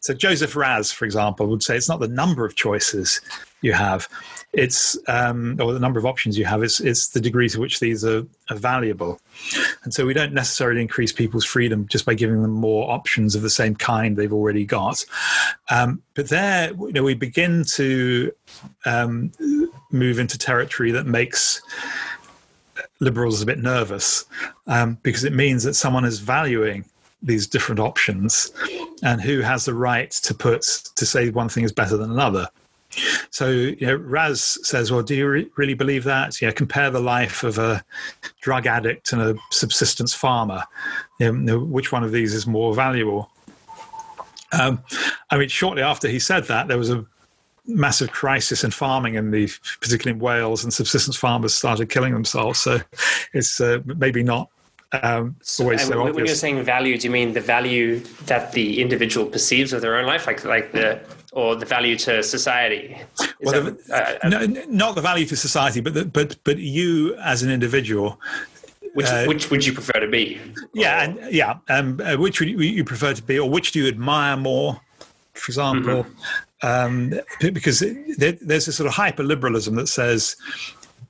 So 0.00 0.14
Joseph 0.14 0.56
Raz, 0.56 0.92
for 0.92 1.04
example, 1.04 1.46
would 1.46 1.62
say 1.62 1.76
it's 1.76 1.88
not 1.88 2.00
the 2.00 2.08
number 2.08 2.44
of 2.44 2.54
choices 2.56 3.20
you 3.60 3.72
have, 3.72 4.08
it's 4.52 4.96
um, 5.08 5.58
or 5.60 5.72
the 5.74 5.80
number 5.80 5.98
of 5.98 6.06
options 6.06 6.38
you 6.38 6.46
have. 6.46 6.62
It's 6.62 6.80
it's 6.80 7.08
the 7.08 7.20
degree 7.20 7.48
to 7.50 7.60
which 7.60 7.80
these 7.80 8.04
are, 8.04 8.26
are 8.48 8.56
valuable, 8.56 9.20
and 9.84 9.92
so 9.92 10.06
we 10.06 10.14
don't 10.14 10.32
necessarily 10.32 10.80
increase 10.80 11.12
people's 11.12 11.44
freedom 11.44 11.86
just 11.86 12.06
by 12.06 12.14
giving 12.14 12.40
them 12.40 12.52
more 12.52 12.90
options 12.90 13.34
of 13.34 13.42
the 13.42 13.50
same 13.50 13.74
kind 13.74 14.16
they've 14.16 14.32
already 14.32 14.64
got. 14.64 15.04
Um, 15.70 16.02
but 16.14 16.28
there, 16.30 16.72
you 16.72 16.92
know, 16.92 17.02
we 17.02 17.14
begin 17.14 17.64
to 17.72 18.32
um, 18.86 19.32
move 19.90 20.18
into 20.18 20.38
territory 20.38 20.90
that 20.92 21.06
makes 21.06 21.62
liberals 23.00 23.42
a 23.42 23.46
bit 23.46 23.58
nervous 23.58 24.26
um, 24.66 24.98
because 25.02 25.24
it 25.24 25.32
means 25.32 25.64
that 25.64 25.74
someone 25.74 26.04
is 26.04 26.18
valuing 26.18 26.84
these 27.22 27.46
different 27.46 27.80
options 27.80 28.52
and 29.02 29.20
who 29.20 29.40
has 29.40 29.64
the 29.64 29.74
right 29.74 30.10
to 30.10 30.34
put 30.34 30.62
to 30.94 31.04
say 31.04 31.30
one 31.30 31.48
thing 31.48 31.64
is 31.64 31.72
better 31.72 31.96
than 31.96 32.10
another 32.10 32.48
so 33.30 33.50
you 33.50 33.86
know, 33.86 33.96
Raz 33.96 34.58
says, 34.66 34.90
"Well, 34.90 35.02
do 35.02 35.14
you 35.14 35.28
re- 35.28 35.50
really 35.56 35.74
believe 35.74 36.04
that? 36.04 36.40
Yeah, 36.40 36.50
compare 36.52 36.90
the 36.90 37.00
life 37.00 37.44
of 37.44 37.58
a 37.58 37.84
drug 38.40 38.66
addict 38.66 39.12
and 39.12 39.20
a 39.20 39.36
subsistence 39.50 40.14
farmer. 40.14 40.64
You 41.20 41.32
know, 41.32 41.58
which 41.58 41.92
one 41.92 42.02
of 42.02 42.12
these 42.12 42.34
is 42.34 42.46
more 42.46 42.74
valuable?" 42.74 43.30
Um, 44.52 44.82
I 45.30 45.36
mean, 45.36 45.48
shortly 45.48 45.82
after 45.82 46.08
he 46.08 46.18
said 46.18 46.44
that, 46.44 46.68
there 46.68 46.78
was 46.78 46.90
a 46.90 47.04
massive 47.68 48.10
crisis 48.10 48.64
in 48.64 48.70
farming 48.70 49.14
in 49.14 49.30
the 49.30 49.48
particularly 49.80 50.16
in 50.16 50.22
Wales 50.22 50.64
and 50.64 50.72
subsistence 50.72 51.16
farmers 51.16 51.54
started 51.54 51.88
killing 51.90 52.12
themselves 52.12 52.58
so 52.58 52.78
it's 53.34 53.60
uh, 53.60 53.78
maybe 53.84 54.22
not 54.22 54.48
um, 54.92 55.36
always 55.60 55.82
so, 55.82 55.90
so 55.90 56.12
when 56.12 56.24
you're 56.24 56.34
saying 56.34 56.62
value 56.62 56.96
do 56.96 57.06
you 57.06 57.10
mean 57.10 57.34
the 57.34 57.40
value 57.40 58.00
that 58.24 58.52
the 58.52 58.80
individual 58.80 59.26
perceives 59.26 59.74
of 59.74 59.82
their 59.82 59.98
own 59.98 60.06
life 60.06 60.26
like 60.26 60.42
like 60.44 60.72
the 60.72 60.98
or 61.32 61.54
the 61.54 61.66
value 61.66 61.94
to 61.94 62.22
society 62.22 62.96
well, 63.42 63.64
that, 63.64 63.86
the, 63.86 64.24
uh, 64.24 64.28
no, 64.28 64.46
not 64.68 64.94
the 64.94 65.02
value 65.02 65.26
to 65.26 65.36
society 65.36 65.82
but 65.82 65.92
the, 65.92 66.06
but 66.06 66.36
but 66.44 66.56
you 66.56 67.14
as 67.16 67.42
an 67.42 67.50
individual 67.50 68.18
which, 68.94 69.06
uh, 69.06 69.26
which 69.26 69.50
would 69.50 69.64
you 69.64 69.72
prefer 69.72 70.00
to 70.00 70.08
be? 70.08 70.40
Yeah, 70.72 71.04
and 71.04 71.32
yeah. 71.32 71.58
Um, 71.68 72.00
uh, 72.02 72.16
which 72.16 72.40
would 72.40 72.48
you 72.48 72.82
prefer 72.82 73.12
to 73.12 73.22
be, 73.22 73.38
or 73.38 73.48
which 73.48 73.70
do 73.70 73.80
you 73.80 73.86
admire 73.86 74.36
more? 74.36 74.80
For 75.34 75.50
example, 75.50 76.04
mm-hmm 76.04 76.47
um, 76.62 77.14
because 77.40 77.82
there's 78.16 78.68
a 78.68 78.72
sort 78.72 78.86
of 78.86 78.94
hyper 78.94 79.22
liberalism 79.22 79.76
that 79.76 79.88
says 79.88 80.36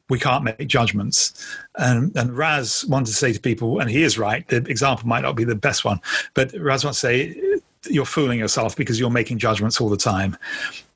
we 0.08 0.18
can't 0.18 0.44
make 0.44 0.66
judgments. 0.66 1.46
And, 1.76 2.14
and 2.16 2.36
Raz 2.36 2.84
wanted 2.86 3.06
to 3.06 3.16
say 3.16 3.32
to 3.32 3.40
people, 3.40 3.80
and 3.80 3.90
he 3.90 4.02
is 4.02 4.18
right, 4.18 4.46
the 4.48 4.56
example 4.56 5.06
might 5.06 5.22
not 5.22 5.36
be 5.36 5.44
the 5.44 5.54
best 5.54 5.84
one, 5.84 6.00
but 6.34 6.52
Raz 6.58 6.84
wants 6.84 7.00
to 7.00 7.06
say, 7.06 7.60
you're 7.88 8.06
fooling 8.06 8.38
yourself 8.38 8.76
because 8.76 8.98
you're 8.98 9.10
making 9.10 9.38
judgments 9.38 9.80
all 9.80 9.88
the 9.88 9.96
time. 9.96 10.36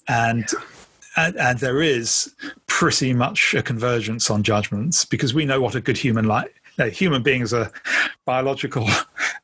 And 0.09 0.49
and, 1.15 1.37
and, 1.37 1.59
there 1.59 1.83
is 1.83 2.35
pretty 2.69 3.13
much 3.13 3.53
a 3.53 3.63
convergence 3.63 4.31
on 4.31 4.43
judgments 4.43 5.05
because 5.05 5.35
we 5.35 5.45
know 5.45 5.61
what 5.61 5.75
a 5.75 5.81
good 5.83 5.99
human 5.99 6.25
life 6.25 6.49
human 6.79 7.23
beings 7.23 7.53
are 7.53 7.71
biological. 8.25 8.89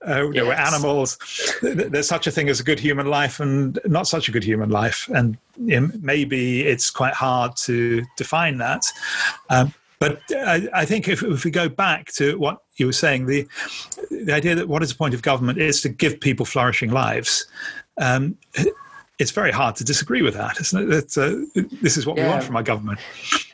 Uh, 0.07 0.31
yes. 0.31 0.45
We're 0.45 0.53
animals. 0.53 1.19
There's 1.61 2.07
such 2.07 2.29
a 2.29 2.31
thing 2.31 2.49
as 2.49 2.61
a 2.61 2.63
good 2.63 2.79
human 2.79 3.09
life 3.09 3.41
and 3.41 3.79
not 3.85 4.07
such 4.07 4.29
a 4.29 4.33
good 4.33 4.45
human 4.45 4.71
life, 4.71 5.11
and 5.13 5.37
you 5.57 5.81
know, 5.81 5.91
maybe 6.01 6.63
it's 6.63 6.89
quite 6.89 7.15
hard 7.15 7.57
to 7.65 8.05
define 8.17 8.59
that. 8.59 8.87
Um, 9.51 9.75
but 9.99 10.23
I, 10.31 10.69
I 10.73 10.85
think 10.85 11.09
if, 11.09 11.23
if, 11.23 11.45
we 11.45 11.51
go 11.51 11.69
back 11.69 12.07
to 12.13 12.39
what 12.39 12.63
you 12.77 12.87
were 12.87 12.93
saying, 12.93 13.27
the 13.27 13.47
the 14.11 14.33
idea 14.33 14.55
that 14.55 14.69
what 14.69 14.83
is 14.83 14.91
the 14.91 14.95
point 14.95 15.15
of 15.15 15.23
government 15.23 15.59
is 15.59 15.83
to 15.83 15.89
give 15.89 16.21
people 16.21 16.47
flourishing 16.47 16.91
lives. 16.91 17.47
Um, 18.01 18.39
it's 19.19 19.33
very 19.33 19.51
hard 19.51 19.77
to 19.77 19.85
disagree 19.85 20.23
with 20.23 20.35
that, 20.35 20.61
isn't 20.61 20.93
it? 20.93 21.19
Uh, 21.19 21.63
this 21.83 21.97
is 21.97 22.07
what 22.07 22.17
yeah. 22.17 22.25
we 22.25 22.31
want 22.31 22.45
from 22.45 22.57
our 22.57 22.63
government. 22.63 23.01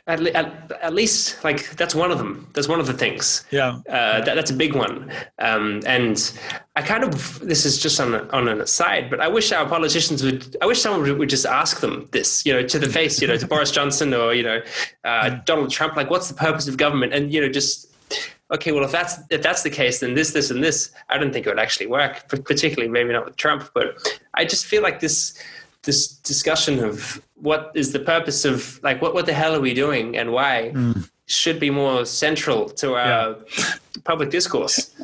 at, 0.06 0.20
at, 0.26 0.72
at, 0.82 0.94
least 0.94 1.42
like 1.42 1.70
that's 1.76 1.94
one 1.94 2.10
of 2.10 2.18
them. 2.18 2.48
That's 2.52 2.68
one 2.68 2.80
of 2.80 2.86
the 2.86 2.92
things. 2.92 3.44
Yeah. 3.50 3.80
Uh, 3.88 4.20
that, 4.20 4.34
that's 4.34 4.50
a 4.50 4.54
big 4.54 4.74
one. 4.74 5.10
Um, 5.38 5.80
and 5.86 6.32
i 6.76 6.82
kind 6.82 7.04
of 7.04 7.38
this 7.40 7.64
is 7.64 7.78
just 7.78 8.00
on, 8.00 8.28
on 8.30 8.48
an 8.48 8.60
aside 8.60 9.08
but 9.08 9.20
i 9.20 9.28
wish 9.28 9.52
our 9.52 9.66
politicians 9.66 10.24
would 10.24 10.56
i 10.60 10.66
wish 10.66 10.80
someone 10.80 11.18
would 11.18 11.28
just 11.28 11.46
ask 11.46 11.80
them 11.80 12.08
this 12.10 12.44
you 12.44 12.52
know 12.52 12.66
to 12.66 12.78
the 12.80 12.88
face 12.88 13.22
you 13.22 13.28
know 13.28 13.36
to 13.36 13.46
boris 13.46 13.70
johnson 13.70 14.12
or 14.12 14.34
you 14.34 14.42
know 14.42 14.60
uh, 15.04 15.30
donald 15.44 15.70
trump. 15.70 15.96
Like 15.96 16.10
what's 16.10 16.28
the 16.28 16.34
purpose 16.34 16.66
of 16.66 16.76
government? 16.76 17.12
And 17.14 17.32
you 17.32 17.40
know 17.40 17.48
just 17.48 17.92
okay 18.52 18.72
well 18.72 18.84
if 18.84 18.92
that's 18.92 19.18
if 19.30 19.42
that's 19.42 19.62
the 19.62 19.70
case 19.70 20.00
then 20.00 20.14
this 20.14 20.32
this 20.32 20.50
and 20.50 20.62
this 20.62 20.90
i 21.08 21.16
don't 21.16 21.32
think 21.32 21.46
it 21.46 21.48
would 21.48 21.58
actually 21.58 21.86
work 21.86 22.28
particularly 22.28 22.88
maybe 22.88 23.12
not 23.12 23.24
with 23.24 23.36
trump. 23.36 23.70
But 23.74 23.96
i 24.34 24.44
just 24.44 24.66
feel 24.66 24.82
like 24.82 25.00
this 25.00 25.38
this 25.84 26.08
discussion 26.08 26.82
of 26.82 27.22
what 27.34 27.70
is 27.74 27.92
the 27.92 27.98
purpose 27.98 28.44
of 28.44 28.82
like 28.82 29.00
what 29.02 29.14
what 29.14 29.26
the 29.26 29.32
hell 29.32 29.54
are 29.54 29.60
we 29.60 29.74
doing 29.74 30.16
and 30.16 30.32
why 30.32 30.72
mm. 30.74 31.08
should 31.26 31.60
be 31.60 31.70
more 31.70 32.04
central 32.04 32.68
to 32.68 32.94
our 32.94 33.36
yeah. 33.56 33.64
public 34.04 34.30
discourse. 34.30 34.94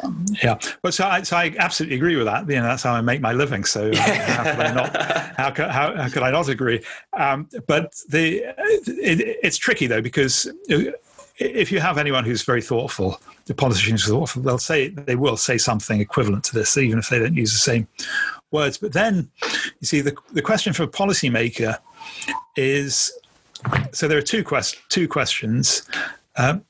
Yeah, 0.43 0.59
well, 0.82 0.93
so 0.93 1.05
I, 1.07 1.23
so 1.23 1.36
I 1.36 1.55
absolutely 1.59 1.97
agree 1.97 2.16
with 2.16 2.27
that. 2.27 2.48
You 2.48 2.57
know, 2.57 2.62
that's 2.62 2.82
how 2.82 2.94
I 2.94 3.01
make 3.01 3.20
my 3.20 3.32
living. 3.32 3.65
So 3.65 3.94
how 3.94 4.43
could 4.43 4.61
I 4.61 4.73
not? 4.73 4.97
How 5.40 5.51
could, 5.51 5.70
how, 5.70 5.97
how 5.97 6.09
could 6.11 6.23
I 6.23 6.31
not 6.31 6.51
agree? 6.51 6.85
Um, 7.15 7.48
but 7.66 7.94
the 8.11 8.44
it, 8.59 9.39
it's 9.43 9.57
tricky 9.57 9.86
though 9.86 10.02
because 10.02 10.52
if 11.39 11.73
you 11.73 11.81
have 11.81 11.97
anyone 11.97 12.24
who's 12.24 12.43
very 12.43 12.61
thoughtful, 12.61 13.19
the 13.47 13.55
politicians 13.55 14.07
thoughtful, 14.07 14.43
they'll 14.43 14.59
say 14.59 14.89
they 14.89 15.16
will 15.16 15.39
say 15.39 15.57
something 15.57 15.98
equivalent 15.98 16.44
to 16.44 16.55
this, 16.55 16.77
even 16.77 16.98
if 16.98 17.09
they 17.09 17.19
don't 17.19 17.35
use 17.35 17.52
the 17.52 17.59
same 17.59 17.89
words. 18.51 18.78
But 18.78 18.93
then, 18.93 19.31
you 19.81 19.86
see, 19.86 20.01
the, 20.01 20.14
the 20.32 20.43
question 20.43 20.72
for 20.72 20.82
a 20.82 20.89
policymaker 20.89 21.78
is 22.56 23.12
so 23.93 24.09
there 24.09 24.18
are 24.18 24.22
two, 24.22 24.43
quest, 24.43 24.78
two 24.89 25.06
questions. 25.06 25.89
Um, 26.36 26.64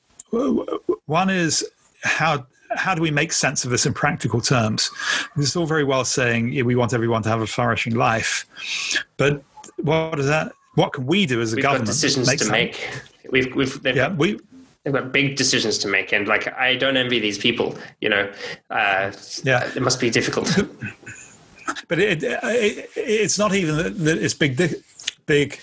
one 1.05 1.29
is 1.29 1.65
how 2.03 2.45
how 2.73 2.95
do 2.95 3.01
we 3.01 3.11
make 3.11 3.33
sense 3.33 3.65
of 3.65 3.69
this 3.69 3.85
in 3.85 3.93
practical 3.93 4.39
terms? 4.39 4.89
It's 5.35 5.55
all 5.55 5.65
very 5.65 5.83
well 5.83 6.05
saying 6.05 6.53
yeah, 6.53 6.63
we 6.63 6.75
want 6.75 6.93
everyone 6.93 7.21
to 7.23 7.29
have 7.29 7.41
a 7.41 7.47
flourishing 7.47 7.95
life, 7.95 8.45
but 9.17 9.43
what 9.77 10.19
is 10.19 10.27
that? 10.27 10.53
What 10.75 10.93
can 10.93 11.05
we 11.05 11.25
do 11.25 11.41
as 11.41 11.51
a 11.51 11.57
we've 11.57 11.63
government? 11.63 11.87
Got 11.87 11.91
decisions 11.91 12.35
to 12.35 12.49
make. 12.49 12.89
We've, 13.29 13.53
we've, 13.55 13.79
yeah, 13.85 14.13
we 14.13 14.39
they've 14.83 14.93
got 14.93 15.11
big 15.11 15.35
decisions 15.35 15.77
to 15.79 15.89
make, 15.89 16.13
and 16.13 16.27
like 16.27 16.47
I 16.53 16.75
don't 16.75 16.95
envy 16.95 17.19
these 17.19 17.37
people. 17.37 17.75
You 17.99 18.09
know, 18.09 18.31
uh, 18.69 19.11
yeah, 19.43 19.69
it 19.75 19.81
must 19.81 19.99
be 19.99 20.09
difficult. 20.09 20.57
but 21.87 21.99
it, 21.99 22.23
it, 22.23 22.89
it's 22.95 23.37
not 23.37 23.53
even 23.53 24.03
that 24.03 24.17
it's 24.17 24.33
big, 24.33 24.61
big 25.25 25.59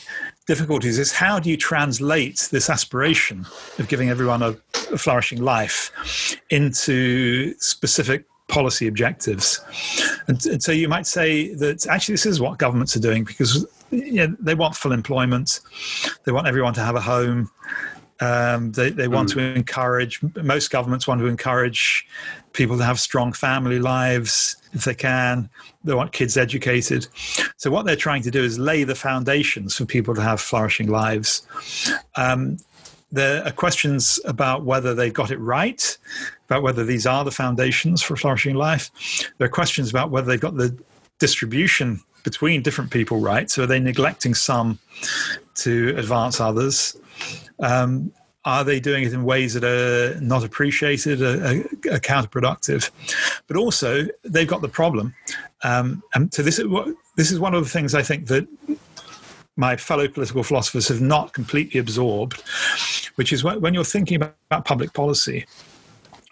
difficulties. 0.47 0.99
It's 0.99 1.13
how 1.13 1.39
do 1.39 1.51
you 1.51 1.57
translate 1.57 2.49
this 2.51 2.71
aspiration 2.71 3.47
of 3.79 3.89
giving 3.89 4.09
everyone 4.09 4.43
a, 4.43 4.57
a 4.93 4.99
flourishing 4.99 5.43
life 5.43 6.37
into 6.51 7.55
specific 7.59 8.25
policy 8.49 8.89
objectives. 8.89 9.61
And, 10.27 10.45
and, 10.47 10.63
so 10.63 10.73
you 10.73 10.89
might 10.89 11.07
say 11.07 11.55
that 11.55 11.87
actually 11.87 12.15
this 12.15 12.27
is 12.27 12.41
what 12.41 12.59
governments 12.59 12.97
are 12.97 13.01
doing 13.01 13.25
because 13.25 13.67
you 13.91 14.27
know, 14.27 14.37
they 14.41 14.55
want 14.55 14.75
full 14.75 14.93
employment, 14.93 15.61
they 16.25 16.33
want 16.33 16.47
everyone 16.47 16.75
to 16.75 16.81
have 16.81 16.97
a 16.97 17.01
home, 17.01 17.51
um, 18.21 18.73
they, 18.73 18.91
they 18.91 19.07
want 19.07 19.31
mm. 19.31 19.35
to 19.35 19.41
encourage, 19.41 20.21
most 20.43 20.71
governments 20.71 21.07
want 21.07 21.21
to 21.21 21.27
encourage 21.27 22.07
people 22.53 22.79
to 22.79 22.85
have 22.85 22.99
strong 22.99 23.33
family 23.33 23.79
lives 23.79 24.57
if 24.73 24.85
they 24.85 24.95
can. 24.95 25.49
They 25.85 25.95
want 25.95 26.13
kids 26.13 26.37
educated. 26.37 27.07
So, 27.57 27.71
what 27.71 27.87
they're 27.87 27.97
trying 27.97 28.23
to 28.23 28.31
do 28.31 28.43
is 28.43 28.59
lay 28.59 28.85
the 28.85 28.95
foundations 28.95 29.77
for 29.77 29.85
people 29.85 30.15
to 30.15 30.23
have 30.23 30.41
flourishing 30.41 30.89
lives. 30.89 31.47
Um, 32.17 32.59
there 33.11 33.45
are 33.45 33.53
questions 33.53 34.21
about 34.25 34.65
whether 34.65 34.95
they've 34.95 35.13
got 35.13 35.31
it 35.31 35.39
right, 35.39 35.97
about 36.47 36.63
whether 36.63 36.85
these 36.85 37.07
are 37.07 37.25
the 37.25 37.31
foundations 37.31 38.03
for 38.03 38.17
flourishing 38.17 38.55
life. 38.55 38.91
There 39.39 39.47
are 39.47 39.51
questions 39.51 39.89
about 39.89 40.11
whether 40.11 40.27
they've 40.27 40.41
got 40.41 40.57
the 40.57 40.77
distribution 41.19 42.01
between 42.23 42.63
different 42.63 42.91
people 42.91 43.21
right. 43.21 43.51
So, 43.51 43.63
are 43.63 43.67
they 43.67 43.81
neglecting 43.81 44.35
some 44.35 44.79
to 45.57 45.95
advance 45.97 46.41
others? 46.41 46.97
Um, 47.61 48.13
are 48.49 48.65
they 48.65 48.81
doing 48.81 49.05
it 49.05 49.13
in 49.13 49.25
ways 49.25 49.53
that 49.53 49.63
are 49.63 50.19
not 50.23 50.43
appreciated, 50.43 51.21
are, 51.21 51.61
are, 51.93 52.01
counterproductive? 52.01 52.91
But 53.47 53.59
also, 53.59 54.07
they've 54.25 54.49
got 54.49 54.63
the 54.63 54.71
problem. 54.71 55.15
Um, 55.63 56.03
and 56.15 56.33
so 56.33 56.43
this 56.43 56.59
is 56.59 56.67
this 57.17 57.31
is 57.31 57.39
one 57.39 57.55
of 57.55 57.63
the 57.63 57.69
things 57.69 57.95
I 57.95 58.03
think 58.03 58.29
that 58.29 58.49
my 59.57 59.77
fellow 59.77 60.09
political 60.09 60.43
philosophers 60.43 60.89
have 60.89 61.03
not 61.03 61.35
completely 61.35 61.79
absorbed, 61.79 62.43
which 63.17 63.35
is 63.35 63.45
when 63.45 63.75
you're 63.75 63.85
thinking 63.85 64.17
about 64.17 64.65
public 64.65 64.95
policy, 64.95 65.45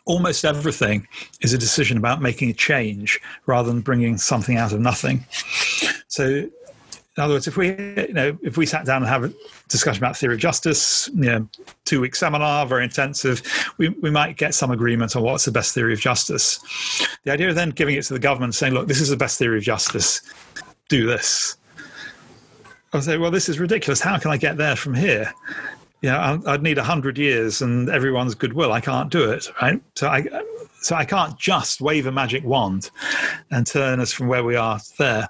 almost 0.07 0.43
everything 0.45 1.07
is 1.43 1.53
a 1.53 1.59
decision 1.59 1.99
about 1.99 2.23
making 2.23 2.49
a 2.49 2.55
change 2.55 3.21
rather 3.45 3.69
than 3.69 3.83
bringing 3.83 4.17
something 4.17 4.57
out 4.57 4.73
of 4.73 4.81
nothing. 4.81 5.27
So 6.09 6.49
in 7.17 7.23
other 7.23 7.35
words, 7.35 7.49
if 7.49 7.57
we, 7.57 7.69
you 7.69 8.13
know, 8.13 8.39
if 8.43 8.59
we 8.59 8.67
sat 8.67 8.85
down 8.85 9.03
and 9.03 9.09
have 9.09 9.25
a 9.25 9.33
discussion 9.69 10.05
about 10.05 10.19
theory 10.19 10.35
of 10.35 10.41
justice, 10.41 11.09
you 11.15 11.23
know, 11.23 11.49
two 11.87 12.01
week 12.03 12.15
seminar, 12.15 12.67
very 12.67 12.85
intensive, 12.85 13.43
we, 13.79 13.89
we 13.89 14.11
might 14.11 14.37
get 14.37 14.55
some 14.55 14.71
agreement 14.71 15.17
on 15.17 15.23
what's 15.23 15.47
the 15.47 15.51
best 15.51 15.73
theory 15.73 15.95
of 15.95 16.01
justice. 16.01 16.61
The 17.25 17.33
idea 17.33 17.49
of 17.49 17.55
then 17.55 17.71
giving 17.71 17.95
it 17.95 18.03
to 18.05 18.13
the 18.13 18.19
government 18.19 18.55
saying, 18.55 18.75
look, 18.75 18.87
this 18.87 19.01
is 19.01 19.09
the 19.09 19.17
best 19.17 19.39
theory 19.39 19.57
of 19.57 19.65
justice, 19.65 20.21
do 20.89 21.07
this. 21.07 21.57
I'll 22.93 23.01
say, 23.01 23.17
well, 23.17 23.31
this 23.31 23.49
is 23.49 23.59
ridiculous. 23.59 24.01
How 24.01 24.19
can 24.19 24.31
I 24.31 24.37
get 24.37 24.59
there 24.59 24.77
from 24.77 24.93
here? 24.93 25.33
You 26.03 26.11
know, 26.11 26.43
I'd 26.47 26.63
need 26.63 26.77
a 26.77 26.85
hundred 26.85 27.17
years 27.17 27.63
and 27.63 27.89
everyone's 27.89 28.35
goodwill. 28.35 28.73
I 28.73 28.83
can't 28.83 29.11
do 29.11 29.31
it, 29.31 29.51
right? 29.63 29.81
So 29.95 30.09
I, 30.09 30.27
so 30.87 30.95
I 30.95 31.05
can't 31.05 31.37
just 31.37 31.81
wave 31.81 32.07
a 32.07 32.13
magic 32.13 32.45
wand 32.45 32.91
and 33.51 33.67
turn 33.67 33.99
us 33.99 34.13
from 34.13 34.29
where 34.29 34.45
we 34.45 34.55
are 34.55 34.79
there. 34.99 35.29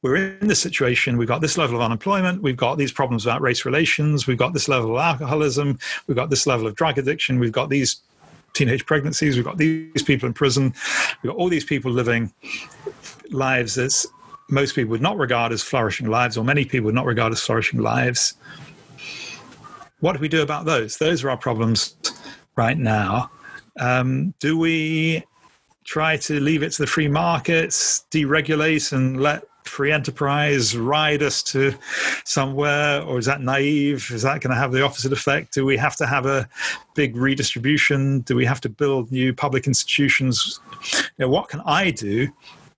We're 0.00 0.16
in 0.16 0.48
this 0.48 0.60
situation. 0.60 1.18
We've 1.18 1.28
got 1.28 1.42
this 1.42 1.58
level 1.58 1.76
of 1.76 1.82
unemployment. 1.82 2.40
We've 2.40 2.56
got 2.56 2.78
these 2.78 2.90
problems 2.90 3.26
about 3.26 3.42
race 3.42 3.66
relations. 3.66 4.26
We've 4.26 4.38
got 4.38 4.54
this 4.54 4.66
level 4.66 4.96
of 4.96 5.02
alcoholism. 5.02 5.78
We've 6.06 6.16
got 6.16 6.30
this 6.30 6.46
level 6.46 6.66
of 6.66 6.74
drug 6.74 6.96
addiction. 6.96 7.38
We've 7.38 7.52
got 7.52 7.68
these 7.68 8.00
teenage 8.54 8.86
pregnancies. 8.86 9.36
We've 9.36 9.44
got 9.44 9.58
these 9.58 10.02
people 10.02 10.26
in 10.26 10.32
prison. 10.32 10.72
We've 11.22 11.30
got 11.32 11.36
all 11.36 11.50
these 11.50 11.66
people 11.66 11.92
living 11.92 12.32
lives 13.28 13.74
that 13.74 14.06
most 14.48 14.74
people 14.74 14.92
would 14.92 15.02
not 15.02 15.18
regard 15.18 15.52
as 15.52 15.62
flourishing 15.62 16.08
lives, 16.08 16.38
or 16.38 16.44
many 16.44 16.64
people 16.64 16.86
would 16.86 16.94
not 16.94 17.04
regard 17.04 17.30
as 17.30 17.40
flourishing 17.40 17.80
lives. 17.80 18.34
What 20.00 20.14
do 20.14 20.18
we 20.18 20.28
do 20.28 20.40
about 20.40 20.64
those? 20.64 20.96
Those 20.96 21.22
are 21.24 21.28
our 21.28 21.36
problems 21.36 21.94
right 22.56 22.78
now. 22.78 23.30
Um, 23.78 24.34
do 24.40 24.58
we 24.58 25.24
try 25.84 26.16
to 26.16 26.40
leave 26.40 26.62
it 26.62 26.72
to 26.72 26.82
the 26.82 26.86
free 26.86 27.08
markets, 27.08 28.06
deregulate, 28.10 28.92
and 28.92 29.20
let 29.20 29.44
free 29.64 29.92
enterprise 29.92 30.76
ride 30.76 31.22
us 31.22 31.42
to 31.42 31.74
somewhere, 32.24 33.02
or 33.02 33.18
is 33.18 33.26
that 33.26 33.40
naive? 33.40 34.10
Is 34.10 34.22
that 34.22 34.40
going 34.40 34.54
to 34.54 34.60
have 34.60 34.72
the 34.72 34.82
opposite 34.82 35.12
effect? 35.12 35.54
Do 35.54 35.64
we 35.64 35.76
have 35.76 35.96
to 35.96 36.06
have 36.06 36.26
a 36.26 36.48
big 36.94 37.16
redistribution? 37.16 38.20
Do 38.20 38.36
we 38.36 38.44
have 38.44 38.60
to 38.62 38.68
build 38.68 39.10
new 39.10 39.34
public 39.34 39.66
institutions? 39.66 40.60
You 41.18 41.24
know, 41.24 41.28
what 41.28 41.48
can 41.48 41.60
I 41.64 41.90
do 41.90 42.28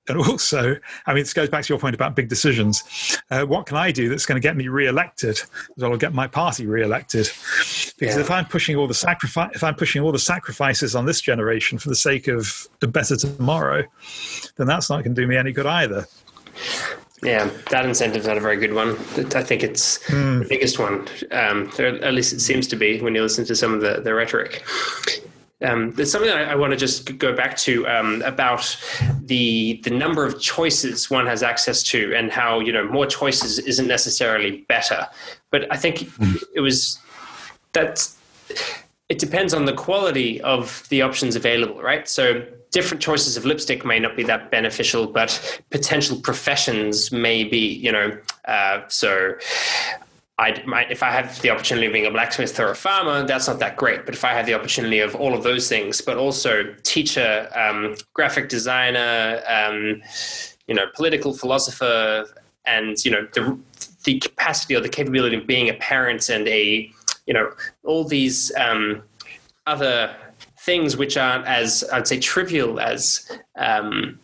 and 0.08 0.18
also, 0.18 0.76
I 1.06 1.14
mean, 1.14 1.22
this 1.22 1.34
goes 1.34 1.48
back 1.48 1.64
to 1.64 1.72
your 1.72 1.78
point 1.78 1.94
about 1.94 2.14
big 2.14 2.28
decisions. 2.28 2.82
Uh, 3.30 3.44
what 3.44 3.66
can 3.66 3.76
I 3.76 3.90
do 3.90 4.08
that's 4.08 4.26
going 4.26 4.40
to 4.40 4.46
get 4.46 4.56
me 4.56 4.68
re-elected? 4.68 5.40
That'll 5.76 5.96
get 5.96 6.14
my 6.14 6.26
party 6.26 6.66
re-elected. 6.66 7.26
Because 7.26 8.16
yeah. 8.16 8.20
if 8.20 8.30
I'm 8.30 8.46
pushing 8.46 8.76
all 8.76 8.86
the 8.86 8.94
sacrifice, 8.94 9.50
if 9.54 9.64
I'm 9.64 9.74
pushing 9.74 10.02
all 10.02 10.12
the 10.12 10.18
sacrifices 10.18 10.94
on 10.94 11.06
this 11.06 11.20
generation 11.20 11.78
for 11.78 11.88
the 11.88 11.96
sake 11.96 12.28
of 12.28 12.68
a 12.82 12.86
better 12.86 13.16
tomorrow, 13.16 13.84
then 14.56 14.66
that's 14.66 14.90
not 14.90 15.04
going 15.04 15.14
to 15.14 15.20
do 15.20 15.26
me 15.26 15.36
any 15.36 15.52
good 15.52 15.66
either. 15.66 16.06
Yeah, 17.22 17.50
that 17.70 17.86
incentive's 17.86 18.26
not 18.26 18.36
a 18.36 18.40
very 18.40 18.56
good 18.58 18.74
one. 18.74 18.90
I 19.34 19.42
think 19.42 19.62
it's 19.62 19.98
mm. 20.04 20.40
the 20.40 20.48
biggest 20.48 20.78
one. 20.78 21.08
Um, 21.32 21.70
at 21.78 22.12
least 22.12 22.32
it 22.32 22.40
seems 22.40 22.66
to 22.68 22.76
be 22.76 23.00
when 23.00 23.14
you 23.14 23.22
listen 23.22 23.44
to 23.46 23.56
some 23.56 23.72
of 23.72 23.80
the, 23.80 24.00
the 24.02 24.14
rhetoric. 24.14 24.64
Um, 25.62 25.92
there's 25.92 26.12
something 26.12 26.30
I, 26.30 26.52
I 26.52 26.54
want 26.54 26.72
to 26.72 26.76
just 26.76 27.16
go 27.18 27.34
back 27.34 27.56
to 27.58 27.86
um, 27.88 28.20
about 28.22 28.76
the 29.22 29.80
the 29.84 29.90
number 29.90 30.26
of 30.26 30.38
choices 30.40 31.10
one 31.10 31.26
has 31.26 31.42
access 31.42 31.82
to, 31.84 32.14
and 32.14 32.30
how 32.30 32.60
you 32.60 32.72
know 32.72 32.86
more 32.86 33.06
choices 33.06 33.58
isn't 33.58 33.88
necessarily 33.88 34.66
better. 34.68 35.06
But 35.50 35.72
I 35.72 35.76
think 35.76 36.10
it 36.54 36.60
was 36.60 36.98
that 37.72 38.06
it 39.08 39.18
depends 39.18 39.54
on 39.54 39.64
the 39.64 39.72
quality 39.72 40.40
of 40.42 40.86
the 40.90 41.00
options 41.00 41.36
available, 41.36 41.80
right? 41.80 42.06
So 42.08 42.44
different 42.72 43.02
choices 43.02 43.36
of 43.36 43.46
lipstick 43.46 43.84
may 43.84 43.98
not 43.98 44.16
be 44.16 44.24
that 44.24 44.50
beneficial, 44.50 45.06
but 45.06 45.62
potential 45.70 46.20
professions 46.20 47.12
may 47.12 47.44
be, 47.44 47.74
you 47.74 47.92
know. 47.92 48.18
Uh, 48.46 48.80
so 48.88 49.34
I 50.38 50.62
might, 50.66 50.90
if 50.90 51.02
I 51.02 51.10
have 51.10 51.40
the 51.40 51.48
opportunity 51.48 51.86
of 51.86 51.92
being 51.94 52.06
a 52.06 52.10
blacksmith 52.10 52.60
or 52.60 52.70
a 52.70 52.74
farmer, 52.74 53.26
that's 53.26 53.48
not 53.48 53.58
that 53.60 53.76
great. 53.76 54.04
But 54.04 54.14
if 54.14 54.22
I 54.22 54.34
have 54.34 54.44
the 54.44 54.52
opportunity 54.52 54.98
of 54.98 55.14
all 55.14 55.32
of 55.32 55.42
those 55.42 55.66
things, 55.66 56.02
but 56.02 56.18
also 56.18 56.74
teacher, 56.82 57.48
um, 57.54 57.94
graphic 58.12 58.50
designer, 58.50 59.42
um, 59.48 60.02
you 60.66 60.74
know, 60.74 60.86
political 60.94 61.32
philosopher, 61.32 62.26
and 62.66 63.02
you 63.02 63.10
know, 63.10 63.26
the 63.32 63.58
the 64.04 64.18
capacity 64.20 64.74
or 64.74 64.80
the 64.80 64.88
capability 64.88 65.36
of 65.36 65.46
being 65.46 65.68
a 65.68 65.74
parent 65.74 66.28
and 66.28 66.46
a 66.48 66.90
you 67.26 67.34
know 67.34 67.50
all 67.84 68.04
these 68.04 68.54
um, 68.56 69.02
other 69.66 70.14
things 70.60 70.96
which 70.96 71.16
aren't 71.16 71.46
as 71.46 71.84
I'd 71.92 72.06
say 72.06 72.18
trivial 72.18 72.78
as 72.78 73.30
um, 73.56 74.18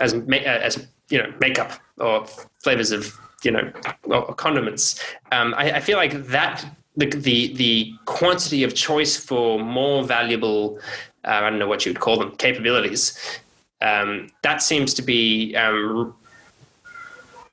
as 0.00 0.12
as 0.12 0.86
you 1.08 1.18
know 1.18 1.32
makeup 1.40 1.72
or 1.98 2.26
flavors 2.62 2.92
of 2.92 3.18
you 3.44 3.50
know 3.50 3.72
condiments. 4.36 5.02
Um, 5.32 5.54
I, 5.56 5.72
I, 5.72 5.80
feel 5.80 5.98
like 5.98 6.26
that 6.28 6.64
the, 6.96 7.06
the 7.06 7.54
the 7.54 7.92
quantity 8.04 8.64
of 8.64 8.74
choice 8.74 9.16
for 9.16 9.58
more 9.58 10.04
valuable 10.04 10.78
uh, 11.24 11.30
I 11.30 11.50
don't 11.50 11.58
know 11.58 11.68
what 11.68 11.84
you 11.84 11.90
would 11.92 12.00
call 12.00 12.18
them 12.18 12.36
capabilities 12.36 13.18
um, 13.80 14.28
that 14.42 14.62
seems 14.62 14.94
to 14.94 15.02
be 15.02 15.54
um, 15.56 16.14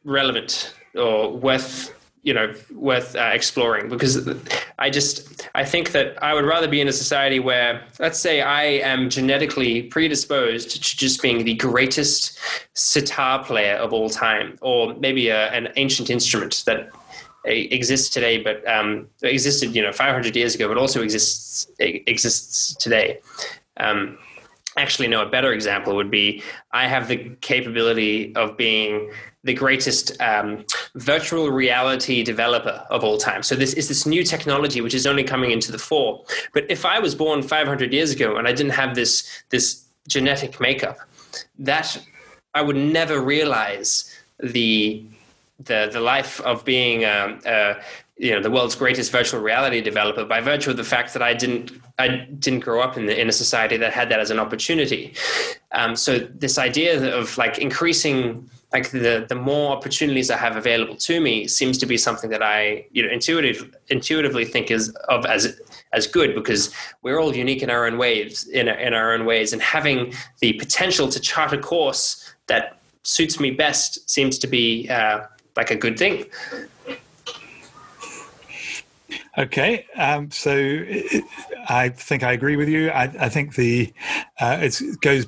relevant 0.03 0.73
or 0.95 1.31
worth 1.31 1.93
you 2.23 2.33
know 2.33 2.53
worth 2.75 3.15
uh, 3.15 3.31
exploring 3.33 3.89
because 3.89 4.29
i 4.77 4.89
just 4.89 5.47
i 5.55 5.65
think 5.65 5.91
that 5.91 6.21
i 6.23 6.33
would 6.33 6.45
rather 6.45 6.67
be 6.67 6.79
in 6.79 6.87
a 6.87 6.93
society 6.93 7.39
where 7.39 7.83
let's 7.99 8.19
say 8.19 8.41
i 8.41 8.63
am 8.63 9.09
genetically 9.09 9.83
predisposed 9.83 10.69
to 10.69 10.79
just 10.79 11.21
being 11.21 11.43
the 11.45 11.55
greatest 11.55 12.37
sitar 12.73 13.43
player 13.43 13.75
of 13.75 13.91
all 13.91 14.09
time 14.09 14.55
or 14.61 14.93
maybe 14.95 15.29
a, 15.29 15.47
an 15.51 15.69
ancient 15.77 16.09
instrument 16.09 16.63
that 16.65 16.89
exists 17.45 18.09
today 18.09 18.41
but 18.41 18.67
um, 18.67 19.07
existed 19.23 19.75
you 19.75 19.81
know 19.81 19.91
500 19.91 20.35
years 20.35 20.53
ago 20.53 20.67
but 20.67 20.77
also 20.77 21.01
exists 21.01 21.67
exists 21.79 22.75
today. 22.75 23.19
Um, 23.77 24.17
actually 24.77 25.07
no 25.07 25.21
a 25.21 25.29
better 25.29 25.51
example 25.51 25.95
would 25.95 26.09
be 26.11 26.41
i 26.71 26.87
have 26.87 27.09
the 27.09 27.17
capability 27.41 28.33
of 28.35 28.55
being 28.55 29.11
the 29.43 29.53
greatest 29.53 30.19
um, 30.21 30.63
virtual 30.95 31.49
reality 31.49 32.23
developer 32.23 32.85
of 32.89 33.03
all 33.03 33.17
time 33.17 33.43
so 33.43 33.55
this 33.55 33.73
is 33.73 33.87
this 33.87 34.05
new 34.05 34.23
technology 34.23 34.81
which 34.81 34.93
is 34.93 35.07
only 35.07 35.23
coming 35.23 35.51
into 35.51 35.71
the 35.71 35.79
fore 35.79 36.23
but 36.53 36.63
if 36.69 36.85
i 36.85 36.99
was 36.99 37.15
born 37.15 37.41
500 37.41 37.93
years 37.93 38.11
ago 38.11 38.37
and 38.37 38.47
i 38.47 38.53
didn't 38.53 38.73
have 38.73 38.95
this 38.95 39.43
this 39.49 39.85
genetic 40.07 40.59
makeup 40.59 40.97
that 41.59 42.01
i 42.53 42.61
would 42.61 42.75
never 42.75 43.21
realize 43.21 44.13
the 44.39 45.05
the 45.59 45.89
the 45.91 45.99
life 45.99 46.41
of 46.41 46.65
being 46.65 47.05
um, 47.05 47.39
uh, 47.45 47.75
you 48.17 48.31
know 48.31 48.41
the 48.41 48.51
world's 48.51 48.75
greatest 48.75 49.11
virtual 49.11 49.41
reality 49.41 49.81
developer 49.81 50.23
by 50.25 50.41
virtue 50.41 50.69
of 50.69 50.77
the 50.77 50.83
fact 50.83 51.13
that 51.13 51.21
I 51.21 51.33
didn't 51.33 51.71
I 51.97 52.07
didn't 52.39 52.61
grow 52.61 52.81
up 52.81 52.97
in 52.97 53.05
the, 53.07 53.19
in 53.19 53.29
a 53.29 53.31
society 53.31 53.77
that 53.77 53.93
had 53.93 54.09
that 54.09 54.19
as 54.19 54.31
an 54.31 54.39
opportunity. 54.39 55.13
Um, 55.71 55.95
so 55.95 56.19
this 56.19 56.57
idea 56.57 57.15
of 57.15 57.37
like 57.37 57.57
increasing 57.57 58.49
like 58.73 58.91
the 58.91 59.25
the 59.27 59.35
more 59.35 59.75
opportunities 59.75 60.31
I 60.31 60.37
have 60.37 60.55
available 60.55 60.95
to 60.95 61.19
me 61.19 61.47
seems 61.47 61.77
to 61.79 61.85
be 61.85 61.97
something 61.97 62.29
that 62.29 62.41
I 62.41 62.85
you 62.91 63.03
know 63.03 63.09
intuitive 63.09 63.75
intuitively 63.89 64.45
think 64.45 64.71
is 64.71 64.89
of 65.09 65.25
as 65.25 65.59
as 65.93 66.07
good 66.07 66.33
because 66.35 66.73
we're 67.01 67.19
all 67.19 67.35
unique 67.35 67.61
in 67.61 67.69
our 67.69 67.85
own 67.85 67.97
ways 67.97 68.47
in 68.47 68.67
in 68.67 68.93
our 68.93 69.13
own 69.13 69.25
ways 69.25 69.53
and 69.53 69.61
having 69.61 70.13
the 70.39 70.53
potential 70.53 71.09
to 71.09 71.19
chart 71.19 71.53
a 71.53 71.57
course 71.57 72.33
that 72.47 72.77
suits 73.03 73.39
me 73.39 73.51
best 73.51 74.09
seems 74.09 74.37
to 74.39 74.47
be 74.47 74.87
uh, 74.89 75.21
like 75.55 75.71
a 75.71 75.75
good 75.75 75.97
thing. 75.97 76.25
Okay, 79.37 79.85
um, 79.95 80.29
so 80.29 80.51
I 81.69 81.89
think 81.89 82.21
I 82.21 82.33
agree 82.33 82.57
with 82.57 82.67
you. 82.67 82.89
I, 82.89 83.03
I 83.03 83.29
think 83.29 83.55
the 83.55 83.93
uh, 84.39 84.57
it 84.61 84.81
goes 84.99 85.25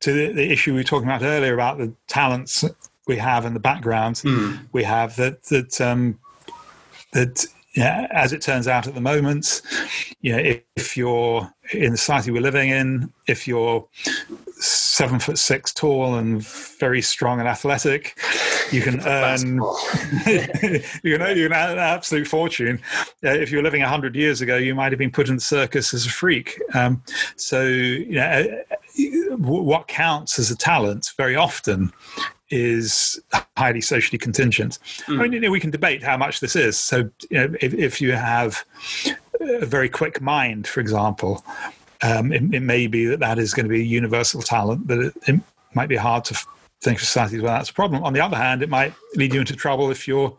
to 0.00 0.12
the, 0.12 0.32
the, 0.32 0.52
issue 0.52 0.72
we 0.72 0.80
were 0.80 0.84
talking 0.84 1.08
about 1.08 1.22
earlier 1.22 1.54
about 1.54 1.78
the 1.78 1.92
talents 2.06 2.64
we 3.06 3.16
have 3.16 3.44
and 3.44 3.56
the 3.56 3.60
backgrounds 3.60 4.22
mm. 4.22 4.58
we 4.72 4.84
have. 4.84 5.16
That 5.16 5.42
that 5.44 5.80
um, 5.80 6.18
that 7.12 7.46
yeah, 7.74 8.08
as 8.10 8.32
it 8.32 8.42
turns 8.42 8.66
out 8.66 8.88
at 8.88 8.94
the 8.94 9.00
moment, 9.00 9.62
you 10.20 10.32
know, 10.32 10.38
if, 10.38 10.62
if 10.74 10.96
you're 10.96 11.48
in 11.72 11.92
the 11.92 11.98
society 11.98 12.30
we're 12.30 12.42
living 12.42 12.70
in, 12.70 13.12
if 13.28 13.46
you're 13.46 13.86
seven 14.56 15.20
foot 15.20 15.38
six 15.38 15.72
tall 15.72 16.16
and 16.16 16.42
very 16.80 17.00
strong 17.00 17.38
and 17.38 17.48
athletic, 17.48 18.18
you 18.72 18.82
can 18.82 19.00
earn 19.06 19.60
you 21.04 21.18
know 21.18 21.28
you 21.28 21.48
can 21.48 21.56
earn, 21.56 21.72
an 21.72 21.78
absolute 21.78 22.26
fortune. 22.26 22.80
Uh, 23.24 23.30
if 23.30 23.50
you 23.50 23.58
were 23.58 23.62
living 23.62 23.82
hundred 23.82 24.16
years 24.16 24.40
ago, 24.40 24.56
you 24.56 24.74
might 24.74 24.90
have 24.90 24.98
been 24.98 25.12
put 25.12 25.28
in 25.28 25.36
the 25.36 25.40
circus 25.40 25.94
as 25.94 26.06
a 26.06 26.10
freak. 26.10 26.60
Um, 26.74 27.02
so, 27.36 27.62
you 27.62 28.14
know, 28.14 28.62
what 29.38 29.88
counts 29.88 30.38
as 30.38 30.50
a 30.50 30.56
talent 30.56 31.12
very 31.16 31.36
often 31.36 31.92
is 32.50 33.20
highly 33.56 33.80
socially 33.80 34.18
contingent. 34.18 34.78
Mm. 35.06 35.18
I 35.18 35.22
mean, 35.22 35.32
you 35.32 35.40
know, 35.40 35.50
we 35.50 35.60
can 35.60 35.70
debate 35.70 36.02
how 36.02 36.16
much 36.16 36.40
this 36.40 36.56
is. 36.56 36.78
So, 36.78 37.10
you 37.30 37.38
know, 37.38 37.54
if, 37.60 37.74
if 37.74 38.00
you 38.00 38.12
have 38.12 38.64
a 39.40 39.66
very 39.66 39.88
quick 39.88 40.20
mind, 40.20 40.66
for 40.66 40.80
example, 40.80 41.44
um, 42.02 42.32
it, 42.32 42.42
it, 42.54 42.60
may 42.60 42.86
be 42.86 43.06
that 43.06 43.20
that 43.20 43.38
is 43.38 43.52
going 43.52 43.66
to 43.66 43.70
be 43.70 43.80
a 43.80 43.84
universal 43.84 44.40
talent, 44.40 44.86
but 44.86 44.98
it, 44.98 45.14
it 45.26 45.40
might 45.74 45.88
be 45.88 45.96
hard 45.96 46.24
to 46.26 46.46
think 46.80 46.98
of 46.98 47.04
societies 47.04 47.42
where 47.42 47.50
that's 47.50 47.70
a 47.70 47.74
problem. 47.74 48.04
On 48.04 48.12
the 48.12 48.20
other 48.20 48.36
hand, 48.36 48.62
it 48.62 48.68
might 48.68 48.94
lead 49.16 49.34
you 49.34 49.40
into 49.40 49.56
trouble 49.56 49.90
if 49.90 50.06
you're 50.06 50.36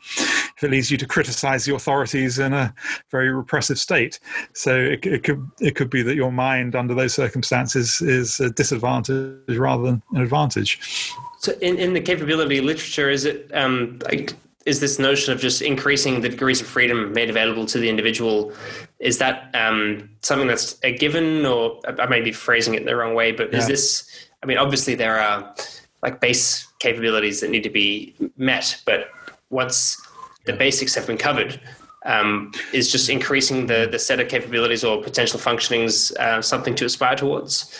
if 0.60 0.66
it 0.66 0.72
leads 0.72 0.92
you 0.92 0.98
to 0.98 1.08
criticize 1.08 1.64
the 1.64 1.74
authorities 1.74 2.38
in 2.38 2.52
a 2.52 2.74
very 3.12 3.32
repressive 3.32 3.80
state. 3.80 4.20
So 4.52 4.76
it, 4.76 5.06
it 5.06 5.24
could 5.24 5.50
it 5.62 5.76
could 5.76 5.90
be 5.90 6.02
that 6.02 6.16
your 6.16 6.34
mind 6.34 6.76
under 6.76 6.94
those 6.94 7.14
circumstances 7.14 8.02
is 8.02 8.42
a 8.42 8.50
disadvantage 8.50 9.58
rather 9.58 9.84
than 9.84 10.04
an 10.12 10.22
advantage. 10.22 11.14
So 11.40 11.54
in, 11.62 11.78
in 11.78 11.94
the 11.94 12.02
capability 12.02 12.60
literature, 12.60 13.10
is 13.10 13.24
it 13.24 13.50
um, 13.54 14.00
like 14.04 14.34
is 14.66 14.82
this 14.82 15.00
notion 15.00 15.32
of 15.32 15.40
just 15.40 15.62
increasing 15.62 16.20
the 16.20 16.28
degrees 16.28 16.60
of 16.60 16.68
freedom 16.68 17.14
made 17.14 17.30
available 17.30 17.66
to 17.68 17.80
the 17.80 17.90
individual 17.90 18.52
is 19.00 19.18
that 19.20 19.50
um, 19.54 20.10
something 20.22 20.50
that's 20.50 20.78
a 20.84 20.92
given 20.92 21.46
or 21.46 21.80
i 21.98 22.06
may 22.06 22.20
be 22.20 22.34
phrasing 22.34 22.76
it 22.76 22.86
the 22.86 22.94
wrong 22.94 23.16
way 23.16 23.32
but 23.32 23.52
yeah. 23.52 23.58
is 23.58 23.68
this 23.68 24.28
i 24.44 24.46
mean 24.46 24.58
obviously 24.58 24.96
there 24.96 25.18
are 25.18 25.56
like 26.04 26.20
base 26.20 26.68
capabilities 26.80 27.40
that 27.40 27.50
need 27.50 27.64
to 27.64 27.70
be 27.70 28.14
met 28.36 28.80
but 28.86 29.10
once 29.50 29.98
the 30.46 30.54
basics 30.54 30.96
have 30.96 31.08
been 31.08 31.18
covered. 31.18 31.60
Um, 32.06 32.54
is 32.72 32.90
just 32.90 33.10
increasing 33.10 33.68
the, 33.68 33.88
the 33.92 34.00
set 34.00 34.22
of 34.22 34.30
capabilities 34.30 34.86
or 34.86 35.04
potential 35.04 35.38
functionings 35.38 36.16
uh, 36.16 36.42
something 36.42 36.74
to 36.76 36.86
aspire 36.86 37.18
towards? 37.18 37.78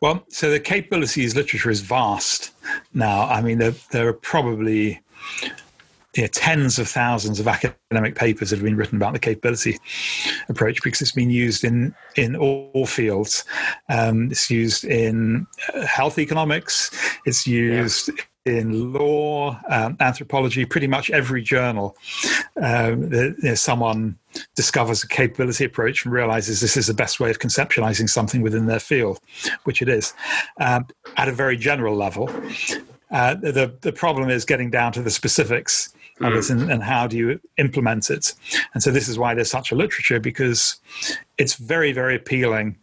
Well, 0.00 0.24
so 0.28 0.50
the 0.50 0.58
capabilities 0.58 1.36
literature 1.36 1.70
is 1.70 1.80
vast 1.80 2.50
now. 2.92 3.22
I 3.22 3.40
mean, 3.40 3.58
there, 3.58 3.74
there 3.92 4.08
are 4.08 4.12
probably 4.12 5.00
you 6.16 6.22
know, 6.22 6.28
tens 6.28 6.78
of 6.78 6.88
thousands 6.88 7.38
of 7.38 7.46
academic 7.46 8.16
papers 8.16 8.50
that 8.50 8.56
have 8.56 8.64
been 8.64 8.76
written 8.76 8.96
about 8.96 9.12
the 9.12 9.18
capability 9.18 9.78
approach 10.48 10.82
because 10.82 11.00
it's 11.00 11.12
been 11.12 11.30
used 11.30 11.62
in 11.62 11.94
in 12.16 12.34
all 12.34 12.86
fields. 12.86 13.44
Um, 13.88 14.30
it's 14.30 14.50
used 14.50 14.84
in 14.84 15.46
uh, 15.72 15.86
health 15.86 16.18
economics. 16.18 16.90
It's 17.26 17.46
used 17.46 18.10
in 18.46 18.92
law, 18.92 19.60
um, 19.68 19.96
anthropology, 20.00 20.64
pretty 20.64 20.86
much 20.86 21.10
every 21.10 21.42
journal, 21.42 21.96
um, 22.60 23.12
you 23.12 23.34
know, 23.42 23.54
someone 23.54 24.16
discovers 24.54 25.04
a 25.04 25.08
capability 25.08 25.64
approach 25.64 26.04
and 26.04 26.12
realizes 26.12 26.60
this 26.60 26.76
is 26.76 26.86
the 26.86 26.94
best 26.94 27.20
way 27.20 27.30
of 27.30 27.38
conceptualizing 27.38 28.08
something 28.08 28.40
within 28.40 28.66
their 28.66 28.80
field, 28.80 29.20
which 29.64 29.82
it 29.82 29.88
is, 29.88 30.14
um, 30.58 30.86
at 31.16 31.28
a 31.28 31.32
very 31.32 31.56
general 31.56 31.94
level. 31.94 32.30
Uh, 33.10 33.34
the 33.34 33.74
the 33.80 33.92
problem 33.92 34.30
is 34.30 34.44
getting 34.44 34.70
down 34.70 34.92
to 34.92 35.02
the 35.02 35.10
specifics 35.10 35.92
of 36.20 36.32
it 36.32 36.38
mm. 36.38 36.50
and, 36.50 36.70
and 36.70 36.82
how 36.82 37.06
do 37.06 37.16
you 37.16 37.40
implement 37.56 38.08
it. 38.08 38.34
And 38.72 38.82
so 38.82 38.90
this 38.90 39.08
is 39.08 39.18
why 39.18 39.34
there's 39.34 39.50
such 39.50 39.72
a 39.72 39.74
literature 39.74 40.20
because 40.20 40.80
it's 41.36 41.54
very 41.54 41.92
very 41.92 42.14
appealing 42.14 42.78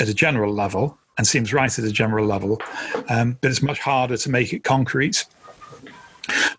at 0.00 0.08
a 0.08 0.14
general 0.14 0.52
level 0.52 0.98
and 1.18 1.26
seems 1.26 1.52
right 1.52 1.78
at 1.78 1.84
a 1.84 1.92
general 1.92 2.26
level, 2.26 2.60
um, 3.08 3.38
but 3.40 3.50
it's 3.50 3.62
much 3.62 3.78
harder 3.78 4.16
to 4.16 4.30
make 4.30 4.52
it 4.52 4.64
concrete. 4.64 5.24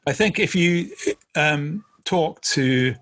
I 0.05 0.13
think 0.13 0.39
if 0.39 0.55
you 0.55 0.89
um, 1.35 1.83
talk 2.05 2.41
to, 2.41 2.95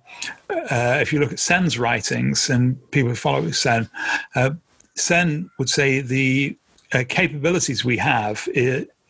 uh, 0.49 0.98
if 1.02 1.14
you 1.14 1.19
look 1.19 1.32
at 1.32 1.40
Sen's 1.40 1.77
writings 1.77 2.49
and 2.49 2.80
people 2.91 3.10
who 3.10 3.15
follow 3.15 3.52
Sen, 3.52 3.90
uh, 4.36 4.52
Sen 4.95 5.49
would 5.60 5.69
say 5.69 6.02
the 6.02 6.57
uh, 6.94 7.03
capabilities 7.07 7.86
we 7.86 7.98
have 7.98 8.48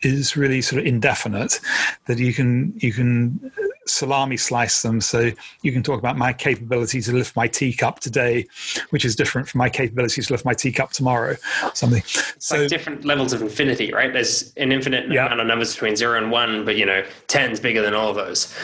is 0.02 0.36
really 0.36 0.60
sort 0.60 0.80
of 0.80 0.86
indefinite. 0.86 1.60
That 2.06 2.18
you 2.18 2.32
can 2.34 2.74
you 2.76 2.92
can 2.92 3.50
salami 3.86 4.36
slice 4.36 4.82
them. 4.82 5.00
So 5.00 5.30
you 5.62 5.72
can 5.72 5.82
talk 5.82 5.98
about 5.98 6.16
my 6.16 6.32
capability 6.32 7.00
to 7.02 7.12
lift 7.12 7.36
my 7.36 7.48
teacup 7.48 8.00
today, 8.00 8.46
which 8.90 9.04
is 9.04 9.16
different 9.16 9.48
from 9.48 9.58
my 9.58 9.68
capability 9.68 10.22
to 10.22 10.32
lift 10.32 10.44
my 10.44 10.54
teacup 10.54 10.92
tomorrow. 10.92 11.36
Something. 11.74 12.00
It's 12.00 12.46
so 12.46 12.60
like 12.60 12.68
different 12.68 13.04
levels 13.04 13.32
of 13.32 13.42
infinity, 13.42 13.92
right? 13.92 14.12
There's 14.12 14.52
an 14.56 14.72
infinite 14.72 15.10
yeah. 15.10 15.26
amount 15.26 15.40
of 15.40 15.46
numbers 15.46 15.72
between 15.72 15.96
zero 15.96 16.18
and 16.18 16.30
one, 16.30 16.64
but 16.64 16.76
you 16.76 16.86
know, 16.86 17.04
ten's 17.26 17.60
bigger 17.60 17.82
than 17.82 17.94
all 17.94 18.10
of 18.10 18.16
those. 18.16 18.54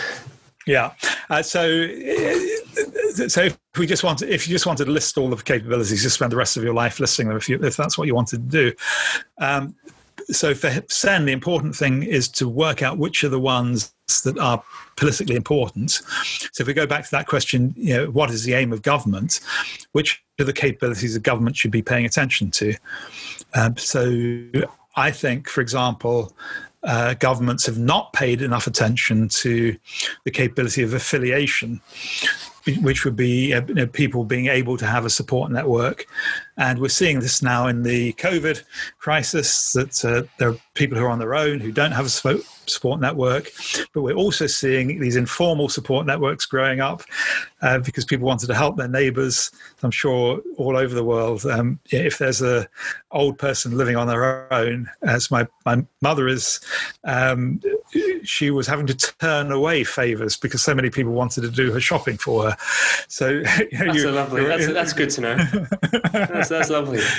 Yeah. 0.66 0.92
Uh, 1.28 1.42
so, 1.42 1.88
so 3.28 3.42
if 3.42 3.58
we 3.76 3.86
just 3.86 4.04
want, 4.04 4.22
if 4.22 4.46
you 4.46 4.52
just 4.52 4.66
wanted 4.66 4.84
to 4.84 4.90
list 4.90 5.18
all 5.18 5.32
of 5.32 5.38
the 5.38 5.44
capabilities, 5.44 6.02
just 6.02 6.14
spend 6.14 6.30
the 6.30 6.36
rest 6.36 6.56
of 6.56 6.62
your 6.62 6.74
life 6.74 7.00
listing 7.00 7.28
them. 7.28 7.36
If 7.36 7.48
you, 7.48 7.58
if 7.62 7.76
that's 7.76 7.98
what 7.98 8.06
you 8.06 8.14
wanted 8.14 8.50
to 8.50 8.70
do, 8.70 8.72
um, 9.38 9.74
so 10.30 10.54
for 10.54 10.70
Sen, 10.88 11.24
the 11.24 11.32
important 11.32 11.74
thing 11.74 12.02
is 12.02 12.28
to 12.30 12.48
work 12.48 12.82
out 12.82 12.98
which 12.98 13.24
are 13.24 13.28
the 13.28 13.40
ones 13.40 13.92
that 14.24 14.38
are 14.38 14.62
politically 14.96 15.36
important. 15.36 15.90
So 16.52 16.62
if 16.62 16.66
we 16.66 16.74
go 16.74 16.86
back 16.86 17.04
to 17.04 17.10
that 17.12 17.26
question, 17.26 17.74
you 17.76 17.96
know, 17.96 18.06
what 18.10 18.30
is 18.30 18.44
the 18.44 18.54
aim 18.54 18.72
of 18.72 18.82
government? 18.82 19.40
Which 19.92 20.22
are 20.40 20.44
the 20.44 20.52
capabilities 20.52 21.16
of 21.16 21.22
government 21.22 21.56
should 21.56 21.70
be 21.70 21.82
paying 21.82 22.04
attention 22.04 22.50
to? 22.52 22.74
Um, 23.54 23.76
so 23.76 24.44
I 24.96 25.10
think, 25.10 25.48
for 25.48 25.60
example, 25.60 26.32
uh, 26.82 27.14
governments 27.14 27.66
have 27.66 27.78
not 27.78 28.12
paid 28.12 28.42
enough 28.42 28.66
attention 28.66 29.28
to 29.28 29.76
the 30.24 30.30
capability 30.30 30.82
of 30.82 30.94
affiliation 30.94 31.80
which 32.80 33.04
would 33.04 33.16
be 33.16 33.48
you 33.48 33.74
know, 33.74 33.86
people 33.86 34.24
being 34.24 34.46
able 34.46 34.76
to 34.76 34.86
have 34.86 35.04
a 35.04 35.10
support 35.10 35.50
network. 35.50 36.06
And 36.62 36.78
we're 36.78 36.90
seeing 36.90 37.18
this 37.18 37.42
now 37.42 37.66
in 37.66 37.82
the 37.82 38.12
COVID 38.12 38.62
crisis 39.00 39.72
that 39.72 40.04
uh, 40.04 40.22
there 40.38 40.50
are 40.50 40.56
people 40.74 40.96
who 40.96 41.04
are 41.04 41.08
on 41.08 41.18
their 41.18 41.34
own 41.34 41.58
who 41.58 41.72
don't 41.72 41.90
have 41.90 42.06
a 42.06 42.38
support 42.66 43.00
network. 43.00 43.50
But 43.92 44.02
we're 44.02 44.14
also 44.14 44.46
seeing 44.46 45.00
these 45.00 45.16
informal 45.16 45.68
support 45.68 46.06
networks 46.06 46.46
growing 46.46 46.80
up 46.80 47.02
uh, 47.62 47.80
because 47.80 48.04
people 48.04 48.26
wanted 48.28 48.46
to 48.46 48.54
help 48.54 48.76
their 48.76 48.86
neighbors. 48.86 49.50
I'm 49.82 49.90
sure 49.90 50.40
all 50.56 50.76
over 50.76 50.94
the 50.94 51.02
world, 51.04 51.44
um, 51.46 51.80
if 51.90 52.18
there's 52.18 52.40
an 52.40 52.66
old 53.10 53.38
person 53.38 53.76
living 53.76 53.96
on 53.96 54.06
their 54.06 54.52
own, 54.52 54.88
as 55.02 55.32
my, 55.32 55.48
my 55.66 55.84
mother 56.00 56.28
is, 56.28 56.60
um, 57.02 57.60
she 58.22 58.50
was 58.50 58.68
having 58.68 58.86
to 58.86 58.94
turn 58.94 59.50
away 59.50 59.82
favors 59.82 60.36
because 60.36 60.62
so 60.62 60.74
many 60.74 60.90
people 60.90 61.12
wanted 61.12 61.40
to 61.40 61.50
do 61.50 61.72
her 61.72 61.80
shopping 61.80 62.16
for 62.16 62.50
her. 62.50 62.56
So 63.08 63.28
you 63.72 63.78
know, 63.78 63.92
that's, 63.92 64.04
lovely. 64.04 64.44
That's, 64.44 64.66
that's 64.68 64.92
good 64.92 65.10
to 65.10 65.20
know. 65.20 65.36
that's, 66.12 66.51
that's 66.52 66.70
lovely. 66.70 67.00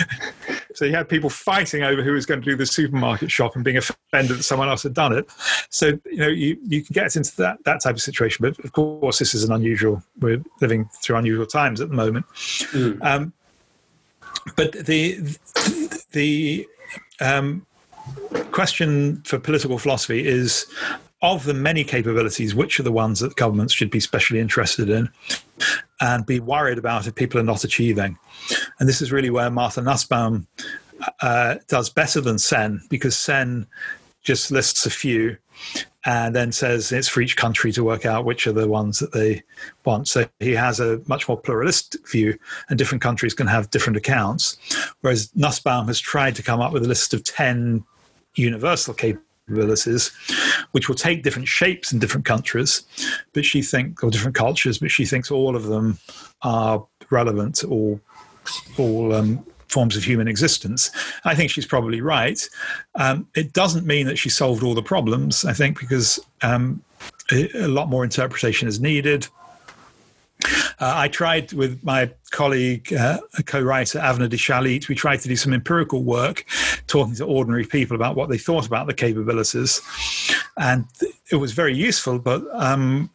So 0.75 0.85
you 0.85 0.95
had 0.95 1.07
people 1.07 1.29
fighting 1.29 1.83
over 1.83 2.01
who 2.01 2.13
was 2.13 2.25
going 2.25 2.41
to 2.41 2.45
do 2.45 2.55
the 2.55 2.65
supermarket 2.65 3.31
shop 3.31 3.55
and 3.55 3.63
being 3.63 3.77
offended 3.77 4.37
that 4.37 4.43
someone 4.43 4.69
else 4.69 4.83
had 4.83 4.93
done 4.93 5.13
it. 5.13 5.29
So 5.69 5.99
you 6.05 6.17
know 6.17 6.27
you, 6.27 6.57
you 6.63 6.83
can 6.83 6.93
get 6.93 7.15
into 7.15 7.35
that 7.37 7.63
that 7.65 7.81
type 7.81 7.95
of 7.95 8.01
situation. 8.01 8.41
But 8.41 8.57
of 8.65 8.71
course, 8.71 9.19
this 9.19 9.33
is 9.33 9.43
an 9.43 9.51
unusual. 9.51 10.03
We're 10.19 10.43
living 10.61 10.89
through 11.01 11.17
unusual 11.17 11.45
times 11.45 11.79
at 11.81 11.89
the 11.89 11.95
moment. 11.95 12.25
Mm. 12.27 13.03
Um, 13.03 13.33
but 14.55 14.73
the 14.73 15.19
the 16.11 16.67
um, 17.21 17.65
question 18.51 19.21
for 19.23 19.39
political 19.39 19.77
philosophy 19.77 20.25
is 20.25 20.65
of 21.21 21.45
the 21.45 21.53
many 21.53 21.83
capabilities, 21.83 22.53
which 22.53 22.79
are 22.79 22.83
the 22.83 22.91
ones 22.91 23.19
that 23.21 23.35
governments 23.35 23.73
should 23.73 23.89
be 23.89 23.99
specially 23.99 24.39
interested 24.39 24.89
in 24.89 25.09
and 26.01 26.25
be 26.25 26.39
worried 26.39 26.77
about 26.77 27.07
if 27.07 27.15
people 27.15 27.39
are 27.39 27.43
not 27.43 27.63
achieving? 27.63 28.17
And 28.79 28.89
this 28.89 29.01
is 29.01 29.11
really 29.11 29.29
where 29.29 29.49
Martha 29.49 29.81
Nussbaum 29.81 30.47
uh, 31.21 31.55
does 31.67 31.89
better 31.89 32.21
than 32.21 32.39
Sen, 32.39 32.81
because 32.89 33.15
Sen 33.15 33.67
just 34.23 34.51
lists 34.51 34.85
a 34.85 34.89
few 34.89 35.37
and 36.05 36.35
then 36.35 36.51
says 36.51 36.91
it's 36.91 37.07
for 37.07 37.21
each 37.21 37.37
country 37.37 37.71
to 37.71 37.83
work 37.83 38.05
out 38.05 38.25
which 38.25 38.45
are 38.45 38.51
the 38.51 38.67
ones 38.67 38.99
that 38.99 39.13
they 39.13 39.41
want. 39.85 40.07
So 40.07 40.27
he 40.39 40.51
has 40.51 40.79
a 40.79 41.01
much 41.07 41.27
more 41.27 41.37
pluralistic 41.37 42.09
view, 42.09 42.37
and 42.69 42.77
different 42.77 43.01
countries 43.01 43.33
can 43.33 43.47
have 43.47 43.71
different 43.71 43.97
accounts. 43.97 44.57
Whereas 45.01 45.33
Nussbaum 45.35 45.87
has 45.87 45.99
tried 45.99 46.35
to 46.35 46.43
come 46.43 46.59
up 46.59 46.73
with 46.73 46.83
a 46.83 46.87
list 46.87 47.13
of 47.13 47.23
10 47.23 47.85
universal 48.35 48.93
capabilities, 48.93 49.32
which 50.71 50.87
will 50.87 50.95
take 50.95 51.23
different 51.23 51.47
shapes 51.47 51.91
in 51.91 51.99
different 51.99 52.25
countries, 52.25 52.83
but 53.33 53.45
she 53.45 53.61
thinks, 53.61 54.03
or 54.03 54.09
different 54.09 54.35
cultures, 54.35 54.77
but 54.77 54.91
she 54.91 55.05
thinks 55.05 55.31
all 55.31 55.55
of 55.55 55.63
them 55.63 55.97
are 56.41 56.85
relevant 57.09 57.55
to 57.55 57.67
all, 57.67 57.99
all 58.77 59.13
um, 59.13 59.45
forms 59.67 59.97
of 59.97 60.03
human 60.03 60.27
existence. 60.27 60.91
I 61.25 61.35
think 61.35 61.51
she's 61.51 61.65
probably 61.65 61.99
right. 61.99 62.39
Um, 62.95 63.27
it 63.35 63.53
doesn't 63.53 63.85
mean 63.85 64.07
that 64.07 64.17
she 64.17 64.29
solved 64.29 64.63
all 64.63 64.75
the 64.75 64.83
problems, 64.83 65.45
I 65.45 65.53
think, 65.53 65.79
because 65.79 66.19
um, 66.41 66.81
a 67.31 67.67
lot 67.67 67.89
more 67.89 68.03
interpretation 68.03 68.67
is 68.67 68.79
needed. 68.79 69.27
Uh, 70.79 70.93
I 70.95 71.07
tried 71.07 71.53
with 71.53 71.83
my 71.83 72.11
colleague, 72.31 72.93
uh, 72.93 73.19
co-writer 73.45 73.99
Avner 73.99 74.29
de 74.29 74.37
Shalit, 74.37 74.87
we 74.87 74.95
tried 74.95 75.21
to 75.21 75.27
do 75.27 75.35
some 75.35 75.53
empirical 75.53 76.03
work, 76.03 76.45
talking 76.87 77.15
to 77.15 77.25
ordinary 77.25 77.65
people 77.65 77.95
about 77.95 78.15
what 78.15 78.29
they 78.29 78.37
thought 78.37 78.65
about 78.65 78.87
the 78.87 78.93
capabilities, 78.93 79.81
and 80.57 80.85
it 81.31 81.37
was 81.37 81.53
very 81.53 81.75
useful. 81.75 82.19
But 82.19 82.43
um, 82.51 83.09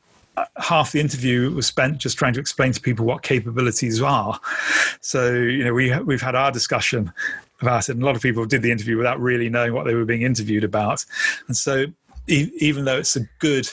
half 0.57 0.93
the 0.93 1.01
interview 1.01 1.51
was 1.53 1.67
spent 1.67 1.99
just 1.99 2.19
trying 2.19 2.33
to 2.35 2.41
explain 2.41 2.73
to 2.73 2.81
people 2.81 3.05
what 3.05 3.23
capabilities 3.23 4.01
are. 4.03 4.39
So 5.01 5.33
you 5.33 5.65
know, 5.65 5.75
we 5.75 5.97
we've 6.01 6.23
had 6.23 6.35
our 6.35 6.51
discussion 6.51 7.13
about 7.61 7.89
it, 7.89 7.93
and 7.93 8.03
a 8.03 8.07
lot 8.07 8.17
of 8.17 8.23
people 8.23 8.45
did 8.45 8.63
the 8.63 8.71
interview 8.71 8.97
without 8.97 9.21
really 9.21 9.49
knowing 9.49 9.75
what 9.75 9.85
they 9.85 9.95
were 9.95 10.05
being 10.05 10.23
interviewed 10.23 10.65
about, 10.65 11.05
and 11.49 11.57
so 11.57 11.87
e- 12.27 12.51
even 12.57 12.85
though 12.85 12.99
it's 12.99 13.17
a 13.17 13.29
good 13.39 13.69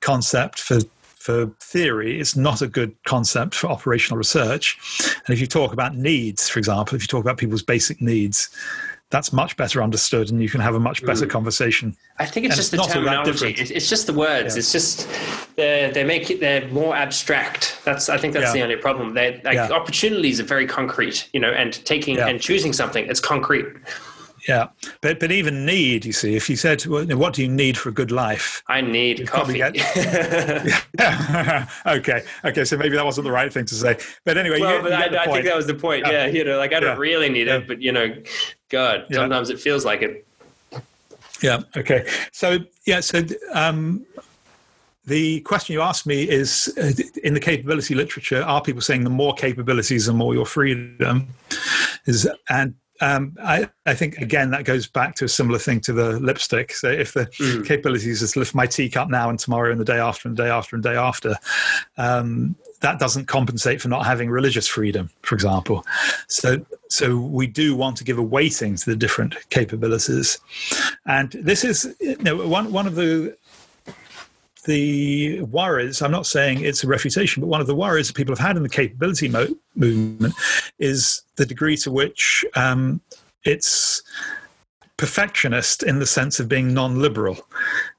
concept 0.00 0.58
for 0.60 0.78
for 1.20 1.46
theory, 1.60 2.18
it's 2.18 2.34
not 2.34 2.62
a 2.62 2.66
good 2.66 2.94
concept 3.04 3.54
for 3.54 3.68
operational 3.68 4.16
research. 4.16 4.78
And 5.26 5.34
if 5.34 5.40
you 5.40 5.46
talk 5.46 5.74
about 5.74 5.94
needs, 5.94 6.48
for 6.48 6.58
example, 6.58 6.96
if 6.96 7.02
you 7.02 7.08
talk 7.08 7.20
about 7.20 7.36
people's 7.36 7.62
basic 7.62 8.00
needs, 8.00 8.48
that's 9.10 9.30
much 9.32 9.56
better 9.56 9.82
understood 9.82 10.30
and 10.30 10.40
you 10.40 10.48
can 10.48 10.60
have 10.60 10.74
a 10.74 10.80
much 10.80 11.04
better 11.04 11.26
mm. 11.26 11.30
conversation. 11.30 11.94
I 12.18 12.24
think 12.24 12.46
it's 12.46 12.54
and 12.54 12.56
just 12.56 12.72
it's 12.72 12.86
the 12.86 12.92
terminology. 12.92 13.52
It's 13.52 13.90
just 13.90 14.06
the 14.06 14.14
words. 14.14 14.54
Yeah. 14.54 14.60
It's 14.60 14.72
just 14.72 15.08
they 15.56 15.90
they 15.92 16.04
make 16.04 16.30
it 16.30 16.40
they're 16.40 16.66
more 16.68 16.96
abstract. 16.96 17.78
That's 17.84 18.08
I 18.08 18.16
think 18.16 18.32
that's 18.32 18.46
yeah. 18.46 18.52
the 18.52 18.62
only 18.62 18.76
problem. 18.76 19.12
They 19.12 19.42
like 19.44 19.56
yeah. 19.56 19.70
opportunities 19.70 20.40
are 20.40 20.44
very 20.44 20.66
concrete, 20.66 21.28
you 21.34 21.40
know, 21.40 21.50
and 21.50 21.84
taking 21.84 22.18
and 22.18 22.40
choosing 22.40 22.72
something 22.72 23.04
it's 23.06 23.20
concrete. 23.20 23.66
Yeah, 24.48 24.68
but 25.00 25.20
but 25.20 25.30
even 25.30 25.66
need, 25.66 26.04
you 26.04 26.12
see, 26.12 26.34
if 26.34 26.48
you 26.48 26.56
said, 26.56 26.84
well, 26.86 27.04
what 27.16 27.34
do 27.34 27.42
you 27.42 27.48
need 27.48 27.76
for 27.76 27.88
a 27.88 27.92
good 27.92 28.10
life? 28.10 28.62
I 28.68 28.80
need 28.80 29.26
coffee. 29.26 29.58
Get... 29.58 29.76
okay, 31.86 32.22
okay, 32.44 32.64
so 32.64 32.76
maybe 32.76 32.96
that 32.96 33.04
wasn't 33.04 33.24
the 33.24 33.32
right 33.32 33.52
thing 33.52 33.66
to 33.66 33.74
say. 33.74 33.98
But 34.24 34.38
anyway, 34.38 34.60
well, 34.60 34.76
you, 34.76 34.82
but 34.82 34.90
you 34.90 35.16
I, 35.16 35.22
I 35.22 35.26
think 35.26 35.44
that 35.44 35.56
was 35.56 35.66
the 35.66 35.74
point. 35.74 36.06
Yeah, 36.06 36.24
yeah 36.24 36.26
you 36.26 36.44
know, 36.44 36.58
like 36.58 36.72
I 36.72 36.80
don't 36.80 36.96
yeah. 36.96 37.00
really 37.00 37.28
need 37.28 37.46
yeah. 37.46 37.56
it, 37.56 37.68
but 37.68 37.82
you 37.82 37.92
know, 37.92 38.14
God, 38.68 39.06
sometimes 39.10 39.50
it 39.50 39.60
feels 39.60 39.84
like 39.84 40.02
it. 40.02 40.26
Yeah. 41.42 41.62
Okay. 41.76 42.06
So 42.32 42.58
yeah. 42.86 43.00
So 43.00 43.24
um, 43.52 44.06
the 45.04 45.40
question 45.40 45.72
you 45.72 45.80
asked 45.80 46.06
me 46.06 46.28
is 46.28 46.72
uh, 46.78 46.92
in 47.24 47.34
the 47.34 47.40
capability 47.40 47.94
literature, 47.94 48.42
are 48.42 48.62
people 48.62 48.82
saying 48.82 49.04
the 49.04 49.10
more 49.10 49.34
capabilities, 49.34 50.06
the 50.06 50.12
more 50.12 50.34
your 50.34 50.46
freedom? 50.46 51.28
Is 52.06 52.28
and 52.48 52.74
um, 53.00 53.36
I, 53.42 53.68
I, 53.86 53.94
think 53.94 54.18
again 54.18 54.50
that 54.50 54.64
goes 54.64 54.86
back 54.86 55.14
to 55.16 55.24
a 55.24 55.28
similar 55.28 55.58
thing 55.58 55.80
to 55.80 55.92
the 55.92 56.20
lipstick. 56.20 56.74
So 56.74 56.88
if 56.88 57.14
the 57.14 57.26
mm. 57.26 57.66
capabilities 57.66 58.22
is 58.22 58.32
to 58.32 58.40
lift 58.40 58.54
my 58.54 58.66
teacup 58.66 59.08
now 59.08 59.30
and 59.30 59.38
tomorrow 59.38 59.70
and 59.70 59.80
the 59.80 59.84
day 59.84 59.98
after 59.98 60.28
and 60.28 60.36
the 60.36 60.44
day 60.44 60.50
after 60.50 60.76
and 60.76 60.84
the 60.84 60.90
day 60.90 60.96
after, 60.96 61.36
um, 61.96 62.56
that 62.80 62.98
doesn't 62.98 63.26
compensate 63.26 63.80
for 63.80 63.88
not 63.88 64.06
having 64.06 64.30
religious 64.30 64.66
freedom, 64.66 65.10
for 65.22 65.34
example. 65.34 65.84
So 66.28 66.64
so 66.88 67.18
we 67.18 67.46
do 67.46 67.76
want 67.76 67.96
to 67.98 68.04
give 68.04 68.18
a 68.18 68.22
weighting 68.22 68.76
to 68.76 68.86
the 68.86 68.96
different 68.96 69.36
capabilities, 69.50 70.38
and 71.06 71.30
this 71.32 71.64
is 71.64 71.94
you 72.00 72.16
know, 72.18 72.46
one 72.46 72.72
one 72.72 72.86
of 72.86 72.96
the 72.96 73.36
the 74.60 75.40
worries, 75.42 76.02
I'm 76.02 76.10
not 76.10 76.26
saying 76.26 76.62
it's 76.62 76.84
a 76.84 76.86
refutation, 76.86 77.40
but 77.40 77.46
one 77.46 77.60
of 77.60 77.66
the 77.66 77.74
worries 77.74 78.08
that 78.08 78.16
people 78.16 78.34
have 78.34 78.46
had 78.46 78.56
in 78.56 78.62
the 78.62 78.68
capability 78.68 79.28
mo- 79.28 79.54
movement 79.74 80.34
is 80.78 81.22
the 81.36 81.46
degree 81.46 81.76
to 81.78 81.90
which 81.90 82.44
um, 82.54 83.00
it's 83.44 84.02
perfectionist 84.96 85.82
in 85.82 85.98
the 85.98 86.06
sense 86.06 86.40
of 86.40 86.48
being 86.48 86.74
non 86.74 87.00
liberal 87.00 87.38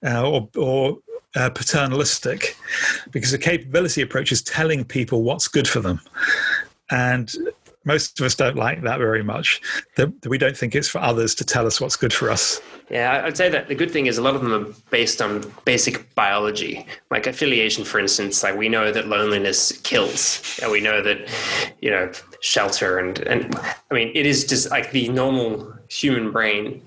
uh, 0.05 0.27
or, 0.27 0.49
or 0.55 0.97
uh, 1.35 1.49
paternalistic, 1.49 2.55
because 3.11 3.31
the 3.31 3.37
capability 3.37 4.01
approach 4.01 4.31
is 4.31 4.41
telling 4.41 4.83
people 4.83 5.23
what's 5.23 5.47
good 5.47 5.67
for 5.67 5.79
them. 5.79 5.99
And 6.89 7.33
most 7.83 8.19
of 8.19 8.25
us 8.25 8.35
don't 8.35 8.55
like 8.55 8.81
that 8.83 8.99
very 8.99 9.23
much. 9.23 9.61
That 9.95 10.13
we 10.27 10.37
don't 10.37 10.55
think 10.55 10.75
it's 10.75 10.87
for 10.87 10.99
others 10.99 11.33
to 11.35 11.43
tell 11.43 11.65
us 11.65 11.81
what's 11.81 11.95
good 11.95 12.13
for 12.13 12.29
us. 12.29 12.61
Yeah, 12.89 13.23
I'd 13.25 13.37
say 13.37 13.49
that 13.49 13.67
the 13.67 13.75
good 13.75 13.89
thing 13.89 14.05
is 14.07 14.17
a 14.17 14.21
lot 14.21 14.35
of 14.35 14.41
them 14.41 14.53
are 14.53 14.73
based 14.89 15.21
on 15.21 15.51
basic 15.65 16.13
biology, 16.13 16.85
like 17.09 17.25
affiliation, 17.25 17.83
for 17.83 17.99
instance. 17.99 18.43
Like 18.43 18.57
we 18.57 18.69
know 18.69 18.91
that 18.91 19.07
loneliness 19.07 19.71
kills, 19.81 20.59
and 20.61 20.71
we 20.71 20.81
know 20.81 21.01
that 21.01 21.29
you 21.81 21.89
know 21.89 22.11
shelter 22.41 22.99
and 22.99 23.19
and 23.19 23.55
I 23.89 23.93
mean 23.93 24.11
it 24.13 24.25
is 24.25 24.45
just 24.45 24.69
like 24.69 24.91
the 24.91 25.09
normal 25.09 25.73
human 25.89 26.31
brain 26.31 26.81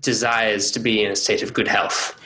desires 0.00 0.70
to 0.72 0.80
be 0.80 1.04
in 1.04 1.10
a 1.10 1.16
state 1.16 1.42
of 1.42 1.52
good 1.52 1.68
health. 1.68 2.16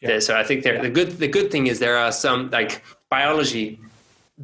Yeah. 0.00 0.18
So 0.18 0.36
I 0.36 0.42
think 0.42 0.64
the 0.64 0.90
good 0.90 1.18
the 1.18 1.28
good 1.28 1.50
thing 1.52 1.68
is 1.68 1.78
there 1.78 1.96
are 1.96 2.10
some 2.10 2.50
like 2.50 2.82
biology 3.10 3.78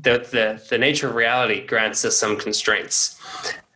the, 0.02 0.18
the, 0.18 0.62
the 0.68 0.78
nature 0.78 1.08
of 1.08 1.14
reality 1.14 1.66
grants 1.66 2.04
us 2.04 2.16
some 2.16 2.36
constraints. 2.36 3.20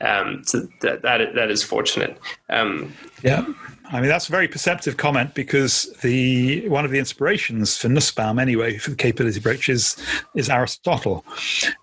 Um, 0.01 0.43
so 0.45 0.67
that, 0.81 1.03
that, 1.03 1.35
that 1.35 1.51
is 1.51 1.63
fortunate. 1.63 2.19
Um, 2.49 2.93
yeah. 3.23 3.47
I 3.93 4.01
mean, 4.01 4.09
that's 4.09 4.29
a 4.29 4.33
very 4.33 4.49
perceptive 4.49 4.97
comment 4.97 5.35
because 5.35 5.93
the 6.01 6.67
one 6.69 6.87
of 6.87 6.91
the 6.91 6.99
inspirations 6.99 7.77
for 7.77 7.89
Nussbaum, 7.89 8.39
anyway, 8.39 8.79
for 8.79 8.91
the 8.91 8.97
capability 8.97 9.39
approach 9.39 9.69
is, 9.69 9.97
is 10.35 10.49
Aristotle. 10.49 11.27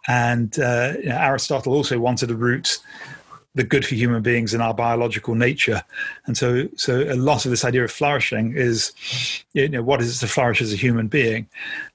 And 0.07 0.57
uh, 0.59 0.93
you 0.97 1.09
know, 1.09 1.17
Aristotle 1.17 1.73
also 1.73 1.99
wanted 1.99 2.27
to 2.29 2.35
root 2.35 2.79
the 3.53 3.63
good 3.63 3.85
for 3.85 3.95
human 3.95 4.23
beings 4.23 4.53
in 4.53 4.61
our 4.61 4.73
biological 4.73 5.35
nature. 5.35 5.83
And 6.25 6.35
so, 6.35 6.67
so 6.75 7.01
a 7.01 7.15
lot 7.15 7.45
of 7.45 7.51
this 7.51 7.65
idea 7.65 7.83
of 7.83 7.91
flourishing 7.91 8.53
is, 8.55 8.91
you 9.53 9.69
know, 9.69 9.83
what 9.83 10.01
is 10.01 10.17
it 10.17 10.19
to 10.25 10.31
flourish 10.31 10.61
as 10.61 10.73
a 10.73 10.77
human 10.77 11.07
being? 11.07 11.47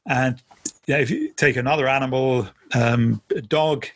And 0.06 0.40
yeah, 0.86 0.98
if 0.98 1.10
you 1.10 1.32
take 1.32 1.56
another 1.56 1.88
animal, 1.88 2.46
um, 2.74 3.22
a 3.34 3.40
dog, 3.40 3.86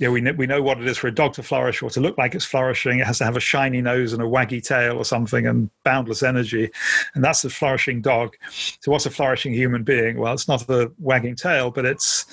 know, 0.00 0.10
we 0.10 0.20
know, 0.20 0.32
we 0.32 0.46
know 0.46 0.62
what 0.62 0.80
it 0.80 0.88
is 0.88 0.98
for 0.98 1.06
a 1.06 1.14
dog 1.14 1.34
to 1.34 1.42
flourish 1.42 1.82
or 1.82 1.90
to 1.90 2.00
look 2.00 2.18
like 2.18 2.34
it's 2.34 2.44
flourishing. 2.44 2.98
It 2.98 3.06
has 3.06 3.18
to 3.18 3.24
have 3.24 3.36
a 3.36 3.40
shiny 3.40 3.80
nose 3.80 4.12
and 4.12 4.22
a 4.22 4.26
waggy 4.26 4.62
tail 4.62 4.96
or 4.96 5.04
something 5.04 5.46
and 5.46 5.70
boundless 5.84 6.22
energy. 6.22 6.70
And 7.14 7.22
that's 7.22 7.44
a 7.44 7.50
flourishing 7.50 8.00
dog. 8.00 8.34
So, 8.50 8.90
what's 8.90 9.06
a 9.06 9.10
flourishing 9.10 9.52
human 9.52 9.84
being? 9.84 10.18
Well, 10.18 10.32
it's 10.32 10.48
not 10.48 10.66
the 10.66 10.92
wagging 10.98 11.36
tail, 11.36 11.70
but 11.70 11.84
it's 11.84 12.26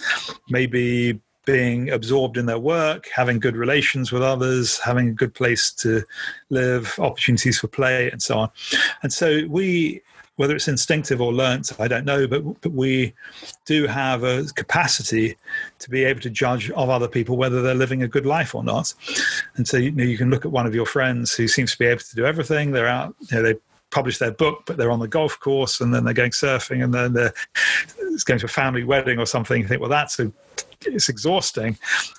maybe 0.49 1.19
being 1.45 1.89
absorbed 1.89 2.37
in 2.37 2.45
their 2.45 2.59
work, 2.59 3.07
having 3.13 3.39
good 3.39 3.55
relations 3.55 4.11
with 4.11 4.21
others, 4.21 4.77
having 4.79 5.09
a 5.09 5.13
good 5.13 5.33
place 5.33 5.71
to 5.71 6.03
live, 6.49 6.95
opportunities 6.99 7.59
for 7.59 7.67
play, 7.67 8.09
and 8.11 8.21
so 8.21 8.37
on. 8.37 8.49
And 9.01 9.11
so 9.11 9.45
we, 9.47 10.01
whether 10.39 10.55
it's 10.55 10.69
instinctive 10.69 11.19
or 11.19 11.33
learnt, 11.33 11.69
I 11.81 11.89
don't 11.89 12.05
know, 12.05 12.25
but, 12.25 12.61
but 12.61 12.71
we 12.71 13.13
do 13.65 13.87
have 13.87 14.23
a 14.23 14.45
capacity 14.55 15.35
to 15.79 15.89
be 15.89 16.05
able 16.05 16.21
to 16.21 16.29
judge 16.29 16.71
of 16.71 16.89
other 16.89 17.09
people 17.09 17.35
whether 17.35 17.61
they're 17.61 17.75
living 17.75 18.03
a 18.03 18.07
good 18.07 18.25
life 18.25 18.55
or 18.55 18.63
not. 18.63 18.93
And 19.57 19.67
so 19.67 19.75
you, 19.75 19.91
know, 19.91 20.05
you 20.05 20.17
can 20.17 20.29
look 20.29 20.45
at 20.45 20.51
one 20.53 20.65
of 20.65 20.73
your 20.73 20.85
friends 20.85 21.33
who 21.33 21.49
seems 21.49 21.73
to 21.73 21.77
be 21.77 21.87
able 21.87 21.99
to 21.99 22.15
do 22.15 22.25
everything. 22.25 22.71
They're 22.71 22.87
out, 22.87 23.13
you 23.29 23.35
know, 23.35 23.43
they 23.43 23.55
publish 23.91 24.17
their 24.17 24.31
book, 24.31 24.63
but 24.65 24.77
they're 24.77 24.91
on 24.91 24.99
the 24.99 25.07
golf 25.07 25.39
course 25.39 25.81
and 25.81 25.93
then 25.93 26.03
they're 26.03 26.13
going 26.13 26.31
surfing 26.31 26.83
and 26.83 26.93
then 26.93 27.13
they're 27.13 27.33
going 28.25 28.39
to 28.39 28.45
a 28.45 28.49
family 28.49 28.83
wedding 28.83 29.19
or 29.19 29.25
something. 29.25 29.61
You 29.61 29.67
think, 29.67 29.81
well, 29.81 29.89
that's 29.89 30.19
a 30.19 30.31
it's 30.85 31.09
exhausting. 31.09 31.77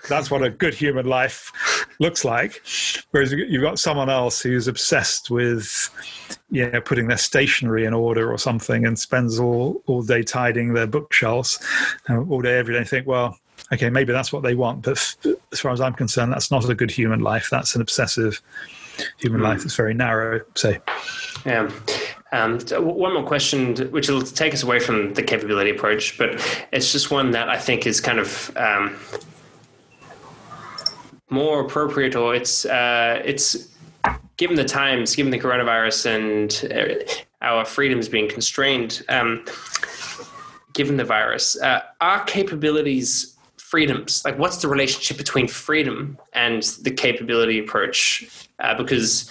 That's 0.09 0.31
what 0.31 0.43
a 0.43 0.51
good 0.51 0.75
human 0.75 1.07
life 1.07 1.51
looks 1.99 2.25
like. 2.25 2.63
Whereas 3.11 3.33
you've 3.33 3.63
got 3.63 3.79
someone 3.79 4.11
else 4.11 4.43
who's 4.43 4.69
obsessed 4.69 5.31
with, 5.31 5.89
you 6.51 6.71
know, 6.71 6.81
putting 6.81 7.09
their 7.09 7.17
stationery 7.17 7.87
in 7.87 7.95
order 7.95 8.31
or 8.31 8.39
something, 8.39 8.85
and 8.85 8.99
spends 8.99 9.39
all 9.39 9.83
all 9.87 10.03
day 10.03 10.23
tidying 10.23 10.75
their 10.75 10.87
bookshelves, 10.87 11.59
uh, 12.09 12.21
all 12.21 12.43
day 12.43 12.59
every 12.59 12.75
day. 12.75 12.81
And 12.81 12.89
think, 12.89 13.07
well, 13.07 13.39
okay, 13.73 13.91
maybe 13.91 14.13
that's 14.13 14.33
what 14.33 14.43
they 14.43 14.55
want, 14.55 14.83
but 14.83 15.17
as 15.53 15.61
far 15.61 15.73
as 15.73 15.81
I'm 15.81 15.95
concerned, 15.95 16.33
that's 16.33 16.51
not 16.51 16.69
a 16.69 16.75
good 16.75 16.91
human 16.91 17.21
life. 17.21 17.49
That's 17.51 17.75
an 17.75 17.81
obsessive 17.81 18.43
human 19.19 19.41
life 19.41 19.65
is 19.65 19.75
very 19.75 19.95
narrow. 19.95 20.41
Say, 20.55 20.81
yeah. 21.47 21.71
Um, 22.33 22.61
one 22.79 23.15
more 23.15 23.25
question, 23.25 23.77
which 23.91 24.09
will 24.09 24.23
take 24.23 24.55
us 24.55 24.63
away 24.63 24.79
from 24.79 25.15
the 25.15 25.23
capability 25.23 25.71
approach, 25.71 26.17
but 26.17 26.41
it's 26.73 26.93
just 26.93 27.11
one 27.11 27.33
that 27.33 27.49
I 27.49 27.59
think 27.59 27.87
is 27.87 28.01
kind 28.01 28.21
of 28.21 28.57
um, 28.57 28.97
more 31.29 31.61
appropriate, 31.61 32.15
or 32.15 32.35
it's 32.35 32.65
uh, 32.67 33.21
it's 33.25 33.69
given 34.37 34.57
the 34.57 34.65
times, 34.65 35.17
given 35.17 35.31
the 35.33 35.39
coronavirus, 35.39 36.07
and 36.07 36.73
uh, 36.73 37.13
our 37.43 37.65
freedoms 37.65 38.09
being 38.09 38.29
constrained, 38.29 39.03
um, 39.09 39.45
given 40.73 40.97
the 40.97 41.05
virus, 41.05 41.61
uh, 41.61 41.81
our 42.01 42.23
capabilities 42.25 43.37
freedoms 43.71 44.25
like 44.25 44.37
what's 44.37 44.57
the 44.57 44.67
relationship 44.67 45.17
between 45.17 45.47
freedom 45.47 46.19
and 46.33 46.65
the 46.83 46.91
capability 46.91 47.57
approach 47.61 48.49
uh, 48.59 48.75
because 48.75 49.31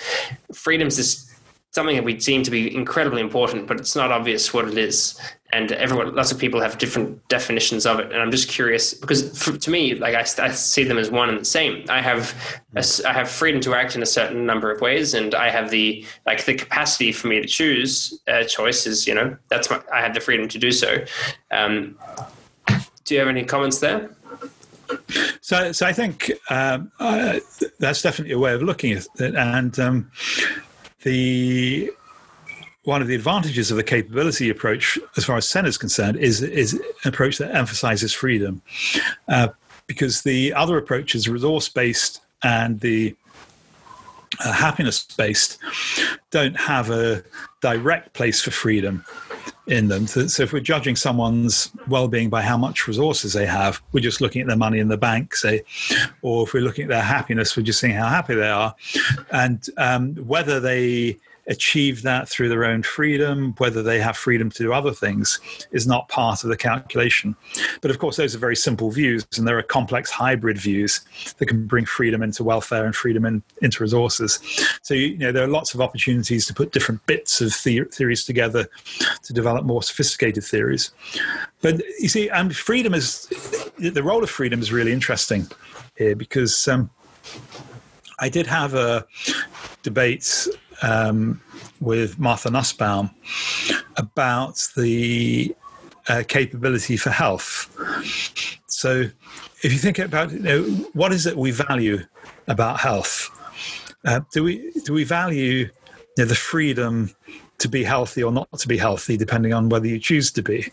freedoms 0.53 0.98
is 0.98 1.30
something 1.72 1.95
that 1.95 2.03
we 2.03 2.20
seem 2.20 2.41
to 2.41 2.49
be 2.49 2.76
incredibly 2.76 3.22
important, 3.22 3.68
but 3.68 3.80
it's 3.80 3.95
not 3.95 4.11
obvious 4.11 4.53
what 4.53 4.68
it 4.68 4.78
is. 4.78 5.20
And 5.52 5.72
everyone, 5.72 6.16
lots 6.16 6.32
of 6.32 6.40
people 6.40 6.61
have 6.61 6.78
different 6.78 7.28
definitions 7.28 7.86
of 7.86 7.99
it. 7.99 8.11
And 8.11 8.22
I'm 8.22 8.32
just 8.32 8.49
curious 8.49 8.94
because 8.94 9.38
for, 9.38 9.56
to 9.56 9.70
me, 9.70 9.94
like 9.94 10.16
I, 10.16 10.22
I, 10.44 10.52
see 10.52 10.84
them 10.84 10.98
as 10.98 11.11
one 11.11 11.30
and 11.30 11.40
the 11.40 11.45
same. 11.45 11.86
I 11.90 12.02
have, 12.02 12.34
a, 12.76 12.84
I 13.07 13.14
have 13.14 13.30
freedom 13.30 13.61
to 13.61 13.76
act 13.76 13.95
in 13.95 14.02
a 14.02 14.06
certain 14.06 14.45
number 14.45 14.72
of 14.72 14.82
ways, 14.82 15.14
and 15.14 15.36
I 15.36 15.49
have 15.49 15.70
the 15.70 16.06
like 16.26 16.44
the 16.45 16.56
capacity 16.56 17.11
for 17.11 17.28
me 17.28 17.40
to 17.40 17.48
choose. 17.48 18.20
Uh, 18.28 18.44
choices, 18.44 19.07
you 19.07 19.14
know, 19.14 19.38
that's 19.49 19.70
my, 19.70 19.82
I 19.94 20.02
have 20.02 20.14
the 20.14 20.22
freedom 20.22 20.48
to 20.49 20.57
do 20.57 20.72
so. 20.72 21.03
Um, 21.52 21.98
do 23.06 23.16
you 23.16 23.20
have 23.20 23.30
any 23.30 23.44
comments 23.44 23.80
there? 23.80 24.10
So, 25.41 25.72
so 25.72 25.86
I 25.86 25.94
think 25.94 26.32
um, 26.49 26.91
uh, 26.99 27.40
that's 27.80 28.02
definitely 28.02 28.34
a 28.34 28.40
way 28.40 28.53
of 28.53 28.61
looking 28.61 28.94
at 28.94 29.07
it, 29.20 29.36
and 29.36 29.78
um, 29.80 30.11
the 31.03 31.91
one 32.84 33.02
of 33.02 33.07
the 33.07 33.16
advantages 33.16 33.72
of 33.72 33.78
the 33.78 33.84
capability 33.84 34.49
approach, 34.49 34.98
as 35.18 35.26
far 35.26 35.38
as 35.38 35.48
Sen 35.48 35.66
is 35.66 35.78
concerned, 35.78 36.18
is 36.18 36.41
is 36.41 36.74
an 36.74 36.82
approach 37.06 37.38
that 37.38 37.56
emphasizes 37.56 38.14
freedom, 38.14 38.61
uh, 39.28 39.49
because 39.88 40.22
the 40.22 40.53
other 40.53 40.78
approaches, 40.78 41.28
resource 41.28 41.70
based 41.70 42.22
and 42.44 42.80
the 42.80 43.16
uh, 44.44 44.53
happiness 44.53 45.03
based, 45.18 45.57
don't 46.32 46.56
have 46.56 46.90
a 46.90 47.24
direct 47.61 48.14
place 48.14 48.41
for 48.41 48.52
freedom 48.52 49.03
in 49.70 49.88
them. 49.88 50.08
So, 50.08 50.44
if 50.44 50.52
we're 50.52 50.60
judging 50.60 50.96
someone's 50.96 51.72
well-being 51.88 52.30
by 52.30 52.41
how 52.41 52.58
much 52.58 52.88
resources 52.88 53.34
they 53.34 53.46
have, 53.46 53.82
we're 53.91 54.02
just 54.02 54.20
looking 54.20 54.41
at 54.41 54.48
their 54.48 54.58
money 54.58 54.80
in 54.80 54.88
the 54.88 54.98
bank, 54.98 55.36
say, 55.36 55.64
or 56.22 56.46
if 56.46 56.54
we're 56.54 56.64
looking 56.64 56.84
at 56.84 56.90
their 56.90 57.02
happiness, 57.02 57.56
we're 57.56 57.64
just 57.64 57.80
seeing 57.80 57.94
how 57.94 58.08
happy 58.08 58.36
they 58.36 58.50
are, 58.50 58.76
and 59.32 59.68
um, 59.78 60.16
whether 60.16 60.60
they 60.60 61.18
achieve 61.50 62.04
that 62.04 62.30
through 62.30 62.48
their 62.48 62.64
own 62.64 62.84
freedom, 62.84 63.54
whether 63.58 63.82
they 63.82 64.00
have 64.00 64.16
freedom 64.16 64.50
to 64.52 64.64
do 64.64 64.72
other 64.72 64.92
things, 64.92 65.40
is 65.72 65.88
not 65.88 66.08
part 66.08 66.44
of 66.44 66.50
the 66.50 66.56
calculation. 66.56 67.36
But 67.82 67.92
of 67.92 68.00
course, 68.00 68.18
those 68.18 68.36
are 68.36 68.40
very 68.40 68.56
simple 68.56 68.92
views, 68.92 69.26
and 69.38 69.48
there 69.48 69.58
are 69.58 69.64
complex 69.64 70.12
hybrid 70.12 70.58
views 70.58 71.02
that 71.38 71.48
can 71.48 71.66
bring 71.66 71.86
freedom 71.86 72.22
into 72.22 72.44
welfare 72.44 72.86
and 72.86 72.96
freedom 72.96 73.26
in, 73.26 73.44
into 73.62 73.84
resources. 73.84 74.40
So, 74.84 74.94
you 74.94 75.18
know, 75.18 75.32
there 75.32 75.44
are 75.44 75.48
lots 75.48 75.74
of 75.74 75.82
opportunities 75.82 76.46
to 76.46 76.54
put 76.54 76.72
different 76.72 77.06
bits 77.08 77.42
of 77.42 77.52
the- 77.64 77.86
theories 77.92 78.24
together 78.26 78.68
to 79.24 79.34
develop 79.34 79.66
more 79.66 79.82
sophisticated 79.82 80.44
theories. 80.44 80.92
But 81.62 81.82
you 82.00 82.10
see, 82.10 82.30
and 82.30 82.56
freedom 82.56 82.94
is 82.94 83.28
the 83.78 84.04
role 84.04 84.24
of 84.24 84.30
freedom 84.30 84.62
is 84.62 84.72
really 84.72 84.92
interesting 84.92 85.48
here 85.98 86.16
because 86.16 86.68
um, 86.68 86.90
I 88.20 88.30
did 88.30 88.48
have 88.48 88.74
a 88.74 89.06
debate 89.82 90.48
um, 90.82 91.42
with 91.80 92.20
Martha 92.20 92.50
Nussbaum 92.50 93.10
about 93.98 94.68
the 94.76 95.56
uh, 96.08 96.24
capability 96.28 96.98
for 96.98 97.10
health. 97.10 97.76
So, 98.68 99.10
if 99.64 99.74
you 99.74 99.78
think 99.78 100.00
about 100.00 100.32
you 100.32 100.40
know, 100.40 100.64
what 100.94 101.12
is 101.12 101.26
it 101.26 101.36
we 101.36 101.52
value 101.52 102.00
about 102.48 102.80
health, 102.80 103.30
uh, 104.06 104.22
do 104.32 104.44
we 104.44 104.72
do 104.86 104.94
we 104.94 105.04
value 105.04 105.44
you 105.68 105.70
know, 106.18 106.26
the 106.26 106.36
freedom 106.36 107.14
to 107.58 107.68
be 107.68 107.84
healthy 107.84 108.24
or 108.24 108.32
not 108.32 108.48
to 108.60 108.68
be 108.68 108.78
healthy, 108.78 109.18
depending 109.18 109.54
on 109.54 109.70
whether 109.70 109.88
you 109.88 110.00
choose 110.00 110.32
to 110.32 110.42
be? 110.42 110.72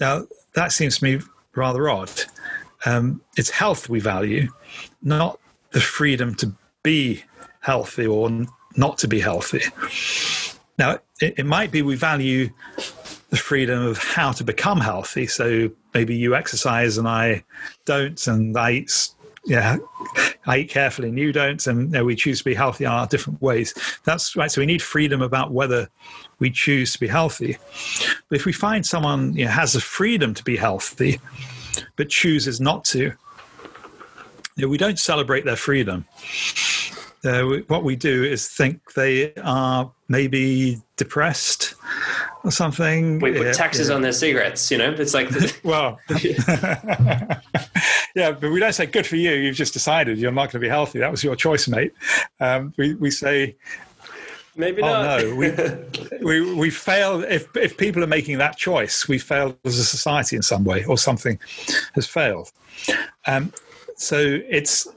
Now, 0.00 0.26
that 0.54 0.72
seems 0.72 0.98
to 0.98 1.04
me 1.04 1.20
rather 1.54 1.88
odd. 1.88 2.10
Um, 2.84 3.20
it's 3.36 3.50
health 3.50 3.88
we 3.88 3.98
value, 3.98 4.48
not 5.02 5.40
the 5.72 5.80
freedom 5.80 6.34
to 6.36 6.52
be 6.82 7.24
healthy 7.60 8.06
or 8.06 8.30
not 8.76 8.98
to 8.98 9.08
be 9.08 9.20
healthy. 9.20 9.62
Now, 10.78 10.98
it, 11.20 11.38
it 11.38 11.46
might 11.46 11.70
be 11.70 11.82
we 11.82 11.96
value 11.96 12.50
the 13.30 13.36
freedom 13.36 13.82
of 13.84 13.98
how 13.98 14.32
to 14.32 14.44
become 14.44 14.80
healthy. 14.80 15.26
So 15.26 15.70
maybe 15.94 16.14
you 16.14 16.34
exercise 16.34 16.98
and 16.98 17.08
I 17.08 17.44
don't, 17.84 18.24
and 18.26 18.56
I 18.56 18.70
eat, 18.72 19.08
yeah, 19.44 19.78
I 20.46 20.58
eat 20.58 20.70
carefully 20.70 21.08
and 21.08 21.18
you 21.18 21.32
don't, 21.32 21.64
and 21.66 21.82
you 21.82 21.98
know, 21.98 22.04
we 22.04 22.14
choose 22.14 22.38
to 22.38 22.44
be 22.44 22.54
healthy 22.54 22.84
in 22.84 22.90
our 22.90 23.06
different 23.06 23.40
ways. 23.40 23.74
That's 24.04 24.36
right. 24.36 24.50
So 24.50 24.60
we 24.60 24.66
need 24.66 24.82
freedom 24.82 25.22
about 25.22 25.52
whether 25.52 25.88
we 26.38 26.50
choose 26.50 26.92
to 26.92 27.00
be 27.00 27.08
healthy. 27.08 27.56
But 28.28 28.38
if 28.38 28.44
we 28.44 28.52
find 28.52 28.86
someone 28.86 29.34
you 29.34 29.46
know, 29.46 29.50
has 29.50 29.72
the 29.72 29.80
freedom 29.80 30.34
to 30.34 30.44
be 30.44 30.56
healthy, 30.56 31.20
but 31.96 32.08
chooses 32.08 32.60
not 32.60 32.84
to, 32.86 33.12
you 34.56 34.62
know, 34.62 34.68
we 34.68 34.78
don't 34.78 34.98
celebrate 34.98 35.44
their 35.44 35.56
freedom 35.56 36.06
uh, 37.26 37.62
what 37.66 37.84
we 37.84 37.96
do 37.96 38.24
is 38.24 38.48
think 38.48 38.94
they 38.94 39.34
are 39.34 39.92
maybe 40.08 40.80
depressed 40.96 41.74
or 42.44 42.50
something. 42.50 43.18
We 43.18 43.32
put 43.32 43.46
yeah, 43.46 43.52
taxes 43.52 43.88
yeah. 43.88 43.94
on 43.94 44.02
their 44.02 44.12
cigarettes, 44.12 44.70
you 44.70 44.78
know? 44.78 44.92
It's 44.92 45.14
like. 45.14 45.30
well, 45.64 45.98
yeah, 48.14 48.32
but 48.32 48.50
we 48.50 48.60
don't 48.60 48.72
say, 48.72 48.86
good 48.86 49.06
for 49.06 49.16
you, 49.16 49.32
you've 49.32 49.56
just 49.56 49.72
decided 49.72 50.18
you're 50.18 50.32
not 50.32 50.52
going 50.52 50.52
to 50.52 50.58
be 50.60 50.68
healthy. 50.68 51.00
That 51.00 51.10
was 51.10 51.24
your 51.24 51.36
choice, 51.36 51.68
mate. 51.68 51.92
Um, 52.40 52.72
we, 52.78 52.94
we 52.94 53.10
say, 53.10 53.56
Maybe 54.58 54.80
oh, 54.80 54.86
not. 54.86 55.20
no, 55.20 55.34
we, 55.34 55.52
we, 56.22 56.54
we 56.54 56.70
failed. 56.70 57.24
If, 57.24 57.54
if 57.56 57.76
people 57.76 58.02
are 58.02 58.08
making 58.08 58.38
that 58.38 58.56
choice, 58.56 59.06
we 59.06 59.18
failed 59.18 59.58
as 59.64 59.78
a 59.78 59.84
society 59.84 60.34
in 60.34 60.42
some 60.42 60.64
way, 60.64 60.84
or 60.84 60.96
something 60.96 61.38
has 61.94 62.06
failed. 62.06 62.50
Um, 63.26 63.52
so 63.96 64.16
it's 64.48 64.88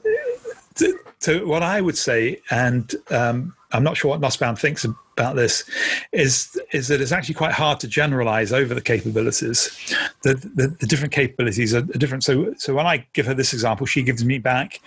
so 1.18 1.46
what 1.46 1.62
I 1.62 1.80
would 1.80 1.98
say, 1.98 2.42
and 2.50 2.94
um, 3.10 3.54
I'm 3.72 3.82
not 3.82 3.96
sure 3.96 4.10
what 4.10 4.20
Nussbaum 4.20 4.56
thinks 4.56 4.84
about 5.20 5.36
this 5.36 5.64
is 6.12 6.58
is 6.72 6.88
that 6.88 7.00
it's 7.00 7.12
actually 7.12 7.34
quite 7.34 7.52
hard 7.52 7.78
to 7.80 7.88
generalize 7.88 8.52
over 8.52 8.74
the 8.74 8.80
capabilities. 8.80 9.94
The, 10.22 10.34
the, 10.34 10.68
the 10.68 10.86
different 10.86 11.12
capabilities 11.12 11.74
are 11.74 11.82
different. 11.82 12.24
So 12.24 12.54
so 12.56 12.74
when 12.74 12.86
I 12.86 13.06
give 13.12 13.26
her 13.26 13.34
this 13.34 13.52
example, 13.52 13.86
she 13.86 14.02
gives 14.02 14.24
me 14.24 14.38
back 14.38 14.80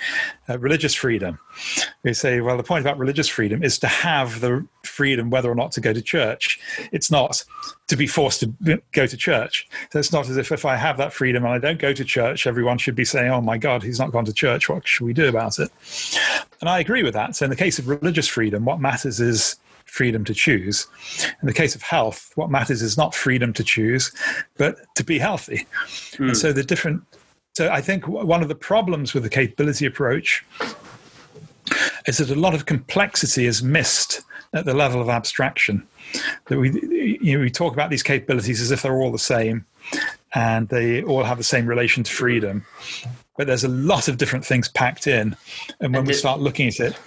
uh, 0.49 0.57
religious 0.59 0.93
freedom. 0.93 1.39
We 2.03 2.13
say, 2.13 2.41
well, 2.41 2.57
the 2.57 2.63
point 2.63 2.81
about 2.85 2.97
religious 2.97 3.27
freedom 3.27 3.63
is 3.63 3.77
to 3.79 3.87
have 3.87 4.41
the 4.41 4.67
freedom 4.83 5.29
whether 5.29 5.49
or 5.49 5.55
not 5.55 5.71
to 5.73 5.81
go 5.81 5.93
to 5.93 6.01
church. 6.01 6.59
It's 6.91 7.11
not 7.11 7.43
to 7.87 7.95
be 7.95 8.07
forced 8.07 8.39
to 8.41 8.81
go 8.91 9.05
to 9.05 9.17
church. 9.17 9.67
So 9.91 9.99
it's 9.99 10.11
not 10.11 10.29
as 10.29 10.37
if 10.37 10.51
if 10.51 10.65
I 10.65 10.75
have 10.75 10.97
that 10.97 11.13
freedom 11.13 11.45
and 11.45 11.53
I 11.53 11.59
don't 11.59 11.79
go 11.79 11.93
to 11.93 12.03
church, 12.03 12.47
everyone 12.47 12.77
should 12.77 12.95
be 12.95 13.05
saying, 13.05 13.31
"Oh 13.31 13.41
my 13.41 13.57
God, 13.57 13.83
he's 13.83 13.99
not 13.99 14.11
gone 14.11 14.25
to 14.25 14.33
church. 14.33 14.69
What 14.69 14.87
should 14.87 15.05
we 15.05 15.13
do 15.13 15.27
about 15.27 15.59
it?" 15.59 15.69
And 16.59 16.69
I 16.69 16.79
agree 16.79 17.03
with 17.03 17.13
that. 17.13 17.35
So 17.35 17.45
in 17.45 17.49
the 17.49 17.55
case 17.65 17.77
of 17.77 17.87
religious 17.87 18.27
freedom, 18.27 18.65
what 18.65 18.79
matters 18.79 19.19
is 19.19 19.57
freedom 19.93 20.25
to 20.25 20.33
choose. 20.33 20.87
In 21.41 21.45
the 21.45 21.53
case 21.53 21.75
of 21.75 21.83
health, 21.83 22.31
what 22.33 22.49
matters 22.49 22.81
is 22.81 22.97
not 22.97 23.13
freedom 23.13 23.53
to 23.53 23.63
choose, 23.63 24.11
but 24.57 24.77
to 24.95 25.03
be 25.03 25.19
healthy. 25.19 25.67
Mm. 26.13 26.29
And 26.29 26.37
so 26.37 26.51
the 26.51 26.63
different. 26.63 27.03
So 27.53 27.69
I 27.69 27.81
think 27.81 28.07
one 28.07 28.41
of 28.41 28.47
the 28.47 28.55
problems 28.55 29.13
with 29.13 29.21
the 29.21 29.29
capability 29.29 29.85
approach 29.85 30.43
is 32.07 32.17
that 32.17 32.31
a 32.31 32.35
lot 32.35 32.55
of 32.55 32.65
complexity 32.65 33.45
is 33.45 33.61
missed 33.61 34.21
at 34.53 34.65
the 34.65 34.73
level 34.73 34.99
of 34.99 35.09
abstraction. 35.09 35.87
That 36.47 36.57
we 36.57 36.71
you 37.21 37.37
know, 37.37 37.41
we 37.41 37.51
talk 37.51 37.73
about 37.73 37.91
these 37.91 38.01
capabilities 38.01 38.59
as 38.59 38.71
if 38.71 38.81
they're 38.81 38.99
all 38.99 39.11
the 39.11 39.19
same, 39.19 39.63
and 40.33 40.67
they 40.69 41.03
all 41.03 41.23
have 41.23 41.37
the 41.37 41.43
same 41.43 41.67
relation 41.67 42.03
to 42.03 42.11
freedom. 42.11 42.65
But 43.37 43.45
there's 43.45 43.63
a 43.63 43.67
lot 43.67 44.07
of 44.07 44.17
different 44.17 44.43
things 44.43 44.69
packed 44.69 45.05
in, 45.05 45.35
and 45.79 45.93
when 45.93 45.99
and 45.99 46.07
we 46.07 46.13
start 46.13 46.39
looking 46.39 46.67
at 46.67 46.79
it, 46.79 46.97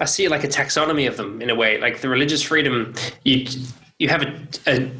I 0.00 0.04
see 0.04 0.28
like 0.28 0.44
a 0.44 0.48
taxonomy 0.48 1.06
of 1.08 1.16
them 1.16 1.42
in 1.42 1.50
a 1.50 1.54
way. 1.54 1.80
Like 1.80 2.00
the 2.00 2.08
religious 2.08 2.42
freedom, 2.42 2.94
you 3.24 3.46
you 3.98 4.08
have 4.08 4.22
a, 4.22 4.48
a 4.66 4.90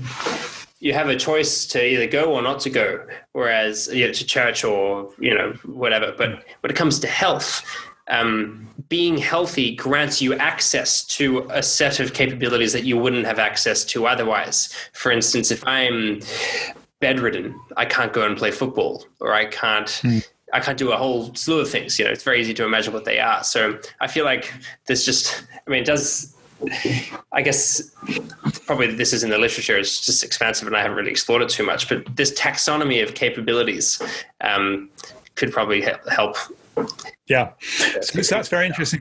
you 0.81 0.93
have 0.93 1.09
a 1.09 1.17
choice 1.17 1.67
to 1.69 1.85
either 1.85 2.07
go 2.07 2.35
or 2.35 2.43
not 2.43 2.61
to 2.61 2.71
go, 2.71 3.07
whereas 3.33 3.89
you 3.93 4.07
know, 4.07 4.13
to 4.13 4.27
church 4.27 4.65
or 4.65 5.11
you 5.19 5.35
know 5.35 5.53
whatever. 5.65 6.13
But 6.17 6.45
when 6.61 6.71
it 6.71 6.77
comes 6.77 6.99
to 7.01 7.07
health, 7.07 7.65
um, 8.09 8.69
being 8.89 9.17
healthy 9.17 9.75
grants 9.75 10.21
you 10.21 10.35
access 10.35 11.05
to 11.05 11.47
a 11.51 11.63
set 11.63 12.01
of 12.01 12.15
capabilities 12.15 12.73
that 12.73 12.85
you 12.85 12.97
wouldn't 12.97 13.27
have 13.27 13.39
access 13.39 13.85
to 13.87 14.07
otherwise. 14.07 14.75
For 14.93 15.13
instance, 15.13 15.51
if 15.51 15.67
I'm 15.67 16.21
bedridden, 17.01 17.59
I 17.77 17.85
can't 17.85 18.13
go 18.13 18.27
and 18.27 18.37
play 18.37 18.51
football, 18.51 19.05
or 19.21 19.33
I 19.33 19.47
can't. 19.47 19.89
Mm. 19.89 20.27
I 20.53 20.61
can't 20.61 20.79
do 20.79 20.93
a 20.93 20.97
whole 20.97 21.35
slew 21.35 21.61
of 21.61 21.71
things. 21.71 21.99
You 21.99 22.05
know, 22.05 22.11
it's 22.11 22.25
very 22.25 22.41
easy 22.41 22.55
to 22.55 22.65
imagine 22.65 22.93
what 22.93 23.05
they 23.05 23.19
are. 23.19 23.43
So 23.43 23.79
I 24.01 24.07
feel 24.07 24.25
like 24.25 24.53
there's 24.87 25.05
just, 25.05 25.45
I 25.67 25.71
mean, 25.71 25.83
it 25.83 25.87
does, 25.87 26.35
I 27.33 27.43
guess 27.43 27.91
probably 28.67 28.95
this 28.95 29.13
is 29.13 29.25
in 29.25 29.31
the 29.31 29.39
literature, 29.39 29.79
it's 29.79 30.05
just 30.05 30.23
expansive 30.23 30.67
and 30.67 30.77
I 30.77 30.83
haven't 30.83 30.97
really 30.97 31.11
explored 31.11 31.43
it 31.43 31.49
too 31.49 31.65
much, 31.65 31.89
but 31.89 32.05
this 32.17 32.39
taxonomy 32.39 33.03
of 33.03 33.15
capabilities 33.15 34.01
um, 34.41 34.91
could 35.35 35.53
probably 35.53 35.85
help. 36.11 36.37
Yeah. 37.27 37.53
So, 37.61 38.23
so 38.23 38.35
that's 38.37 38.49
very 38.49 38.67
interesting. 38.67 39.01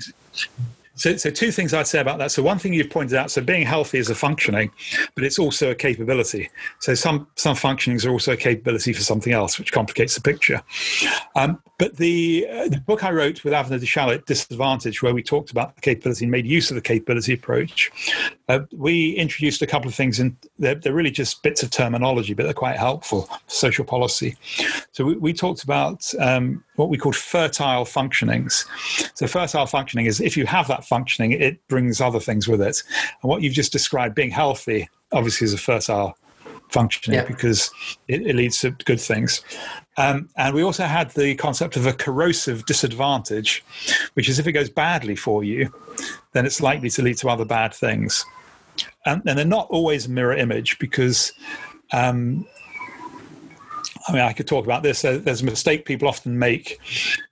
So, 1.01 1.17
so 1.17 1.31
two 1.31 1.51
things 1.51 1.73
I'd 1.73 1.87
say 1.87 1.99
about 1.99 2.19
that. 2.19 2.31
So 2.31 2.43
one 2.43 2.59
thing 2.59 2.73
you've 2.73 2.91
pointed 2.91 3.17
out, 3.17 3.31
so 3.31 3.41
being 3.41 3.65
healthy 3.65 3.97
is 3.97 4.11
a 4.11 4.13
functioning, 4.13 4.71
but 5.15 5.23
it's 5.23 5.39
also 5.39 5.71
a 5.71 5.75
capability. 5.75 6.47
So 6.77 6.93
some 6.93 7.27
some 7.37 7.55
functionings 7.55 8.05
are 8.05 8.11
also 8.11 8.33
a 8.33 8.37
capability 8.37 8.93
for 8.93 9.01
something 9.01 9.33
else, 9.33 9.57
which 9.57 9.71
complicates 9.71 10.13
the 10.13 10.21
picture. 10.21 10.61
Um, 11.35 11.59
but 11.81 11.97
the, 11.97 12.45
uh, 12.47 12.67
the 12.67 12.79
book 12.79 13.03
I 13.03 13.09
wrote 13.09 13.43
with 13.43 13.53
Avner 13.53 13.79
de 13.79 13.87
Shalit, 13.87 14.27
Disadvantage, 14.27 15.01
where 15.01 15.15
we 15.15 15.23
talked 15.23 15.49
about 15.49 15.73
the 15.73 15.81
capability 15.81 16.25
and 16.25 16.31
made 16.31 16.45
use 16.45 16.69
of 16.69 16.75
the 16.75 16.81
capability 16.81 17.33
approach, 17.33 17.91
uh, 18.49 18.59
we 18.71 19.13
introduced 19.13 19.63
a 19.63 19.65
couple 19.65 19.87
of 19.87 19.95
things, 19.95 20.19
and 20.19 20.37
they're, 20.59 20.75
they're, 20.75 20.93
really 20.93 21.09
just 21.09 21.41
bits 21.41 21.63
of 21.63 21.71
terminology, 21.71 22.35
but 22.35 22.43
they're 22.43 22.53
quite 22.53 22.77
helpful 22.77 23.23
for 23.23 23.39
social 23.47 23.83
policy. 23.83 24.37
So 24.91 25.05
we, 25.05 25.15
we 25.15 25.33
talked 25.33 25.63
about 25.63 26.07
um, 26.19 26.63
what 26.75 26.89
we 26.89 26.99
called 26.99 27.15
fertile 27.15 27.85
functionings. 27.85 28.67
So 29.15 29.25
fertile 29.25 29.65
functioning 29.65 30.05
is 30.05 30.21
if 30.21 30.37
you 30.37 30.45
have 30.45 30.67
that 30.67 30.85
functioning, 30.85 31.31
it 31.31 31.67
brings 31.67 31.99
other 31.99 32.19
things 32.19 32.47
with 32.47 32.61
it. 32.61 32.83
And 33.23 33.29
what 33.31 33.41
you've 33.41 33.53
just 33.53 33.71
described, 33.71 34.13
being 34.13 34.29
healthy, 34.29 34.87
obviously 35.13 35.45
is 35.45 35.53
a 35.55 35.57
fertile 35.57 36.15
functioning 36.71 37.19
yeah. 37.19 37.25
because 37.25 37.71
it, 38.07 38.25
it, 38.25 38.35
leads 38.35 38.59
to 38.61 38.71
good 38.71 38.99
things. 38.99 39.41
Um, 39.97 40.29
and 40.37 40.55
we 40.55 40.63
also 40.63 40.85
had 40.85 41.11
the 41.11 41.35
concept 41.35 41.75
of 41.75 41.85
a 41.85 41.93
corrosive 41.93 42.65
disadvantage, 42.65 43.63
which 44.13 44.29
is 44.29 44.39
if 44.39 44.47
it 44.47 44.53
goes 44.53 44.69
badly 44.69 45.15
for 45.15 45.43
you, 45.43 45.71
then 46.31 46.45
it's 46.45 46.61
likely 46.61 46.89
to 46.91 47.01
lead 47.01 47.17
to 47.17 47.29
other 47.29 47.45
bad 47.45 47.73
things. 47.73 48.25
And, 49.05 49.21
and 49.27 49.37
they're 49.37 49.45
not 49.45 49.67
always 49.69 50.07
mirror 50.07 50.35
image 50.35 50.79
because, 50.79 51.33
um, 51.91 52.47
I 54.07 54.13
mean, 54.13 54.21
I 54.21 54.33
could 54.33 54.47
talk 54.47 54.65
about 54.65 54.81
this. 54.81 55.01
There's 55.01 55.41
a 55.41 55.45
mistake 55.45 55.85
people 55.85 56.07
often 56.07 56.39
make 56.39 56.79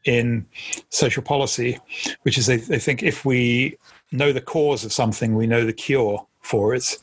in 0.03 0.45
social 0.89 1.23
policy, 1.23 1.79
which 2.23 2.37
is 2.37 2.45
they, 2.45 2.57
they 2.57 2.79
think 2.79 3.03
if 3.03 3.25
we 3.25 3.77
know 4.11 4.33
the 4.33 4.41
cause 4.41 4.83
of 4.83 4.91
something, 4.91 5.35
we 5.35 5.47
know 5.47 5.65
the 5.65 5.73
cure 5.73 6.25
for 6.49 6.73
it, 6.73 6.97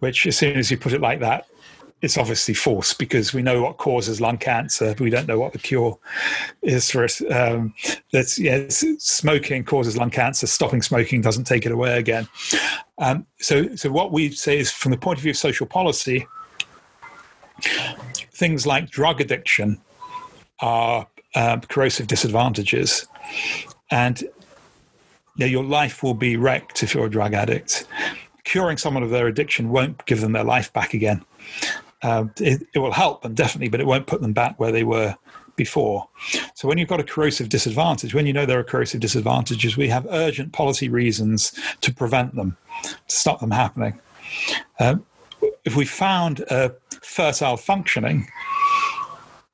which 0.00 0.26
as 0.26 0.36
soon 0.36 0.56
as 0.56 0.70
you 0.70 0.76
put 0.76 0.92
it 0.92 1.00
like 1.00 1.20
that, 1.20 1.46
it's 2.02 2.18
obviously 2.18 2.52
false 2.52 2.92
because 2.92 3.32
we 3.32 3.42
know 3.42 3.62
what 3.62 3.78
causes 3.78 4.20
lung 4.20 4.36
cancer. 4.36 4.88
But 4.88 5.00
we 5.00 5.10
don't 5.10 5.26
know 5.26 5.38
what 5.38 5.52
the 5.52 5.58
cure 5.58 5.98
is 6.62 6.90
for 6.90 7.04
it. 7.04 7.20
Um, 7.32 7.72
that's 8.12 8.38
yeah, 8.38 8.64
smoking 8.68 9.64
causes 9.64 9.96
lung 9.96 10.10
cancer. 10.10 10.46
Stopping 10.46 10.82
smoking 10.82 11.22
doesn't 11.22 11.44
take 11.44 11.64
it 11.64 11.72
away 11.72 11.98
again. 11.98 12.28
Um, 12.98 13.26
so, 13.38 13.74
so 13.76 13.90
what 13.90 14.12
we 14.12 14.30
say 14.30 14.58
is, 14.58 14.70
from 14.70 14.90
the 14.90 14.98
point 14.98 15.18
of 15.18 15.22
view 15.22 15.30
of 15.30 15.36
social 15.36 15.66
policy, 15.66 16.26
things 18.32 18.66
like 18.66 18.90
drug 18.90 19.20
addiction 19.20 19.80
are 20.60 21.06
um, 21.34 21.60
corrosive 21.62 22.08
disadvantages, 22.08 23.06
and 23.90 24.20
you 24.20 24.30
know, 25.38 25.46
your 25.46 25.64
life 25.64 26.02
will 26.02 26.14
be 26.14 26.36
wrecked 26.36 26.82
if 26.82 26.94
you're 26.94 27.06
a 27.06 27.10
drug 27.10 27.32
addict. 27.32 27.86
Curing 28.46 28.78
someone 28.78 29.02
of 29.02 29.10
their 29.10 29.26
addiction 29.26 29.70
won't 29.70 30.06
give 30.06 30.20
them 30.20 30.30
their 30.30 30.44
life 30.44 30.72
back 30.72 30.94
again. 30.94 31.24
Uh, 32.02 32.26
it, 32.38 32.62
it, 32.74 32.78
will 32.78 32.92
help 32.92 33.22
them 33.22 33.34
definitely, 33.34 33.68
but 33.68 33.80
it 33.80 33.86
won't 33.86 34.06
put 34.06 34.22
them 34.22 34.32
back 34.32 34.58
where 34.60 34.70
they 34.70 34.84
were 34.84 35.16
before. 35.56 36.08
So 36.54 36.68
when 36.68 36.78
you've 36.78 36.88
got 36.88 37.00
a 37.00 37.04
corrosive 37.04 37.48
disadvantage, 37.48 38.14
when 38.14 38.24
you 38.24 38.32
know 38.32 38.46
there 38.46 38.60
are 38.60 38.64
corrosive 38.64 39.00
disadvantages, 39.00 39.76
we 39.76 39.88
have 39.88 40.06
urgent 40.10 40.52
policy 40.52 40.88
reasons 40.88 41.58
to 41.80 41.92
prevent 41.92 42.36
them, 42.36 42.56
to 42.84 42.96
stop 43.08 43.40
them 43.40 43.50
happening. 43.50 44.00
Uh, 44.78 44.96
if 45.64 45.74
we 45.74 45.84
found 45.84 46.40
a 46.48 46.72
fertile 47.02 47.56
functioning, 47.56 48.28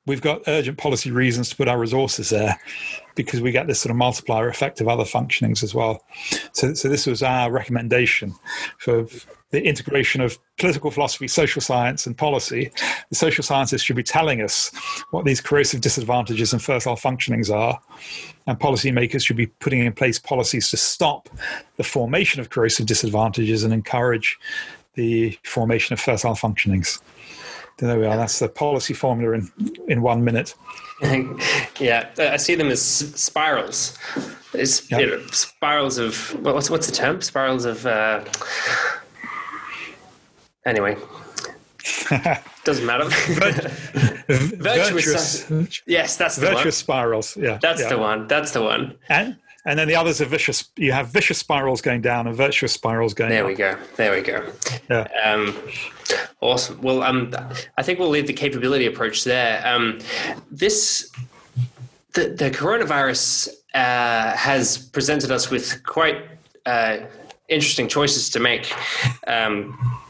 we've 0.05 0.21
got 0.21 0.43
urgent 0.45 0.77
policy 0.77 1.09
reasons 1.09 1.49
to 1.49 1.55
put 1.55 1.67
our 1.67 1.79
resources 1.79 2.29
there 2.29 2.59
because 3.15 3.41
we 3.41 3.51
get 3.51 3.67
this 3.67 3.79
sort 3.79 3.91
of 3.91 3.97
multiplier 3.97 4.47
effect 4.47 4.81
of 4.81 4.87
other 4.87 5.03
functionings 5.03 5.63
as 5.63 5.73
well. 5.73 6.03
So, 6.53 6.73
so 6.73 6.89
this 6.89 7.05
was 7.05 7.21
our 7.23 7.51
recommendation 7.51 8.33
for 8.77 9.05
the 9.51 9.63
integration 9.63 10.19
of 10.19 10.39
political 10.57 10.89
philosophy, 10.89 11.27
social 11.27 11.61
science, 11.61 12.07
and 12.07 12.17
policy. 12.17 12.71
The 13.09 13.15
social 13.15 13.43
scientists 13.43 13.83
should 13.83 13.95
be 13.95 14.03
telling 14.03 14.41
us 14.41 14.71
what 15.11 15.25
these 15.25 15.41
corrosive 15.41 15.81
disadvantages 15.81 16.53
and 16.53 16.61
fertile 16.61 16.95
functionings 16.95 17.53
are, 17.53 17.79
and 18.47 18.59
policymakers 18.59 19.25
should 19.25 19.37
be 19.37 19.47
putting 19.47 19.85
in 19.85 19.93
place 19.93 20.17
policies 20.17 20.69
to 20.71 20.77
stop 20.77 21.29
the 21.77 21.83
formation 21.83 22.41
of 22.41 22.49
corrosive 22.49 22.87
disadvantages 22.87 23.63
and 23.63 23.73
encourage 23.73 24.39
the 24.95 25.37
formation 25.43 25.93
of 25.93 25.99
fertile 25.99 26.33
functionings 26.33 26.99
there 27.79 27.99
we 27.99 28.05
are. 28.05 28.17
That's 28.17 28.39
the 28.39 28.49
policy 28.49 28.93
formula 28.93 29.33
in 29.33 29.51
in 29.87 30.01
one 30.01 30.23
minute. 30.23 30.55
yeah, 31.79 32.09
I 32.17 32.37
see 32.37 32.55
them 32.55 32.69
as 32.69 32.81
spirals. 32.81 33.97
It's 34.53 34.89
yep. 34.89 35.01
you 35.01 35.07
know, 35.07 35.25
spirals 35.31 35.97
of 35.97 36.15
what's 36.43 36.69
what's 36.69 36.87
the 36.87 36.93
term? 36.93 37.21
Spirals 37.21 37.65
of. 37.65 37.85
Uh, 37.85 38.23
anyway, 40.65 40.95
doesn't 42.63 42.85
matter. 42.85 43.05
virtuous. 44.29 45.43
virtuous. 45.43 45.81
Yes, 45.85 46.15
that's 46.15 46.35
the 46.35 46.47
virtuous 46.47 46.65
one. 46.65 46.71
spirals. 46.71 47.37
Yeah, 47.37 47.59
that's 47.61 47.81
yeah. 47.81 47.89
the 47.89 47.97
one. 47.97 48.27
That's 48.27 48.51
the 48.51 48.61
one. 48.61 48.97
And 49.09 49.37
and 49.65 49.79
then 49.79 49.87
the 49.87 49.95
others 49.95 50.21
are 50.21 50.25
vicious. 50.25 50.69
You 50.75 50.91
have 50.91 51.07
vicious 51.07 51.37
spirals 51.37 51.81
going 51.81 52.01
down 52.01 52.27
and 52.27 52.35
virtuous 52.35 52.73
spirals 52.73 53.13
going. 53.13 53.31
Up. 53.31 53.33
There 53.33 53.43
up. 53.43 53.49
we 53.49 53.55
go. 53.55 53.77
There 53.95 54.11
we 54.11 54.21
go. 54.21 54.51
Yeah. 54.89 55.07
Um, 55.23 55.57
awesome. 56.41 56.81
Well, 56.81 57.03
um, 57.03 57.33
I 57.77 57.83
think 57.83 57.99
we'll 57.99 58.09
leave 58.09 58.27
the 58.27 58.33
capability 58.33 58.85
approach 58.85 59.23
there. 59.23 59.65
Um, 59.65 59.99
this 60.51 61.11
the 62.13 62.29
the 62.29 62.51
coronavirus 62.51 63.49
uh, 63.73 64.35
has 64.35 64.77
presented 64.77 65.31
us 65.31 65.49
with 65.49 65.83
quite 65.83 66.17
uh, 66.65 66.97
interesting 67.47 67.87
choices 67.87 68.29
to 68.31 68.39
make. 68.39 68.73
Um, 69.27 70.01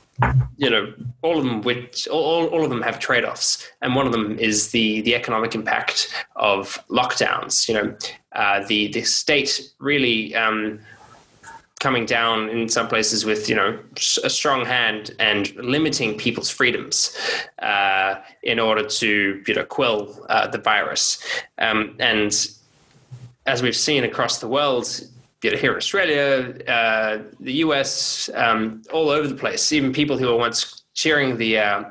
you 0.57 0.69
know, 0.69 0.93
all 1.21 1.37
of 1.37 1.43
them 1.43 1.61
which 1.61 2.07
all, 2.07 2.45
all 2.47 2.63
of 2.63 2.69
them 2.69 2.81
have 2.81 2.99
trade-offs, 2.99 3.67
and 3.81 3.95
one 3.95 4.05
of 4.05 4.11
them 4.11 4.37
is 4.39 4.71
the 4.71 5.01
the 5.01 5.15
economic 5.15 5.55
impact 5.55 6.13
of 6.35 6.79
lockdowns. 6.89 7.67
You 7.67 7.75
know, 7.75 7.97
uh, 8.33 8.65
the 8.67 8.89
the 8.89 9.03
state 9.03 9.73
really 9.79 10.35
um, 10.35 10.79
coming 11.79 12.05
down 12.05 12.49
in 12.49 12.69
some 12.69 12.87
places 12.87 13.25
with 13.25 13.49
you 13.49 13.55
know 13.55 13.77
a 14.23 14.29
strong 14.29 14.65
hand 14.65 15.11
and 15.19 15.53
limiting 15.55 16.17
people's 16.17 16.49
freedoms 16.49 17.17
uh, 17.59 18.15
in 18.43 18.59
order 18.59 18.87
to 18.87 19.43
you 19.47 19.53
know 19.53 19.65
quell 19.65 20.25
uh, 20.29 20.47
the 20.47 20.59
virus. 20.59 21.21
Um, 21.57 21.95
and 21.99 22.47
as 23.45 23.61
we've 23.61 23.75
seen 23.75 24.03
across 24.03 24.39
the 24.39 24.47
world, 24.47 25.01
you 25.43 25.51
know, 25.51 25.57
here 25.57 25.75
Australia, 25.75 26.55
uh, 26.67 27.19
the 27.39 27.53
US, 27.65 28.29
um, 28.35 28.81
all 28.91 29.09
over 29.09 29.27
the 29.27 29.35
place, 29.35 29.71
even 29.71 29.91
people 29.91 30.17
who 30.17 30.27
were 30.27 30.37
once 30.37 30.83
cheering 30.93 31.37
the 31.37 31.59
uh, 31.59 31.83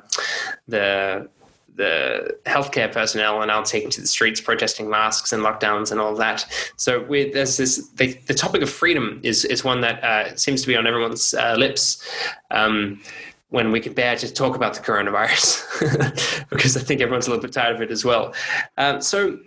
the 0.69 1.29
the 1.75 2.37
healthcare 2.45 2.93
personnel 2.93 3.37
are 3.37 3.47
now 3.47 3.63
taking 3.63 3.89
to 3.89 4.01
the 4.01 4.07
streets 4.07 4.41
protesting 4.41 4.91
masks 4.91 5.33
and 5.33 5.43
lockdowns 5.43 5.91
and 5.91 6.01
all 6.01 6.15
that. 6.15 6.45
So 6.77 7.01
there's 7.09 7.57
this 7.57 7.89
the, 7.97 8.13
the, 8.27 8.35
topic 8.35 8.63
of 8.63 8.69
freedom 8.69 9.21
is 9.23 9.45
is 9.47 9.65
one 9.65 9.81
that 9.81 10.05
uh, 10.05 10.37
seems 10.37 10.61
to 10.63 10.69
be 10.69 10.77
on 10.77 10.87
everyone's 10.87 11.35
uh, 11.35 11.55
lips. 11.57 12.07
Um, 12.51 13.01
when 13.49 13.71
we 13.71 13.81
can 13.81 13.93
bear 13.93 14.17
to 14.17 14.33
talk 14.33 14.57
about 14.57 14.73
the 14.73 14.81
coronavirus, 14.81 16.47
because 16.51 16.75
I 16.75 16.81
think 16.81 17.03
everyone's 17.03 17.27
a 17.27 17.31
little 17.31 17.43
bit 17.43 17.53
tired 17.53 17.77
of 17.77 17.83
it 17.83 17.91
as 17.91 18.03
well. 18.03 18.33
Um, 18.79 19.03
so, 19.03 19.39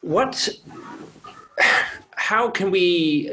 what? 0.00 0.48
How 2.22 2.48
can 2.50 2.70
we 2.70 3.28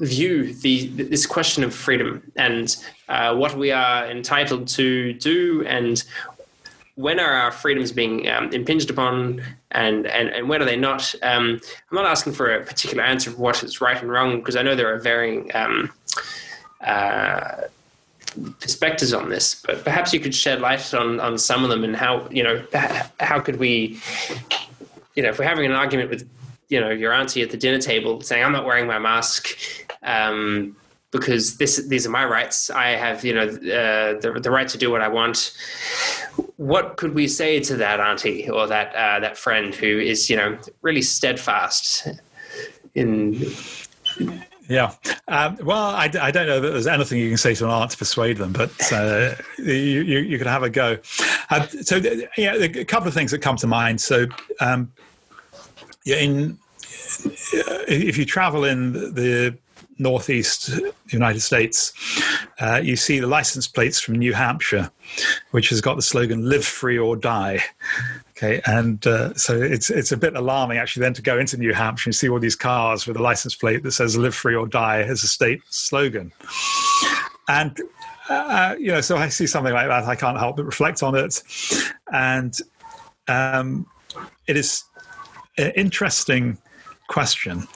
view 0.00 0.54
the 0.54 0.86
this 0.86 1.26
question 1.26 1.62
of 1.64 1.74
freedom 1.74 2.32
and 2.34 2.74
uh, 3.10 3.36
what 3.36 3.58
we 3.58 3.70
are 3.70 4.10
entitled 4.10 4.68
to 4.68 5.12
do 5.12 5.62
and 5.66 6.02
when 6.94 7.20
are 7.20 7.34
our 7.34 7.52
freedoms 7.52 7.92
being 7.92 8.28
um, 8.30 8.50
impinged 8.52 8.88
upon 8.88 9.42
and, 9.70 10.06
and, 10.06 10.30
and 10.30 10.48
when 10.48 10.62
are 10.62 10.64
they 10.64 10.76
not? 10.76 11.14
Um, 11.22 11.60
I'm 11.90 11.94
not 11.94 12.06
asking 12.06 12.32
for 12.32 12.54
a 12.54 12.64
particular 12.64 13.02
answer 13.04 13.28
of 13.28 13.38
what 13.38 13.62
is 13.62 13.82
right 13.82 14.00
and 14.00 14.10
wrong 14.10 14.38
because 14.38 14.56
I 14.56 14.62
know 14.62 14.74
there 14.74 14.92
are 14.94 14.98
varying 14.98 15.50
um, 15.54 15.92
uh, 16.80 17.64
perspectives 18.60 19.12
on 19.12 19.28
this, 19.28 19.62
but 19.66 19.84
perhaps 19.84 20.14
you 20.14 20.20
could 20.20 20.34
shed 20.34 20.62
light 20.62 20.94
on, 20.94 21.20
on 21.20 21.36
some 21.36 21.64
of 21.64 21.70
them 21.70 21.84
and 21.84 21.94
how, 21.94 22.26
you 22.30 22.42
know, 22.42 22.64
how 23.20 23.40
could 23.40 23.58
we, 23.58 24.00
you 25.16 25.22
know, 25.22 25.28
if 25.28 25.38
we're 25.38 25.44
having 25.44 25.66
an 25.66 25.72
argument 25.72 26.08
with, 26.08 26.26
you 26.72 26.80
know, 26.80 26.88
your 26.88 27.12
auntie 27.12 27.42
at 27.42 27.50
the 27.50 27.58
dinner 27.58 27.78
table 27.78 28.22
saying, 28.22 28.42
I'm 28.42 28.50
not 28.50 28.64
wearing 28.64 28.86
my 28.86 28.98
mask, 28.98 29.58
um, 30.02 30.74
because 31.10 31.58
this 31.58 31.86
these 31.86 32.06
are 32.06 32.10
my 32.10 32.24
rights. 32.24 32.70
I 32.70 32.92
have 32.92 33.22
you 33.26 33.34
know 33.34 33.42
uh, 33.42 34.18
the 34.18 34.40
the 34.42 34.50
right 34.50 34.66
to 34.68 34.78
do 34.78 34.90
what 34.90 35.02
I 35.02 35.08
want. 35.08 35.52
What 36.56 36.96
could 36.96 37.14
we 37.14 37.28
say 37.28 37.60
to 37.60 37.76
that 37.76 38.00
auntie 38.00 38.48
or 38.48 38.66
that 38.68 38.94
uh, 38.94 39.20
that 39.20 39.36
friend 39.36 39.74
who 39.74 39.98
is 39.98 40.30
you 40.30 40.36
know 40.36 40.58
really 40.80 41.02
steadfast 41.02 42.08
in? 42.94 43.52
Yeah. 44.68 44.94
Um, 45.28 45.58
well, 45.62 45.86
I, 46.04 46.04
I, 46.04 46.30
don't 46.30 46.46
know 46.46 46.60
that 46.60 46.70
there's 46.70 46.86
anything 46.86 47.18
you 47.18 47.28
can 47.28 47.36
say 47.36 47.54
to 47.56 47.64
an 47.64 47.70
aunt 47.70 47.90
to 47.90 47.98
persuade 47.98 48.38
them, 48.38 48.52
but 48.52 48.70
uh, 48.92 49.34
you, 49.58 49.74
you, 49.74 50.18
you, 50.20 50.38
can 50.38 50.46
have 50.46 50.62
a 50.62 50.70
go. 50.70 50.98
Uh, 51.50 51.66
so, 51.66 51.96
yeah, 52.38 52.54
a 52.54 52.84
couple 52.84 53.08
of 53.08 53.12
things 53.12 53.32
that 53.32 53.40
come 53.40 53.56
to 53.56 53.66
mind. 53.66 54.00
So, 54.00 54.26
um, 54.60 54.90
in 56.06 56.58
if 57.88 58.16
you 58.16 58.24
travel 58.24 58.64
in 58.64 58.92
the 58.92 59.56
northeast 59.98 60.70
United 61.08 61.40
States, 61.40 61.92
uh, 62.60 62.80
you 62.82 62.96
see 62.96 63.20
the 63.20 63.26
license 63.26 63.66
plates 63.66 64.00
from 64.00 64.16
New 64.16 64.32
Hampshire, 64.32 64.90
which 65.50 65.68
has 65.70 65.80
got 65.80 65.96
the 65.96 66.02
slogan 66.02 66.48
"Live 66.48 66.64
free 66.64 66.98
or 66.98 67.16
die." 67.16 67.60
Okay, 68.30 68.60
and 68.66 69.06
uh, 69.06 69.34
so 69.34 69.60
it's 69.60 69.90
it's 69.90 70.12
a 70.12 70.16
bit 70.16 70.34
alarming 70.34 70.78
actually 70.78 71.02
then 71.02 71.14
to 71.14 71.22
go 71.22 71.38
into 71.38 71.56
New 71.56 71.72
Hampshire 71.72 72.08
and 72.08 72.14
see 72.14 72.28
all 72.28 72.40
these 72.40 72.56
cars 72.56 73.06
with 73.06 73.16
a 73.16 73.22
license 73.22 73.54
plate 73.54 73.82
that 73.82 73.92
says 73.92 74.16
"Live 74.16 74.34
free 74.34 74.54
or 74.54 74.66
die" 74.66 75.02
as 75.02 75.22
a 75.22 75.28
state 75.28 75.60
slogan, 75.70 76.32
and. 77.48 77.80
Uh, 78.28 78.76
you 78.78 78.86
know, 78.86 79.00
so 79.00 79.16
I 79.16 79.28
see 79.28 79.48
something 79.48 79.74
like 79.74 79.88
that, 79.88 80.04
I 80.04 80.14
can't 80.14 80.38
help 80.38 80.56
but 80.56 80.64
reflect 80.64 81.02
on 81.02 81.16
it, 81.16 81.42
and 82.12 82.56
um, 83.26 83.84
it 84.46 84.56
is 84.56 84.84
an 85.58 85.72
interesting 85.72 86.56
question 87.08 87.66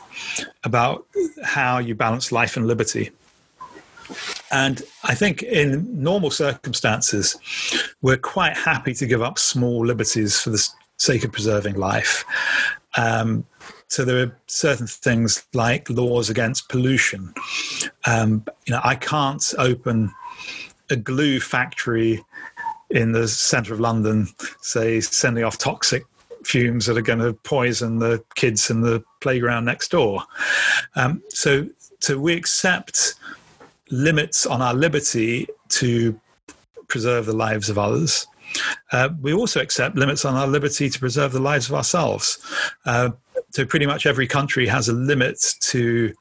about 0.65 1.07
how 1.45 1.79
you 1.79 1.95
balance 1.95 2.33
life 2.33 2.57
and 2.57 2.67
liberty. 2.67 3.11
And 4.51 4.83
I 5.05 5.15
think 5.15 5.43
in 5.43 6.03
normal 6.03 6.31
circumstances, 6.31 7.37
we're 8.03 8.17
quite 8.17 8.57
happy 8.57 8.95
to 8.95 9.07
give 9.07 9.23
up 9.23 9.39
small 9.39 9.85
liberties 9.85 10.41
for 10.41 10.51
the 10.51 10.69
sake 10.99 11.25
of 11.25 11.33
preserving 11.33 11.75
life. 11.75 12.25
Um, 12.97 13.45
so 13.89 14.05
there 14.05 14.23
are 14.23 14.37
certain 14.47 14.87
things 14.87 15.45
like 15.55 15.91
laws 15.91 16.31
against 16.31 16.69
pollution. 16.69 17.35
Um, 18.07 18.45
you 18.67 18.75
know, 18.75 18.81
I 18.83 18.95
can't 18.95 19.55
open 19.59 20.13
a 20.91 20.97
glue 20.97 21.41
factory 21.41 22.25
in 22.91 23.13
the 23.13 23.29
centre 23.29 23.75
of 23.75 23.81
London, 23.81 24.29
say, 24.61 25.01
sending 25.01 25.45
off 25.45 25.59
toxic 25.59 26.05
fumes 26.47 26.87
that 26.87 26.97
are 26.97 27.03
going 27.03 27.19
to 27.19 27.33
poison 27.33 27.99
the 27.99 28.23
kids 28.37 28.71
in 28.71 28.81
the 28.81 29.03
playground 29.21 29.65
next 29.65 29.91
door. 29.91 30.23
Um, 30.95 31.23
so, 31.29 31.69
so 32.01 32.19
we 32.19 32.35
accept 32.35 33.15
limits 33.91 34.47
on 34.47 34.63
our 34.63 34.75
liberty 34.75 35.49
to 35.71 36.19
preserve 36.89 37.27
the 37.27 37.35
lives 37.35 37.69
of 37.69 37.79
others. 37.79 38.27
Uh, 38.93 39.09
we 39.21 39.33
also 39.33 39.61
accept 39.61 39.97
limits 39.97 40.25
on 40.25 40.35
our 40.35 40.47
liberty 40.47 40.89
to 40.89 40.99
preserve 40.99 41.33
the 41.33 41.41
lives 41.41 41.69
of 41.69 41.75
ourselves. 41.75 42.39
Uh, 42.85 43.11
so 43.51 43.65
pretty 43.65 43.87
much 43.87 44.07
every 44.07 44.27
country 44.27 44.67
has 44.67 44.89
a 44.89 44.93
limit 44.93 45.55
to 45.61 46.15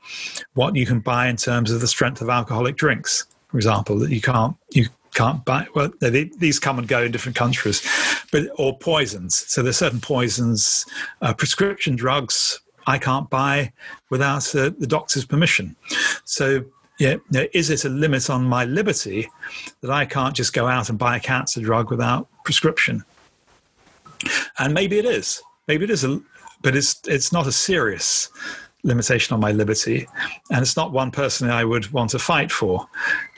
what 0.54 0.76
you 0.76 0.86
can 0.86 1.00
buy 1.00 1.28
in 1.28 1.36
terms 1.36 1.70
of 1.70 1.82
the 1.82 1.88
strength 1.88 2.22
of 2.22 2.30
alcoholic 2.30 2.78
drinks. 2.78 3.26
For 3.50 3.58
example, 3.58 4.00
that 4.00 4.10
you 4.10 4.22
can't 4.22 4.56
you 4.72 4.88
can't 5.16 5.44
buy. 5.44 5.68
Well, 5.74 5.92
they, 6.00 6.26
these 6.38 6.60
come 6.60 6.78
and 6.78 6.88
go 6.88 7.02
in 7.02 7.12
different 7.12 7.36
countries, 7.36 7.82
but 8.32 8.48
or 8.58 8.78
poisons. 8.78 9.46
So 9.48 9.64
there's 9.64 9.78
certain 9.78 10.02
poisons, 10.02 10.86
uh, 11.22 11.34
prescription 11.34 11.96
drugs 11.96 12.60
I 12.88 13.00
can't 13.00 13.30
buy 13.30 13.74
without 14.12 14.56
uh, 14.56 14.72
the 14.78 14.88
doctor's 14.88 15.26
permission. 15.26 15.76
So 16.26 16.66
yeah, 17.00 17.16
is 17.32 17.70
it 17.70 17.84
a 17.86 17.90
limit 17.90 18.30
on 18.30 18.46
my 18.46 18.66
liberty 18.66 19.28
that 19.82 19.92
I 19.92 20.06
can't 20.06 20.36
just 20.36 20.54
go 20.54 20.68
out 20.68 20.90
and 20.90 20.98
buy 20.98 21.18
a 21.18 21.20
cancer 21.20 21.62
drug 21.62 21.90
without 21.90 22.28
prescription? 22.44 23.04
And 24.60 24.74
maybe 24.74 24.98
it 24.98 25.06
is. 25.06 25.42
Maybe 25.68 25.84
it 25.84 25.90
is 25.90 26.04
a, 26.04 26.22
but 26.62 26.76
it's 26.76 27.02
it's 27.08 27.32
not 27.34 27.48
a 27.48 27.52
serious 27.52 28.30
limitation 28.84 29.34
on 29.34 29.40
my 29.40 29.52
liberty, 29.52 30.08
and 30.52 30.62
it's 30.62 30.78
not 30.78 30.92
one 30.92 31.12
person 31.12 31.50
I 31.50 31.66
would 31.66 31.92
want 31.92 32.12
to 32.12 32.20
fight 32.20 32.52
for. 32.52 32.88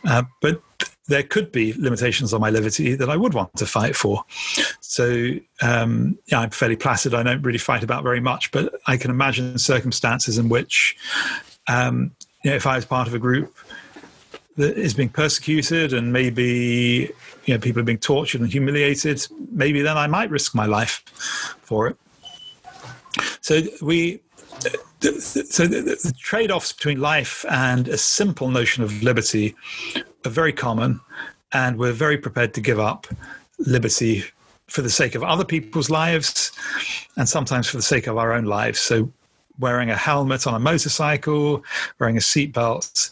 Uh, 0.06 0.24
but 0.42 0.62
there 1.08 1.24
could 1.24 1.52
be 1.52 1.74
limitations 1.74 2.34
on 2.34 2.42
my 2.42 2.50
liberty 2.50 2.96
that 2.96 3.10
I 3.10 3.16
would 3.16 3.34
want 3.34 3.56
to 3.58 3.66
fight 3.66 3.96
for. 3.96 4.26
So, 4.82 5.34
um, 5.62 6.18
yeah, 6.28 6.42
I'm 6.42 6.50
fairly 6.50 6.76
placid. 6.76 7.14
I 7.14 7.24
don't 7.24 7.42
really 7.42 7.58
fight 7.58 7.84
about 7.84 8.04
very 8.04 8.20
much, 8.20 8.52
but 8.52 8.76
I 8.88 8.98
can 8.98 9.10
imagine 9.10 9.58
circumstances 9.58 10.38
in 10.38 10.50
which, 10.50 10.98
um, 11.68 12.12
you 12.44 12.52
know, 12.52 12.58
if 12.58 12.68
I 12.68 12.76
was 12.76 12.86
part 12.86 13.08
of 13.08 13.14
a 13.14 13.20
group 13.20 13.56
that 14.58 14.78
is 14.78 14.94
being 14.94 15.10
persecuted 15.10 15.94
and 15.94 16.12
maybe 16.12 17.12
you 17.46 17.54
know 17.54 17.60
people 17.60 17.80
are 17.80 17.86
being 17.86 18.00
tortured 18.00 18.42
and 18.42 18.52
humiliated, 18.52 19.26
maybe 19.52 19.82
then 19.82 19.98
I 19.98 20.08
might 20.08 20.30
risk 20.30 20.54
my 20.56 20.66
life 20.66 21.04
for 21.62 21.88
it. 21.88 21.98
So 23.42 23.62
we 23.82 24.20
so 25.20 25.68
the, 25.68 25.82
the 25.82 26.14
trade-offs 26.20 26.74
between 26.74 27.00
life 27.00 27.46
and 27.50 27.88
a 27.88 27.98
simple 27.98 28.50
notion 28.50 28.84
of 28.84 29.04
liberty 29.04 29.56
are 30.26 30.32
very 30.32 30.54
common, 30.54 31.00
and 31.54 31.78
we're 31.78 31.94
very 31.94 32.18
prepared 32.18 32.54
to 32.56 32.62
give 32.62 32.80
up 32.80 33.08
liberty 33.60 34.24
for 34.68 34.82
the 34.82 34.90
sake 34.90 35.16
of 35.16 35.24
other 35.24 35.46
people's 35.46 35.90
lives, 35.90 36.52
and 37.16 37.28
sometimes 37.28 37.70
for 37.70 37.78
the 37.78 37.84
sake 37.84 38.08
of 38.08 38.18
our 38.18 38.34
own 38.34 38.46
lives. 38.46 38.80
So, 38.80 39.12
wearing 39.60 39.90
a 39.90 39.96
helmet 39.96 40.46
on 40.46 40.54
a 40.54 40.60
motorcycle, 40.60 41.64
wearing 42.00 42.18
a 42.18 42.20
seatbelt. 42.20 43.12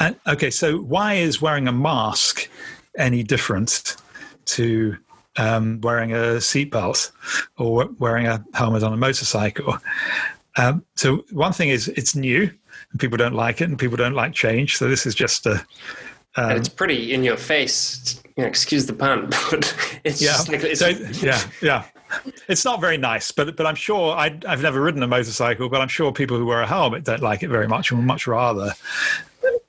And 0.00 0.16
okay, 0.26 0.50
so 0.50 0.78
why 0.78 1.14
is 1.14 1.40
wearing 1.40 1.68
a 1.68 1.72
mask 1.72 2.48
any 2.98 3.22
different 3.22 3.96
to 4.46 4.96
um, 5.36 5.80
wearing 5.80 6.12
a 6.12 6.38
seatbelt 6.38 7.12
or 7.56 7.86
wearing 7.98 8.26
a 8.26 8.44
helmet 8.54 8.82
on 8.82 8.92
a 8.92 8.96
motorcycle? 8.96 9.78
Um, 10.56 10.84
so 10.94 11.24
one 11.32 11.52
thing 11.52 11.70
is 11.70 11.88
it's 11.88 12.14
new 12.14 12.50
and 12.90 13.00
people 13.00 13.16
don't 13.16 13.34
like 13.34 13.60
it 13.60 13.68
and 13.68 13.78
people 13.78 13.96
don't 13.96 14.14
like 14.14 14.32
change. 14.32 14.76
So 14.76 14.88
this 14.88 15.06
is 15.06 15.14
just 15.14 15.46
a. 15.46 15.64
Um, 16.36 16.50
and 16.50 16.58
it's 16.58 16.68
pretty 16.68 17.12
in 17.12 17.22
your 17.22 17.36
face. 17.36 18.22
You 18.36 18.42
know, 18.42 18.48
excuse 18.48 18.86
the 18.86 18.92
pun, 18.92 19.26
but 19.50 19.76
it's 20.04 20.20
yeah. 20.20 20.32
just 20.32 20.48
like 20.48 20.62
it's, 20.62 20.80
so, 20.80 20.88
yeah, 21.24 21.40
yeah. 21.62 21.84
It's 22.48 22.64
not 22.64 22.80
very 22.80 22.96
nice, 22.96 23.32
but 23.32 23.56
but 23.56 23.66
I'm 23.66 23.74
sure 23.74 24.14
I, 24.16 24.38
have 24.46 24.62
never 24.62 24.80
ridden 24.80 25.02
a 25.02 25.08
motorcycle, 25.08 25.68
but 25.68 25.80
I'm 25.80 25.88
sure 25.88 26.12
people 26.12 26.36
who 26.36 26.46
wear 26.46 26.60
a 26.60 26.66
helmet 26.66 27.04
don't 27.04 27.22
like 27.22 27.42
it 27.42 27.48
very 27.48 27.66
much 27.66 27.90
and 27.90 27.98
would 27.98 28.06
much 28.06 28.26
rather 28.26 28.72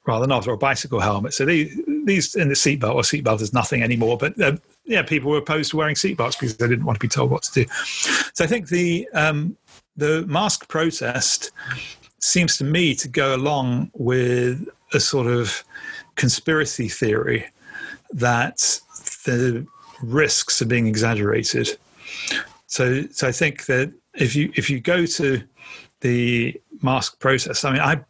rather 0.05 0.27
not, 0.27 0.47
or 0.47 0.53
a 0.53 0.57
bicycle 0.57 0.99
helmet. 0.99 1.33
So 1.33 1.45
these, 1.45 1.79
these 2.05 2.35
in 2.35 2.49
the 2.49 2.55
seatbelt 2.55 2.95
or 2.95 3.01
seatbelt 3.01 3.41
is 3.41 3.53
nothing 3.53 3.81
anymore. 3.81 4.17
But 4.17 4.39
uh, 4.39 4.57
yeah, 4.85 5.01
people 5.01 5.31
were 5.31 5.37
opposed 5.37 5.71
to 5.71 5.77
wearing 5.77 5.95
seatbelts 5.95 6.33
because 6.33 6.57
they 6.57 6.67
didn't 6.67 6.85
want 6.85 6.97
to 6.97 6.99
be 6.99 7.07
told 7.07 7.31
what 7.31 7.43
to 7.43 7.63
do. 7.63 7.71
So 8.33 8.43
I 8.43 8.47
think 8.47 8.69
the 8.69 9.07
um, 9.13 9.57
the 9.97 10.25
mask 10.27 10.67
protest 10.67 11.51
seems 12.19 12.57
to 12.57 12.63
me 12.63 12.95
to 12.95 13.07
go 13.07 13.35
along 13.35 13.91
with 13.93 14.67
a 14.93 14.99
sort 14.99 15.27
of 15.27 15.63
conspiracy 16.15 16.87
theory 16.87 17.45
that 18.11 18.79
the 19.25 19.65
risks 20.01 20.61
are 20.61 20.65
being 20.65 20.87
exaggerated. 20.87 21.77
So, 22.67 23.03
so 23.11 23.27
I 23.27 23.31
think 23.31 23.65
that 23.65 23.91
if 24.15 24.35
you 24.35 24.51
if 24.55 24.69
you 24.69 24.79
go 24.79 25.05
to 25.05 25.41
the 26.01 26.59
mask 26.81 27.19
protest, 27.19 27.65
I 27.65 27.71
mean, 27.71 27.81
I 27.81 28.03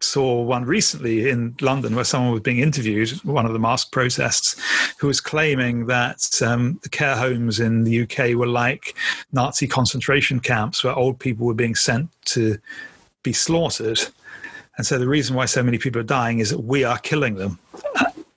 saw 0.00 0.42
one 0.42 0.64
recently 0.64 1.28
in 1.28 1.56
London 1.60 1.94
where 1.94 2.04
someone 2.04 2.32
was 2.32 2.42
being 2.42 2.60
interviewed, 2.60 3.10
one 3.24 3.46
of 3.46 3.52
the 3.52 3.58
mask 3.58 3.90
protests, 3.90 4.56
who 4.98 5.06
was 5.06 5.20
claiming 5.20 5.86
that 5.86 6.40
um, 6.42 6.78
the 6.82 6.88
care 6.88 7.16
homes 7.16 7.60
in 7.60 7.84
the 7.84 8.02
UK 8.02 8.36
were 8.36 8.46
like 8.46 8.94
Nazi 9.32 9.66
concentration 9.66 10.40
camps 10.40 10.84
where 10.84 10.94
old 10.94 11.18
people 11.18 11.46
were 11.46 11.54
being 11.54 11.74
sent 11.74 12.10
to 12.26 12.58
be 13.22 13.32
slaughtered. 13.32 14.00
And 14.76 14.86
so 14.86 14.98
the 14.98 15.08
reason 15.08 15.34
why 15.34 15.46
so 15.46 15.62
many 15.62 15.78
people 15.78 16.00
are 16.00 16.04
dying 16.04 16.38
is 16.38 16.50
that 16.50 16.60
we 16.60 16.84
are 16.84 16.98
killing 16.98 17.34
them. 17.34 17.58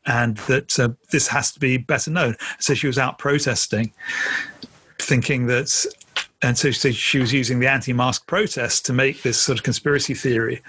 And 0.08 0.38
that 0.38 0.80
uh, 0.80 0.90
this 1.12 1.28
has 1.28 1.52
to 1.52 1.60
be 1.60 1.78
better 1.78 2.10
known. 2.10 2.36
So 2.60 2.74
she 2.74 2.88
was 2.88 2.98
out 2.98 3.20
protesting, 3.20 3.94
thinking 4.98 5.46
that 5.46 5.86
and 6.43 6.57
so, 6.57 6.72
so, 6.72 6.91
she 6.91 7.19
was 7.19 7.31
using 7.31 7.59
the 7.59 7.68
anti-mask 7.68 8.26
protest 8.26 8.85
to 8.88 8.93
make 8.93 9.22
this 9.22 9.39
sort 9.39 9.59
of 9.59 9.63
conspiracy 9.63 10.13
theory 10.13 10.61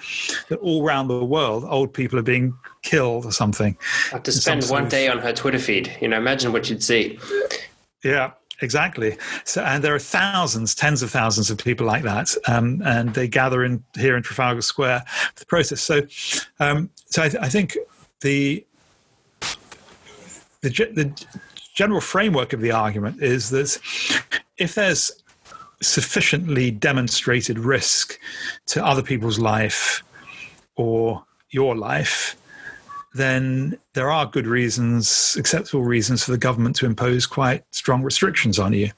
that 0.48 0.58
all 0.58 0.84
around 0.84 1.08
the 1.08 1.24
world 1.24 1.64
old 1.66 1.94
people 1.94 2.18
are 2.18 2.22
being 2.22 2.54
killed 2.82 3.24
or 3.24 3.32
something. 3.32 3.76
to 4.22 4.32
spend 4.32 4.64
one 4.66 4.88
day 4.88 5.08
on 5.08 5.18
her 5.18 5.32
Twitter 5.32 5.58
feed, 5.58 5.96
you 6.00 6.08
know, 6.08 6.18
imagine 6.18 6.52
what 6.52 6.68
you'd 6.68 6.82
see. 6.82 7.18
Yeah, 8.04 8.32
exactly. 8.60 9.16
So, 9.44 9.62
and 9.62 9.82
there 9.82 9.94
are 9.94 9.98
thousands, 9.98 10.74
tens 10.74 11.02
of 11.02 11.10
thousands 11.10 11.50
of 11.50 11.56
people 11.56 11.86
like 11.86 12.02
that, 12.02 12.34
um, 12.48 12.82
and 12.84 13.14
they 13.14 13.26
gather 13.26 13.64
in 13.64 13.82
here 13.94 14.16
in 14.16 14.22
Trafalgar 14.22 14.62
Square 14.62 15.04
for 15.06 15.40
the 15.40 15.46
protest. 15.46 15.84
So, 15.84 16.02
um, 16.60 16.90
so 17.06 17.22
I, 17.22 17.26
I, 17.40 17.48
think 17.48 17.78
the, 18.20 18.66
the 20.60 20.68
the 20.68 21.26
general 21.74 22.00
framework 22.00 22.52
of 22.52 22.60
the 22.60 22.72
argument 22.72 23.22
is 23.22 23.48
that 23.50 23.78
if 24.58 24.74
there's 24.74 25.10
sufficiently 25.82 26.70
demonstrated 26.70 27.58
risk 27.58 28.18
to 28.66 28.84
other 28.84 29.02
people's 29.02 29.38
life 29.38 30.02
or 30.76 31.24
your 31.50 31.76
life, 31.76 32.36
then 33.14 33.78
there 33.92 34.10
are 34.10 34.26
good 34.26 34.46
reasons, 34.46 35.36
acceptable 35.38 35.82
reasons 35.84 36.24
for 36.24 36.30
the 36.30 36.38
government 36.38 36.76
to 36.76 36.86
impose 36.86 37.26
quite 37.26 37.64
strong 37.70 38.02
restrictions 38.02 38.58
on 38.58 38.72
you. 38.72 38.90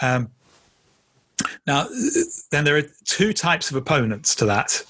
Um, 0.00 0.30
now, 1.66 1.86
then 2.50 2.64
there 2.64 2.76
are 2.76 2.84
two 3.04 3.32
types 3.32 3.70
of 3.70 3.76
opponents 3.76 4.34
to 4.36 4.46
that. 4.46 4.84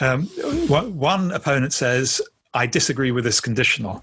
Um, 0.00 0.26
one 0.68 1.30
opponent 1.30 1.72
says, 1.72 2.20
I 2.54 2.66
disagree 2.66 3.12
with 3.12 3.24
this 3.24 3.40
conditional. 3.40 4.02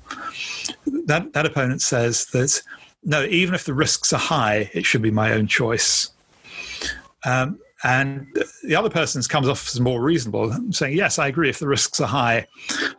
That, 1.06 1.34
that 1.34 1.46
opponent 1.46 1.82
says 1.82 2.26
that 2.28 2.62
no, 3.04 3.24
even 3.24 3.56
if 3.56 3.66
the 3.66 3.74
risks 3.74 4.14
are 4.14 4.20
high, 4.20 4.70
it 4.74 4.86
should 4.86 5.02
be 5.02 5.12
my 5.12 5.34
own 5.34 5.48
choice. 5.48 6.10
Um, 7.26 7.60
and 7.84 8.28
the 8.64 8.76
other 8.76 8.90
person 8.90 9.22
comes 9.24 9.48
off 9.48 9.68
as 9.70 9.80
more 9.80 10.02
reasonable, 10.02 10.54
saying, 10.72 10.98
Yes, 10.98 11.18
I 11.18 11.28
agree. 11.28 11.50
If 11.50 11.60
the 11.60 11.68
risks 11.68 12.02
are 12.02 12.08
high, 12.08 12.46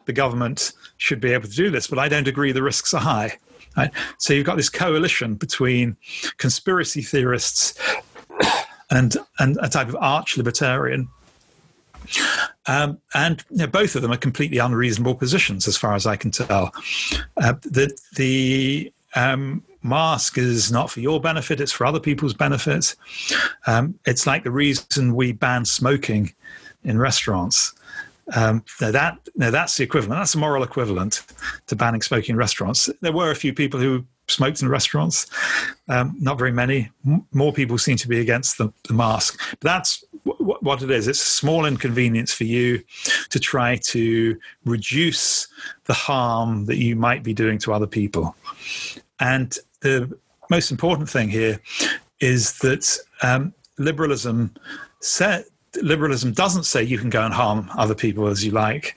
the 0.07 0.13
government 0.13 0.73
should 0.97 1.21
be 1.21 1.33
able 1.33 1.49
to 1.49 1.55
do 1.55 1.71
this, 1.71 1.87
but 1.87 1.99
I 1.99 2.09
don't 2.09 2.27
agree 2.27 2.53
the 2.53 2.63
risks 2.63 2.95
are 2.95 3.01
high. 3.01 3.37
Right? 3.77 3.91
So 4.19 4.33
you've 4.33 4.47
got 4.47 4.57
this 4.57 4.71
coalition 4.71 5.35
between 5.35 5.97
conspiracy 6.39 7.03
theorists 7.03 7.79
and, 8.91 9.17
and 9.39 9.59
a 9.63 9.69
type 9.69 9.89
of 9.89 9.97
arch 10.01 10.37
libertarian. 10.37 11.09
Um, 12.67 12.99
and 13.15 13.45
you 13.51 13.59
know, 13.59 13.67
both 13.67 13.95
of 13.95 14.03
them 14.03 14.13
are 14.13 14.17
completely 14.17 14.59
unreasonable 14.59 15.15
positions, 15.15 15.69
as 15.69 15.77
far 15.77 15.95
as 15.95 16.07
I 16.07 16.17
can 16.17 16.31
tell. 16.31 16.73
Uh, 17.37 17.53
the 17.63 17.97
the 18.17 18.93
um, 19.15 19.63
mask 19.83 20.39
is 20.39 20.71
not 20.71 20.91
for 20.91 21.01
your 21.01 21.21
benefit, 21.21 21.61
it's 21.61 21.73
for 21.73 21.87
other 21.87 22.01
people's 22.01 22.35
benefit. 22.35 22.95
Um, 23.67 23.99
it's 24.07 24.27
like 24.27 24.45
the 24.45 24.51
reason 24.51 25.15
we 25.15 25.33
ban 25.33 25.65
smoking 25.65 26.35
in 26.85 26.99
restaurants. 26.99 27.75
Um, 28.35 28.65
now 28.81 28.93
that 28.93 29.19
now 29.35 29.51
that's 29.51 29.77
the 29.77 29.85
equivalent. 29.85 30.21
That's 30.21 30.33
the 30.33 30.39
moral 30.39 30.63
equivalent 30.63 31.23
to 31.67 31.77
banning 31.77 32.03
smoking 32.03 32.35
in 32.35 32.37
restaurants. 32.37 32.89
There 33.01 33.13
were 33.13 33.31
a 33.31 33.37
few 33.37 33.53
people 33.53 33.81
who 33.81 34.05
smoked 34.29 34.63
in 34.63 34.69
restaurants, 34.69 35.27
um, 35.89 36.17
not 36.21 36.39
very 36.39 36.53
many. 36.53 36.91
M- 37.05 37.27
more 37.33 37.53
people 37.53 37.77
seem 37.79 37.97
to 37.97 38.09
be 38.09 38.21
against 38.21 38.59
the, 38.59 38.73
the 38.87 38.95
mask. 38.95 39.41
But 39.61 39.61
that's 39.61 40.05
w- 40.25 40.59
what 40.61 40.83
it 40.83 40.91
is. 40.91 41.09
It's 41.09 41.21
a 41.21 41.25
small 41.25 41.67
inconvenience 41.67 42.33
for 42.33 42.45
you 42.45 42.83
to 43.31 43.41
try 43.41 43.77
to 43.77 44.39
reduce 44.65 45.49
the 45.87 45.95
harm 45.95 46.67
that 46.67 46.77
you 46.77 46.97
might 46.97 47.23
be 47.23 47.35
doing 47.35 47.59
to 47.59 47.73
other 47.73 47.87
people. 47.87 48.37
And 49.19 49.59
the 49.81 50.17
most 50.51 50.71
important 50.71 51.09
thing 51.09 51.29
here 51.29 51.61
is 52.21 52.59
that 52.59 52.99
um, 53.23 53.53
liberalism 53.79 54.55
set, 55.01 55.47
liberalism 55.83 56.33
doesn't 56.33 56.65
say 56.65 56.83
you 56.83 56.99
can 56.99 57.11
go 57.11 57.23
and 57.23 57.33
harm 57.33 57.71
other 57.77 57.95
people 57.95 58.27
as 58.27 58.45
you 58.45 58.51
like. 58.51 58.97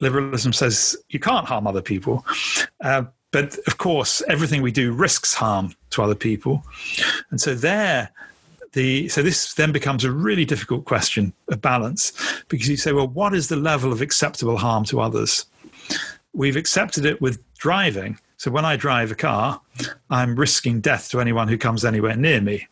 Liberalism 0.00 0.52
says 0.52 0.96
you 1.08 1.18
can't 1.18 1.46
harm 1.46 1.66
other 1.66 1.82
people. 1.82 2.24
Uh, 2.82 3.04
but 3.32 3.58
of 3.66 3.78
course, 3.78 4.22
everything 4.28 4.62
we 4.62 4.70
do 4.70 4.92
risks 4.92 5.34
harm 5.34 5.74
to 5.90 6.02
other 6.02 6.14
people. 6.14 6.62
And 7.30 7.40
so 7.40 7.54
there, 7.54 8.10
the, 8.72 9.08
so 9.08 9.22
this 9.22 9.54
then 9.54 9.72
becomes 9.72 10.04
a 10.04 10.12
really 10.12 10.44
difficult 10.44 10.84
question 10.84 11.32
of 11.48 11.60
balance 11.60 12.12
because 12.48 12.68
you 12.68 12.76
say, 12.76 12.92
well, 12.92 13.08
what 13.08 13.34
is 13.34 13.48
the 13.48 13.56
level 13.56 13.92
of 13.92 14.00
acceptable 14.00 14.56
harm 14.56 14.84
to 14.84 15.00
others? 15.00 15.46
We've 16.32 16.56
accepted 16.56 17.04
it 17.04 17.20
with 17.20 17.42
driving, 17.56 18.18
so 18.38 18.50
when 18.50 18.64
I 18.64 18.76
drive 18.76 19.10
a 19.10 19.14
car, 19.14 19.60
I'm 20.10 20.36
risking 20.36 20.80
death 20.80 21.10
to 21.10 21.20
anyone 21.20 21.48
who 21.48 21.56
comes 21.56 21.84
anywhere 21.84 22.16
near 22.16 22.40
me, 22.40 22.66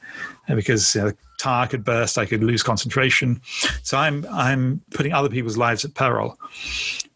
uh, 0.48 0.54
because 0.54 0.94
you 0.94 1.00
know, 1.00 1.10
the 1.10 1.16
tire 1.38 1.66
could 1.66 1.84
burst, 1.84 2.18
I 2.18 2.26
could 2.26 2.44
lose 2.44 2.62
concentration. 2.62 3.40
So 3.82 3.96
I'm 3.96 4.26
I'm 4.30 4.82
putting 4.90 5.12
other 5.12 5.30
people's 5.30 5.56
lives 5.56 5.84
at 5.84 5.94
peril. 5.94 6.38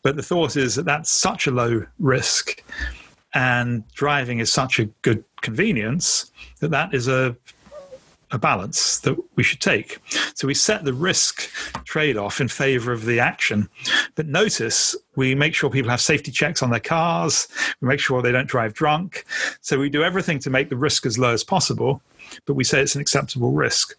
But 0.02 0.16
the 0.16 0.22
thought 0.22 0.56
is 0.56 0.76
that 0.76 0.86
that's 0.86 1.10
such 1.10 1.46
a 1.46 1.50
low 1.50 1.84
risk, 1.98 2.62
and 3.34 3.86
driving 3.92 4.38
is 4.38 4.50
such 4.50 4.78
a 4.78 4.86
good 5.02 5.24
convenience 5.42 6.32
that 6.60 6.70
that 6.70 6.94
is 6.94 7.06
a 7.06 7.36
a 8.30 8.38
balance 8.38 9.00
that 9.00 9.16
we 9.36 9.42
should 9.42 9.60
take. 9.60 9.98
So 10.34 10.46
we 10.46 10.54
set 10.54 10.84
the 10.84 10.92
risk 10.92 11.50
trade 11.84 12.16
off 12.16 12.40
in 12.40 12.48
favor 12.48 12.92
of 12.92 13.04
the 13.04 13.20
action. 13.20 13.68
But 14.14 14.26
notice 14.26 14.94
we 15.16 15.34
make 15.34 15.54
sure 15.54 15.70
people 15.70 15.90
have 15.90 16.00
safety 16.00 16.30
checks 16.30 16.62
on 16.62 16.70
their 16.70 16.80
cars, 16.80 17.48
we 17.80 17.88
make 17.88 18.00
sure 18.00 18.20
they 18.20 18.32
don't 18.32 18.48
drive 18.48 18.74
drunk. 18.74 19.24
So 19.60 19.78
we 19.78 19.88
do 19.88 20.02
everything 20.02 20.38
to 20.40 20.50
make 20.50 20.68
the 20.68 20.76
risk 20.76 21.06
as 21.06 21.18
low 21.18 21.32
as 21.32 21.44
possible, 21.44 22.02
but 22.44 22.54
we 22.54 22.64
say 22.64 22.80
it's 22.80 22.94
an 22.94 23.00
acceptable 23.00 23.52
risk. 23.52 23.94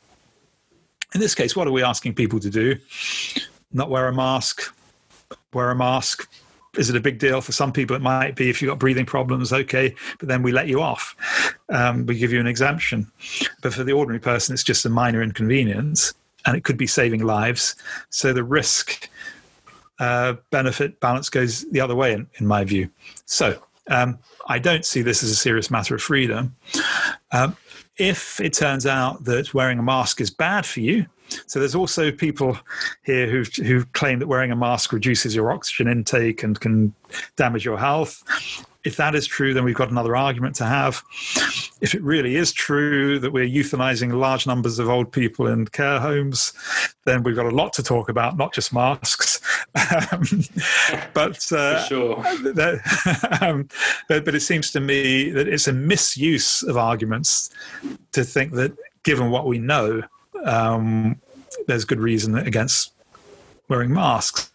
In 1.14 1.20
this 1.20 1.34
case, 1.34 1.56
what 1.56 1.68
are 1.68 1.72
we 1.72 1.84
asking 1.84 2.14
people 2.14 2.40
to 2.40 2.50
do? 2.50 2.76
Not 3.74 3.90
wear 3.90 4.08
a 4.08 4.14
mask, 4.14 4.74
wear 5.54 5.72
a 5.72 5.76
mask, 5.76 6.30
is 6.78 6.90
it 6.90 6.96
a 6.96 7.02
big 7.02 7.20
deal 7.20 7.42
for 7.42 7.52
some 7.52 7.72
people? 7.72 7.96
It 7.96 8.02
might 8.02 8.36
be 8.36 8.50
if 8.50 8.62
you've 8.62 8.70
got 8.70 8.80
breathing 8.80 9.06
problems, 9.06 9.52
okay, 9.52 9.96
but 10.20 10.28
then 10.28 10.44
we 10.44 10.52
let 10.52 10.68
you 10.68 10.82
off. 10.82 11.16
Um, 11.70 12.06
we 12.06 12.18
give 12.18 12.32
you 12.32 12.40
an 12.40 12.48
exemption. 12.48 13.12
But 13.62 13.74
for 13.74 13.84
the 13.84 13.94
ordinary 13.94 14.20
person, 14.20 14.54
it's 14.54 14.64
just 14.64 14.86
a 14.86 14.90
minor 14.90 15.22
inconvenience 15.22 16.14
and 16.46 16.56
it 16.56 16.64
could 16.64 16.78
be 16.78 16.88
saving 16.88 17.24
lives. 17.26 17.76
So 18.10 18.34
the 18.34 18.44
risk 18.44 19.10
uh, 20.00 20.36
benefit 20.52 21.00
balance 21.00 21.30
goes 21.30 21.70
the 21.72 21.82
other 21.82 21.96
way, 21.96 22.14
in, 22.14 22.28
in 22.36 22.48
my 22.48 22.64
view. 22.64 22.90
So 23.26 23.62
um, 23.90 24.20
I 24.48 24.60
don't 24.60 24.86
see 24.86 25.02
this 25.02 25.24
as 25.24 25.32
a 25.32 25.36
serious 25.36 25.70
matter 25.70 25.96
of 25.96 26.02
freedom. 26.02 26.56
Um, 27.32 27.58
if 27.98 28.40
it 28.40 28.54
turns 28.54 28.86
out 28.86 29.26
that 29.26 29.54
wearing 29.54 29.80
a 29.80 29.84
mask 29.84 30.22
is 30.22 30.30
bad 30.30 30.66
for 30.66 30.80
you, 30.80 31.06
so 31.46 31.60
there's 31.60 31.76
also 31.76 32.12
people 32.12 32.58
here 33.04 33.28
who 33.28 33.44
who 33.64 33.86
claim 33.86 34.20
that 34.20 34.28
wearing 34.28 34.52
a 34.52 34.56
mask 34.56 34.94
reduces 34.94 35.36
your 35.36 35.52
oxygen 35.52 35.88
intake 35.88 36.44
and 36.44 36.60
can 36.60 36.94
damage 37.36 37.66
your 37.66 37.78
health. 37.78 38.24
If 38.86 38.96
that 38.96 39.14
is 39.14 39.28
true, 39.28 39.54
then 39.54 39.66
we've 39.66 39.76
got 39.76 39.92
another 39.92 40.16
argument 40.16 40.56
to 40.56 40.66
have. 40.66 41.04
If 41.82 41.94
it 41.94 42.02
really 42.02 42.38
is 42.38 42.54
true 42.54 43.20
that 43.20 43.34
we're 43.34 43.46
euthanizing 43.46 44.14
large 44.14 44.48
numbers 44.48 44.80
of 44.80 44.88
old 44.88 45.12
people 45.12 45.48
in 45.48 45.66
care 45.68 46.00
homes, 46.00 46.54
then 47.04 47.24
we've 47.24 47.36
got 47.36 47.46
a 47.46 47.56
lot 47.56 47.74
to 47.74 47.84
talk 47.84 48.08
about, 48.08 48.38
not 48.38 48.54
just 48.54 48.74
masks. 48.74 49.42
Um, 50.12 50.24
but, 51.14 51.52
uh, 51.52 51.84
sure. 51.86 52.16
that, 52.54 53.40
um, 53.42 53.68
but, 54.08 54.26
but 54.26 54.34
it 54.36 54.42
seems 54.42 54.72
to 54.72 54.80
me 54.80 55.30
that 55.30 55.48
it's 55.48 55.68
a 55.68 55.74
misuse 55.74 56.64
of 56.64 56.76
arguments 56.76 57.52
to 58.12 58.24
think 58.24 58.54
that 58.54 58.76
given 59.04 59.30
what 59.30 59.46
we 59.46 59.60
know, 59.60 60.02
um, 60.46 61.20
there's 61.68 61.86
good 61.86 62.00
reason 62.00 62.36
against 62.36 62.94
wearing 63.68 63.94
masks. 63.94 64.52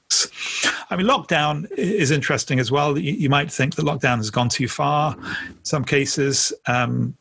I 0.91 0.97
mean, 0.97 1.07
lockdown 1.07 1.71
is 1.73 2.11
interesting 2.11 2.61
as 2.61 2.71
well. 2.71 2.99
You, 2.99 3.13
you 3.13 3.29
might 3.29 3.51
think 3.51 3.75
that 3.77 3.85
lockdown 3.85 4.17
has 4.19 4.31
gone 4.31 4.49
too 4.49 4.69
far 4.69 5.17
in 5.17 5.65
some 5.65 5.85
cases. 5.85 6.53
Um, 6.67 7.17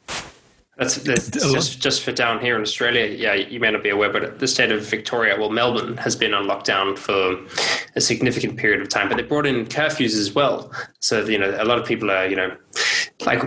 That's, 0.77 0.95
that's 0.95 1.30
just, 1.30 1.80
just 1.80 2.02
for 2.02 2.11
down 2.11 2.40
here 2.40 2.56
in 2.56 2.61
Australia. 2.64 3.06
Yeah, 3.06 3.35
you 3.35 3.60
may 3.60 3.69
not 3.69 3.84
be 3.84 3.90
aware, 3.90 4.11
but 4.11 4.40
the 4.40 4.48
state 4.48 4.72
of 4.72 4.84
Victoria, 4.84 5.40
well, 5.40 5.52
Melbourne 5.52 5.98
has 5.98 6.15
been 6.15 6.34
on 6.34 6.45
lockdown 6.45 6.98
for 6.98 7.38
a 7.95 8.02
significant 8.02 8.57
period 8.57 8.81
of 8.81 8.90
time, 8.90 9.07
but 9.07 9.18
they 9.18 9.23
brought 9.23 9.45
in 9.45 9.65
curfews 9.68 10.18
as 10.18 10.34
well. 10.34 10.72
So, 10.99 11.23
you 11.26 11.38
know, 11.38 11.56
a 11.60 11.64
lot 11.64 11.77
of 11.77 11.85
people 11.85 12.10
are, 12.10 12.26
you 12.26 12.35
know, 12.35 12.57
like 13.23 13.44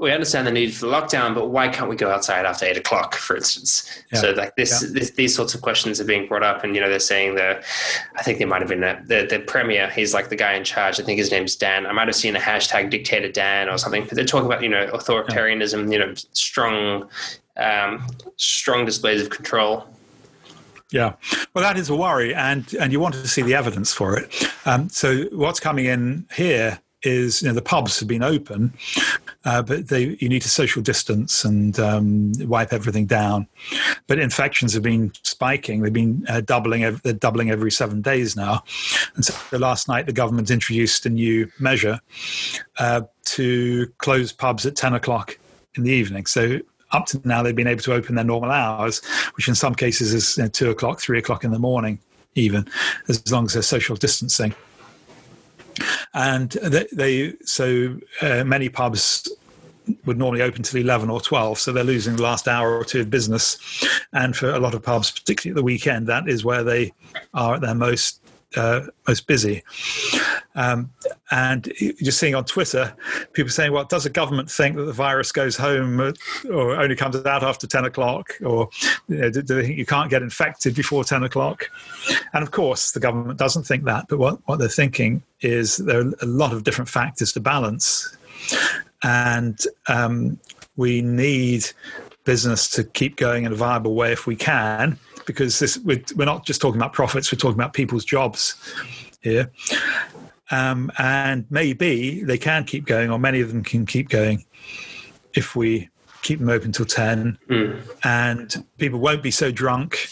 we 0.00 0.12
understand 0.12 0.46
the 0.46 0.50
need 0.50 0.74
for 0.74 0.86
the 0.86 0.92
lockdown, 0.92 1.34
but 1.34 1.48
why 1.50 1.68
can't 1.68 1.90
we 1.90 1.94
go 1.94 2.10
outside 2.10 2.46
after 2.46 2.64
eight 2.64 2.78
o'clock, 2.78 3.14
for 3.14 3.36
instance? 3.36 4.02
Yeah. 4.10 4.20
So 4.20 4.30
like 4.30 4.56
this, 4.56 4.82
yeah. 4.82 4.88
this, 4.92 5.10
these 5.10 5.34
sorts 5.34 5.54
of 5.54 5.60
questions 5.60 6.00
are 6.00 6.04
being 6.04 6.26
brought 6.26 6.42
up, 6.42 6.64
and 6.64 6.74
you 6.74 6.80
know 6.80 6.88
they're 6.88 6.98
saying 6.98 7.34
the, 7.34 7.62
I 8.16 8.22
think 8.22 8.38
there 8.38 8.46
might 8.46 8.62
have 8.62 8.68
been 8.70 8.82
a, 8.82 9.02
the 9.04 9.26
the 9.28 9.40
premier. 9.40 9.90
He's 9.90 10.14
like 10.14 10.30
the 10.30 10.36
guy 10.36 10.54
in 10.54 10.64
charge. 10.64 10.98
I 10.98 11.02
think 11.02 11.18
his 11.18 11.30
name's 11.30 11.54
Dan. 11.54 11.86
I 11.86 11.92
might 11.92 12.08
have 12.08 12.16
seen 12.16 12.34
a 12.34 12.40
hashtag 12.40 12.88
dictator 12.88 13.30
Dan 13.30 13.68
or 13.68 13.76
something. 13.76 14.04
But 14.04 14.14
they're 14.14 14.24
talking 14.24 14.46
about 14.46 14.62
you 14.62 14.70
know 14.70 14.86
authoritarianism, 14.86 15.84
yeah. 15.84 15.92
you 15.92 15.98
know 15.98 16.14
strong, 16.32 17.08
um, 17.58 18.06
strong 18.36 18.86
displays 18.86 19.22
of 19.22 19.28
control. 19.28 19.86
Yeah, 20.90 21.14
well, 21.54 21.62
that 21.62 21.76
is 21.76 21.90
a 21.90 21.94
worry, 21.94 22.34
and 22.34 22.72
and 22.80 22.90
you 22.90 23.00
want 23.00 23.16
to 23.16 23.28
see 23.28 23.42
the 23.42 23.54
evidence 23.54 23.92
for 23.92 24.18
it. 24.18 24.50
Um, 24.64 24.88
so 24.88 25.24
what's 25.32 25.60
coming 25.60 25.84
in 25.84 26.26
here 26.34 26.80
is 27.02 27.42
you 27.42 27.48
know 27.48 27.54
the 27.54 27.62
pubs 27.62 27.98
have 28.00 28.08
been 28.08 28.22
open, 28.22 28.72
uh, 29.44 29.62
but 29.62 29.88
they 29.88 30.16
you 30.20 30.28
need 30.28 30.42
to 30.42 30.48
social 30.48 30.82
distance 30.82 31.44
and 31.44 31.78
um, 31.78 32.32
wipe 32.40 32.72
everything 32.72 33.06
down. 33.06 33.46
But 34.06 34.18
infections 34.18 34.74
have 34.74 34.82
been 34.82 35.12
spiking; 35.22 35.80
they've 35.80 35.92
been 35.92 36.24
uh, 36.28 36.40
doubling. 36.42 36.82
They're 37.02 37.12
doubling 37.12 37.50
every 37.50 37.70
seven 37.70 38.02
days 38.02 38.36
now. 38.36 38.62
And 39.14 39.24
so 39.24 39.58
last 39.58 39.88
night, 39.88 40.06
the 40.06 40.12
government 40.12 40.50
introduced 40.50 41.06
a 41.06 41.10
new 41.10 41.50
measure 41.58 42.00
uh, 42.78 43.02
to 43.26 43.86
close 43.98 44.32
pubs 44.32 44.66
at 44.66 44.76
ten 44.76 44.94
o'clock 44.94 45.38
in 45.76 45.84
the 45.84 45.92
evening. 45.92 46.26
So 46.26 46.60
up 46.92 47.06
to 47.06 47.20
now, 47.24 47.42
they've 47.42 47.54
been 47.54 47.68
able 47.68 47.82
to 47.82 47.94
open 47.94 48.16
their 48.16 48.24
normal 48.24 48.50
hours, 48.50 49.04
which 49.36 49.48
in 49.48 49.54
some 49.54 49.74
cases 49.74 50.12
is 50.12 50.36
you 50.36 50.42
know, 50.42 50.48
two 50.48 50.70
o'clock, 50.70 51.00
three 51.00 51.18
o'clock 51.18 51.44
in 51.44 51.52
the 51.52 51.58
morning, 51.58 52.00
even 52.34 52.68
as 53.08 53.30
long 53.30 53.44
as 53.44 53.52
they're 53.52 53.62
social 53.62 53.96
distancing 53.96 54.54
and 56.14 56.50
they, 56.50 56.86
they 56.92 57.34
so 57.44 57.96
uh, 58.22 58.44
many 58.44 58.68
pubs 58.68 59.28
would 60.04 60.18
normally 60.18 60.42
open 60.42 60.62
till 60.62 60.80
11 60.80 61.10
or 61.10 61.20
12 61.20 61.58
so 61.58 61.72
they're 61.72 61.82
losing 61.82 62.16
the 62.16 62.22
last 62.22 62.46
hour 62.46 62.76
or 62.76 62.84
two 62.84 63.00
of 63.00 63.10
business. 63.10 63.58
And 64.12 64.36
for 64.36 64.50
a 64.50 64.60
lot 64.60 64.74
of 64.74 64.82
pubs 64.82 65.10
particularly 65.10 65.52
at 65.52 65.56
the 65.56 65.64
weekend 65.64 66.06
that 66.06 66.28
is 66.28 66.44
where 66.44 66.62
they 66.62 66.92
are 67.34 67.54
at 67.54 67.60
their 67.60 67.74
most 67.74 68.20
uh, 68.56 68.82
most 69.06 69.26
busy. 69.26 69.62
Um, 70.54 70.90
and 71.30 71.72
just 72.02 72.18
seeing 72.18 72.34
on 72.34 72.44
Twitter, 72.44 72.94
people 73.32 73.50
saying, 73.50 73.72
well, 73.72 73.84
does 73.84 74.04
the 74.04 74.10
government 74.10 74.50
think 74.50 74.76
that 74.76 74.84
the 74.84 74.92
virus 74.92 75.32
goes 75.32 75.56
home 75.56 76.00
or 76.50 76.76
only 76.76 76.96
comes 76.96 77.16
out 77.24 77.42
after 77.42 77.66
10 77.66 77.84
o'clock? 77.84 78.34
Or 78.44 78.68
you 79.08 79.16
know, 79.16 79.30
do, 79.30 79.42
they 79.42 79.66
think 79.66 79.78
you 79.78 79.86
can't 79.86 80.10
get 80.10 80.22
infected 80.22 80.74
before 80.74 81.04
10 81.04 81.22
o'clock? 81.22 81.70
And 82.32 82.42
of 82.42 82.50
course, 82.50 82.92
the 82.92 83.00
government 83.00 83.38
doesn't 83.38 83.64
think 83.64 83.84
that. 83.84 84.06
But 84.08 84.18
what, 84.18 84.40
what 84.46 84.58
they're 84.58 84.68
thinking 84.68 85.22
is 85.40 85.76
there 85.76 86.00
are 86.00 86.12
a 86.20 86.26
lot 86.26 86.52
of 86.52 86.64
different 86.64 86.88
factors 86.88 87.32
to 87.32 87.40
balance. 87.40 88.16
And 89.02 89.58
um, 89.88 90.38
we 90.76 91.00
need 91.02 91.70
business 92.24 92.68
to 92.70 92.84
keep 92.84 93.16
going 93.16 93.44
in 93.44 93.52
a 93.52 93.56
viable 93.56 93.94
way 93.94 94.12
if 94.12 94.26
we 94.26 94.36
can 94.36 94.98
because 95.30 95.58
this, 95.58 95.78
we're, 95.78 96.02
we're 96.16 96.24
not 96.24 96.44
just 96.44 96.60
talking 96.60 96.80
about 96.80 96.92
profits, 96.92 97.32
we're 97.32 97.38
talking 97.38 97.54
about 97.54 97.72
people's 97.72 98.04
jobs 98.04 98.56
here. 99.20 99.50
Um, 100.50 100.90
and 100.98 101.46
maybe 101.50 102.24
they 102.24 102.38
can 102.38 102.64
keep 102.64 102.84
going, 102.84 103.10
or 103.10 103.18
many 103.18 103.40
of 103.40 103.48
them 103.48 103.62
can 103.62 103.86
keep 103.86 104.08
going 104.08 104.44
if 105.34 105.54
we 105.54 105.88
keep 106.22 106.38
them 106.38 106.50
open 106.50 106.70
till 106.70 106.84
10 106.84 107.38
mm. 107.48 107.80
and 108.04 108.64
people 108.76 108.98
won't 108.98 109.22
be 109.22 109.30
so 109.30 109.50
drunk 109.50 110.06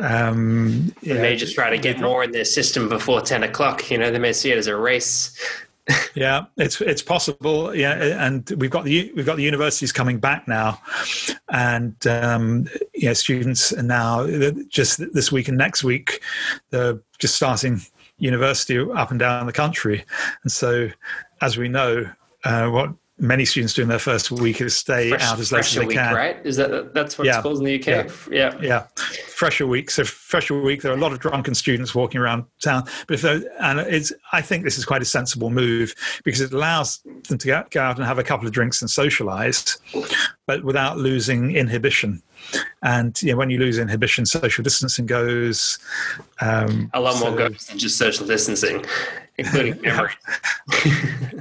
um, 0.00 0.94
they 1.02 1.20
may 1.20 1.36
just 1.36 1.54
try 1.54 1.68
to 1.68 1.78
get 1.78 2.00
more 2.00 2.24
in 2.24 2.32
their 2.32 2.44
system 2.44 2.88
before 2.88 3.20
10 3.20 3.42
o'clock 3.42 3.90
you 3.90 3.98
know 3.98 4.10
they 4.10 4.18
may 4.18 4.32
see 4.32 4.50
it 4.50 4.56
as 4.56 4.66
a 4.66 4.74
race 4.74 5.38
yeah, 6.14 6.46
it's 6.56 6.80
it's 6.80 7.02
possible. 7.02 7.74
Yeah, 7.74 8.24
and 8.24 8.48
we've 8.58 8.70
got 8.70 8.84
the 8.84 9.12
we've 9.14 9.26
got 9.26 9.36
the 9.36 9.42
universities 9.42 9.92
coming 9.92 10.18
back 10.18 10.48
now, 10.48 10.80
and 11.50 11.94
um, 12.06 12.68
yeah, 12.94 13.12
students 13.12 13.72
are 13.72 13.82
now 13.82 14.26
just 14.68 14.98
this 15.12 15.30
week 15.30 15.48
and 15.48 15.56
next 15.56 15.84
week 15.84 16.22
they're 16.70 17.00
just 17.18 17.36
starting 17.36 17.80
university 18.18 18.78
up 18.78 19.10
and 19.10 19.20
down 19.20 19.46
the 19.46 19.52
country, 19.52 20.04
and 20.42 20.50
so 20.50 20.88
as 21.40 21.56
we 21.56 21.68
know, 21.68 22.10
uh, 22.44 22.68
what 22.68 22.90
many 23.18 23.44
students 23.44 23.72
do 23.72 23.82
in 23.82 23.88
their 23.88 23.98
first 23.98 24.30
week 24.30 24.60
is 24.60 24.76
stay 24.76 25.08
Fresh, 25.08 25.22
out 25.22 25.38
as 25.38 25.50
late 25.50 25.60
as 25.60 25.74
they 25.74 25.86
week, 25.86 25.96
can. 25.96 26.14
Right? 26.14 26.44
Is 26.44 26.56
that 26.56 26.92
that's 26.92 27.16
what 27.16 27.26
yeah. 27.26 27.36
it's 27.36 27.42
called 27.42 27.58
in 27.58 27.64
the 27.64 27.74
UK? 27.76 28.10
Yeah. 28.30 28.54
yeah, 28.54 28.58
yeah. 28.60 28.86
Fresher 29.28 29.66
week. 29.66 29.90
So 29.90 30.04
fresher 30.04 30.60
week. 30.60 30.82
There 30.82 30.92
are 30.92 30.96
a 30.96 31.00
lot 31.00 31.12
of 31.12 31.20
drunken 31.20 31.54
students 31.54 31.94
walking 31.94 32.20
around 32.20 32.44
town, 32.62 32.84
but 33.06 33.14
if 33.14 33.24
and 33.24 33.80
it's 33.80 34.12
I 34.32 34.42
think 34.42 34.64
this 34.64 34.76
is 34.76 34.84
quite 34.84 35.02
a 35.02 35.06
sensible 35.06 35.50
move 35.50 35.94
because 36.24 36.40
it 36.40 36.52
allows 36.52 36.98
them 37.28 37.38
to 37.38 37.64
go 37.70 37.80
out 37.80 37.96
and 37.96 38.06
have 38.06 38.18
a 38.18 38.24
couple 38.24 38.46
of 38.46 38.52
drinks 38.52 38.82
and 38.82 38.90
socialise, 38.90 39.78
but 40.46 40.64
without 40.64 40.98
losing 40.98 41.56
inhibition. 41.56 42.22
And 42.82 43.20
you 43.22 43.32
know, 43.32 43.38
when 43.38 43.50
you 43.50 43.58
lose 43.58 43.78
inhibition, 43.78 44.26
social 44.26 44.62
distancing 44.62 45.06
goes. 45.06 45.78
Um, 46.40 46.90
a 46.92 47.00
lot 47.00 47.14
so, 47.14 47.30
more 47.30 47.36
goes 47.36 47.66
than 47.66 47.78
just 47.78 47.96
social 47.96 48.26
distancing 48.26 48.84
including 49.38 49.80
memory. 49.82 50.12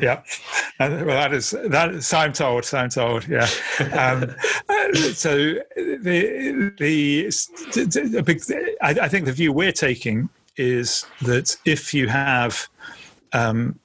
yeah, 0.01 0.22
well, 0.80 1.05
that 1.05 1.34
is 1.34 1.51
that. 1.51 1.95
Is, 1.95 2.13
I'm 2.13 2.34
told. 2.34 2.69
I'm 2.73 2.89
told. 2.89 3.27
Yeah. 3.27 3.47
Um, 3.93 4.35
so 5.13 5.55
the 5.76 6.73
the, 6.77 8.23
big. 8.26 8.41
I, 8.81 8.89
I, 9.01 9.07
think 9.07 9.26
the 9.26 9.31
view 9.31 9.53
we're 9.53 9.72
taking 9.72 10.30
is 10.57 11.05
that 11.22 11.55
if 11.65 11.93
you 11.93 12.07
have 12.07 12.67
um, 13.34 13.80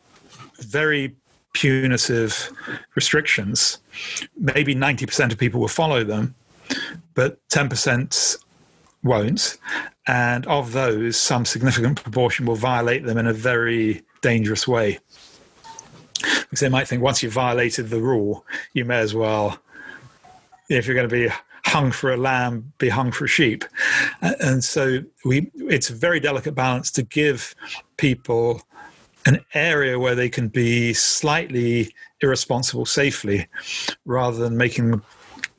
very 0.59 1.15
punitive 1.53 2.51
restrictions, 2.95 3.79
maybe 4.37 4.75
90% 4.75 5.33
of 5.33 5.39
people 5.39 5.61
will 5.61 5.69
follow 5.69 6.05
them, 6.05 6.35
but 7.15 7.39
10% 7.49 8.37
won't. 9.03 9.59
And 10.07 10.47
of 10.47 10.73
those, 10.73 11.17
some 11.17 11.45
significant 11.45 12.03
proportion 12.03 12.47
will 12.47 12.57
violate 12.57 13.05
them 13.05 13.19
in 13.19 13.27
a 13.27 13.33
very 13.33 14.03
dangerous 14.23 14.67
way. 14.67 14.99
Because 16.41 16.61
they 16.61 16.69
might 16.69 16.89
think 16.89 17.03
once 17.03 17.23
you've 17.23 17.33
violated 17.33 17.91
the 17.91 18.01
rule, 18.01 18.45
you 18.75 18.85
may 18.85 18.99
as 18.99 19.15
well, 19.15 19.59
if 20.69 20.87
you're 20.87 20.97
going 20.97 21.09
to 21.09 21.15
be 21.15 21.33
hung 21.65 21.93
for 21.93 22.13
a 22.13 22.17
lamb, 22.17 22.73
be 22.79 22.89
hung 22.89 23.13
for 23.13 23.25
a 23.25 23.29
sheep. 23.29 23.65
And 24.21 24.63
so 24.63 25.01
we, 25.25 25.51
it's 25.55 25.91
a 25.91 25.95
very 25.95 26.21
delicate 26.21 26.55
balance 26.55 26.91
to 26.93 27.03
give 27.03 27.55
people 27.97 28.63
an 29.27 29.45
area 29.55 29.99
where 29.99 30.15
they 30.15 30.29
can 30.29 30.49
be 30.49 30.93
slightly 30.93 31.95
irresponsible 32.23 32.87
safely 32.87 33.47
rather 34.05 34.39
than 34.39 34.57
making 34.57 34.91
them 34.91 35.05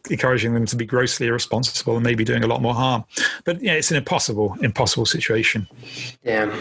encouraging 0.09 0.53
them 0.53 0.65
to 0.65 0.75
be 0.75 0.85
grossly 0.85 1.27
irresponsible 1.27 1.95
and 1.95 2.03
maybe 2.03 2.23
doing 2.23 2.43
a 2.43 2.47
lot 2.47 2.61
more 2.61 2.73
harm. 2.73 3.03
But 3.43 3.61
yeah, 3.61 3.73
it's 3.73 3.91
an 3.91 3.97
impossible, 3.97 4.57
impossible 4.61 5.05
situation. 5.05 5.67
Yeah, 6.23 6.53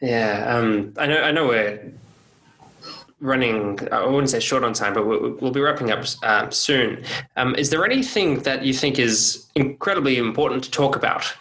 yeah. 0.00 0.44
Um, 0.48 0.94
I 0.98 1.06
know. 1.06 1.22
I 1.22 1.30
know 1.30 1.46
we're 1.46 1.92
running. 3.20 3.78
I 3.92 4.04
wouldn't 4.06 4.30
say 4.30 4.40
short 4.40 4.64
on 4.64 4.72
time, 4.72 4.94
but 4.94 5.06
we'll, 5.06 5.36
we'll 5.40 5.52
be 5.52 5.60
wrapping 5.60 5.90
up 5.90 6.04
uh, 6.22 6.50
soon. 6.50 7.04
Um, 7.36 7.54
is 7.54 7.70
there 7.70 7.84
anything 7.84 8.40
that 8.40 8.64
you 8.64 8.74
think 8.74 8.98
is 8.98 9.46
incredibly 9.54 10.18
important 10.18 10.64
to 10.64 10.70
talk 10.70 10.96
about, 10.96 11.32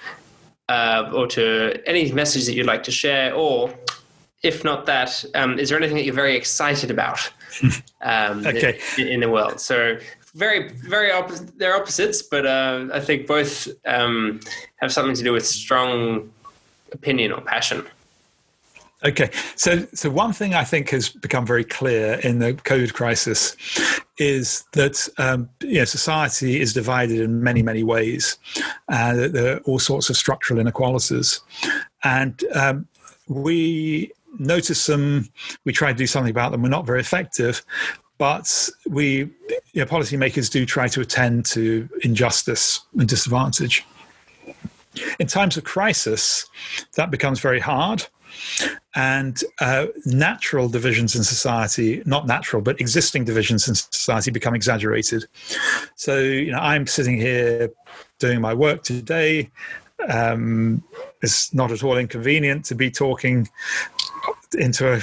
uh, 0.70 1.12
or 1.14 1.28
to 1.28 1.82
any 1.86 2.12
message 2.12 2.46
that 2.46 2.54
you'd 2.54 2.68
like 2.68 2.84
to 2.84 2.92
share, 2.92 3.34
or 3.34 3.74
if 4.44 4.64
not 4.64 4.86
that, 4.88 5.24
um, 5.36 5.60
is 5.60 5.70
there 5.70 5.78
anything 5.78 5.98
that 5.98 6.04
you're 6.04 6.16
very 6.16 6.36
excited 6.36 6.90
about 6.90 7.32
um, 8.02 8.46
okay. 8.46 8.80
in, 8.98 9.08
in, 9.08 9.20
the 9.20 9.30
world? 9.30 9.60
So 9.60 9.98
very 10.34 10.70
very 10.70 11.12
opposite 11.12 11.58
they're 11.60 11.76
opposites 11.76 12.22
but 12.22 12.46
uh, 12.46 12.88
i 12.94 13.00
think 13.00 13.28
both 13.28 13.68
um, 13.86 14.40
have 14.78 14.92
something 14.92 15.16
to 15.16 15.24
do 15.24 15.34
with 15.34 15.46
strong 15.46 16.32
opinion 16.92 17.32
or 17.32 17.42
passion. 17.42 17.86
Okay. 19.04 19.32
So 19.56 19.88
so 19.94 20.12
one 20.12 20.32
thing 20.32 20.54
i 20.54 20.64
think 20.64 20.90
has 20.92 21.10
become 21.10 21.46
very 21.46 21.64
clear 21.64 22.20
in 22.24 22.38
the 22.40 22.54
covid 22.54 22.94
crisis 22.94 23.56
is 24.20 24.64
that 24.74 25.10
um, 25.18 25.50
you 25.62 25.80
know, 25.80 25.86
society 25.86 26.62
is 26.62 26.74
divided 26.74 27.20
in 27.20 27.42
many 27.42 27.64
many 27.64 27.84
ways. 27.84 28.38
And 28.90 29.20
uh, 29.20 29.28
there 29.28 29.56
are 29.56 29.60
all 29.62 29.80
sorts 29.80 30.10
of 30.12 30.18
structural 30.18 30.60
inequalities. 30.60 31.42
And 32.04 32.44
um, 32.54 32.88
we 33.28 34.12
notice 34.38 34.86
them 34.86 35.30
we 35.66 35.74
try 35.74 35.92
to 35.92 35.98
do 35.98 36.08
something 36.08 36.32
about 36.32 36.52
them 36.52 36.62
we're 36.62 36.70
not 36.70 36.86
very 36.86 37.02
effective 37.02 37.66
but 38.22 38.70
we 38.88 39.26
policymakers 39.74 40.48
do 40.52 40.64
try 40.64 40.88
to 40.88 41.02
attend 41.02 41.44
to 41.44 41.90
injustice 42.04 42.82
and 42.96 43.10
disadvantage. 43.10 43.84
In 45.20 45.26
times 45.26 45.58
of 45.58 45.64
crisis, 45.64 46.48
that 46.98 47.10
becomes 47.10 47.40
very 47.40 47.60
hard 47.60 48.06
and 48.94 49.44
uh, 49.60 49.88
natural 50.06 50.70
divisions 50.70 51.16
in 51.16 51.24
society, 51.24 52.04
not 52.06 52.28
natural, 52.28 52.62
but 52.62 52.80
existing 52.80 53.26
divisions 53.26 53.68
in 53.68 53.74
society 53.74 54.30
become 54.30 54.54
exaggerated. 54.54 55.26
So, 55.96 56.20
you 56.20 56.52
know, 56.52 56.60
I'm 56.60 56.86
sitting 56.86 57.18
here 57.18 57.72
doing 58.20 58.40
my 58.40 58.54
work 58.54 58.84
today. 58.84 59.50
Um, 60.08 60.84
it's 61.24 61.56
not 61.56 61.72
at 61.72 61.84
all 61.84 61.98
inconvenient 61.98 62.66
to 62.66 62.76
be 62.76 62.92
talking 62.92 63.50
into 64.54 64.94
a 64.94 65.02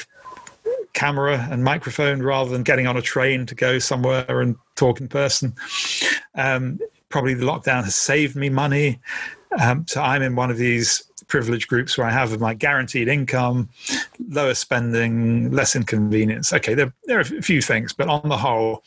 camera 0.98 1.46
and 1.52 1.62
microphone 1.62 2.20
rather 2.20 2.50
than 2.50 2.64
getting 2.64 2.88
on 2.88 2.96
a 2.96 3.02
train 3.02 3.46
to 3.46 3.54
go 3.54 3.78
somewhere 3.78 4.40
and 4.40 4.56
talk 4.74 5.00
in 5.00 5.06
person. 5.06 5.54
Um, 6.34 6.80
probably 7.08 7.34
the 7.34 7.46
lockdown 7.46 7.84
has 7.84 7.94
saved 7.94 8.34
me 8.34 8.48
money. 8.48 8.98
Um, 9.60 9.86
so 9.86 10.02
I'm 10.02 10.22
in 10.22 10.34
one 10.34 10.50
of 10.50 10.56
these 10.56 11.04
privileged 11.28 11.68
groups 11.68 11.96
where 11.96 12.06
I 12.06 12.10
have 12.10 12.40
my 12.40 12.52
guaranteed 12.52 13.06
income, 13.06 13.68
lower 14.28 14.54
spending, 14.54 15.52
less 15.52 15.76
inconvenience. 15.76 16.52
Okay, 16.52 16.74
there, 16.74 16.92
there 17.04 17.18
are 17.18 17.20
a 17.20 17.42
few 17.42 17.62
things, 17.62 17.92
but 17.92 18.08
on 18.08 18.28
the 18.28 18.36
whole, 18.36 18.82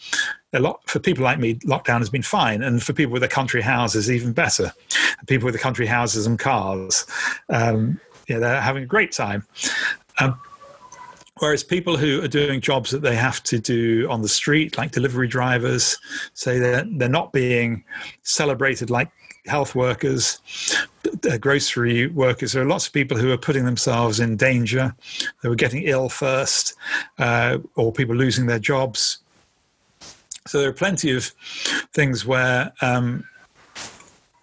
a 0.51 0.59
lot 0.59 0.81
for 0.89 0.99
people 0.99 1.23
like 1.23 1.39
me, 1.39 1.55
lockdown 1.59 1.99
has 1.99 2.09
been 2.09 2.23
fine, 2.23 2.61
and 2.61 2.83
for 2.83 2.91
people 2.91 3.13
with 3.13 3.21
the 3.21 3.27
country 3.29 3.61
houses, 3.61 4.11
even 4.11 4.33
better. 4.33 4.73
People 5.27 5.45
with 5.45 5.53
the 5.53 5.59
country 5.59 5.85
houses 5.85 6.25
and 6.25 6.38
cars, 6.38 7.05
um, 7.49 8.01
yeah, 8.27 8.39
they're 8.39 8.59
having 8.59 8.83
a 8.83 8.88
great 8.88 9.13
time. 9.13 9.45
Um, 10.19 10.38
Whereas 11.41 11.63
people 11.63 11.97
who 11.97 12.22
are 12.22 12.27
doing 12.27 12.61
jobs 12.61 12.91
that 12.91 13.01
they 13.01 13.15
have 13.15 13.41
to 13.45 13.57
do 13.57 14.07
on 14.11 14.22
the 14.22 14.27
street, 14.27 14.77
like 14.77 14.91
delivery 14.91 15.27
drivers, 15.27 15.97
say 16.35 16.59
that 16.59 16.85
they're 16.99 17.09
not 17.09 17.34
being 17.34 17.84
celebrated 18.22 18.91
like 18.91 19.09
health 19.47 19.73
workers, 19.73 20.39
grocery 21.39 22.05
workers. 22.05 22.51
There 22.51 22.61
are 22.61 22.68
lots 22.68 22.85
of 22.85 22.93
people 22.93 23.18
who 23.18 23.31
are 23.31 23.39
putting 23.39 23.65
themselves 23.65 24.19
in 24.19 24.38
danger. 24.38 24.95
They 25.41 25.49
were 25.49 25.55
getting 25.55 25.81
ill 25.81 26.09
first, 26.09 26.76
uh, 27.18 27.57
or 27.76 27.91
people 27.91 28.15
losing 28.15 28.45
their 28.45 28.59
jobs. 28.59 29.18
So 30.45 30.59
there 30.59 30.69
are 30.69 30.73
plenty 30.73 31.11
of 31.15 31.26
things 31.91 32.23
where 32.23 32.72
um, 32.84 33.23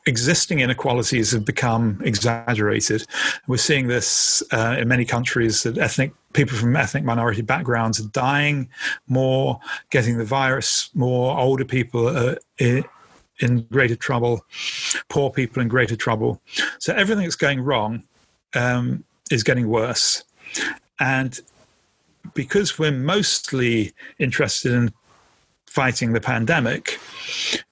existing 0.08 0.58
inequalities 0.58 1.30
have 1.30 1.44
become 1.44 2.00
exaggerated. 2.02 3.06
We're 3.46 3.58
seeing 3.58 3.86
this 3.86 4.42
uh, 4.50 4.78
in 4.80 4.88
many 4.88 5.04
countries 5.04 5.62
that 5.62 5.78
ethnic 5.78 6.12
people 6.32 6.56
from 6.56 6.76
ethnic 6.76 7.05
minority 7.05 7.42
backgrounds 7.42 8.00
are 8.00 8.09
dying 8.09 8.68
more, 9.06 9.60
getting 9.90 10.18
the 10.18 10.24
virus 10.24 10.90
more, 10.94 11.38
older 11.38 11.64
people 11.64 12.09
are 12.09 12.38
in 13.40 13.60
greater 13.70 13.96
trouble, 13.96 14.44
poor 15.09 15.30
people 15.30 15.62
in 15.62 15.68
greater 15.68 15.96
trouble. 15.96 16.40
So 16.78 16.92
everything 16.94 17.24
that's 17.24 17.36
going 17.36 17.60
wrong 17.60 18.02
um, 18.55 19.05
is 19.30 19.42
getting 19.42 19.68
worse. 19.68 20.24
And 21.00 21.38
because 22.34 22.78
we're 22.78 22.90
mostly 22.90 23.92
interested 24.18 24.72
in 24.72 24.92
fighting 25.66 26.12
the 26.12 26.20
pandemic, 26.20 26.98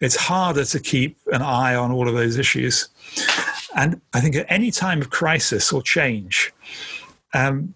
it's 0.01 0.16
harder 0.16 0.65
to 0.65 0.81
keep 0.81 1.19
an 1.33 1.43
eye 1.43 1.74
on 1.74 1.91
all 1.91 2.09
of 2.09 2.15
those 2.15 2.39
issues. 2.39 2.89
And 3.74 4.01
I 4.15 4.20
think 4.20 4.37
at 4.37 4.47
any 4.49 4.70
time 4.70 5.01
of 5.01 5.11
crisis 5.11 5.73
or 5.73 5.83
change, 5.83 6.53
um, 7.35 7.74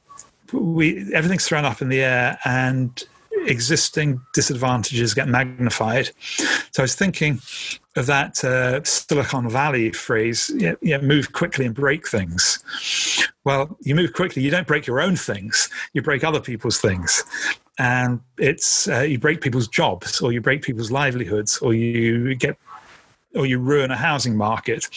we 0.52 1.12
everything's 1.14 1.47
thrown 1.47 1.64
up 1.64 1.82
in 1.82 1.89
the 1.89 2.02
air 2.02 2.39
and 2.44 3.05
existing 3.47 4.20
disadvantages 4.35 5.14
get 5.14 5.28
magnified. 5.28 6.10
So 6.72 6.82
I 6.82 6.82
was 6.82 6.94
thinking 6.94 7.40
of 7.97 8.06
that 8.06 8.43
uh, 8.44 8.82
Silicon 8.85 9.48
Valley 9.48 9.93
phrase, 9.93 10.51
yeah, 10.55 10.74
yeah, 10.82 10.98
move 10.98 11.32
quickly 11.32 11.66
and 11.66 11.74
break 11.74 12.06
things. 12.06 12.62
Well, 13.44 13.77
you 13.81 13.94
move 13.94 14.12
quickly, 14.12 14.43
you 14.43 14.51
don't 14.51 14.66
break 14.66 14.86
your 14.86 15.01
own 15.01 15.16
things, 15.16 15.68
you 15.93 16.02
break 16.02 16.22
other 16.24 16.40
people's 16.40 16.78
things. 16.78 17.24
And 17.78 18.20
it's 18.39 18.89
uh, 18.89 19.01
you 19.01 19.18
break 19.18 19.40
people's 19.40 19.68
jobs, 19.68 20.20
or 20.20 20.32
you 20.32 20.40
break 20.40 20.62
people's 20.62 20.90
livelihoods, 20.90 21.59
or 21.59 21.72
you 21.72 22.35
get 22.35 22.59
or 23.35 23.47
you 23.47 23.59
ruin 23.59 23.90
a 23.90 23.97
housing 23.97 24.36
market. 24.36 24.89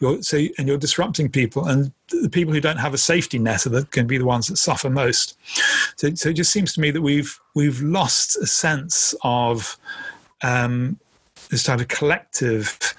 You're, 0.00 0.22
so, 0.22 0.38
and 0.58 0.68
you're 0.68 0.78
disrupting 0.78 1.30
people, 1.30 1.66
and 1.66 1.92
the 2.08 2.28
people 2.28 2.52
who 2.52 2.60
don't 2.60 2.78
have 2.78 2.94
a 2.94 2.98
safety 2.98 3.38
net 3.38 3.66
are 3.66 3.70
going 3.70 3.88
to 3.90 4.04
be 4.04 4.18
the 4.18 4.24
ones 4.24 4.48
that 4.48 4.56
suffer 4.56 4.90
most. 4.90 5.36
So, 5.96 6.14
so 6.14 6.28
it 6.30 6.34
just 6.34 6.52
seems 6.52 6.72
to 6.74 6.80
me 6.80 6.90
that 6.90 7.02
we've 7.02 7.38
we've 7.54 7.80
lost 7.80 8.36
a 8.36 8.46
sense 8.46 9.14
of 9.22 9.76
um, 10.42 10.98
this 11.50 11.64
type 11.64 11.80
of 11.80 11.88
collective 11.88 12.94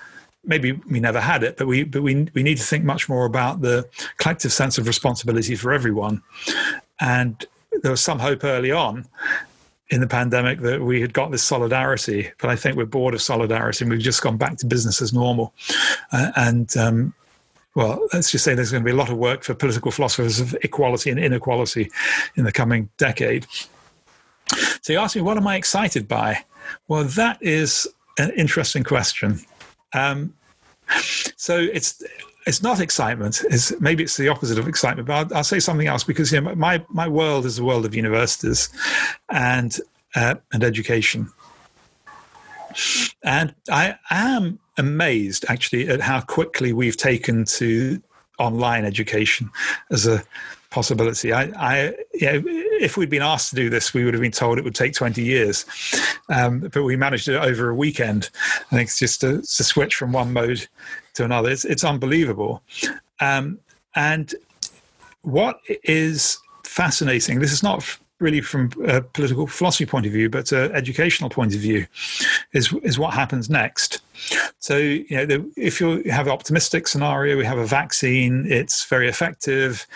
maybe 0.45 0.71
we 0.89 0.99
never 0.99 1.19
had 1.19 1.43
it, 1.43 1.57
but 1.57 1.67
we 1.67 1.83
but 1.83 2.01
we 2.01 2.27
we 2.33 2.43
need 2.43 2.57
to 2.57 2.63
think 2.63 2.83
much 2.83 3.09
more 3.09 3.25
about 3.25 3.61
the 3.61 3.87
collective 4.17 4.51
sense 4.51 4.77
of 4.77 4.87
responsibility 4.87 5.55
for 5.55 5.71
everyone. 5.71 6.21
And 6.99 7.45
there 7.81 7.91
was 7.91 8.01
some 8.01 8.19
hope 8.19 8.43
early 8.43 8.71
on 8.71 9.05
in 9.89 10.01
the 10.01 10.07
pandemic 10.07 10.59
that 10.61 10.81
we 10.81 11.01
had 11.01 11.13
got 11.13 11.31
this 11.31 11.43
solidarity, 11.43 12.31
but 12.39 12.49
I 12.49 12.55
think 12.55 12.75
we're 12.75 12.85
bored 12.85 13.13
of 13.13 13.21
solidarity 13.21 13.83
and 13.83 13.91
we've 13.91 14.01
just 14.01 14.21
gone 14.21 14.37
back 14.37 14.57
to 14.57 14.65
business 14.65 15.01
as 15.01 15.13
normal. 15.13 15.53
Uh, 16.11 16.31
and 16.35 16.75
um, 16.77 17.13
well, 17.75 18.07
let's 18.13 18.31
just 18.31 18.43
say 18.43 18.53
there's 18.53 18.71
going 18.71 18.83
to 18.83 18.85
be 18.85 18.91
a 18.91 18.95
lot 18.95 19.09
of 19.09 19.17
work 19.17 19.43
for 19.43 19.53
political 19.53 19.91
philosophers 19.91 20.39
of 20.39 20.55
equality 20.63 21.09
and 21.09 21.19
inequality 21.19 21.89
in 22.35 22.43
the 22.43 22.51
coming 22.51 22.89
decade. 22.97 23.47
So 24.81 24.93
you 24.93 24.99
ask 24.99 25.15
me, 25.15 25.21
what 25.21 25.37
am 25.37 25.47
I 25.47 25.55
excited 25.55 26.07
by? 26.07 26.43
Well, 26.87 27.03
that 27.03 27.41
is 27.41 27.87
an 28.17 28.31
interesting 28.31 28.83
question. 28.83 29.39
Um, 29.93 30.33
so 31.35 31.57
it's 31.57 32.03
it's 32.45 32.63
not 32.63 32.79
excitement. 32.79 33.43
It's 33.49 33.79
maybe 33.79 34.03
it's 34.03 34.17
the 34.17 34.29
opposite 34.29 34.57
of 34.57 34.67
excitement. 34.67 35.07
But 35.07 35.31
I'll, 35.31 35.37
I'll 35.37 35.43
say 35.43 35.59
something 35.59 35.87
else 35.87 36.03
because 36.03 36.31
you 36.31 36.41
know, 36.41 36.55
my 36.55 36.83
my 36.89 37.07
world 37.07 37.45
is 37.45 37.57
the 37.57 37.63
world 37.63 37.85
of 37.85 37.93
universities 37.93 38.69
and 39.29 39.77
uh, 40.15 40.35
and 40.53 40.63
education. 40.63 41.31
And 43.23 43.53
I 43.69 43.95
am 44.09 44.59
amazed 44.77 45.45
actually 45.49 45.89
at 45.89 46.01
how 46.01 46.21
quickly 46.21 46.71
we've 46.71 46.97
taken 46.97 47.45
to 47.45 48.01
online 48.37 48.85
education 48.85 49.49
as 49.91 50.07
a 50.07 50.23
possibility. 50.69 51.33
I, 51.33 51.43
I 51.55 51.95
you 52.13 52.31
know, 52.31 52.43
if 52.45 52.95
we'd 52.95 53.09
been 53.09 53.21
asked 53.21 53.49
to 53.49 53.55
do 53.55 53.69
this, 53.69 53.93
we 53.93 54.05
would 54.05 54.13
have 54.13 54.21
been 54.21 54.31
told 54.31 54.57
it 54.57 54.63
would 54.63 54.75
take 54.75 54.93
20 54.93 55.21
years. 55.21 55.65
Um, 56.29 56.59
but 56.59 56.83
we 56.83 56.95
managed 56.95 57.27
it 57.27 57.35
over 57.35 57.69
a 57.69 57.75
weekend. 57.75 58.29
I 58.71 58.75
think 58.75 58.87
it's 58.87 58.99
just 58.99 59.21
to, 59.21 59.41
to 59.41 59.63
switch 59.63 59.95
from 59.95 60.11
one 60.11 60.31
mode 60.31 60.67
to 61.15 61.25
another. 61.25 61.49
It's, 61.49 61.65
it's 61.65 61.83
unbelievable. 61.83 62.61
Um, 63.19 63.59
and 63.95 64.33
what 65.21 65.59
is 65.83 66.39
fascinating, 66.63 67.39
this 67.39 67.51
is 67.51 67.63
not 67.63 67.97
really 68.19 68.41
from 68.41 68.69
a 68.85 69.01
political 69.01 69.47
philosophy 69.47 69.85
point 69.85 70.05
of 70.05 70.11
view, 70.11 70.29
but 70.29 70.51
an 70.51 70.71
educational 70.73 71.29
point 71.29 71.55
of 71.55 71.61
view, 71.61 71.87
is 72.53 72.73
is 72.83 72.99
what 72.99 73.13
happens 73.13 73.49
next. 73.49 74.01
So 74.59 74.77
you 74.77 75.05
know, 75.11 75.25
the, 75.25 75.51
if 75.55 75.79
you 75.79 76.03
have 76.11 76.27
an 76.27 76.33
optimistic 76.33 76.87
scenario, 76.87 77.37
we 77.37 77.45
have 77.45 77.57
a 77.57 77.65
vaccine, 77.65 78.45
it's 78.51 78.85
very 78.85 79.07
effective, 79.07 79.87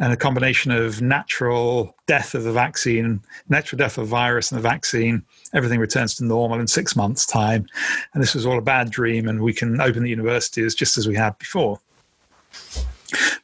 and 0.00 0.12
a 0.12 0.16
combination 0.16 0.72
of 0.72 1.00
natural 1.00 1.94
death 2.06 2.34
of 2.34 2.42
the 2.42 2.52
vaccine, 2.52 3.22
natural 3.48 3.78
death 3.78 3.98
of 3.98 4.08
virus 4.08 4.50
and 4.50 4.58
the 4.58 4.68
vaccine, 4.68 5.24
everything 5.54 5.80
returns 5.80 6.14
to 6.16 6.24
normal 6.24 6.60
in 6.60 6.66
six 6.66 6.94
months' 6.96 7.26
time, 7.26 7.66
and 8.12 8.22
this 8.22 8.34
was 8.34 8.46
all 8.46 8.58
a 8.58 8.62
bad 8.62 8.90
dream, 8.90 9.28
and 9.28 9.40
we 9.40 9.52
can 9.52 9.80
open 9.80 10.02
the 10.02 10.10
universities 10.10 10.74
just 10.74 10.98
as 10.98 11.06
we 11.06 11.14
had 11.14 11.38
before. 11.38 11.80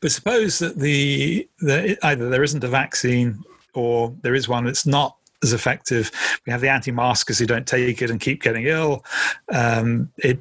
But 0.01 0.13
suppose 0.13 0.59
that 0.59 0.79
the, 0.79 1.49
the 1.59 1.99
either 2.03 2.29
there 2.29 2.43
isn't 2.43 2.63
a 2.63 2.69
vaccine 2.69 3.43
or 3.75 4.15
there 4.23 4.35
is 4.35 4.49
one 4.49 4.65
that's 4.65 4.87
not 4.87 5.17
as 5.43 5.53
effective. 5.53 6.11
We 6.47 6.51
have 6.53 6.61
the 6.61 6.69
anti-maskers 6.69 7.39
who 7.39 7.47
don't 7.47 7.67
take 7.67 8.01
it 8.03 8.11
and 8.11 8.21
keep 8.21 8.43
getting 8.43 8.65
ill. 8.65 9.05
Um, 9.53 10.11
it 10.19 10.39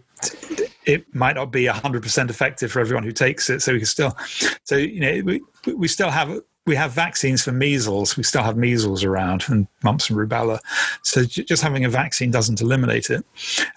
it 0.86 1.14
might 1.14 1.36
not 1.36 1.52
be 1.52 1.66
hundred 1.66 2.04
percent 2.04 2.30
effective 2.30 2.72
for 2.72 2.80
everyone 2.80 3.04
who 3.04 3.12
takes 3.12 3.50
it. 3.50 3.62
So 3.62 3.74
we 3.74 3.80
can 3.80 3.88
still, 3.88 4.16
so 4.64 4.76
you 4.76 5.00
know, 5.00 5.22
we 5.24 5.42
we 5.74 5.88
still 5.88 6.10
have 6.10 6.40
we 6.66 6.76
have 6.76 6.92
vaccines 6.92 7.44
for 7.44 7.52
measles. 7.52 8.18
We 8.18 8.24
still 8.24 8.44
have 8.44 8.58
measles 8.58 9.04
around 9.04 9.46
and 9.48 9.68
mumps 9.84 10.10
and 10.10 10.18
rubella. 10.18 10.60
So 11.04 11.24
just 11.24 11.62
having 11.62 11.86
a 11.86 11.90
vaccine 11.90 12.32
doesn't 12.32 12.62
eliminate 12.62 13.10
it. 13.10 13.24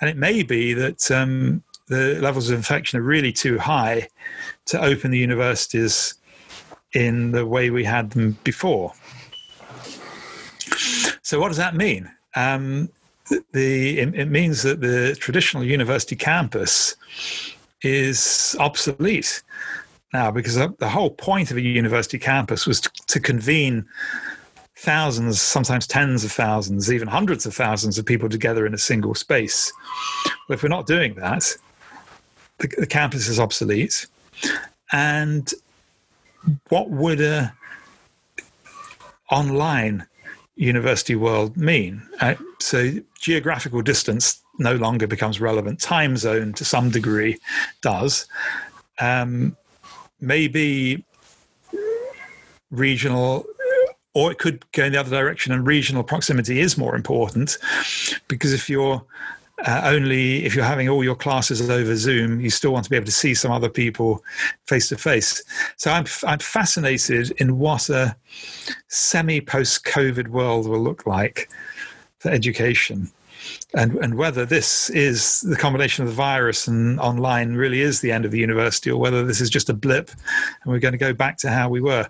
And 0.00 0.08
it 0.08 0.16
may 0.16 0.42
be 0.42 0.72
that 0.74 1.10
um, 1.10 1.62
the 1.88 2.18
levels 2.20 2.48
of 2.48 2.56
infection 2.56 2.98
are 2.98 3.02
really 3.02 3.32
too 3.32 3.58
high 3.58 4.08
to 4.66 4.82
open 4.82 5.10
the 5.10 5.18
universities 5.18 6.14
in 6.94 7.32
the 7.32 7.44
way 7.44 7.68
we 7.70 7.84
had 7.84 8.10
them 8.10 8.38
before. 8.44 8.92
So, 11.22 11.38
what 11.38 11.48
does 11.48 11.58
that 11.58 11.76
mean? 11.76 12.10
Um, 12.36 12.88
the, 13.52 13.98
it, 13.98 14.14
it 14.14 14.30
means 14.30 14.62
that 14.62 14.80
the 14.80 15.14
traditional 15.20 15.62
university 15.62 16.16
campus 16.16 16.96
is 17.82 18.56
obsolete 18.58 19.42
now 20.12 20.30
because 20.30 20.54
the 20.54 20.88
whole 20.88 21.10
point 21.10 21.50
of 21.50 21.56
a 21.56 21.60
university 21.60 22.18
campus 22.18 22.66
was 22.66 22.80
to, 22.80 22.90
to, 23.06 23.20
convene 23.20 23.86
thousands, 24.76 25.40
sometimes 25.40 25.86
tens 25.86 26.24
of 26.24 26.32
thousands, 26.32 26.92
even 26.92 27.08
hundreds 27.08 27.46
of 27.46 27.54
thousands 27.54 27.98
of 27.98 28.06
people 28.06 28.28
together 28.28 28.64
in 28.64 28.74
a 28.74 28.78
single 28.78 29.14
space. 29.14 29.72
But 30.46 30.54
if 30.54 30.62
we're 30.62 30.68
not 30.68 30.86
doing 30.86 31.14
that, 31.14 31.52
the, 32.58 32.68
the 32.78 32.86
campus 32.86 33.28
is 33.28 33.40
obsolete. 33.40 34.06
And 34.92 35.52
what 36.68 36.90
would 36.90 37.20
a 37.20 37.52
online 39.30 40.06
university 40.56 41.16
world 41.16 41.56
mean? 41.56 42.02
Uh, 42.20 42.34
so 42.60 42.92
geographical 43.18 43.82
distance 43.82 44.40
no 44.58 44.74
longer 44.76 45.06
becomes 45.06 45.40
relevant. 45.40 45.80
Time 45.80 46.16
zone, 46.16 46.52
to 46.54 46.64
some 46.64 46.90
degree, 46.90 47.38
does. 47.82 48.26
Um, 49.00 49.56
maybe 50.20 51.04
regional 52.70 53.46
or 54.14 54.32
it 54.32 54.38
could 54.38 54.64
go 54.72 54.84
in 54.84 54.92
the 54.92 55.00
other 55.00 55.10
direction 55.10 55.52
and 55.52 55.66
regional 55.66 56.02
proximity 56.02 56.60
is 56.60 56.76
more 56.76 56.96
important 56.96 57.56
because 58.26 58.52
if 58.52 58.68
you're 58.68 59.04
uh, 59.66 59.82
only 59.84 60.44
if 60.44 60.54
you're 60.54 60.64
having 60.64 60.88
all 60.88 61.02
your 61.02 61.16
classes 61.16 61.68
over 61.68 61.96
Zoom, 61.96 62.40
you 62.40 62.50
still 62.50 62.72
want 62.72 62.84
to 62.84 62.90
be 62.90 62.96
able 62.96 63.06
to 63.06 63.12
see 63.12 63.34
some 63.34 63.50
other 63.50 63.68
people 63.68 64.22
face 64.66 64.88
to 64.88 64.96
face. 64.96 65.42
So 65.76 65.90
I'm 65.90 66.06
I'm 66.24 66.38
fascinated 66.38 67.32
in 67.38 67.58
what 67.58 67.88
a 67.88 68.16
semi 68.86 69.40
post 69.40 69.84
COVID 69.84 70.28
world 70.28 70.68
will 70.68 70.80
look 70.80 71.06
like 71.06 71.50
for 72.20 72.30
education. 72.30 73.10
And, 73.74 73.96
and 73.96 74.14
whether 74.14 74.46
this 74.46 74.88
is 74.90 75.42
the 75.42 75.56
combination 75.56 76.02
of 76.02 76.08
the 76.08 76.14
virus 76.14 76.66
and 76.66 76.98
online 77.00 77.54
really 77.54 77.82
is 77.82 78.00
the 78.00 78.10
end 78.10 78.24
of 78.24 78.30
the 78.30 78.38
university, 78.38 78.90
or 78.90 78.98
whether 78.98 79.24
this 79.24 79.40
is 79.40 79.50
just 79.50 79.68
a 79.68 79.74
blip 79.74 80.10
and 80.62 80.72
we're 80.72 80.78
going 80.78 80.92
to 80.92 80.98
go 80.98 81.12
back 81.12 81.36
to 81.38 81.50
how 81.50 81.68
we 81.68 81.80
were. 81.80 82.08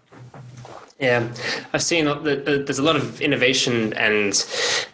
Yeah, 1.01 1.29
I've 1.73 1.83
seen 1.83 2.07
that 2.07 2.45
there's 2.65 2.79
a 2.79 2.83
lot 2.83 2.97
of 2.97 3.21
innovation 3.21 3.93
and 3.95 4.35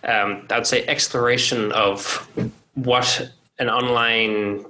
um, 0.04 0.46
I'd 0.50 0.66
say 0.66 0.86
exploration 0.86 1.72
of 1.72 2.28
what 2.74 3.30
an 3.58 3.70
online 3.70 4.64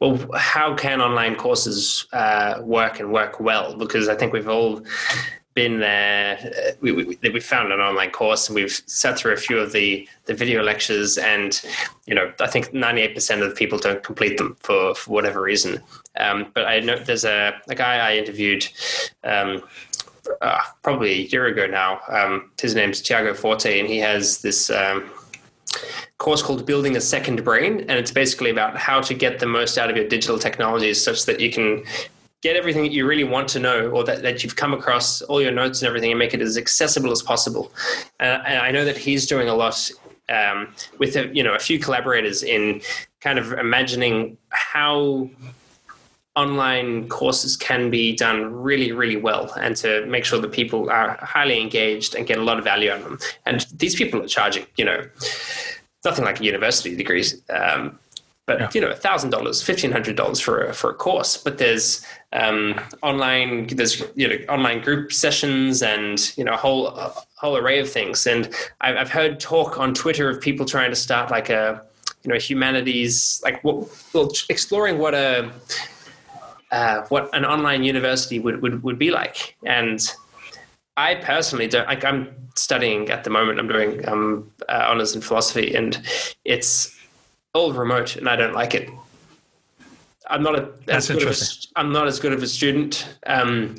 well 0.00 0.18
how 0.34 0.74
can 0.74 1.00
online 1.00 1.36
courses 1.36 2.06
uh, 2.12 2.60
work 2.62 2.98
and 2.98 3.12
work 3.12 3.38
well 3.38 3.76
because 3.76 4.08
i 4.08 4.14
think 4.14 4.32
we've 4.32 4.48
all 4.48 4.82
been 5.54 5.78
there 5.78 6.74
we, 6.80 6.92
we, 6.92 7.16
we 7.22 7.40
found 7.40 7.72
an 7.72 7.80
online 7.80 8.10
course 8.10 8.48
and 8.48 8.56
we've 8.56 8.82
sat 8.86 9.16
through 9.16 9.32
a 9.32 9.36
few 9.36 9.58
of 9.58 9.72
the 9.72 10.06
the 10.26 10.34
video 10.34 10.62
lectures 10.62 11.16
and 11.16 11.62
you 12.06 12.14
know 12.14 12.32
i 12.40 12.46
think 12.46 12.72
98% 12.72 13.42
of 13.42 13.48
the 13.48 13.54
people 13.54 13.78
don't 13.78 14.02
complete 14.02 14.36
them 14.36 14.56
for, 14.60 14.94
for 14.94 15.10
whatever 15.12 15.40
reason 15.40 15.80
um, 16.18 16.50
but 16.54 16.66
i 16.66 16.80
know 16.80 16.98
there's 16.98 17.24
a, 17.24 17.54
a 17.68 17.74
guy 17.74 17.98
i 17.98 18.16
interviewed 18.16 18.66
um, 19.22 19.62
uh, 20.40 20.60
probably 20.82 21.12
a 21.12 21.26
year 21.26 21.46
ago 21.46 21.66
now. 21.66 22.00
Um, 22.08 22.50
his 22.60 22.74
name's 22.74 23.00
Tiago 23.00 23.34
Forte, 23.34 23.78
and 23.78 23.88
he 23.88 23.98
has 23.98 24.40
this 24.40 24.70
um, 24.70 25.10
course 26.18 26.42
called 26.42 26.64
Building 26.66 26.96
a 26.96 27.00
Second 27.00 27.44
Brain, 27.44 27.80
and 27.80 27.92
it's 27.92 28.10
basically 28.10 28.50
about 28.50 28.76
how 28.76 29.00
to 29.00 29.14
get 29.14 29.38
the 29.38 29.46
most 29.46 29.78
out 29.78 29.90
of 29.90 29.96
your 29.96 30.08
digital 30.08 30.38
technologies, 30.38 31.02
such 31.02 31.26
that 31.26 31.40
you 31.40 31.50
can 31.50 31.84
get 32.44 32.56
everything 32.56 32.82
that 32.82 32.92
you 32.92 33.06
really 33.06 33.24
want 33.24 33.48
to 33.48 33.58
know 33.58 33.88
or 33.88 34.04
that, 34.04 34.22
that 34.22 34.44
you've 34.44 34.54
come 34.54 34.74
across 34.74 35.22
all 35.22 35.40
your 35.40 35.50
notes 35.50 35.80
and 35.80 35.88
everything 35.88 36.10
and 36.12 36.18
make 36.18 36.34
it 36.34 36.42
as 36.42 36.56
accessible 36.56 37.10
as 37.10 37.22
possible 37.22 37.72
uh, 38.20 38.38
and 38.46 38.58
i 38.58 38.70
know 38.70 38.84
that 38.84 38.98
he's 38.98 39.26
doing 39.26 39.48
a 39.48 39.54
lot 39.54 39.90
um, 40.28 40.72
with 40.98 41.16
a, 41.16 41.34
you 41.34 41.42
know 41.42 41.54
a 41.54 41.58
few 41.58 41.78
collaborators 41.78 42.42
in 42.42 42.80
kind 43.20 43.38
of 43.38 43.52
imagining 43.52 44.36
how 44.50 45.28
online 46.36 47.08
courses 47.08 47.56
can 47.56 47.90
be 47.90 48.14
done 48.14 48.52
really, 48.52 48.90
really 48.90 49.16
well 49.16 49.52
and 49.60 49.76
to 49.76 50.04
make 50.06 50.24
sure 50.24 50.40
that 50.40 50.50
people 50.50 50.90
are 50.90 51.16
highly 51.22 51.60
engaged 51.60 52.14
and 52.14 52.26
get 52.26 52.38
a 52.38 52.42
lot 52.42 52.58
of 52.58 52.64
value 52.64 52.90
out 52.90 52.98
of 52.98 53.04
them. 53.04 53.18
And 53.46 53.64
these 53.72 53.94
people 53.94 54.20
are 54.20 54.26
charging, 54.26 54.66
you 54.76 54.84
know, 54.84 55.06
nothing 56.04 56.24
like 56.24 56.40
university 56.40 56.96
degrees. 56.96 57.40
Um, 57.50 57.98
but 58.46 58.60
yeah. 58.60 58.70
you 58.74 58.80
know, 58.80 58.92
thousand 58.94 59.30
dollars, 59.30 59.62
fifteen 59.62 59.92
hundred 59.92 60.16
dollars 60.16 60.40
for 60.40 60.64
a 60.64 60.74
for 60.74 60.90
a 60.90 60.94
course. 60.94 61.36
But 61.36 61.58
there's 61.58 62.04
um, 62.32 62.78
online, 63.02 63.66
there's 63.68 64.02
you 64.14 64.28
know, 64.28 64.36
online 64.48 64.82
group 64.82 65.12
sessions, 65.12 65.82
and 65.82 66.36
you 66.36 66.44
know, 66.44 66.52
a 66.52 66.56
whole 66.56 66.88
a 66.88 67.14
whole 67.36 67.56
array 67.56 67.80
of 67.80 67.90
things. 67.90 68.26
And 68.26 68.52
I've, 68.80 68.96
I've 68.96 69.10
heard 69.10 69.40
talk 69.40 69.78
on 69.78 69.94
Twitter 69.94 70.28
of 70.28 70.40
people 70.40 70.66
trying 70.66 70.90
to 70.90 70.96
start 70.96 71.30
like 71.30 71.48
a 71.50 71.82
you 72.22 72.32
know 72.32 72.38
humanities, 72.38 73.40
like 73.44 73.62
what, 73.64 73.88
well, 74.12 74.30
exploring 74.48 74.98
what 74.98 75.14
a 75.14 75.50
uh, 76.74 77.06
what 77.08 77.30
an 77.34 77.44
online 77.44 77.84
university 77.84 78.40
would, 78.40 78.60
would, 78.60 78.82
would 78.82 78.98
be 78.98 79.10
like. 79.10 79.56
And 79.64 80.00
I 80.96 81.14
personally 81.14 81.68
don't, 81.68 81.86
like, 81.86 82.04
I'm 82.04 82.34
studying 82.56 83.10
at 83.10 83.24
the 83.24 83.30
moment, 83.30 83.60
I'm 83.60 83.68
doing 83.68 84.06
um, 84.08 84.50
uh, 84.68 84.86
honors 84.88 85.14
in 85.14 85.20
philosophy, 85.20 85.74
and 85.74 86.00
it's 86.44 86.93
all 87.54 87.72
remote, 87.72 88.16
and 88.16 88.28
I 88.28 88.36
don't 88.36 88.54
like 88.54 88.74
it. 88.74 88.90
I'm 90.28 90.42
not 90.42 90.58
a, 90.58 90.72
as 90.88 91.08
good 91.08 91.22
of 91.22 91.28
a, 91.28 91.34
I'm 91.76 91.92
not 91.92 92.06
as 92.06 92.18
good 92.18 92.32
of 92.32 92.42
a 92.42 92.46
student. 92.46 93.16
Um, 93.26 93.76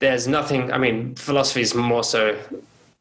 there's 0.00 0.28
nothing. 0.28 0.72
I 0.72 0.78
mean, 0.78 1.14
philosophy 1.14 1.62
is 1.62 1.74
more 1.74 2.04
so 2.04 2.38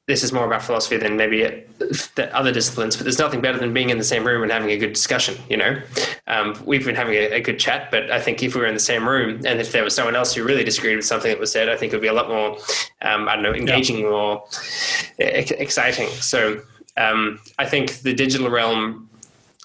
this 0.07 0.23
is 0.23 0.31
more 0.31 0.45
about 0.45 0.61
philosophy 0.61 0.97
than 0.97 1.17
maybe 1.17 1.41
the 1.79 2.29
other 2.31 2.51
disciplines, 2.51 2.95
but 2.95 3.05
there's 3.05 3.17
nothing 3.17 3.41
better 3.41 3.57
than 3.57 3.73
being 3.73 3.89
in 3.89 3.97
the 3.97 4.03
same 4.03 4.23
room 4.23 4.43
and 4.43 4.51
having 4.51 4.69
a 4.69 4.77
good 4.77 4.93
discussion. 4.93 5.35
You 5.49 5.57
know, 5.57 5.81
um, 6.27 6.61
we've 6.63 6.85
been 6.85 6.95
having 6.95 7.15
a, 7.15 7.37
a, 7.37 7.41
good 7.41 7.57
chat, 7.57 7.89
but 7.89 8.11
I 8.11 8.19
think 8.19 8.43
if 8.43 8.53
we 8.53 8.61
were 8.61 8.67
in 8.67 8.75
the 8.75 8.79
same 8.79 9.09
room 9.09 9.41
and 9.45 9.59
if 9.59 9.71
there 9.71 9.83
was 9.83 9.95
someone 9.95 10.15
else 10.15 10.35
who 10.35 10.43
really 10.43 10.63
disagreed 10.63 10.97
with 10.97 11.05
something 11.05 11.31
that 11.31 11.39
was 11.39 11.51
said, 11.51 11.69
I 11.69 11.75
think 11.75 11.91
it 11.91 11.95
would 11.95 12.03
be 12.03 12.07
a 12.07 12.13
lot 12.13 12.29
more, 12.29 12.57
um, 13.01 13.27
I 13.27 13.33
don't 13.33 13.43
know, 13.43 13.53
engaging 13.53 13.99
yeah. 13.99 14.05
or 14.05 14.43
exciting. 15.17 16.07
So 16.09 16.61
um, 16.97 17.39
I 17.57 17.65
think 17.65 18.01
the 18.01 18.13
digital 18.13 18.51
realm 18.51 19.09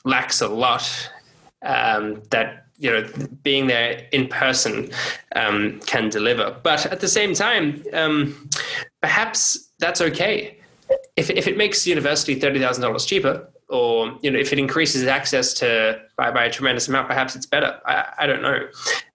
lacks 0.04 0.40
a 0.40 0.48
lot 0.48 1.10
um, 1.62 2.22
that 2.30 2.66
you 2.78 2.90
know 2.90 3.06
being 3.42 3.66
there 3.66 4.06
in 4.12 4.28
person 4.28 4.90
um, 5.36 5.80
can 5.86 6.08
deliver. 6.08 6.56
But 6.62 6.86
at 6.86 7.00
the 7.00 7.08
same 7.08 7.34
time, 7.34 7.84
um, 7.92 8.48
perhaps 9.00 9.70
that's 9.78 10.00
okay. 10.00 10.56
If, 11.16 11.30
if 11.30 11.46
it 11.46 11.56
makes 11.56 11.86
university 11.86 12.40
$30,000 12.40 13.06
cheaper, 13.06 13.48
or 13.68 14.18
you 14.22 14.30
know, 14.30 14.38
if 14.38 14.52
it 14.52 14.58
increases 14.58 15.06
access 15.06 15.54
to 15.54 16.00
by, 16.16 16.30
by 16.30 16.44
a 16.44 16.50
tremendous 16.50 16.88
amount, 16.88 17.06
perhaps 17.06 17.36
it's 17.36 17.46
better. 17.46 17.80
I, 17.86 18.12
I 18.18 18.26
don't 18.26 18.42
know, 18.42 18.68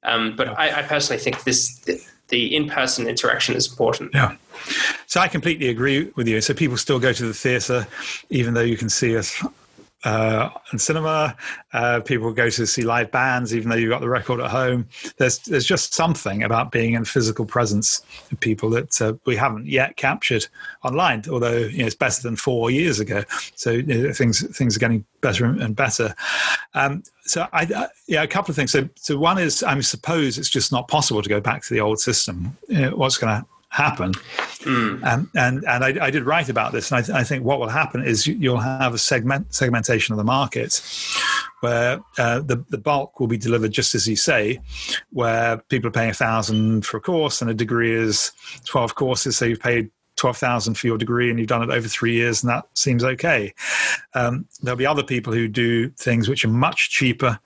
um, 0.04 0.36
but 0.36 0.48
I, 0.58 0.80
I, 0.80 0.82
personally 0.84 1.22
think 1.22 1.44
this 1.44 1.78
the, 1.80 2.02
the 2.30 2.56
in-person 2.56 3.08
interaction 3.08 3.56
is 3.56 3.70
important. 3.70 4.12
Yeah. 4.14 4.36
So 5.08 5.20
I 5.20 5.28
completely 5.28 5.68
agree 5.68 6.12
with 6.16 6.28
you. 6.28 6.40
So 6.40 6.54
people 6.54 6.78
still 6.78 7.00
go 7.00 7.12
to 7.12 7.26
the 7.26 7.34
theatre, 7.34 7.86
even 8.30 8.54
though 8.54 8.62
you 8.62 8.78
can 8.78 8.90
see 8.90 9.18
us 9.18 9.44
uh, 10.06 10.50
and 10.72 10.80
cinema. 10.80 11.36
Uh, 11.74 12.00
people 12.00 12.32
go 12.32 12.50
to 12.50 12.66
see 12.66 12.84
live 12.84 13.12
bands, 13.12 13.54
even 13.54 13.70
though 13.70 13.76
you've 13.76 13.90
got 13.90 14.02
the 14.02 14.10
record 14.10 14.40
at 14.40 14.52
home. 14.52 14.88
There's 15.18 15.40
there's 15.40 15.66
just 15.66 15.94
something 15.94 16.44
about 16.44 16.72
being 16.72 16.94
in 16.94 17.04
physical 17.06 17.46
presence 17.46 18.02
of 18.32 18.40
people 18.40 18.70
that 18.70 19.02
uh, 19.02 19.14
we 19.26 19.36
haven't 19.36 19.66
yet 19.66 19.98
captured 19.98 20.48
online. 20.84 21.24
Although 21.30 21.58
you 21.58 21.80
know, 21.80 21.86
it's 21.88 21.96
better 21.96 22.22
than 22.22 22.36
four 22.36 22.70
years 22.70 23.00
ago, 23.00 23.24
so 23.56 23.72
you 23.72 23.84
know, 23.84 24.14
things 24.14 24.42
things 24.56 24.78
are 24.78 24.80
getting 24.80 25.04
better 25.22 25.46
and 25.46 25.76
better. 25.76 26.14
Um, 26.76 27.04
so 27.22 27.48
I, 27.52 27.64
I, 27.64 27.88
yeah, 28.08 28.22
a 28.22 28.28
couple 28.28 28.52
of 28.52 28.56
things. 28.56 28.72
So 28.72 28.88
so 28.96 29.18
one 29.18 29.40
is 29.40 29.64
I 29.64 29.78
suppose 29.82 30.38
it's 30.38 30.50
just 30.50 30.72
not 30.72 30.88
possible 30.88 31.22
to 31.22 31.30
go 31.30 31.42
back 31.42 31.64
to 31.64 31.74
the 31.74 31.82
old 31.82 32.00
system. 32.00 32.56
You 32.68 32.82
know, 32.82 32.96
what's 32.96 33.18
going 33.18 33.42
to 33.42 33.48
happen. 33.76 34.14
Mm. 34.64 35.04
Um, 35.04 35.30
and 35.36 35.66
and 35.66 35.84
I, 35.84 36.06
I, 36.06 36.10
did 36.10 36.24
write 36.24 36.48
about 36.48 36.72
this, 36.72 36.92
and 36.92 37.12
I, 37.12 37.20
I, 37.20 37.24
think 37.24 37.44
what 37.44 37.60
will 37.60 37.68
happen 37.68 38.02
is 38.02 38.26
you'll 38.26 38.58
have 38.58 38.94
a 38.94 38.98
segment 38.98 39.54
segmentation 39.54 40.14
of 40.14 40.18
the 40.18 40.24
market 40.24 40.82
where 41.60 42.00
uh, 42.18 42.40
the 42.40 42.64
the 42.70 42.78
bulk 42.78 43.20
will 43.20 43.28
be 43.28 43.38
delivered 43.38 43.72
just 43.72 43.94
as 43.94 44.08
you 44.08 44.16
say, 44.16 44.62
where 45.12 45.58
people 45.70 45.90
are 45.90 45.92
paying 45.92 46.10
a 46.10 46.14
thousand 46.14 46.86
for 46.86 46.98
a 46.98 47.02
course 47.02 47.42
and 47.42 47.52
a 47.52 47.54
degree 47.54 47.94
is 47.94 48.32
twelve 48.64 48.96
courses, 48.96 49.36
so 49.38 49.46
you've 49.46 49.60
paid 49.60 49.92
12,000 50.16 50.76
for 50.76 50.88
your 50.88 50.98
degree 50.98 51.30
and 51.30 51.38
you've 51.38 51.50
done 51.50 51.62
it 51.62 51.70
over 51.70 51.90
three 51.90 52.14
years 52.14 52.42
and 52.42 52.50
that 52.50 52.66
seems 52.74 53.04
okay. 53.04 53.54
Um, 54.14 54.48
there'll 54.62 54.78
be 54.78 54.86
other 54.86 55.04
people 55.04 55.34
who 55.34 55.50
do 55.50 55.90
things 55.90 56.30
which 56.30 56.46
are 56.46 56.50
much 56.50 56.90
cheaper 56.90 57.38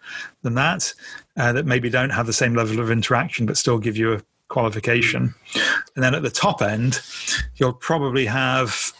than 0.43 0.53
that, 0.53 0.93
uh, 1.35 1.51
that 1.53 1.65
maybe 1.65 1.89
don't 1.89 2.11
have 2.11 2.27
the 2.27 2.31
same 2.31 2.53
level 2.53 2.79
of 2.79 2.91
interaction 2.91 3.47
but 3.47 3.57
still 3.57 3.79
give 3.79 3.97
you 3.97 4.13
a 4.13 4.21
qualification. 4.49 5.33
And 5.95 6.03
then 6.03 6.13
at 6.13 6.23
the 6.23 6.29
top 6.29 6.61
end, 6.61 6.99
you'll 7.55 7.73
probably 7.73 8.25
have 8.25 8.91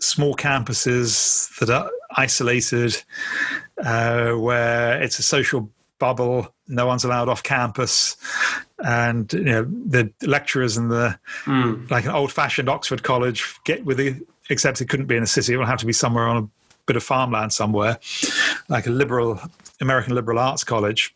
small 0.00 0.34
campuses 0.34 1.58
that 1.58 1.70
are 1.70 1.90
isolated, 2.16 3.02
uh, 3.82 4.32
where 4.32 5.02
it's 5.02 5.18
a 5.18 5.22
social 5.22 5.70
bubble. 5.98 6.54
No 6.68 6.86
one's 6.86 7.04
allowed 7.04 7.28
off 7.28 7.42
campus, 7.42 8.16
and 8.78 9.32
you 9.32 9.44
know 9.44 9.64
the 9.64 10.12
lecturers 10.22 10.76
in 10.76 10.88
the 10.88 11.18
mm. 11.44 11.90
like 11.90 12.04
an 12.04 12.10
old-fashioned 12.10 12.68
Oxford 12.68 13.02
college 13.02 13.56
get 13.64 13.84
with 13.84 13.96
the 13.96 14.20
except 14.50 14.80
it 14.80 14.88
couldn't 14.88 15.06
be 15.06 15.16
in 15.16 15.22
a 15.22 15.26
city. 15.26 15.54
It 15.54 15.56
will 15.56 15.66
have 15.66 15.78
to 15.80 15.86
be 15.86 15.92
somewhere 15.92 16.26
on 16.28 16.36
a 16.36 16.48
bit 16.86 16.96
of 16.96 17.02
farmland 17.02 17.52
somewhere, 17.52 17.98
like 18.68 18.86
a 18.86 18.90
liberal 18.90 19.40
American 19.80 20.14
liberal 20.14 20.38
arts 20.38 20.64
college 20.64 21.14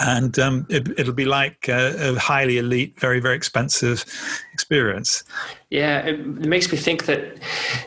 and 0.00 0.38
um, 0.38 0.66
it, 0.68 1.06
will 1.06 1.12
be 1.12 1.24
like 1.24 1.68
a, 1.68 2.14
a, 2.14 2.18
highly 2.18 2.58
elite, 2.58 2.98
very 2.98 3.20
very 3.20 3.36
expensive 3.36 4.04
experience. 4.52 5.24
Yeah, 5.70 6.00
it 6.06 6.26
makes 6.26 6.70
me 6.70 6.78
think 6.78 7.06
that 7.06 7.20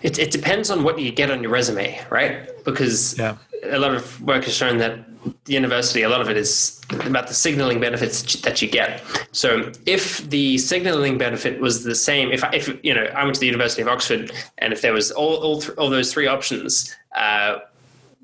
it, 0.02 0.20
it 0.20 0.32
depends 0.32 0.70
on 0.70 0.84
what 0.84 1.00
you 1.00 1.12
get 1.12 1.32
on 1.32 1.42
your 1.42 1.52
resume, 1.52 2.00
right? 2.10 2.50
Because 2.64 3.18
yeah. 3.18 3.38
a 3.64 3.80
lot 3.80 3.96
of 3.96 4.22
work 4.22 4.44
has 4.46 4.54
shown 4.54 4.78
that 4.80 5.00
the 5.46 5.54
university, 5.54 6.04
a 6.04 6.10
lot 6.10 6.22
of 6.22 6.30
it 6.30 6.38
is 6.38 6.80
about 7.06 7.28
the 7.28 7.34
signaling 7.34 7.80
benefits 7.80 8.42
that 8.42 8.62
you 8.62 8.70
get. 8.70 9.04
So 9.32 9.72
if 9.86 10.30
the 10.30 10.58
signaling 10.60 11.18
benefit 11.18 11.60
was 11.60 11.84
the 11.84 11.96
same, 11.96 12.32
if 12.32 12.44
I, 12.44 12.52
if 12.54 12.84
you 12.84 12.94
know 12.94 13.06
I 13.06 13.24
went 13.24 13.36
to 13.36 13.40
the 13.40 13.48
University 13.48 13.82
of 13.82 13.88
Oxford, 13.88 14.32
and 14.60 14.74
if 14.74 14.82
there 14.82 14.94
was 14.94 15.12
all 15.12 15.36
all, 15.36 15.62
th- 15.62 15.78
all 15.78 15.90
those 15.90 16.14
three 16.14 16.28
options. 16.28 16.96
Uh, 17.16 17.60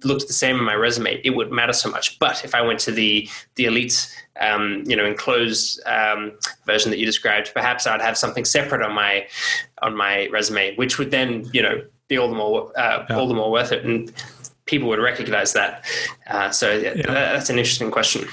looked 0.03 0.28
the 0.28 0.34
same 0.34 0.57
in 0.57 0.64
my 0.64 0.76
resume, 0.76 1.22
it 1.23 1.32
would 1.32 1.52
matter 1.52 1.73
so 1.73 1.90
much. 1.90 2.19
But 2.19 2.44
if 2.44 2.56
I 2.56 2.61
went 2.61 2.80
to 2.82 2.91
the 2.91 3.28
the 3.56 3.65
elite, 3.65 4.14
um, 4.40 4.84
you 4.86 4.95
know, 4.95 5.06
enclosed 5.06 5.82
um, 5.86 6.34
version 6.65 6.91
that 6.91 6.98
you 6.98 7.06
described, 7.06 7.52
perhaps 7.53 7.88
I'd 7.88 8.02
have 8.02 8.18
something 8.18 8.45
separate 8.45 8.82
on 8.82 8.94
my 8.94 9.28
on 9.82 9.95
my 9.95 10.28
resume, 10.28 10.76
which 10.76 10.98
would 10.98 11.11
then, 11.11 11.49
you 11.53 11.61
know, 11.61 11.84
be 12.07 12.18
all 12.18 12.30
the 12.30 12.36
more 12.36 12.72
uh, 12.78 13.06
yeah. 13.10 13.15
all 13.15 13.28
the 13.28 13.34
more 13.34 13.52
worth 13.52 13.72
it. 13.72 13.86
And 13.86 14.11
people 14.65 14.88
would 14.90 14.99
recognize 14.99 15.53
that. 15.53 15.86
Uh, 16.28 16.49
so 16.49 16.72
yeah. 16.72 16.94
that's 17.03 17.49
an 17.49 17.57
interesting 17.57 17.91
question. 17.91 18.28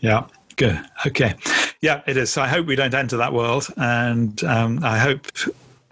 Yeah. 0.00 0.26
Good. 0.56 0.78
Okay. 1.06 1.34
Yeah, 1.80 2.02
it 2.06 2.16
is. 2.16 2.30
So 2.30 2.42
I 2.42 2.48
hope 2.48 2.66
we 2.66 2.76
don't 2.76 2.94
enter 2.94 3.16
that 3.16 3.32
world, 3.32 3.68
and 3.76 4.42
um, 4.44 4.84
I 4.84 4.98
hope 4.98 5.26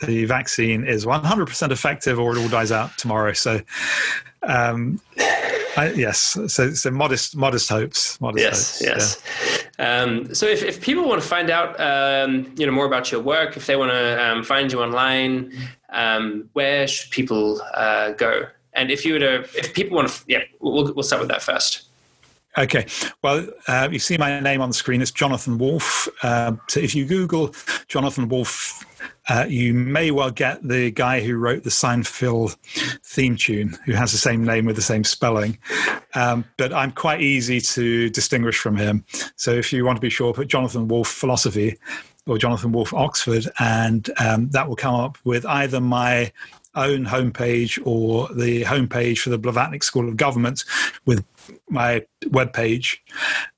the 0.00 0.24
vaccine 0.24 0.84
is 0.84 1.04
100% 1.04 1.70
effective, 1.70 2.18
or 2.18 2.36
it 2.36 2.40
all 2.40 2.48
dies 2.48 2.72
out 2.72 2.96
tomorrow. 2.96 3.32
So, 3.32 3.60
um, 4.42 5.00
I, 5.76 5.92
yes. 5.94 6.38
So, 6.48 6.72
so 6.72 6.90
modest, 6.90 7.36
modest 7.36 7.68
hopes. 7.68 8.20
Modest 8.20 8.44
yes. 8.44 8.78
Hopes. 8.78 8.82
Yes. 8.82 9.22
Yeah. 9.78 10.02
Um, 10.02 10.34
so, 10.34 10.46
if, 10.46 10.62
if 10.62 10.80
people 10.80 11.08
want 11.08 11.22
to 11.22 11.28
find 11.28 11.50
out, 11.50 11.78
um, 11.80 12.52
you 12.56 12.66
know, 12.66 12.72
more 12.72 12.86
about 12.86 13.10
your 13.10 13.20
work, 13.20 13.56
if 13.56 13.66
they 13.66 13.76
want 13.76 13.90
to 13.90 14.24
um, 14.24 14.44
find 14.44 14.70
you 14.70 14.82
online, 14.82 15.52
um, 15.90 16.48
where 16.52 16.86
should 16.86 17.10
people 17.10 17.60
uh, 17.74 18.12
go? 18.12 18.42
And 18.72 18.90
if 18.90 19.04
you 19.04 19.14
were 19.14 19.18
to, 19.20 19.34
if 19.56 19.74
people 19.74 19.96
want 19.96 20.08
to, 20.08 20.22
yeah, 20.26 20.42
we'll, 20.60 20.92
we'll 20.94 21.02
start 21.02 21.20
with 21.20 21.30
that 21.30 21.42
first. 21.42 21.86
Okay. 22.58 22.86
Well, 23.22 23.46
uh, 23.68 23.88
you 23.90 23.98
see 23.98 24.18
my 24.18 24.40
name 24.40 24.60
on 24.60 24.70
the 24.70 24.74
screen. 24.74 25.00
It's 25.00 25.12
Jonathan 25.12 25.56
Wolff. 25.56 26.08
Uh, 26.22 26.56
so 26.68 26.80
if 26.80 26.94
you 26.94 27.04
Google 27.04 27.54
Jonathan 27.86 28.28
Wolff, 28.28 28.84
uh, 29.30 29.46
you 29.48 29.72
may 29.72 30.10
well 30.10 30.32
get 30.32 30.60
the 30.66 30.90
guy 30.90 31.20
who 31.20 31.36
wrote 31.36 31.62
the 31.62 31.70
Seinfeld 31.70 32.56
theme 33.04 33.36
tune, 33.36 33.78
who 33.86 33.92
has 33.92 34.10
the 34.10 34.18
same 34.18 34.44
name 34.44 34.64
with 34.64 34.74
the 34.74 34.82
same 34.82 35.04
spelling. 35.04 35.56
Um, 36.16 36.44
but 36.56 36.72
I'm 36.72 36.90
quite 36.90 37.20
easy 37.20 37.60
to 37.60 38.10
distinguish 38.10 38.58
from 38.58 38.76
him. 38.76 39.04
So 39.36 39.52
if 39.52 39.72
you 39.72 39.84
want 39.84 39.98
to 39.98 40.00
be 40.00 40.10
sure, 40.10 40.34
put 40.34 40.48
Jonathan 40.48 40.88
Wolff 40.88 41.06
Philosophy 41.06 41.78
or 42.26 42.38
Jonathan 42.38 42.72
Wolff 42.72 42.92
Oxford, 42.92 43.46
and 43.60 44.10
um, 44.18 44.50
that 44.50 44.68
will 44.68 44.74
come 44.74 44.96
up 44.96 45.16
with 45.22 45.46
either 45.46 45.80
my 45.80 46.32
own 46.74 47.04
homepage 47.04 47.80
or 47.84 48.28
the 48.34 48.62
homepage 48.64 49.18
for 49.18 49.30
the 49.30 49.38
Blavatnik 49.38 49.84
School 49.84 50.08
of 50.08 50.16
Government 50.16 50.64
with 51.06 51.24
my 51.68 52.04
webpage. 52.24 52.98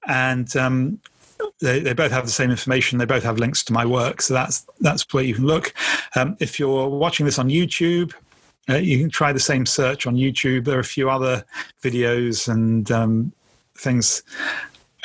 And 0.06 0.54
um, 0.54 1.00
they, 1.60 1.80
they, 1.80 1.92
both 1.92 2.12
have 2.12 2.24
the 2.24 2.32
same 2.32 2.50
information. 2.50 2.98
They 2.98 3.04
both 3.04 3.22
have 3.22 3.38
links 3.38 3.62
to 3.64 3.72
my 3.72 3.86
work. 3.86 4.22
So 4.22 4.34
that's, 4.34 4.66
that's 4.80 5.12
where 5.12 5.24
you 5.24 5.34
can 5.34 5.46
look. 5.46 5.74
Um, 6.16 6.36
if 6.40 6.58
you're 6.58 6.88
watching 6.88 7.26
this 7.26 7.38
on 7.38 7.48
YouTube, 7.48 8.12
uh, 8.68 8.74
you 8.74 8.98
can 8.98 9.10
try 9.10 9.32
the 9.32 9.40
same 9.40 9.66
search 9.66 10.06
on 10.06 10.14
YouTube. 10.14 10.64
There 10.64 10.76
are 10.76 10.80
a 10.80 10.84
few 10.84 11.10
other 11.10 11.44
videos 11.82 12.48
and 12.48 12.90
um, 12.90 13.32
things, 13.76 14.22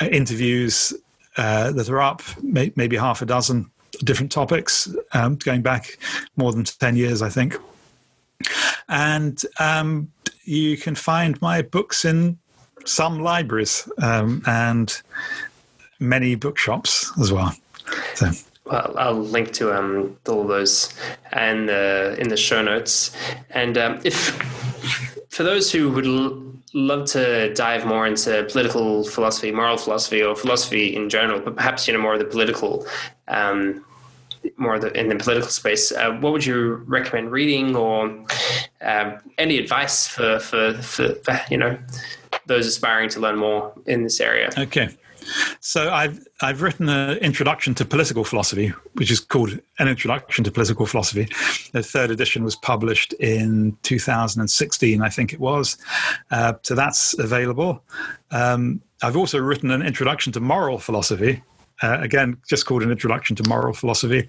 uh, 0.00 0.06
interviews 0.06 0.92
uh, 1.36 1.72
that 1.72 1.88
are 1.88 2.00
up, 2.00 2.22
may, 2.42 2.72
maybe 2.76 2.96
half 2.96 3.22
a 3.22 3.26
dozen 3.26 3.70
different 4.04 4.30
topics, 4.30 4.88
um, 5.12 5.36
going 5.36 5.62
back 5.62 5.98
more 6.36 6.52
than 6.52 6.64
10 6.64 6.96
years, 6.96 7.22
I 7.22 7.28
think. 7.28 7.56
And 8.88 9.42
um, 9.58 10.10
you 10.44 10.76
can 10.76 10.94
find 10.94 11.40
my 11.42 11.62
books 11.62 12.04
in 12.04 12.38
some 12.84 13.20
libraries 13.20 13.88
um, 13.98 14.42
and 14.46 15.02
many 15.98 16.34
bookshops 16.34 17.12
as 17.20 17.32
well. 17.32 17.54
So. 18.14 18.30
Well, 18.64 18.94
I'll 18.98 19.14
link 19.14 19.52
to 19.54 19.76
um, 19.76 20.16
all 20.28 20.46
those 20.46 20.92
and 21.32 21.70
uh, 21.70 22.14
in 22.18 22.28
the 22.28 22.36
show 22.36 22.62
notes. 22.62 23.16
And 23.50 23.78
um, 23.78 24.00
if 24.04 24.30
for 25.30 25.42
those 25.42 25.72
who 25.72 25.90
would 25.92 26.06
l- 26.06 26.42
love 26.74 27.06
to 27.12 27.52
dive 27.54 27.86
more 27.86 28.06
into 28.06 28.46
political 28.50 29.04
philosophy, 29.04 29.50
moral 29.52 29.78
philosophy, 29.78 30.22
or 30.22 30.36
philosophy 30.36 30.94
in 30.94 31.08
general, 31.08 31.40
but 31.40 31.56
perhaps 31.56 31.88
you 31.88 31.94
know 31.94 32.00
more 32.00 32.14
of 32.14 32.18
the 32.18 32.26
political 32.26 32.86
um, 33.28 33.84
more 34.56 34.78
the, 34.78 34.92
in 34.98 35.08
the 35.08 35.16
political 35.16 35.48
space, 35.48 35.92
uh, 35.92 36.12
what 36.20 36.32
would 36.32 36.44
you 36.44 36.76
recommend 36.86 37.32
reading 37.32 37.76
or 37.76 38.04
um, 38.80 39.18
any 39.36 39.58
advice 39.58 40.06
for, 40.06 40.38
for, 40.38 40.74
for, 40.74 41.14
for, 41.16 41.40
you 41.50 41.56
know, 41.56 41.78
those 42.46 42.66
aspiring 42.66 43.08
to 43.10 43.20
learn 43.20 43.36
more 43.36 43.72
in 43.86 44.04
this 44.04 44.20
area? 44.20 44.50
Okay. 44.56 44.88
So 45.60 45.90
I've 45.92 46.26
I've 46.40 46.62
written 46.62 46.88
an 46.88 47.18
introduction 47.18 47.74
to 47.76 47.84
political 47.84 48.24
philosophy, 48.24 48.72
which 48.94 49.10
is 49.10 49.20
called 49.20 49.58
an 49.78 49.88
introduction 49.88 50.44
to 50.44 50.50
political 50.50 50.86
philosophy. 50.86 51.28
The 51.72 51.82
third 51.82 52.10
edition 52.10 52.44
was 52.44 52.56
published 52.56 53.12
in 53.14 53.76
2016, 53.82 55.02
I 55.02 55.08
think 55.08 55.32
it 55.32 55.40
was. 55.40 55.76
Uh, 56.30 56.54
so 56.62 56.74
that's 56.74 57.18
available. 57.18 57.82
Um, 58.30 58.80
I've 59.02 59.16
also 59.16 59.38
written 59.38 59.70
an 59.70 59.82
introduction 59.82 60.32
to 60.32 60.40
moral 60.40 60.78
philosophy, 60.78 61.42
uh, 61.82 61.98
again, 62.00 62.36
just 62.48 62.66
called 62.66 62.82
an 62.82 62.90
introduction 62.90 63.36
to 63.36 63.48
moral 63.48 63.72
philosophy. 63.72 64.26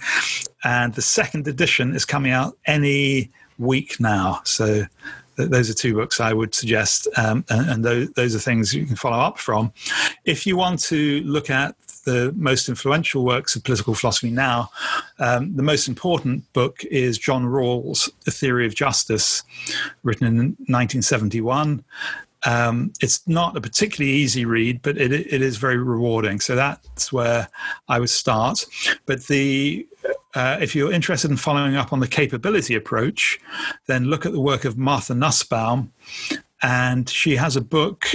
And 0.63 0.93
the 0.93 1.01
second 1.01 1.47
edition 1.47 1.95
is 1.95 2.05
coming 2.05 2.31
out 2.31 2.57
any 2.65 3.31
week 3.57 3.99
now. 3.99 4.41
So 4.43 4.85
those 5.45 5.69
are 5.69 5.73
two 5.73 5.93
books 5.93 6.19
I 6.19 6.33
would 6.33 6.53
suggest, 6.53 7.07
um, 7.17 7.45
and, 7.49 7.69
and 7.69 7.85
those, 7.85 8.11
those 8.11 8.35
are 8.35 8.39
things 8.39 8.73
you 8.73 8.85
can 8.85 8.95
follow 8.95 9.17
up 9.17 9.39
from. 9.39 9.71
If 10.25 10.45
you 10.45 10.57
want 10.57 10.79
to 10.81 11.21
look 11.21 11.49
at 11.49 11.75
the 12.05 12.33
most 12.35 12.69
influential 12.69 13.25
works 13.25 13.55
of 13.55 13.63
political 13.63 13.93
philosophy 13.93 14.31
now, 14.31 14.69
um, 15.19 15.55
the 15.55 15.63
most 15.63 15.87
important 15.87 16.51
book 16.53 16.83
is 16.85 17.17
John 17.17 17.45
Rawls' 17.45 18.09
The 18.25 18.31
Theory 18.31 18.65
of 18.65 18.75
Justice, 18.75 19.43
written 20.03 20.27
in 20.27 20.35
1971. 20.67 21.83
Um, 22.45 22.93
it's 23.01 23.27
not 23.27 23.57
a 23.57 23.61
particularly 23.61 24.13
easy 24.13 24.45
read, 24.45 24.81
but 24.81 24.97
it, 24.97 25.11
it 25.11 25.41
is 25.41 25.57
very 25.57 25.77
rewarding. 25.77 26.39
So 26.39 26.55
that's 26.55 27.11
where 27.11 27.49
I 27.89 27.99
would 27.99 28.09
start. 28.09 28.65
But 29.05 29.27
the 29.27 29.85
uh, 30.35 30.57
if 30.61 30.75
you're 30.75 30.91
interested 30.91 31.31
in 31.31 31.37
following 31.37 31.75
up 31.75 31.91
on 31.91 31.99
the 31.99 32.07
capability 32.07 32.75
approach, 32.75 33.39
then 33.87 34.05
look 34.05 34.25
at 34.25 34.31
the 34.31 34.39
work 34.39 34.65
of 34.65 34.77
Martha 34.77 35.13
Nussbaum, 35.13 35.91
and 36.61 37.09
she 37.09 37.35
has 37.35 37.55
a 37.55 37.61
book, 37.61 38.07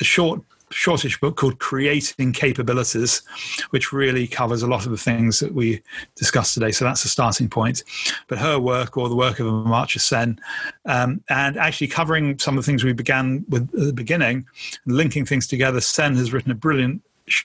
a 0.00 0.04
short 0.04 0.42
shortish 0.70 1.18
book 1.18 1.36
called 1.36 1.58
Creating 1.58 2.32
Capabilities, 2.32 3.22
which 3.70 3.92
really 3.92 4.26
covers 4.26 4.62
a 4.62 4.66
lot 4.66 4.84
of 4.84 4.90
the 4.90 4.98
things 4.98 5.40
that 5.40 5.54
we 5.54 5.82
discussed 6.14 6.54
today. 6.54 6.70
So 6.72 6.84
that's 6.84 7.04
a 7.04 7.08
starting 7.08 7.48
point. 7.48 7.84
But 8.26 8.38
her 8.38 8.58
work, 8.58 8.96
or 8.96 9.08
the 9.08 9.16
work 9.16 9.40
of 9.40 9.46
Amartya 9.46 10.00
Sen, 10.00 10.38
um, 10.84 11.22
and 11.28 11.56
actually 11.56 11.88
covering 11.88 12.38
some 12.38 12.58
of 12.58 12.64
the 12.64 12.70
things 12.70 12.84
we 12.84 12.92
began 12.92 13.44
with 13.48 13.62
at 13.74 13.86
the 13.86 13.92
beginning, 13.92 14.46
linking 14.86 15.24
things 15.24 15.46
together, 15.46 15.80
Sen 15.80 16.16
has 16.16 16.32
written 16.32 16.50
a 16.50 16.54
brilliant 16.54 17.02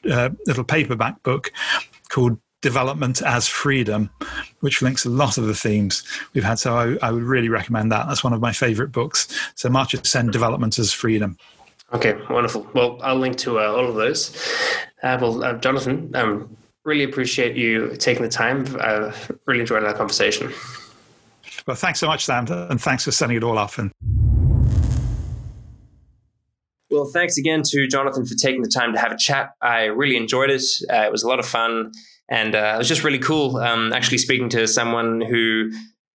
uh, 0.10 0.30
little 0.46 0.64
paperback 0.64 1.22
book 1.24 1.52
called 2.10 2.38
development 2.64 3.22
as 3.22 3.48
freedom, 3.48 4.10
which 4.62 4.82
links 4.82 5.06
a 5.06 5.10
lot 5.10 5.38
of 5.38 5.46
the 5.46 5.54
themes 5.54 6.02
we've 6.34 6.44
had. 6.44 6.58
So 6.58 6.76
I, 6.76 7.08
I 7.08 7.12
would 7.12 7.22
really 7.22 7.50
recommend 7.50 7.92
that. 7.92 8.08
That's 8.08 8.24
one 8.24 8.34
of 8.34 8.42
my 8.42 8.52
favorite 8.52 8.92
books. 8.92 9.28
So 9.54 9.70
Amartya 9.70 10.04
Sen, 10.04 10.32
Development 10.32 10.80
as 10.80 10.92
Freedom. 10.92 11.38
Okay, 11.94 12.16
wonderful. 12.32 12.68
Well, 12.74 12.98
I'll 13.04 13.20
link 13.20 13.38
to 13.40 13.60
uh, 13.60 13.68
all 13.68 13.88
of 13.88 13.96
those. 13.96 14.36
Uh, 15.04 15.18
well, 15.22 15.44
uh, 15.44 15.54
Jonathan, 15.54 16.10
um, 16.16 16.58
really 16.86 17.04
appreciate 17.04 17.56
you 17.56 17.96
taking 17.98 18.24
the 18.24 18.30
time. 18.30 18.66
I 18.80 19.14
really 19.46 19.62
enjoyed 19.62 19.84
our 19.84 19.94
conversation. 19.94 20.52
Well, 21.68 21.76
thanks 21.76 22.00
so 22.00 22.08
much, 22.08 22.26
Sam, 22.26 22.48
and 22.50 22.82
thanks 22.82 23.04
for 23.04 23.12
setting 23.12 23.38
it 23.38 23.44
all 23.44 23.60
up. 23.60 23.78
And 23.78 23.92
well, 26.90 27.06
thanks 27.06 27.38
again 27.38 27.62
to 27.66 27.88
Jonathan 27.88 28.26
for 28.26 28.36
taking 28.36 28.62
the 28.62 28.70
time 28.70 28.94
to 28.94 29.00
have 29.00 29.12
a 29.12 29.18
chat. 29.18 29.54
I 29.62 29.86
really 29.86 30.18
enjoyed 30.18 30.50
it. 30.50 30.64
Uh, 30.92 31.04
it 31.04 31.12
was 31.12 31.24
a 31.24 31.28
lot 31.28 31.40
of 31.40 31.46
fun, 31.46 31.92
and 32.34 32.56
uh, 32.56 32.74
it 32.74 32.78
was 32.80 32.88
just 32.88 33.04
really 33.04 33.20
cool 33.20 33.58
um, 33.58 33.94
actually 33.94 34.18
speaking 34.18 34.50
to 34.50 34.66
someone 34.68 35.22
who 35.22 35.72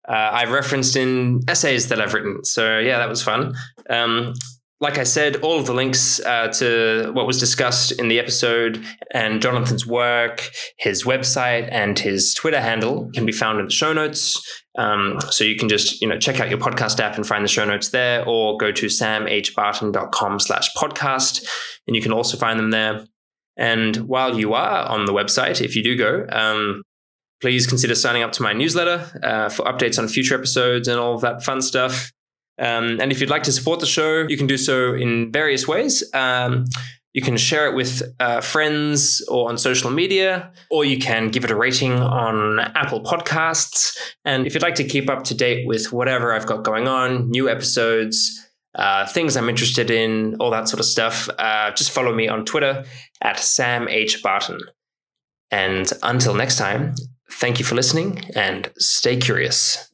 uh, 0.09 0.31
I've 0.33 0.51
referenced 0.51 0.97
in 0.97 1.43
essays 1.47 1.89
that 1.89 2.01
I've 2.01 2.13
written. 2.13 2.45
So 2.45 2.81
yeah, 2.81 2.99
that 2.99 3.09
was 3.09 3.23
fun. 3.23 3.55
Um, 3.89 4.35
like 4.81 4.99
I 4.99 5.05
said, 5.05 5.37
all 5.37 5.61
of 5.61 5.67
the 5.67 5.75
links 5.75 6.19
uh, 6.21 6.49
to 6.55 7.13
what 7.13 7.27
was 7.27 7.39
discussed 7.39 7.93
in 7.93 8.09
the 8.09 8.19
episode 8.19 8.85
and 9.13 9.41
Jonathan's 9.41 9.87
work, 9.87 10.51
his 10.79 11.05
website, 11.05 11.69
and 11.71 11.97
his 11.99 12.35
Twitter 12.35 12.61
handle 12.61 13.11
can 13.15 13.25
be 13.25 13.33
found 13.33 13.61
in 13.61 13.67
the 13.67 13.73
show 13.73 13.93
notes. 13.93 14.43
Um, 14.77 15.21
so 15.31 15.45
you 15.45 15.57
can 15.57 15.69
just 15.69 16.01
you 16.01 16.09
know 16.09 16.19
check 16.19 16.41
out 16.41 16.49
your 16.49 16.59
podcast 16.59 16.99
app 16.99 17.17
and 17.17 17.27
find 17.27 17.45
the 17.45 17.49
show 17.49 17.65
notes 17.65 17.91
there, 17.91 18.25
or 18.25 18.57
go 18.57 18.73
to 18.73 18.87
samhbarton.com 18.87 20.41
slash 20.41 20.73
podcast, 20.75 21.45
and 21.87 21.95
you 21.95 22.03
can 22.03 22.13
also 22.13 22.37
find 22.37 22.59
them 22.59 22.71
there. 22.71 23.07
And 23.59 23.97
while 24.09 24.39
you 24.39 24.55
are 24.55 24.89
on 24.89 25.05
the 25.05 25.13
website, 25.13 25.61
if 25.61 25.75
you 25.75 25.83
do 25.83 25.97
go, 25.97 26.27
um, 26.31 26.83
please 27.41 27.67
consider 27.67 27.95
signing 27.95 28.23
up 28.23 28.33
to 28.33 28.43
my 28.43 28.53
newsletter 28.53 29.11
uh, 29.23 29.49
for 29.49 29.65
updates 29.65 29.99
on 29.99 30.09
future 30.09 30.35
episodes 30.35 30.89
and 30.89 30.99
all 30.99 31.15
of 31.15 31.21
that 31.23 31.43
fun 31.43 31.61
stuff. 31.61 32.13
Um, 32.59 33.01
and 33.01 33.13
if 33.13 33.21
you'd 33.21 33.31
like 33.31 33.45
to 33.45 33.53
support 33.53 33.81
the 33.81 33.87
show, 33.87 34.27
you 34.29 34.37
can 34.37 34.47
do 34.47 34.57
so 34.57 34.95
in 34.95 35.31
various 35.31 35.69
ways. 35.69 36.03
Um, 36.15 36.65
you 37.15 37.23
can 37.23 37.37
share 37.37 37.67
it 37.67 37.75
with 37.75 38.03
uh, 38.21 38.41
friends 38.41 39.25
or 39.29 39.49
on 39.49 39.59
social 39.59 39.91
media, 39.91 40.53
or 40.71 40.85
you 40.85 40.99
can 40.99 41.29
give 41.29 41.45
it 41.45 41.51
a 41.51 41.57
rating 41.57 41.95
on 41.95 42.61
Apple 42.61 43.03
Podcasts. 43.03 43.97
And 44.25 44.47
if 44.47 44.55
you'd 44.55 44.63
like 44.63 44.77
to 44.77 44.85
keep 44.85 45.09
up 45.09 45.25
to 45.25 45.35
date 45.35 45.67
with 45.67 45.93
whatever 45.93 46.33
I've 46.33 46.47
got 46.47 46.65
going 46.65 46.87
on, 46.87 47.31
new 47.31 47.49
episodes, 47.49 48.48
uh, 48.79 49.07
things 49.07 49.37
I'm 49.37 49.49
interested 49.49 49.91
in, 49.91 50.37
all 50.37 50.51
that 50.53 50.69
sort 50.69 50.81
of 50.81 50.87
stuff, 50.87 51.29
uh, 51.39 51.73
just 51.73 51.91
follow 51.91 52.15
me 52.15 52.29
on 52.29 52.45
Twitter 52.45 52.85
at 53.21 53.39
Sam 53.39 53.89
H. 53.89 54.23
Barton. 54.23 54.61
And 55.51 55.91
until 56.03 56.35
next 56.35 56.57
time, 56.57 56.95
thank 57.33 57.59
you 57.59 57.65
for 57.65 57.75
listening 57.75 58.25
and 58.35 58.71
stay 58.79 59.17
curious. 59.17 59.91